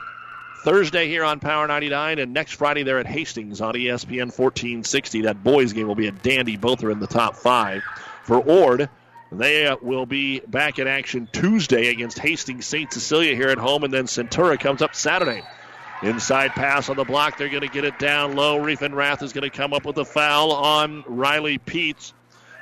Thursday 0.64 1.08
here 1.08 1.24
on 1.24 1.40
Power 1.40 1.68
99, 1.68 2.18
and 2.18 2.34
next 2.34 2.54
Friday 2.54 2.82
they're 2.82 2.98
at 2.98 3.06
Hastings 3.06 3.62
on 3.62 3.76
ESPN 3.76 4.36
1460. 4.36 5.22
That 5.22 5.44
boys 5.44 5.74
game 5.74 5.88
will 5.88 5.96
be 5.96 6.08
a 6.08 6.12
dandy. 6.12 6.58
Both 6.58 6.84
are 6.84 6.90
in 6.90 7.00
the 7.00 7.08
top 7.08 7.36
five. 7.36 7.84
For 8.24 8.40
Ord, 8.40 8.90
they 9.32 9.68
uh, 9.68 9.78
will 9.82 10.08
be 10.08 10.40
back 10.40 10.80
in 10.80 10.88
action 10.88 11.30
Tuesday 11.32 11.90
against 11.90 12.18
Hastings 12.18 12.66
St. 12.66 12.92
Cecilia 12.92 13.36
here 13.36 13.50
at 13.50 13.60
home, 13.60 13.84
and 13.84 13.94
then 13.94 14.06
Centura 14.06 14.60
comes 14.60 14.82
up 14.82 14.96
Saturday. 14.96 15.44
Inside 16.02 16.52
pass 16.52 16.90
on 16.90 16.98
the 16.98 17.04
block. 17.04 17.38
They're 17.38 17.50
going 17.50 17.62
to 17.62 17.68
get 17.68 17.86
it 17.86 17.98
down 18.00 18.36
low. 18.36 18.60
Riefenrath 18.60 19.22
is 19.24 19.34
going 19.34 19.50
to 19.50 19.56
come 19.56 19.72
up 19.74 19.86
with 19.86 19.98
a 19.98 20.06
foul 20.06 20.52
on 20.52 21.04
Riley 21.08 21.58
Peets. 21.58 22.14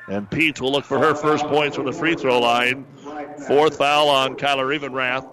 And 0.08 0.30
Peets 0.30 0.60
will 0.60 0.72
look 0.72 0.86
for 0.86 1.00
her 1.00 1.16
first 1.16 1.46
points 1.46 1.76
from 1.76 1.86
the 1.86 1.94
free 1.94 2.16
throw 2.16 2.40
line. 2.40 2.86
Fourth 3.48 3.78
foul 3.78 4.10
on 4.10 4.36
Kyler 4.36 4.68
Riefenrath. 4.68 5.30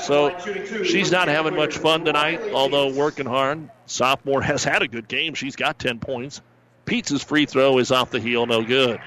So 0.00 0.36
she's 0.84 1.12
not 1.12 1.28
having 1.28 1.54
much 1.54 1.76
fun 1.76 2.04
tonight, 2.04 2.40
although 2.52 2.92
working 2.92 3.26
hard. 3.26 3.68
Sophomore 3.86 4.40
has 4.40 4.64
had 4.64 4.82
a 4.82 4.88
good 4.88 5.06
game. 5.06 5.34
She's 5.34 5.54
got 5.54 5.78
10 5.78 5.98
points. 5.98 6.40
Peets' 6.86 7.22
free 7.24 7.46
throw 7.46 7.78
is 7.78 7.92
off 7.92 8.10
the 8.10 8.18
heel, 8.18 8.46
no 8.46 8.62
good. 8.62 9.00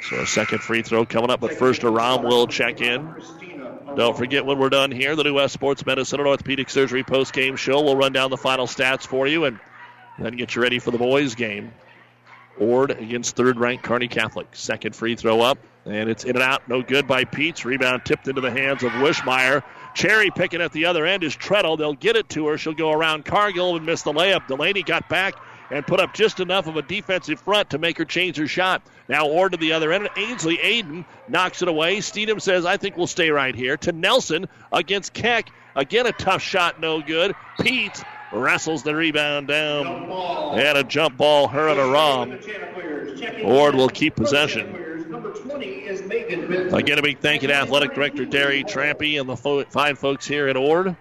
So 0.00 0.20
a 0.20 0.26
second 0.26 0.60
free 0.60 0.82
throw 0.82 1.04
coming 1.04 1.30
up, 1.30 1.40
but 1.40 1.54
first 1.54 1.82
Aram 1.82 2.22
will 2.22 2.46
check 2.46 2.80
in. 2.80 3.14
Don't 3.96 4.16
forget 4.16 4.46
when 4.46 4.58
we're 4.58 4.68
done 4.68 4.92
here, 4.92 5.16
the 5.16 5.24
New 5.24 5.34
West 5.34 5.54
Sports 5.54 5.84
Medicine 5.84 6.20
and 6.20 6.28
Orthopedic 6.28 6.70
Surgery 6.70 7.02
post-game 7.02 7.56
show. 7.56 7.82
We'll 7.82 7.96
run 7.96 8.12
down 8.12 8.30
the 8.30 8.36
final 8.36 8.66
stats 8.66 9.04
for 9.04 9.26
you 9.26 9.44
and 9.44 9.58
then 10.18 10.36
get 10.36 10.54
you 10.54 10.62
ready 10.62 10.78
for 10.78 10.90
the 10.90 10.98
boys' 10.98 11.34
game. 11.34 11.72
Ord 12.58 12.90
against 12.90 13.36
third-ranked 13.36 13.84
Kearney 13.84 14.08
Catholic. 14.08 14.48
Second 14.52 14.96
free 14.96 15.14
throw 15.14 15.40
up, 15.40 15.58
and 15.84 16.10
it's 16.10 16.24
in 16.24 16.36
and 16.36 16.42
out. 16.42 16.68
No 16.68 16.82
good 16.82 17.06
by 17.06 17.24
Peets. 17.24 17.64
Rebound 17.64 18.04
tipped 18.04 18.26
into 18.26 18.40
the 18.40 18.50
hands 18.50 18.82
of 18.82 18.90
Wishmeyer. 18.92 19.62
Cherry 19.94 20.30
picking 20.30 20.60
at 20.60 20.72
the 20.72 20.86
other 20.86 21.06
end 21.06 21.24
is 21.24 21.36
Treadle. 21.36 21.76
They'll 21.76 21.94
get 21.94 22.16
it 22.16 22.28
to 22.30 22.48
her. 22.48 22.58
She'll 22.58 22.74
go 22.74 22.90
around 22.90 23.24
Cargill 23.24 23.76
and 23.76 23.86
miss 23.86 24.02
the 24.02 24.12
layup. 24.12 24.46
Delaney 24.48 24.82
got 24.82 25.08
back 25.08 25.34
and 25.70 25.86
put 25.86 26.00
up 26.00 26.14
just 26.14 26.40
enough 26.40 26.66
of 26.66 26.76
a 26.76 26.82
defensive 26.82 27.40
front 27.40 27.70
to 27.70 27.78
make 27.78 27.98
her 27.98 28.04
change 28.04 28.36
her 28.38 28.46
shot. 28.46 28.82
Now 29.08 29.28
Ord 29.28 29.52
to 29.52 29.58
the 29.58 29.72
other 29.72 29.92
end. 29.92 30.08
Ainsley 30.16 30.56
Aiden 30.58 31.04
knocks 31.28 31.62
it 31.62 31.68
away. 31.68 31.98
Steedham 31.98 32.40
says, 32.40 32.64
I 32.64 32.76
think 32.76 32.96
we'll 32.96 33.06
stay 33.06 33.30
right 33.30 33.54
here. 33.54 33.76
To 33.78 33.92
Nelson 33.92 34.48
against 34.72 35.12
Keck. 35.12 35.50
Again, 35.76 36.06
a 36.06 36.12
tough 36.12 36.42
shot, 36.42 36.80
no 36.80 37.00
good. 37.02 37.34
Pete 37.60 38.02
wrestles 38.32 38.82
the 38.82 38.94
rebound 38.94 39.48
down. 39.48 39.86
And 40.58 40.78
a 40.78 40.84
jump 40.84 41.16
ball, 41.16 41.48
her 41.48 41.68
and 41.68 41.78
Aram. 41.78 42.38
Ord 43.44 43.74
will 43.74 43.88
keep 43.88 44.16
possession. 44.16 44.84
Again, 46.72 46.98
a 46.98 47.02
big 47.02 47.18
thank 47.20 47.42
you 47.42 47.48
to 47.48 47.54
Athletic 47.54 47.94
Director 47.94 48.24
Derry 48.24 48.64
Trampy 48.64 49.20
and 49.20 49.28
the 49.28 49.36
fo- 49.36 49.64
fine 49.64 49.96
folks 49.96 50.26
here 50.26 50.48
at 50.48 50.56
Ord. 50.56 50.96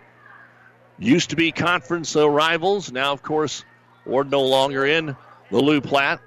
Used 0.99 1.29
to 1.31 1.35
be 1.35 1.51
conference 1.51 2.15
rivals. 2.15 2.91
Now, 2.91 3.13
of 3.13 3.21
course, 3.21 3.63
Ord 4.05 4.31
no 4.31 4.43
longer 4.43 4.85
in 4.85 5.15
the 5.51 5.59
Loup 5.59 5.83
Platte, 5.83 6.19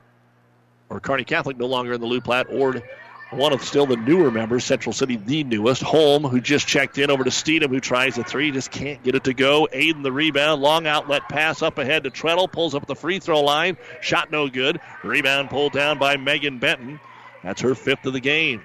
or 0.89 1.01
Kearney 1.01 1.25
Catholic 1.25 1.57
no 1.59 1.67
longer 1.67 1.95
in 1.95 2.01
the 2.01 2.07
Loup 2.07 2.25
Platte. 2.25 2.47
Ord, 2.51 2.83
one 3.31 3.53
of 3.53 3.63
still 3.63 3.87
the 3.87 3.97
newer 3.97 4.31
members, 4.31 4.65
Central 4.65 4.93
City 4.93 5.17
the 5.17 5.45
newest. 5.45 5.83
Holm, 5.83 6.25
who 6.25 6.41
just 6.41 6.67
checked 6.67 6.99
in 6.99 7.11
over 7.11 7.25
to 7.25 7.31
Steedham, 7.31 7.69
who 7.69 7.81
tries 7.81 8.19
a 8.19 8.25
three, 8.25 8.51
just 8.51 8.71
can't 8.71 9.03
get 9.03 9.15
it 9.15 9.25
to 9.25 9.35
go. 9.35 9.69
Aiden 9.73 10.03
the 10.03 10.13
rebound, 10.13 10.61
long 10.61 10.87
outlet 10.87 11.29
pass 11.29 11.63
up 11.63 11.79
ahead 11.79 12.05
to 12.05 12.11
Treadle, 12.11 12.49
pulls 12.49 12.75
up 12.75 12.87
the 12.87 12.97
free 12.97 13.21
throw 13.21 13.41
line, 13.41 13.77
shot 14.01 14.31
no 14.31 14.49
good. 14.49 14.81
Rebound 15.05 15.51
pulled 15.51 15.73
down 15.73 15.99
by 15.99 16.17
Megan 16.17 16.59
Benton. 16.59 17.01
That's 17.43 17.61
her 17.63 17.75
fifth 17.75 18.05
of 18.07 18.13
the 18.13 18.21
game. 18.21 18.63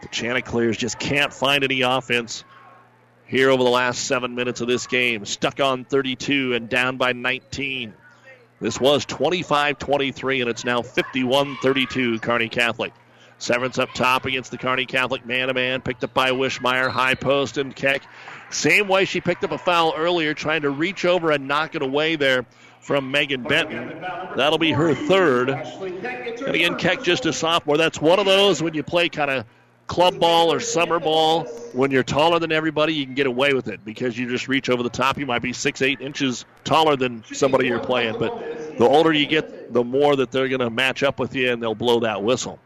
The 0.00 0.08
Chanticleers 0.08 0.76
just 0.76 0.98
can't 0.98 1.32
find 1.32 1.64
any 1.64 1.82
offense 1.82 2.44
here 3.26 3.50
over 3.50 3.62
the 3.62 3.70
last 3.70 4.06
seven 4.06 4.34
minutes 4.34 4.60
of 4.60 4.68
this 4.68 4.86
game. 4.86 5.24
Stuck 5.24 5.60
on 5.60 5.84
32 5.84 6.54
and 6.54 6.68
down 6.68 6.98
by 6.98 7.12
19. 7.12 7.94
This 8.60 8.78
was 8.78 9.04
25 9.06 9.78
23, 9.78 10.40
and 10.42 10.50
it's 10.50 10.64
now 10.64 10.82
51 10.82 11.56
32, 11.62 12.20
Kearney 12.20 12.48
Catholic. 12.48 12.92
Severance 13.42 13.76
up 13.76 13.92
top 13.92 14.24
against 14.24 14.52
the 14.52 14.56
Kearney 14.56 14.86
Catholic 14.86 15.26
man 15.26 15.48
to 15.48 15.54
man, 15.54 15.80
picked 15.80 16.04
up 16.04 16.14
by 16.14 16.30
Wishmeyer, 16.30 16.88
high 16.88 17.16
post, 17.16 17.58
and 17.58 17.74
Keck. 17.74 18.02
Same 18.50 18.86
way 18.86 19.04
she 19.04 19.20
picked 19.20 19.42
up 19.42 19.50
a 19.50 19.58
foul 19.58 19.94
earlier, 19.96 20.32
trying 20.32 20.62
to 20.62 20.70
reach 20.70 21.04
over 21.04 21.32
and 21.32 21.48
knock 21.48 21.74
it 21.74 21.82
away 21.82 22.14
there 22.14 22.46
from 22.78 23.10
Megan 23.10 23.42
Benton. 23.42 24.00
That'll 24.36 24.58
be 24.58 24.70
her 24.70 24.94
third. 24.94 25.50
And 25.50 26.54
again, 26.54 26.76
Keck 26.76 27.02
just 27.02 27.26
a 27.26 27.32
sophomore. 27.32 27.76
That's 27.76 28.00
one 28.00 28.20
of 28.20 28.26
those 28.26 28.62
when 28.62 28.74
you 28.74 28.84
play 28.84 29.08
kind 29.08 29.30
of 29.30 29.44
club 29.88 30.20
ball 30.20 30.52
or 30.52 30.60
summer 30.60 31.00
ball, 31.00 31.44
when 31.72 31.90
you're 31.90 32.04
taller 32.04 32.38
than 32.38 32.52
everybody, 32.52 32.94
you 32.94 33.04
can 33.04 33.14
get 33.14 33.26
away 33.26 33.54
with 33.54 33.66
it 33.66 33.84
because 33.84 34.16
you 34.16 34.30
just 34.30 34.46
reach 34.46 34.70
over 34.70 34.84
the 34.84 34.88
top. 34.88 35.18
You 35.18 35.26
might 35.26 35.42
be 35.42 35.52
six, 35.52 35.82
eight 35.82 36.00
inches 36.00 36.44
taller 36.62 36.94
than 36.94 37.24
somebody 37.32 37.66
you're 37.66 37.80
playing, 37.80 38.20
but 38.20 38.78
the 38.78 38.86
older 38.86 39.12
you 39.12 39.26
get, 39.26 39.72
the 39.72 39.82
more 39.82 40.14
that 40.14 40.30
they're 40.30 40.48
going 40.48 40.60
to 40.60 40.70
match 40.70 41.02
up 41.02 41.18
with 41.18 41.34
you 41.34 41.50
and 41.52 41.60
they'll 41.60 41.74
blow 41.74 41.98
that 42.00 42.22
whistle. 42.22 42.60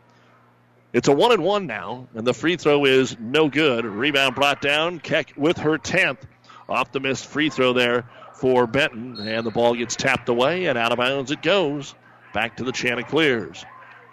It's 0.97 1.09
a 1.09 1.13
one 1.13 1.31
and 1.31 1.45
one 1.45 1.67
now, 1.67 2.09
and 2.15 2.27
the 2.27 2.33
free 2.33 2.57
throw 2.57 2.87
is 2.87 3.19
no 3.21 3.51
good. 3.51 3.85
Rebound 3.85 4.35
brought 4.35 4.63
down. 4.63 4.99
Keck 4.99 5.35
with 5.37 5.59
her 5.59 5.77
10th 5.77 6.21
off 6.71 6.91
the 6.91 7.01
missed 7.01 7.27
free 7.27 7.51
throw 7.51 7.75
there 7.75 8.09
for 8.33 8.67
Benton, 8.67 9.19
and 9.29 9.45
the 9.45 9.51
ball 9.51 9.75
gets 9.75 9.95
tapped 9.95 10.31
away 10.31 10.65
and 10.65 10.79
out 10.79 10.93
of 10.93 10.97
bounds 10.97 11.31
it 11.31 11.43
goes. 11.43 11.95
Back 12.33 12.57
to 12.57 12.65
the 12.65 12.73
Chanticleers. 12.73 13.63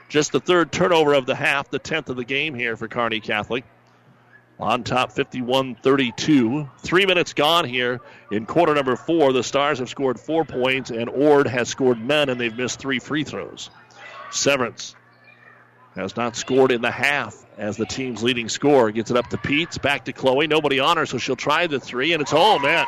Just 0.09 0.33
the 0.33 0.41
third 0.41 0.73
turnover 0.73 1.13
of 1.13 1.25
the 1.25 1.35
half, 1.35 1.69
the 1.69 1.79
10th 1.79 2.09
of 2.09 2.17
the 2.17 2.25
game 2.25 2.53
here 2.53 2.75
for 2.75 2.89
Kearney 2.89 3.21
Catholic. 3.21 3.63
On 4.59 4.83
top 4.83 5.13
51 5.13 5.75
32. 5.75 6.69
Three 6.79 7.05
minutes 7.05 7.31
gone 7.31 7.63
here 7.63 8.01
in 8.29 8.45
quarter 8.45 8.75
number 8.75 8.97
four. 8.97 9.31
The 9.31 9.41
Stars 9.41 9.79
have 9.79 9.87
scored 9.87 10.19
four 10.19 10.43
points, 10.43 10.89
and 10.89 11.09
Ord 11.09 11.47
has 11.47 11.69
scored 11.69 12.05
none, 12.05 12.27
and 12.27 12.41
they've 12.41 12.53
missed 12.53 12.79
three 12.79 12.99
free 12.99 13.23
throws. 13.23 13.69
Severance 14.31 14.97
has 15.95 16.15
not 16.15 16.35
scored 16.35 16.71
in 16.71 16.81
the 16.81 16.91
half 16.91 17.45
as 17.57 17.77
the 17.77 17.85
team's 17.85 18.23
leading 18.23 18.49
scorer 18.49 18.91
gets 18.91 19.11
it 19.11 19.17
up 19.17 19.27
to 19.29 19.37
Peets, 19.37 19.81
Back 19.81 20.05
to 20.05 20.13
Chloe. 20.13 20.47
Nobody 20.47 20.79
on 20.79 20.97
her, 20.97 21.05
so 21.05 21.17
she'll 21.17 21.35
try 21.35 21.67
the 21.67 21.79
three, 21.79 22.13
and 22.13 22.21
it's 22.21 22.33
all 22.33 22.59
man. 22.59 22.85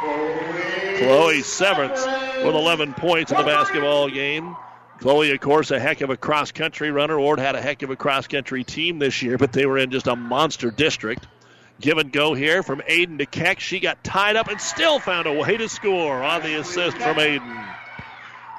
Chloe 0.97 1.41
Severance 1.41 2.05
with 2.43 2.55
11 2.55 2.93
points 2.93 3.31
in 3.31 3.37
the 3.37 3.43
basketball 3.43 4.09
game. 4.09 4.55
Chloe, 4.99 5.31
of 5.31 5.39
course, 5.41 5.71
a 5.71 5.79
heck 5.79 6.01
of 6.01 6.09
a 6.09 6.17
cross 6.17 6.51
country 6.51 6.89
runner. 6.89 7.19
Ord 7.19 7.39
had 7.39 7.55
a 7.55 7.61
heck 7.61 7.83
of 7.83 7.89
a 7.89 7.95
cross 7.95 8.27
country 8.27 8.63
team 8.63 8.97
this 8.97 9.21
year, 9.21 9.37
but 9.37 9.51
they 9.51 9.65
were 9.65 9.77
in 9.77 9.91
just 9.91 10.07
a 10.07 10.15
monster 10.15 10.71
district. 10.71 11.27
Give 11.81 11.97
and 11.97 12.11
go 12.11 12.33
here 12.33 12.63
from 12.63 12.79
Aiden 12.81 13.17
to 13.17 13.25
Keck. 13.25 13.59
She 13.59 13.81
got 13.81 14.01
tied 14.03 14.37
up 14.37 14.47
and 14.47 14.61
still 14.61 14.99
found 14.99 15.27
a 15.27 15.33
way 15.33 15.57
to 15.57 15.67
score 15.67 16.23
on 16.23 16.41
the 16.41 16.59
assist 16.59 16.97
from 16.97 17.17
Aiden. 17.17 17.75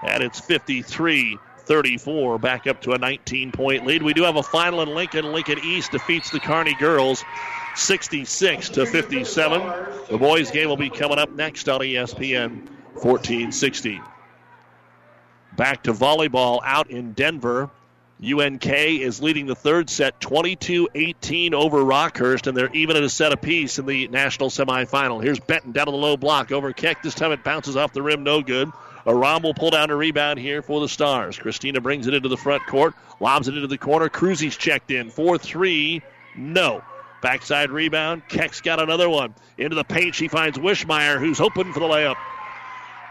And 0.02 0.23
it's 0.23 0.39
53 0.39 1.39
34, 1.66 2.38
back 2.38 2.66
up 2.66 2.80
to 2.82 2.93
a 2.93 2.98
19 2.98 3.52
point 3.52 3.84
lead. 3.84 4.02
We 4.02 4.14
do 4.14 4.22
have 4.22 4.36
a 4.36 4.43
final 4.43 4.80
in 4.82 4.88
Lincoln. 4.94 5.32
Lincoln 5.32 5.59
East 5.64 5.93
defeats 5.93 6.30
the 6.30 6.40
Kearney 6.40 6.74
girls 6.76 7.24
66 7.74 8.70
to 8.70 8.86
57. 8.86 9.60
The 10.09 10.18
boys' 10.18 10.51
game 10.51 10.68
will 10.68 10.76
be 10.76 10.90
coming 10.90 11.18
up 11.18 11.30
next 11.32 11.68
on 11.68 11.80
ESPN 11.80 12.68
1460. 12.94 14.01
Back 15.56 15.82
to 15.84 15.93
volleyball 15.93 16.60
out 16.64 16.90
in 16.90 17.12
Denver. 17.12 17.70
UNK 18.22 18.66
is 18.66 19.20
leading 19.20 19.47
the 19.47 19.55
third 19.55 19.90
set 19.90 20.18
22 20.20 20.88
18 20.94 21.52
over 21.52 21.78
Rockhurst, 21.78 22.47
and 22.47 22.56
they're 22.56 22.72
even 22.72 22.97
at 22.97 23.02
a 23.02 23.10
set 23.10 23.32
apiece 23.32 23.78
in 23.78 23.84
the 23.84 24.09
national 24.09 24.48
semifinal. 24.48 25.22
Here's 25.22 25.38
Benton 25.38 25.72
down 25.72 25.86
to 25.86 25.93
the 25.93 25.98
low 25.98 26.16
block 26.16 26.51
over 26.51 26.72
Keck. 26.72 27.02
This 27.02 27.14
time 27.14 27.32
it 27.32 27.44
bounces 27.44 27.76
off 27.76 27.93
the 27.93 28.02
rim, 28.02 28.22
no 28.22 28.40
good. 28.40 28.70
Aram 29.07 29.43
will 29.43 29.55
pull 29.55 29.70
down 29.70 29.91
a 29.91 29.97
rebound 29.97 30.39
here 30.39 30.62
for 30.62 30.81
the 30.81 30.89
Stars. 30.89 31.39
Christina 31.39 31.81
brings 31.81 32.07
it 32.07 32.15
into 32.15 32.28
the 32.28 32.37
front 32.37 32.66
court, 32.66 32.95
lobs 33.20 33.47
it 33.47 33.55
into 33.55 33.69
the 33.69 33.78
corner. 33.78 34.09
Cruzy's 34.09 34.57
checked 34.57 34.91
in. 34.91 35.11
4 35.11 35.39
3, 35.39 36.03
no. 36.37 36.83
Backside 37.23 37.70
rebound. 37.70 38.28
Keck's 38.28 38.61
got 38.61 38.81
another 38.81 39.09
one. 39.09 39.35
Into 39.57 39.77
the 39.77 39.85
paint, 39.85 40.15
she 40.15 40.28
finds 40.28 40.59
Wishmeyer, 40.59 41.19
who's 41.19 41.41
open 41.41 41.73
for 41.73 41.81
the 41.81 41.87
layup. 41.87 42.16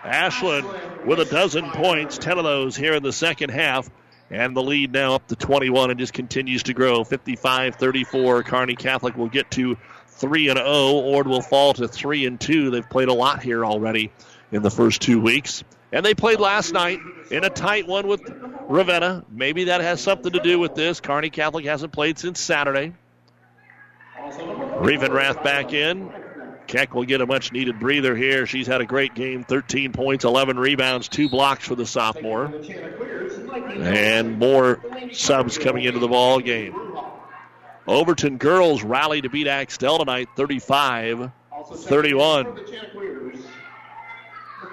Ashlyn 0.04 1.06
with 1.06 1.20
a 1.20 1.26
dozen 1.26 1.72
points, 1.72 2.18
10 2.18 2.38
of 2.38 2.44
those 2.44 2.76
here 2.76 2.94
in 2.94 3.04
the 3.04 3.14
second 3.14 3.50
half. 3.50 3.90
And 4.30 4.56
the 4.56 4.64
lead 4.64 4.92
now 4.92 5.16
up 5.16 5.28
to 5.28 5.36
21 5.36 5.92
and 5.92 6.00
just 6.00 6.14
continues 6.14 6.64
to 6.64 6.74
grow. 6.74 7.04
55 7.04 7.76
34. 7.76 8.44
Kearney 8.44 8.76
Catholic 8.76 9.16
will 9.16 9.30
get 9.30 9.52
to 9.52 9.78
3 10.08 10.50
and 10.50 10.58
0. 10.58 10.66
Ord 10.68 11.28
will 11.28 11.42
fall 11.42 11.74
to 11.74 11.88
3 11.88 12.26
and 12.26 12.40
2. 12.40 12.72
They've 12.72 12.90
played 12.90 13.08
a 13.08 13.14
lot 13.14 13.44
here 13.44 13.64
already 13.64 14.12
in 14.52 14.62
the 14.62 14.72
first 14.72 15.02
two 15.02 15.22
weeks. 15.22 15.64
And 15.92 16.06
they 16.06 16.14
played 16.14 16.40
last 16.40 16.74
night 16.74 17.00
in 17.32 17.44
a 17.44 17.50
tight 17.50 17.88
one 17.88 18.08
with 18.08 18.22
Ravenna. 18.68 19.26
Maybe 19.30 19.66
that 19.66 19.82
has 19.82 20.02
something 20.02 20.32
to 20.34 20.40
do 20.40 20.60
with 20.60 20.76
this. 20.76 21.00
Kearney 21.00 21.30
Catholic 21.30 21.66
hasn't 21.66 21.94
played 21.94 22.18
since 22.18 22.40
Saturday. 22.40 22.94
Riefenrath 24.18 25.44
back 25.44 25.74
in. 25.74 26.12
Keck 26.68 26.96
will 26.96 27.04
get 27.04 27.22
a 27.22 27.26
much 27.28 27.52
needed 27.52 27.80
breather 27.80 28.16
here. 28.16 28.48
She's 28.48 28.66
had 28.66 28.82
a 28.82 28.86
great 28.86 29.14
game 29.14 29.44
13 29.44 29.92
points, 29.92 30.26
11 30.26 30.58
rebounds, 30.58 31.08
two 31.08 31.30
blocks 31.30 31.68
for 31.68 31.76
the 31.76 31.86
sophomore. 31.86 32.52
And 33.78 34.40
more 34.40 34.82
subs 35.12 35.58
coming 35.60 35.84
into 35.84 36.00
the 36.00 36.08
ball 36.08 36.40
game. 36.40 36.76
Overton 37.88 38.38
girls 38.38 38.84
rally 38.84 39.22
to 39.22 39.30
beat 39.30 39.48
Axtell 39.48 40.00
tonight 40.00 40.30
35 40.36 41.32
31. 41.72 42.58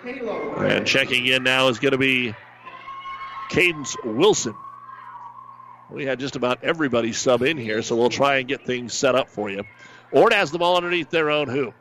And 0.05 0.87
checking 0.87 1.27
in 1.27 1.45
now 1.45 1.69
is 1.69 1.79
going 1.79 1.93
to 1.93 1.99
be 1.99 2.35
Cadence 3.51 3.97
Wilson. 4.05 4.55
We 5.91 6.05
had 6.05 6.19
just 6.19 6.37
about 6.37 6.65
everybody 6.65 7.12
sub 7.12 7.43
in 7.43 7.57
here, 7.59 7.83
so 7.83 7.97
we'll 7.97 8.09
try 8.09 8.37
and 8.37 8.49
get 8.49 8.65
things 8.65 8.95
set 8.95 9.15
up 9.15 9.29
for 9.29 9.51
you. 9.51 9.65
Ord 10.11 10.33
has 10.33 10.51
the 10.51 10.59
ball 10.59 10.77
underneath 10.77 11.11
their 11.11 11.31
own 11.31 11.49
hoop. 11.49 11.74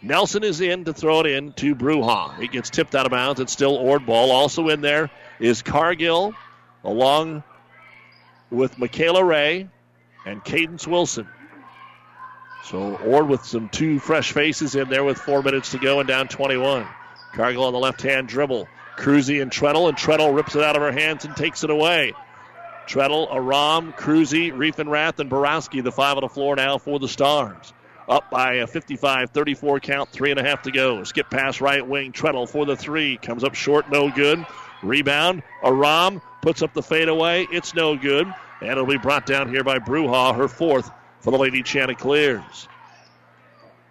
Nelson 0.00 0.42
is 0.42 0.60
in 0.60 0.84
to 0.84 0.92
throw 0.92 1.20
it 1.20 1.26
in 1.26 1.52
to 1.54 1.74
Bruha. 1.74 2.38
He 2.38 2.48
gets 2.48 2.70
tipped 2.70 2.94
out 2.94 3.04
of 3.04 3.10
bounds. 3.10 3.40
It's 3.40 3.52
still 3.52 3.76
Ord 3.76 4.06
ball. 4.06 4.30
Also 4.30 4.68
in 4.68 4.80
there 4.80 5.10
is 5.38 5.62
Cargill, 5.62 6.34
along 6.84 7.42
with 8.50 8.78
Michaela 8.78 9.24
Ray 9.24 9.68
and 10.24 10.42
Cadence 10.44 10.86
Wilson. 10.86 11.28
So 12.64 12.96
Ord 12.96 13.28
with 13.28 13.44
some 13.44 13.68
two 13.68 13.98
fresh 13.98 14.32
faces 14.32 14.74
in 14.74 14.88
there 14.88 15.04
with 15.04 15.18
four 15.18 15.42
minutes 15.42 15.72
to 15.72 15.78
go 15.78 16.00
and 16.00 16.08
down 16.08 16.28
21. 16.28 16.86
Cargill 17.32 17.64
on 17.64 17.72
the 17.72 17.78
left 17.78 18.02
hand 18.02 18.28
dribble. 18.28 18.68
Cruzy 18.96 19.40
and 19.40 19.52
Treadle, 19.52 19.88
and 19.88 19.96
Treadle 19.96 20.34
rips 20.34 20.56
it 20.56 20.62
out 20.62 20.76
of 20.76 20.82
her 20.82 20.92
hands 20.92 21.24
and 21.24 21.36
takes 21.36 21.62
it 21.62 21.70
away. 21.70 22.14
Treadle, 22.88 23.28
Aram, 23.30 23.92
Cruzy, 23.92 24.50
Wrath, 24.88 25.20
and 25.20 25.30
Borowski, 25.30 25.82
the 25.82 25.92
five 25.92 26.16
on 26.16 26.22
the 26.22 26.28
floor 26.28 26.56
now 26.56 26.78
for 26.78 26.98
the 26.98 27.06
Stars. 27.06 27.72
Up 28.08 28.30
by 28.30 28.54
a 28.54 28.66
55 28.66 29.30
34 29.30 29.80
count, 29.80 30.08
three 30.10 30.30
and 30.30 30.40
a 30.40 30.42
half 30.42 30.62
to 30.62 30.70
go. 30.70 31.04
Skip 31.04 31.28
pass 31.28 31.60
right 31.60 31.86
wing. 31.86 32.12
Treadle 32.12 32.48
for 32.48 32.64
the 32.64 32.74
three. 32.74 33.18
Comes 33.18 33.44
up 33.44 33.54
short, 33.54 33.90
no 33.90 34.10
good. 34.10 34.44
Rebound. 34.82 35.42
Aram 35.62 36.22
puts 36.40 36.62
up 36.62 36.72
the 36.72 36.82
fadeaway. 36.82 37.46
It's 37.52 37.74
no 37.74 37.96
good. 37.96 38.26
And 38.60 38.70
it'll 38.70 38.86
be 38.86 38.96
brought 38.96 39.26
down 39.26 39.50
here 39.50 39.62
by 39.62 39.78
Bruha, 39.78 40.34
her 40.34 40.48
fourth 40.48 40.90
for 41.20 41.30
the 41.30 41.36
Lady 41.36 41.62
Chanticleers. 41.62 42.68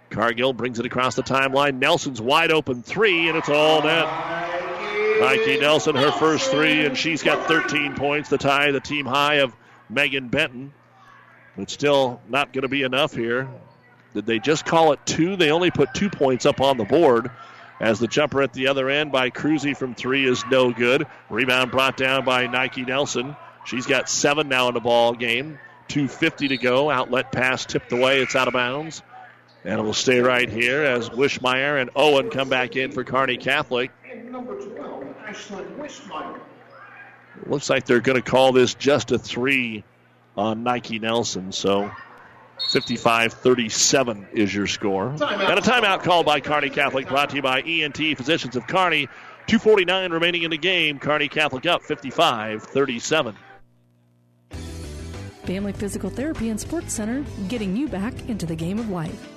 Cargill 0.09 0.53
brings 0.53 0.79
it 0.79 0.85
across 0.85 1.15
the 1.15 1.23
timeline. 1.23 1.79
Nelson's 1.79 2.21
wide 2.21 2.51
open 2.51 2.83
three, 2.83 3.27
and 3.27 3.37
it's 3.37 3.49
all 3.49 3.83
net. 3.83 4.05
Nike 5.19 5.59
Nelson, 5.59 5.95
her 5.95 6.11
first 6.11 6.51
three, 6.51 6.85
and 6.85 6.97
she's 6.97 7.23
got 7.23 7.47
13 7.47 7.95
points, 7.95 8.29
the 8.29 8.37
tie, 8.37 8.71
the 8.71 8.79
team 8.79 9.05
high 9.05 9.35
of 9.35 9.55
Megan 9.89 10.27
Benton. 10.29 10.73
But 11.57 11.69
still 11.71 12.21
not 12.29 12.53
going 12.53 12.61
to 12.61 12.67
be 12.67 12.83
enough 12.83 13.13
here. 13.13 13.49
Did 14.13 14.25
they 14.25 14.39
just 14.39 14.65
call 14.65 14.93
it 14.93 14.99
two? 15.05 15.35
They 15.35 15.51
only 15.51 15.71
put 15.71 15.93
two 15.93 16.09
points 16.09 16.45
up 16.45 16.61
on 16.61 16.77
the 16.77 16.85
board. 16.85 17.31
As 17.79 17.99
the 17.99 18.07
jumper 18.07 18.41
at 18.41 18.53
the 18.53 18.67
other 18.67 18.89
end 18.89 19.11
by 19.11 19.29
Cruzy 19.29 19.75
from 19.75 19.93
three 19.93 20.27
is 20.27 20.43
no 20.49 20.71
good. 20.71 21.05
Rebound 21.29 21.71
brought 21.71 21.97
down 21.97 22.25
by 22.25 22.47
Nike 22.47 22.83
Nelson. 22.83 23.35
She's 23.65 23.85
got 23.85 24.09
seven 24.09 24.47
now 24.47 24.67
in 24.69 24.73
the 24.73 24.79
ball 24.79 25.13
game. 25.13 25.59
2.50 25.89 26.49
to 26.49 26.57
go. 26.57 26.89
Outlet 26.89 27.31
pass 27.31 27.65
tipped 27.65 27.91
away. 27.91 28.21
It's 28.21 28.35
out 28.35 28.47
of 28.47 28.53
bounds. 28.53 29.03
And 29.63 29.79
it 29.79 29.83
will 29.83 29.93
stay 29.93 30.19
right 30.19 30.49
here 30.49 30.83
as 30.83 31.09
Wishmeyer 31.09 31.81
and 31.81 31.89
Owen 31.95 32.29
come 32.29 32.49
back 32.49 32.75
in 32.75 32.91
for 32.91 33.03
Kearney 33.03 33.37
Catholic. 33.37 33.91
Looks 37.45 37.69
like 37.69 37.85
they're 37.85 37.99
going 37.99 38.21
to 38.21 38.21
call 38.21 38.51
this 38.51 38.73
just 38.73 39.11
a 39.11 39.19
three 39.19 39.83
on 40.37 40.63
Nike 40.63 40.99
Nelson. 40.99 41.51
So 41.51 41.91
55 42.69 43.33
37 43.33 44.27
is 44.33 44.53
your 44.53 44.67
score. 44.67 45.09
And 45.09 45.21
a 45.21 45.61
timeout 45.61 46.03
called 46.03 46.25
by 46.25 46.39
Kearney 46.39 46.69
Catholic, 46.69 47.07
brought 47.07 47.29
to 47.31 47.35
you 47.35 47.41
by 47.41 47.61
ENT 47.61 47.97
Physicians 48.17 48.55
of 48.55 48.67
Kearney. 48.67 49.07
249 49.47 50.11
remaining 50.11 50.43
in 50.43 50.51
the 50.51 50.57
game. 50.57 50.99
Kearney 50.99 51.29
Catholic 51.29 51.65
up 51.65 51.83
55 51.83 52.63
37. 52.63 53.35
Family 55.43 55.71
Physical 55.71 56.09
Therapy 56.09 56.49
and 56.49 56.59
Sports 56.59 56.93
Center, 56.93 57.23
getting 57.47 57.75
you 57.75 57.87
back 57.87 58.13
into 58.27 58.45
the 58.45 58.55
game 58.55 58.79
of 58.79 58.89
life. 58.89 59.36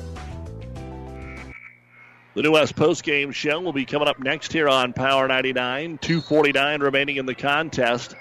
The 2.33 2.43
New 2.43 2.53
West 2.53 2.77
postgame 2.77 3.33
show 3.33 3.59
will 3.59 3.73
be 3.73 3.83
coming 3.83 4.07
up 4.07 4.17
next 4.17 4.53
here 4.53 4.69
on 4.69 4.93
Power 4.93 5.27
99. 5.27 5.97
249 5.97 6.79
remaining 6.81 7.17
in 7.17 7.25
the 7.25 7.35
contest. 7.35 8.15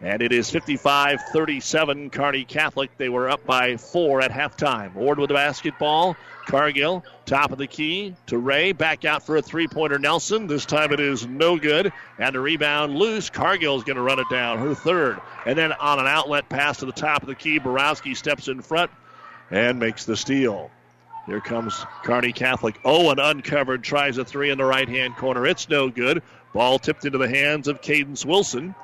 And 0.00 0.22
it 0.22 0.32
is 0.32 0.48
55 0.48 1.20
37 1.30 2.08
Kearney 2.08 2.44
Catholic. 2.44 2.90
They 2.96 3.10
were 3.10 3.28
up 3.28 3.44
by 3.44 3.76
four 3.76 4.22
at 4.22 4.30
halftime. 4.30 4.96
Ord 4.96 5.18
with 5.18 5.28
the 5.28 5.34
basketball. 5.34 6.16
Cargill, 6.46 7.04
top 7.26 7.52
of 7.52 7.58
the 7.58 7.66
key 7.66 8.14
to 8.28 8.38
Ray. 8.38 8.72
Back 8.72 9.04
out 9.04 9.26
for 9.26 9.36
a 9.36 9.42
three 9.42 9.68
pointer 9.68 9.98
Nelson. 9.98 10.46
This 10.46 10.64
time 10.64 10.90
it 10.90 11.00
is 11.00 11.26
no 11.26 11.58
good. 11.58 11.92
And 12.18 12.34
a 12.34 12.40
rebound 12.40 12.96
loose. 12.96 13.28
Cargill's 13.28 13.84
going 13.84 13.96
to 13.96 14.02
run 14.02 14.20
it 14.20 14.30
down, 14.30 14.58
her 14.60 14.74
third. 14.74 15.20
And 15.44 15.58
then 15.58 15.74
on 15.74 15.98
an 15.98 16.06
outlet 16.06 16.48
pass 16.48 16.78
to 16.78 16.86
the 16.86 16.92
top 16.92 17.20
of 17.20 17.28
the 17.28 17.34
key, 17.34 17.58
Borowski 17.58 18.14
steps 18.14 18.48
in 18.48 18.62
front 18.62 18.90
and 19.50 19.78
makes 19.78 20.06
the 20.06 20.16
steal. 20.16 20.70
Here 21.26 21.40
comes 21.40 21.84
Kearney 22.02 22.32
Catholic. 22.32 22.80
Oh, 22.84 23.08
Owen 23.08 23.18
uncovered, 23.18 23.84
tries 23.84 24.18
a 24.18 24.24
three 24.24 24.50
in 24.50 24.58
the 24.58 24.64
right 24.64 24.88
hand 24.88 25.16
corner. 25.16 25.46
It's 25.46 25.68
no 25.68 25.88
good. 25.88 26.22
Ball 26.52 26.78
tipped 26.78 27.04
into 27.04 27.18
the 27.18 27.28
hands 27.28 27.68
of 27.68 27.82
Cadence 27.82 28.24
Wilson. 28.24 28.74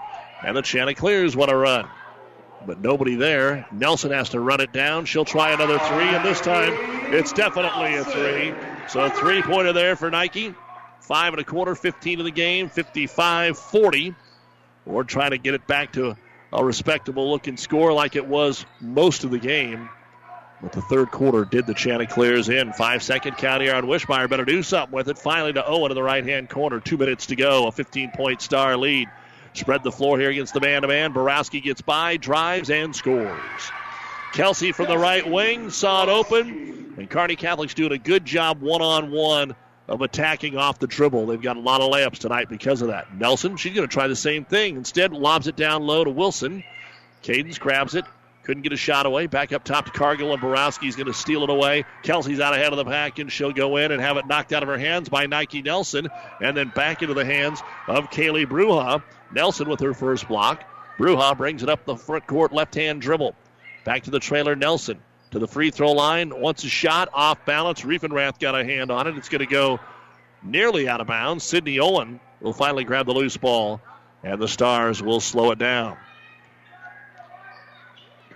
And 0.43 0.57
the 0.57 0.63
Chanticleers 0.63 1.35
want 1.35 1.51
to 1.51 1.57
run. 1.57 1.89
But 2.67 2.81
nobody 2.81 3.15
there. 3.15 3.67
Nelson 3.73 4.11
has 4.13 4.31
to 4.31 4.41
run 4.41 4.61
it 4.61 4.73
down. 4.73 5.07
She'll 5.07 5.25
try 5.25 5.53
another 5.53 5.79
three, 5.79 6.09
and 6.09 6.25
this 6.25 6.41
time 6.41 6.73
it's 7.13 7.33
definitely 7.33 7.95
a 7.95 8.05
three. 8.05 8.55
So 8.89 9.01
a 9.01 9.11
three 9.11 9.43
pointer 9.43 9.73
there 9.73 9.97
for 9.97 10.11
Nike. 10.11 10.55
Five 11.01 11.33
and 11.33 11.41
a 11.41 11.45
quarter, 11.45 11.75
15 11.75 12.19
in 12.19 12.25
the 12.25 12.31
game, 12.31 12.69
55 12.69 13.59
40. 13.59 14.15
We're 14.85 15.05
trying 15.05 15.31
to 15.31 15.39
get 15.39 15.55
it 15.55 15.67
back 15.67 15.93
to 15.93 16.17
a 16.53 16.65
respectable 16.65 17.31
looking 17.31 17.57
score 17.57 17.93
like 17.93 18.17
it 18.17 18.27
was 18.27 18.67
most 18.81 19.25
of 19.25 19.31
the 19.31 19.39
game. 19.39 19.89
But 20.63 20.73
the 20.73 20.81
third 20.83 21.11
quarter 21.11 21.45
did 21.45 21.67
the 21.67 21.75
Chanticleers 21.75 22.49
in. 22.49 22.73
Five 22.73 23.03
second 23.03 23.37
count 23.37 23.63
here 23.63 23.75
on 23.75 23.85
Wishmeyer. 23.85 24.29
Better 24.29 24.45
do 24.45 24.63
something 24.63 24.95
with 24.95 25.09
it. 25.09 25.19
Finally 25.19 25.53
to 25.55 25.67
Owen 25.67 25.91
in 25.91 25.95
the 25.95 26.03
right 26.03 26.25
hand 26.25 26.49
corner. 26.49 26.81
Two 26.81 26.97
minutes 26.97 27.27
to 27.27 27.37
go. 27.37 27.67
A 27.67 27.73
15 27.73 28.13
point 28.13 28.41
star 28.41 28.77
lead. 28.77 29.09
Spread 29.53 29.83
the 29.83 29.93
floor 29.93 30.19
here 30.19 30.31
against 30.31 30.55
the 30.55 30.61
man 30.61 30.83
to 30.83 30.89
man. 30.89 31.13
Borowski 31.13 31.61
gets 31.61 31.81
by, 31.81 32.17
drives, 32.17 32.71
and 32.71 32.95
scores. 32.95 33.71
Kelsey 34.33 34.73
from 34.73 34.87
the 34.87 34.99
right 34.99 35.27
wing 35.27 35.71
saw 35.71 36.03
it 36.03 36.09
open, 36.11 36.95
and 36.99 37.09
Kearney 37.09 37.37
Catholic's 37.37 37.73
doing 37.73 37.93
a 37.93 37.99
good 37.99 38.25
job 38.25 38.61
one 38.61 38.83
on 38.83 39.11
one 39.11 39.55
of 39.89 40.03
attacking 40.03 40.59
off 40.59 40.79
the 40.79 40.87
dribble. 40.87 41.27
They've 41.27 41.41
got 41.41 41.57
a 41.57 41.61
lot 41.61 41.81
of 41.81 41.91
layups 41.91 42.19
tonight 42.19 42.49
because 42.51 42.83
of 42.83 42.89
that. 42.89 43.15
Nelson, 43.17 43.57
she's 43.57 43.75
going 43.75 43.89
to 43.89 43.93
try 43.93 44.09
the 44.09 44.17
same 44.17 44.45
thing. 44.45 44.77
Instead, 44.77 45.13
lobs 45.13 45.47
it 45.47 45.57
down 45.57 45.87
low 45.87 46.05
to 46.05 46.11
Wilson. 46.11 46.65
Cadence 47.23 47.59
grabs 47.59 47.95
it, 47.95 48.05
couldn't 48.47 48.63
get 48.63 48.73
a 48.73 48.77
shot 48.77 49.07
away. 49.07 49.27
Back 49.27 49.53
up 49.53 49.65
top 49.65 49.87
to 49.87 49.91
Cargill, 49.91 50.33
and 50.33 50.41
Borowski's 50.41 50.95
going 50.95 51.09
to 51.09 51.13
steal 51.13 51.43
it 51.43 51.51
away. 51.51 51.85
Kelsey's 52.05 52.39
out 52.39 52.55
ahead 52.55 52.73
of 52.73 52.77
the 52.77 52.85
pack, 52.85 53.19
and 53.19 53.31
she'll 53.31 53.53
go 53.53 53.77
in 53.77 53.91
and 53.91 54.01
have 54.01 54.17
it 54.19 54.27
knocked 54.27 54.53
out 54.53 54.63
of 54.63 54.69
her 54.69 54.79
hands 54.79 55.09
by 55.09 55.27
Nike 55.27 55.63
Nelson, 55.63 56.07
and 56.41 56.57
then 56.57 56.69
back 56.69 57.03
into 57.03 57.13
the 57.13 57.25
hands 57.25 57.61
of 57.89 58.09
Kaylee 58.09 58.47
Bruha. 58.47 59.03
Nelson 59.33 59.69
with 59.69 59.81
her 59.81 59.95
first 59.95 60.29
block. 60.29 60.63
Bruha 60.97 61.37
brings 61.37 61.65
it 61.65 61.69
up 61.69 61.85
the 61.85 61.97
front 61.97 62.29
court, 62.29 62.53
left 62.53 62.77
hand 62.77 63.03
dribble. 63.03 63.35
Back 63.85 64.05
to 64.05 64.13
the 64.13 64.21
trailer, 64.21 64.55
Nelson. 64.55 65.01
To 65.33 65.41
the 65.41 65.49
free 65.49 65.73
throw 65.73 65.91
line. 65.91 66.31
Wants 66.41 66.63
a 66.63 66.69
shot 66.69 67.09
off 67.13 67.45
balance. 67.47 67.83
Riefenrath 67.83 68.39
got 68.39 68.59
a 68.59 68.65
hand 68.65 68.93
on 68.93 69.09
it. 69.09 69.17
It's 69.19 69.29
going 69.29 69.41
to 69.41 69.47
go 69.47 69.81
nearly 70.45 70.89
out 70.89 71.01
of 71.01 71.09
bounds. 71.09 71.43
Sydney 71.43 71.81
Owen 71.81 72.21
will 72.41 72.53
finally 72.53 72.85
grab 72.85 73.07
the 73.07 73.13
loose 73.13 73.37
ball, 73.37 73.81
and 74.23 74.41
the 74.41 74.47
Stars 74.47 75.03
will 75.03 75.19
slow 75.19 75.51
it 75.51 75.59
down. 75.59 75.97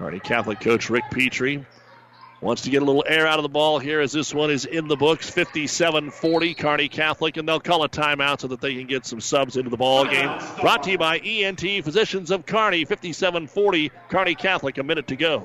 Kearney 0.01 0.19
Catholic 0.19 0.61
coach 0.61 0.89
Rick 0.89 1.05
Petrie 1.11 1.67
Wants 2.41 2.63
to 2.63 2.71
get 2.71 2.81
a 2.81 2.87
little 2.87 3.05
air 3.07 3.27
out 3.27 3.39
of 3.39 3.43
the 3.43 3.51
ball 3.51 3.79
here 3.79 4.01
as 4.01 4.13
this 4.13 4.33
one 4.33 4.51
is 4.51 4.65
in 4.65 4.89
the 4.89 4.97
books. 4.97 5.29
57 5.29 6.11
40, 6.11 6.55
Kearney 6.55 6.89
Catholic, 6.89 7.37
and 7.37 7.47
they'll 7.47 7.61
call 7.61 7.85
a 7.85 7.89
timeout 7.91 8.41
so 8.41 8.49
that 8.49 8.63
they 8.63 8.75
can 8.75 8.87
get 8.87 9.05
some 9.05 9.21
subs 9.21 9.59
into 9.59 9.69
the 9.69 9.77
ball 9.77 10.07
game. 10.07 10.31
Brought 10.63 10.85
to 10.85 10.91
you 10.91 10.97
by 10.97 11.19
ENT 11.19 11.61
Physicians 11.61 12.31
of 12.31 12.47
Kearney, 12.47 12.87
57 12.87 13.47
40, 13.47 13.93
Kearney 14.09 14.35
Catholic, 14.35 14.79
a 14.79 14.83
minute 14.83 15.09
to 15.09 15.17
go. 15.17 15.45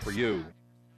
for 0.00 0.10
you. 0.12 0.44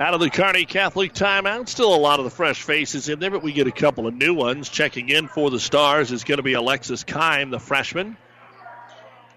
Out 0.00 0.12
of 0.12 0.18
the 0.18 0.28
Kearney 0.28 0.64
Catholic 0.64 1.12
timeout, 1.12 1.68
still 1.68 1.94
a 1.94 1.96
lot 1.96 2.18
of 2.18 2.24
the 2.24 2.30
fresh 2.30 2.62
faces 2.62 3.08
in 3.08 3.20
there, 3.20 3.30
but 3.30 3.44
we 3.44 3.52
get 3.52 3.68
a 3.68 3.72
couple 3.72 4.08
of 4.08 4.14
new 4.14 4.34
ones. 4.34 4.68
Checking 4.68 5.08
in 5.08 5.28
for 5.28 5.50
the 5.50 5.60
Stars 5.60 6.10
is 6.10 6.24
going 6.24 6.38
to 6.38 6.42
be 6.42 6.54
Alexis 6.54 7.04
Kime, 7.04 7.52
the 7.52 7.60
freshman. 7.60 8.16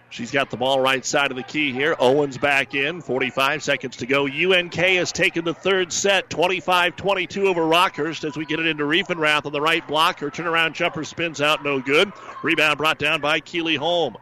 She's 0.09 0.31
got 0.31 0.49
the 0.49 0.57
ball 0.57 0.79
right 0.79 1.05
side 1.05 1.29
of 1.29 1.37
the 1.37 1.43
key 1.43 1.71
here. 1.73 1.95
Owens 1.99 2.39
back 2.39 2.73
in, 2.73 3.01
45 3.01 3.61
seconds 3.61 3.97
to 3.97 4.07
go. 4.07 4.25
UNK 4.25 4.73
has 4.73 5.11
taken 5.11 5.45
the 5.45 5.53
third 5.53 5.93
set, 5.93 6.27
25 6.31 6.95
22 6.95 7.45
over 7.45 7.61
Rockhurst 7.61 8.27
as 8.27 8.35
we 8.35 8.43
get 8.43 8.59
it 8.59 8.65
into 8.65 8.83
Riefenrath 8.83 9.45
on 9.45 9.51
the 9.51 9.61
right 9.61 9.87
block. 9.87 10.21
Her 10.21 10.31
turnaround 10.31 10.73
jumper 10.73 11.03
spins 11.03 11.39
out, 11.39 11.63
no 11.63 11.79
good. 11.79 12.11
Rebound 12.41 12.79
brought 12.79 12.97
down 12.97 13.21
by 13.21 13.41
Keeley 13.41 13.75
Holm. 13.75 14.17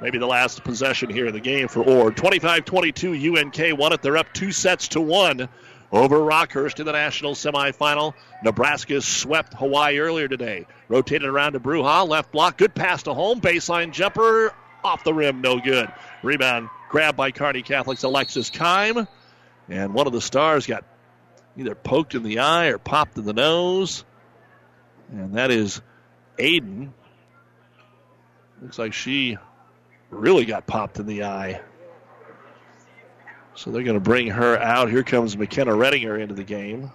Maybe 0.00 0.18
the 0.18 0.26
last 0.26 0.62
possession 0.62 1.08
here 1.10 1.26
in 1.26 1.32
the 1.32 1.40
game 1.40 1.68
for 1.68 1.82
Ord. 1.82 2.16
25 2.16 2.64
22, 2.64 3.36
UNK 3.36 3.78
won 3.78 3.92
it. 3.92 4.00
They're 4.00 4.16
up 4.16 4.32
two 4.32 4.52
sets 4.52 4.88
to 4.88 5.02
one 5.02 5.48
over 5.92 6.18
Rockhurst 6.18 6.80
in 6.80 6.86
the 6.86 6.92
national 6.92 7.34
semifinal. 7.34 8.14
Nebraska 8.42 9.00
swept 9.00 9.54
Hawaii 9.54 9.98
earlier 9.98 10.28
today. 10.28 10.66
Rotated 10.88 11.28
around 11.28 11.52
to 11.52 11.60
Bruha, 11.60 12.06
left 12.08 12.32
block, 12.32 12.58
good 12.58 12.74
pass 12.74 13.04
to 13.04 13.14
home, 13.14 13.40
baseline 13.40 13.92
jumper, 13.92 14.52
off 14.84 15.04
the 15.04 15.14
rim, 15.14 15.40
no 15.40 15.58
good. 15.58 15.90
Rebound 16.22 16.68
grabbed 16.88 17.16
by 17.16 17.30
Kearney 17.30 17.62
Catholic's 17.62 18.04
Alexis 18.04 18.50
Kime. 18.50 19.06
And 19.68 19.94
one 19.94 20.06
of 20.06 20.12
the 20.12 20.20
stars 20.20 20.66
got 20.66 20.84
either 21.56 21.74
poked 21.74 22.14
in 22.14 22.22
the 22.22 22.40
eye 22.40 22.66
or 22.66 22.78
popped 22.78 23.18
in 23.18 23.24
the 23.24 23.32
nose. 23.32 24.04
And 25.10 25.34
that 25.34 25.50
is 25.50 25.80
Aiden. 26.38 26.90
Looks 28.62 28.78
like 28.78 28.92
she 28.92 29.38
really 30.10 30.44
got 30.44 30.66
popped 30.66 30.98
in 30.98 31.06
the 31.06 31.24
eye. 31.24 31.60
So 33.56 33.70
they're 33.70 33.84
going 33.84 33.94
to 33.94 34.00
bring 34.00 34.28
her 34.28 34.58
out. 34.58 34.90
Here 34.90 35.02
comes 35.02 35.36
McKenna 35.36 35.72
Redinger 35.72 36.20
into 36.20 36.34
the 36.34 36.44
game. 36.44 36.92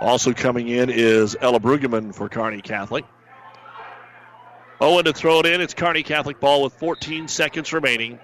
Also 0.00 0.32
coming 0.32 0.68
in 0.68 0.88
is 0.88 1.36
Ella 1.38 1.60
Brueggemann 1.60 2.14
for 2.14 2.28
Kearney 2.30 2.62
Catholic. 2.62 3.04
Owen 4.80 5.04
to 5.04 5.12
throw 5.12 5.40
it 5.40 5.46
in. 5.46 5.60
It's 5.60 5.74
Kearney 5.74 6.02
Catholic 6.02 6.40
ball 6.40 6.62
with 6.62 6.72
14 6.74 7.28
seconds 7.28 7.72
remaining 7.72 8.18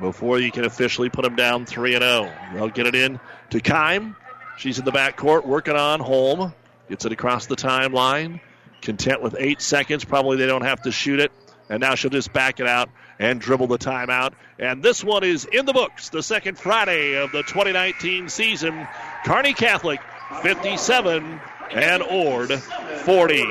before 0.00 0.40
you 0.40 0.50
can 0.50 0.64
officially 0.64 1.08
put 1.08 1.22
them 1.22 1.36
down 1.36 1.66
3 1.66 1.94
and 1.94 2.02
0. 2.02 2.32
They'll 2.54 2.68
get 2.68 2.86
it 2.86 2.96
in 2.96 3.20
to 3.50 3.60
Kime. 3.60 4.16
She's 4.56 4.78
in 4.78 4.84
the 4.84 4.92
backcourt 4.92 5.46
working 5.46 5.76
on 5.76 6.00
Holm. 6.00 6.52
Gets 6.88 7.04
it 7.04 7.12
across 7.12 7.46
the 7.46 7.56
timeline. 7.56 8.40
Content 8.80 9.22
with 9.22 9.36
eight 9.38 9.60
seconds. 9.60 10.04
Probably 10.04 10.36
they 10.38 10.46
don't 10.46 10.62
have 10.62 10.82
to 10.82 10.90
shoot 10.90 11.20
it. 11.20 11.30
And 11.68 11.80
now 11.80 11.94
she'll 11.94 12.10
just 12.10 12.32
back 12.32 12.58
it 12.58 12.66
out 12.66 12.88
and 13.22 13.40
dribble 13.40 13.68
the 13.68 13.78
timeout. 13.78 14.32
And 14.58 14.82
this 14.82 15.04
one 15.04 15.22
is 15.22 15.44
in 15.44 15.64
the 15.64 15.72
books. 15.72 16.08
The 16.08 16.24
second 16.24 16.58
Friday 16.58 17.14
of 17.14 17.30
the 17.30 17.44
2019 17.44 18.28
season. 18.28 18.88
Kearney 19.24 19.54
Catholic 19.54 20.00
57 20.42 21.40
and 21.70 22.02
Ord 22.02 22.52
40. 22.52 23.44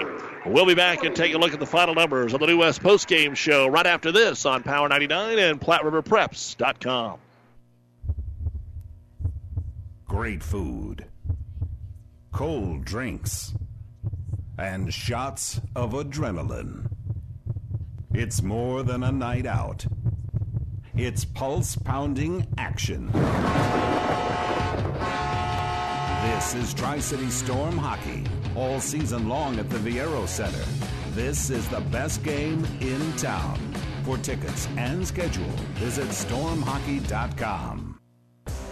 We'll 0.46 0.66
be 0.66 0.76
back 0.76 1.06
and 1.06 1.16
take 1.16 1.34
a 1.34 1.38
look 1.38 1.54
at 1.54 1.62
the 1.62 1.66
final 1.66 1.96
numbers 1.96 2.34
on 2.34 2.42
the 2.42 2.48
New 2.48 2.58
West 2.58 2.84
Post 2.84 3.08
Game 3.08 3.34
Show 3.34 3.68
right 3.68 3.86
after 3.86 4.12
this 4.12 4.46
on 4.46 4.62
Power 4.64 4.90
99 4.90 5.40
and 5.40 5.62
PlatteRiverPreps.com. 5.62 7.20
Great 10.06 10.44
food, 10.44 11.06
cold 12.34 12.84
drinks 12.84 13.54
and 14.58 14.94
shots 14.94 15.62
of 15.76 15.92
adrenaline. 15.94 16.90
It's 18.14 18.42
more 18.44 18.84
than 18.84 19.04
a 19.04 19.12
night 19.12 19.46
out. 19.46 19.86
It's 20.96 21.24
pulse 21.24 21.78
pounding 21.78 22.46
action. 22.58 23.10
This 26.22 26.54
is 26.54 26.74
Tri 26.74 27.00
City 27.00 27.30
Storm 27.30 27.78
Hockey, 27.78 28.26
all 28.56 28.82
season 28.82 29.30
long 29.30 29.58
at 29.60 29.70
the 29.70 29.78
Viaero 29.78 30.28
Center. 30.28 30.64
This 31.12 31.50
is 31.50 31.68
the 31.70 31.80
best 31.80 32.22
game 32.22 32.68
in 32.82 33.14
town. 33.14 33.58
For 34.04 34.18
tickets 34.18 34.68
and 34.76 35.08
schedule, 35.08 35.50
visit 35.76 36.08
stormhockey.com. 36.10 37.98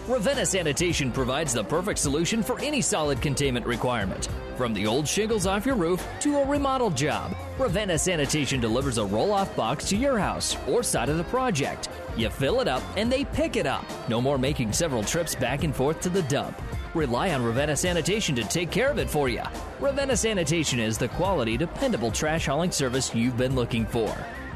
Ravenna 0.06 0.44
Sanitation 0.44 1.10
provides 1.12 1.54
the 1.54 1.64
perfect 1.64 1.98
solution 1.98 2.42
for 2.42 2.58
any 2.60 2.82
solid 2.82 3.22
containment 3.22 3.64
requirement. 3.64 4.28
From 4.56 4.74
the 4.74 4.86
old 4.86 5.08
shingles 5.08 5.46
off 5.46 5.64
your 5.64 5.76
roof 5.76 6.06
to 6.20 6.38
a 6.38 6.46
remodel 6.46 6.90
job, 6.90 7.34
Ravenna 7.60 7.98
Sanitation 7.98 8.58
delivers 8.58 8.96
a 8.96 9.04
roll 9.04 9.34
off 9.34 9.54
box 9.54 9.86
to 9.90 9.96
your 9.96 10.18
house 10.18 10.56
or 10.66 10.82
side 10.82 11.10
of 11.10 11.18
the 11.18 11.24
project. 11.24 11.90
You 12.16 12.30
fill 12.30 12.60
it 12.62 12.68
up 12.68 12.82
and 12.96 13.12
they 13.12 13.26
pick 13.26 13.54
it 13.54 13.66
up. 13.66 13.84
No 14.08 14.18
more 14.18 14.38
making 14.38 14.72
several 14.72 15.04
trips 15.04 15.34
back 15.34 15.62
and 15.62 15.76
forth 15.76 16.00
to 16.00 16.08
the 16.08 16.22
dump. 16.22 16.58
Rely 16.94 17.34
on 17.34 17.44
Ravenna 17.44 17.76
Sanitation 17.76 18.34
to 18.36 18.44
take 18.44 18.70
care 18.70 18.90
of 18.90 18.98
it 18.98 19.10
for 19.10 19.28
you. 19.28 19.42
Ravenna 19.78 20.16
Sanitation 20.16 20.80
is 20.80 20.96
the 20.96 21.08
quality, 21.08 21.58
dependable 21.58 22.10
trash 22.10 22.46
hauling 22.46 22.72
service 22.72 23.14
you've 23.14 23.36
been 23.36 23.54
looking 23.54 23.84
for. 23.84 24.10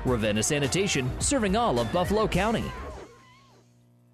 Ravenna 0.07 0.43
Sanitation, 0.43 1.11
serving 1.21 1.57
all 1.57 1.79
of 1.79 1.93
Buffalo 1.93 2.27
County. 2.27 2.65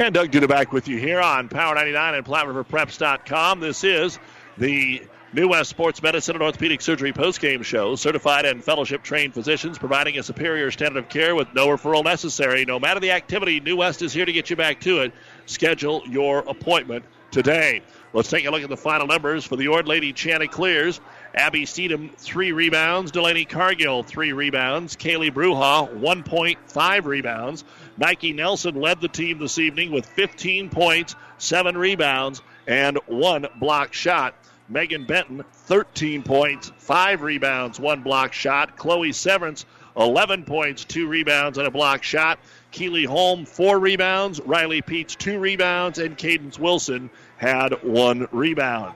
And 0.00 0.14
Doug 0.14 0.30
Duda 0.30 0.48
back 0.48 0.72
with 0.72 0.86
you 0.86 0.96
here 0.96 1.20
on 1.20 1.48
Power 1.48 1.74
99 1.74 2.14
and 2.14 2.24
PlatteRiverPreps.com. 2.24 3.58
This 3.58 3.82
is 3.82 4.20
the 4.56 5.02
New 5.32 5.48
West 5.48 5.70
Sports 5.70 6.00
Medicine 6.00 6.36
and 6.36 6.42
Orthopedic 6.42 6.80
Surgery 6.80 7.12
postgame 7.12 7.64
show. 7.64 7.96
Certified 7.96 8.46
and 8.46 8.62
fellowship 8.62 9.02
trained 9.02 9.34
physicians 9.34 9.76
providing 9.76 10.16
a 10.16 10.22
superior 10.22 10.70
standard 10.70 11.00
of 11.00 11.08
care 11.08 11.34
with 11.34 11.52
no 11.52 11.66
referral 11.66 12.04
necessary. 12.04 12.64
No 12.64 12.78
matter 12.78 13.00
the 13.00 13.10
activity, 13.10 13.58
New 13.58 13.78
West 13.78 14.00
is 14.00 14.12
here 14.12 14.24
to 14.24 14.32
get 14.32 14.50
you 14.50 14.54
back 14.56 14.80
to 14.82 15.00
it. 15.00 15.12
Schedule 15.46 16.02
your 16.06 16.38
appointment 16.40 17.04
today. 17.32 17.82
Let's 18.12 18.30
take 18.30 18.46
a 18.46 18.50
look 18.50 18.62
at 18.62 18.70
the 18.70 18.76
final 18.76 19.06
numbers 19.06 19.44
for 19.44 19.56
the 19.56 19.68
Ord 19.68 19.86
Lady 19.86 20.12
Chanticleers. 20.12 21.00
Abby 21.34 21.66
Steedham, 21.66 22.14
three 22.16 22.52
rebounds. 22.52 23.10
Delaney 23.10 23.44
Cargill, 23.44 24.02
three 24.02 24.32
rebounds. 24.32 24.96
Kaylee 24.96 25.30
Bruha, 25.30 25.94
1.5 26.00 27.04
rebounds. 27.04 27.64
Nike 27.98 28.32
Nelson 28.32 28.80
led 28.80 29.00
the 29.00 29.08
team 29.08 29.38
this 29.38 29.58
evening 29.58 29.90
with 29.90 30.06
15 30.06 30.70
points, 30.70 31.16
seven 31.38 31.76
rebounds, 31.76 32.40
and 32.68 32.96
one 33.06 33.46
block 33.58 33.92
shot. 33.92 34.34
Megan 34.68 35.04
Benton, 35.04 35.44
13 35.52 36.22
points, 36.22 36.70
five 36.78 37.22
rebounds, 37.22 37.80
one 37.80 38.02
block 38.02 38.32
shot. 38.32 38.76
Chloe 38.76 39.12
Severance, 39.12 39.64
11 39.96 40.44
points, 40.44 40.84
two 40.84 41.08
rebounds, 41.08 41.58
and 41.58 41.66
a 41.66 41.70
block 41.72 42.04
shot. 42.04 42.38
Keely 42.70 43.04
Holm, 43.04 43.44
four 43.44 43.80
rebounds. 43.80 44.40
Riley 44.42 44.80
Peets, 44.80 45.16
two 45.16 45.38
rebounds. 45.38 45.98
And 45.98 46.16
Cadence 46.16 46.58
Wilson 46.58 47.10
had 47.36 47.82
one 47.82 48.28
rebound. 48.30 48.94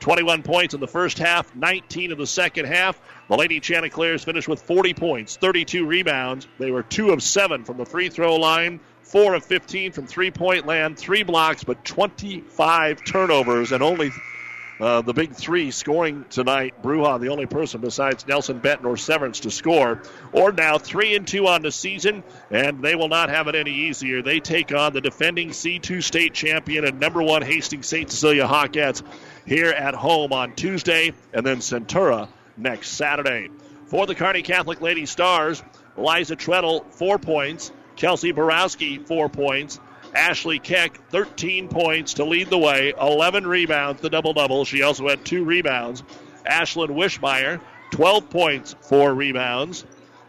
21 0.00 0.42
points 0.42 0.74
in 0.74 0.80
the 0.80 0.86
first 0.86 1.18
half, 1.18 1.54
19 1.54 2.12
in 2.12 2.18
the 2.18 2.26
second 2.26 2.66
half. 2.66 3.00
The 3.28 3.36
Lady 3.36 3.60
Chanticleers 3.60 4.24
finished 4.24 4.48
with 4.48 4.62
40 4.62 4.94
points, 4.94 5.36
32 5.36 5.84
rebounds. 5.84 6.46
They 6.58 6.70
were 6.70 6.82
2 6.82 7.10
of 7.10 7.22
7 7.22 7.64
from 7.64 7.76
the 7.76 7.84
free 7.84 8.08
throw 8.08 8.36
line, 8.36 8.80
4 9.02 9.34
of 9.34 9.44
15 9.44 9.92
from 9.92 10.06
three 10.06 10.30
point 10.30 10.66
land, 10.66 10.98
3 10.98 11.22
blocks, 11.22 11.64
but 11.64 11.84
25 11.84 13.04
turnovers, 13.04 13.72
and 13.72 13.82
only 13.82 14.10
uh, 14.80 15.02
the 15.02 15.12
big 15.12 15.34
three 15.34 15.70
scoring 15.70 16.24
tonight. 16.30 16.82
Bruha, 16.82 17.20
the 17.20 17.28
only 17.28 17.46
person 17.46 17.80
besides 17.80 18.26
Nelson 18.26 18.58
Benton 18.58 18.86
or 18.86 18.96
Severance 18.96 19.40
to 19.40 19.50
score. 19.50 20.02
Or 20.32 20.52
now 20.52 20.78
3 20.78 21.16
and 21.16 21.26
2 21.26 21.46
on 21.46 21.62
the 21.62 21.72
season, 21.72 22.22
and 22.50 22.82
they 22.82 22.94
will 22.94 23.08
not 23.08 23.30
have 23.30 23.48
it 23.48 23.54
any 23.54 23.72
easier. 23.72 24.22
They 24.22 24.40
take 24.40 24.72
on 24.72 24.92
the 24.92 25.00
defending 25.00 25.50
C2 25.50 26.02
state 26.02 26.34
champion 26.34 26.84
and 26.84 27.00
number 27.00 27.22
one 27.22 27.42
Hastings 27.42 27.86
St. 27.86 28.10
Cecilia 28.10 28.46
Hawkettes 28.46 29.02
here 29.46 29.70
at 29.70 29.94
home 29.94 30.32
on 30.32 30.54
Tuesday, 30.54 31.12
and 31.32 31.44
then 31.44 31.58
Centura 31.58 32.28
next 32.56 32.90
Saturday. 32.90 33.48
For 33.86 34.06
the 34.06 34.14
Kearney 34.14 34.42
Catholic 34.42 34.80
Lady 34.80 35.06
Stars, 35.06 35.62
Eliza 35.96 36.36
Treadle, 36.36 36.84
four 36.90 37.18
points. 37.18 37.72
Kelsey 37.96 38.30
Borowski, 38.30 38.98
four 38.98 39.28
points. 39.28 39.80
Ashley 40.14 40.58
Keck, 40.58 40.98
13 41.10 41.68
points 41.68 42.14
to 42.14 42.24
lead 42.24 42.50
the 42.50 42.58
way, 42.58 42.92
11 43.00 43.46
rebounds, 43.46 44.00
the 44.00 44.10
double 44.10 44.32
double. 44.32 44.64
She 44.64 44.82
also 44.82 45.08
had 45.08 45.24
two 45.24 45.44
rebounds. 45.44 46.02
Ashlyn 46.46 46.88
Wishmeyer, 46.88 47.60
12 47.90 48.30
points, 48.30 48.74
four 48.80 49.14
rebounds. 49.14 49.84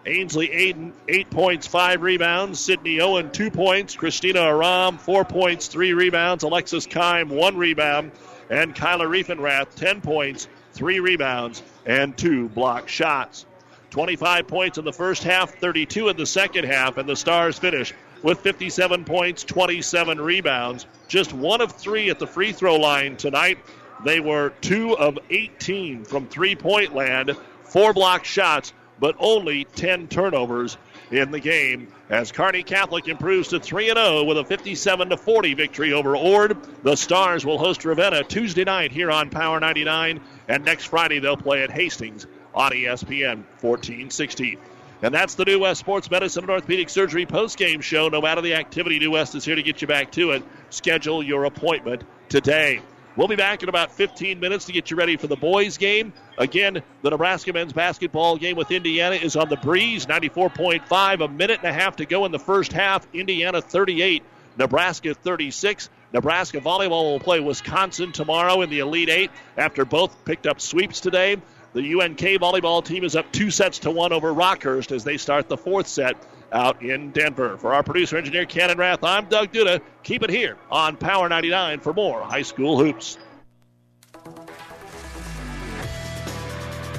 Ainsley 0.05 0.47
Aiden, 0.47 0.93
eight 1.07 1.29
points, 1.29 1.67
five 1.67 2.01
rebounds. 2.01 2.59
Sydney 2.59 2.99
Owen, 3.01 3.31
two 3.31 3.51
points. 3.51 3.95
Christina 3.95 4.41
Aram, 4.41 4.97
four 4.97 5.25
points, 5.25 5.67
three 5.67 5.93
rebounds. 5.93 6.43
Alexis 6.43 6.87
Kime, 6.87 7.29
one 7.29 7.57
rebound. 7.57 8.11
And 8.49 8.73
Kyla 8.73 9.05
Riefenrath, 9.05 9.75
10 9.75 10.01
points, 10.01 10.47
three 10.73 10.99
rebounds, 10.99 11.61
and 11.85 12.17
two 12.17 12.49
block 12.49 12.87
shots. 12.87 13.45
25 13.91 14.47
points 14.47 14.77
in 14.77 14.85
the 14.85 14.93
first 14.93 15.23
half, 15.23 15.55
32 15.55 16.09
in 16.09 16.17
the 16.17 16.25
second 16.25 16.65
half, 16.65 16.97
and 16.97 17.07
the 17.07 17.15
Stars 17.15 17.59
finish 17.59 17.93
with 18.23 18.39
57 18.39 19.05
points, 19.05 19.43
27 19.43 20.19
rebounds. 20.19 20.85
Just 21.07 21.33
one 21.33 21.61
of 21.61 21.71
three 21.73 22.09
at 22.09 22.19
the 22.19 22.27
free 22.27 22.51
throw 22.51 22.75
line 22.75 23.17
tonight. 23.17 23.59
They 24.03 24.19
were 24.19 24.53
two 24.61 24.97
of 24.97 25.19
18 25.29 26.05
from 26.05 26.27
three 26.27 26.55
point 26.55 26.95
land, 26.95 27.35
four 27.63 27.93
block 27.93 28.25
shots, 28.25 28.73
but 28.99 29.15
only 29.19 29.65
10 29.75 30.07
turnovers 30.07 30.77
in 31.11 31.31
the 31.31 31.39
game 31.39 31.87
as 32.09 32.31
Kearney 32.31 32.63
Catholic 32.63 33.07
improves 33.07 33.49
to 33.49 33.59
3 33.59 33.87
0 33.87 34.23
with 34.23 34.37
a 34.37 34.45
57 34.45 35.17
40 35.17 35.53
victory 35.53 35.93
over 35.93 36.15
Ord. 36.15 36.57
The 36.83 36.95
Stars 36.95 37.45
will 37.45 37.57
host 37.57 37.85
Ravenna 37.85 38.23
Tuesday 38.23 38.63
night 38.63 38.91
here 38.91 39.11
on 39.11 39.29
Power 39.29 39.59
99, 39.59 40.19
and 40.47 40.65
next 40.65 40.85
Friday 40.85 41.19
they'll 41.19 41.37
play 41.37 41.63
at 41.63 41.71
Hastings 41.71 42.27
on 42.53 42.71
ESPN 42.71 43.43
1460. 43.61 44.57
And 45.01 45.13
that's 45.13 45.35
the 45.35 45.45
New 45.45 45.59
West 45.59 45.79
Sports 45.79 46.11
Medicine 46.11 46.43
and 46.43 46.51
Orthopedic 46.51 46.89
Surgery 46.89 47.25
post-game 47.25 47.79
show. 47.79 48.09
No 48.09 48.21
matter 48.21 48.41
the 48.41 48.55
activity, 48.55 48.99
New 48.99 49.11
West 49.11 49.33
is 49.33 49.45
here 49.45 49.55
to 49.55 49.63
get 49.63 49.81
you 49.81 49.87
back 49.87 50.11
to 50.13 50.31
it. 50.31 50.43
Schedule 50.69 51.23
your 51.23 51.45
appointment 51.45 52.03
today. 52.27 52.81
We'll 53.15 53.27
be 53.27 53.35
back 53.35 53.63
in 53.63 53.69
about 53.69 53.91
15 53.91 54.39
minutes 54.39 54.65
to 54.65 54.71
get 54.71 54.91
you 54.91 54.97
ready 54.97 55.17
for 55.17 55.27
the 55.27 55.35
boys' 55.35 55.77
game. 55.77 56.13
Again, 56.37 56.81
the 57.01 57.09
Nebraska 57.09 57.51
men's 57.51 57.73
basketball 57.73 58.37
game 58.37 58.55
with 58.55 58.71
Indiana 58.71 59.15
is 59.15 59.35
on 59.35 59.49
the 59.49 59.57
breeze, 59.57 60.05
94.5. 60.05 61.25
A 61.25 61.27
minute 61.27 61.59
and 61.63 61.69
a 61.69 61.73
half 61.73 61.97
to 61.97 62.05
go 62.05 62.25
in 62.25 62.31
the 62.31 62.39
first 62.39 62.71
half. 62.71 63.07
Indiana 63.13 63.61
38, 63.61 64.23
Nebraska 64.57 65.13
36. 65.13 65.89
Nebraska 66.13 66.59
volleyball 66.59 67.11
will 67.11 67.19
play 67.19 67.39
Wisconsin 67.39 68.11
tomorrow 68.11 68.61
in 68.61 68.69
the 68.69 68.79
Elite 68.79 69.09
Eight 69.09 69.31
after 69.57 69.85
both 69.85 70.25
picked 70.25 70.47
up 70.47 70.59
sweeps 70.61 71.01
today. 71.01 71.37
The 71.73 72.01
UNK 72.01 72.19
volleyball 72.19 72.83
team 72.83 73.03
is 73.03 73.15
up 73.15 73.31
two 73.31 73.51
sets 73.51 73.79
to 73.79 73.91
one 73.91 74.11
over 74.11 74.33
Rockhurst 74.33 74.91
as 74.91 75.03
they 75.03 75.17
start 75.17 75.49
the 75.49 75.57
fourth 75.57 75.87
set 75.87 76.17
out 76.51 76.81
in 76.81 77.11
Denver. 77.11 77.57
For 77.57 77.73
our 77.73 77.83
producer 77.83 78.17
engineer 78.17 78.45
Cannon 78.45 78.77
Rath, 78.77 79.03
I'm 79.03 79.25
Doug 79.29 79.51
Duda. 79.51 79.81
Keep 80.03 80.23
it 80.23 80.29
here 80.31 80.57
on 80.71 80.97
Power 80.97 81.29
99 81.29 81.79
for 81.81 81.93
more 81.93 82.21
high 82.21 82.41
school 82.41 82.79
hoops. 82.79 83.19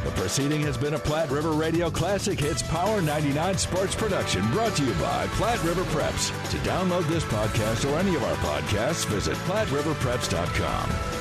The 0.04 0.10
proceeding 0.12 0.60
has 0.62 0.78
been 0.78 0.94
a 0.94 0.98
Platte 0.98 1.30
River 1.30 1.50
Radio 1.50 1.90
Classic 1.90 2.38
Hits 2.38 2.62
Power 2.62 3.02
99 3.02 3.58
sports 3.58 3.94
production 3.94 4.48
brought 4.50 4.74
to 4.76 4.84
you 4.84 4.92
by 4.94 5.26
Platte 5.32 5.62
River 5.64 5.82
Preps. 5.84 6.28
To 6.50 6.56
download 6.58 7.06
this 7.08 7.24
podcast 7.24 7.90
or 7.90 7.98
any 7.98 8.14
of 8.14 8.22
our 8.22 8.36
podcasts, 8.36 9.04
visit 9.06 9.36
PlatteRiverPreps.com. 9.38 11.19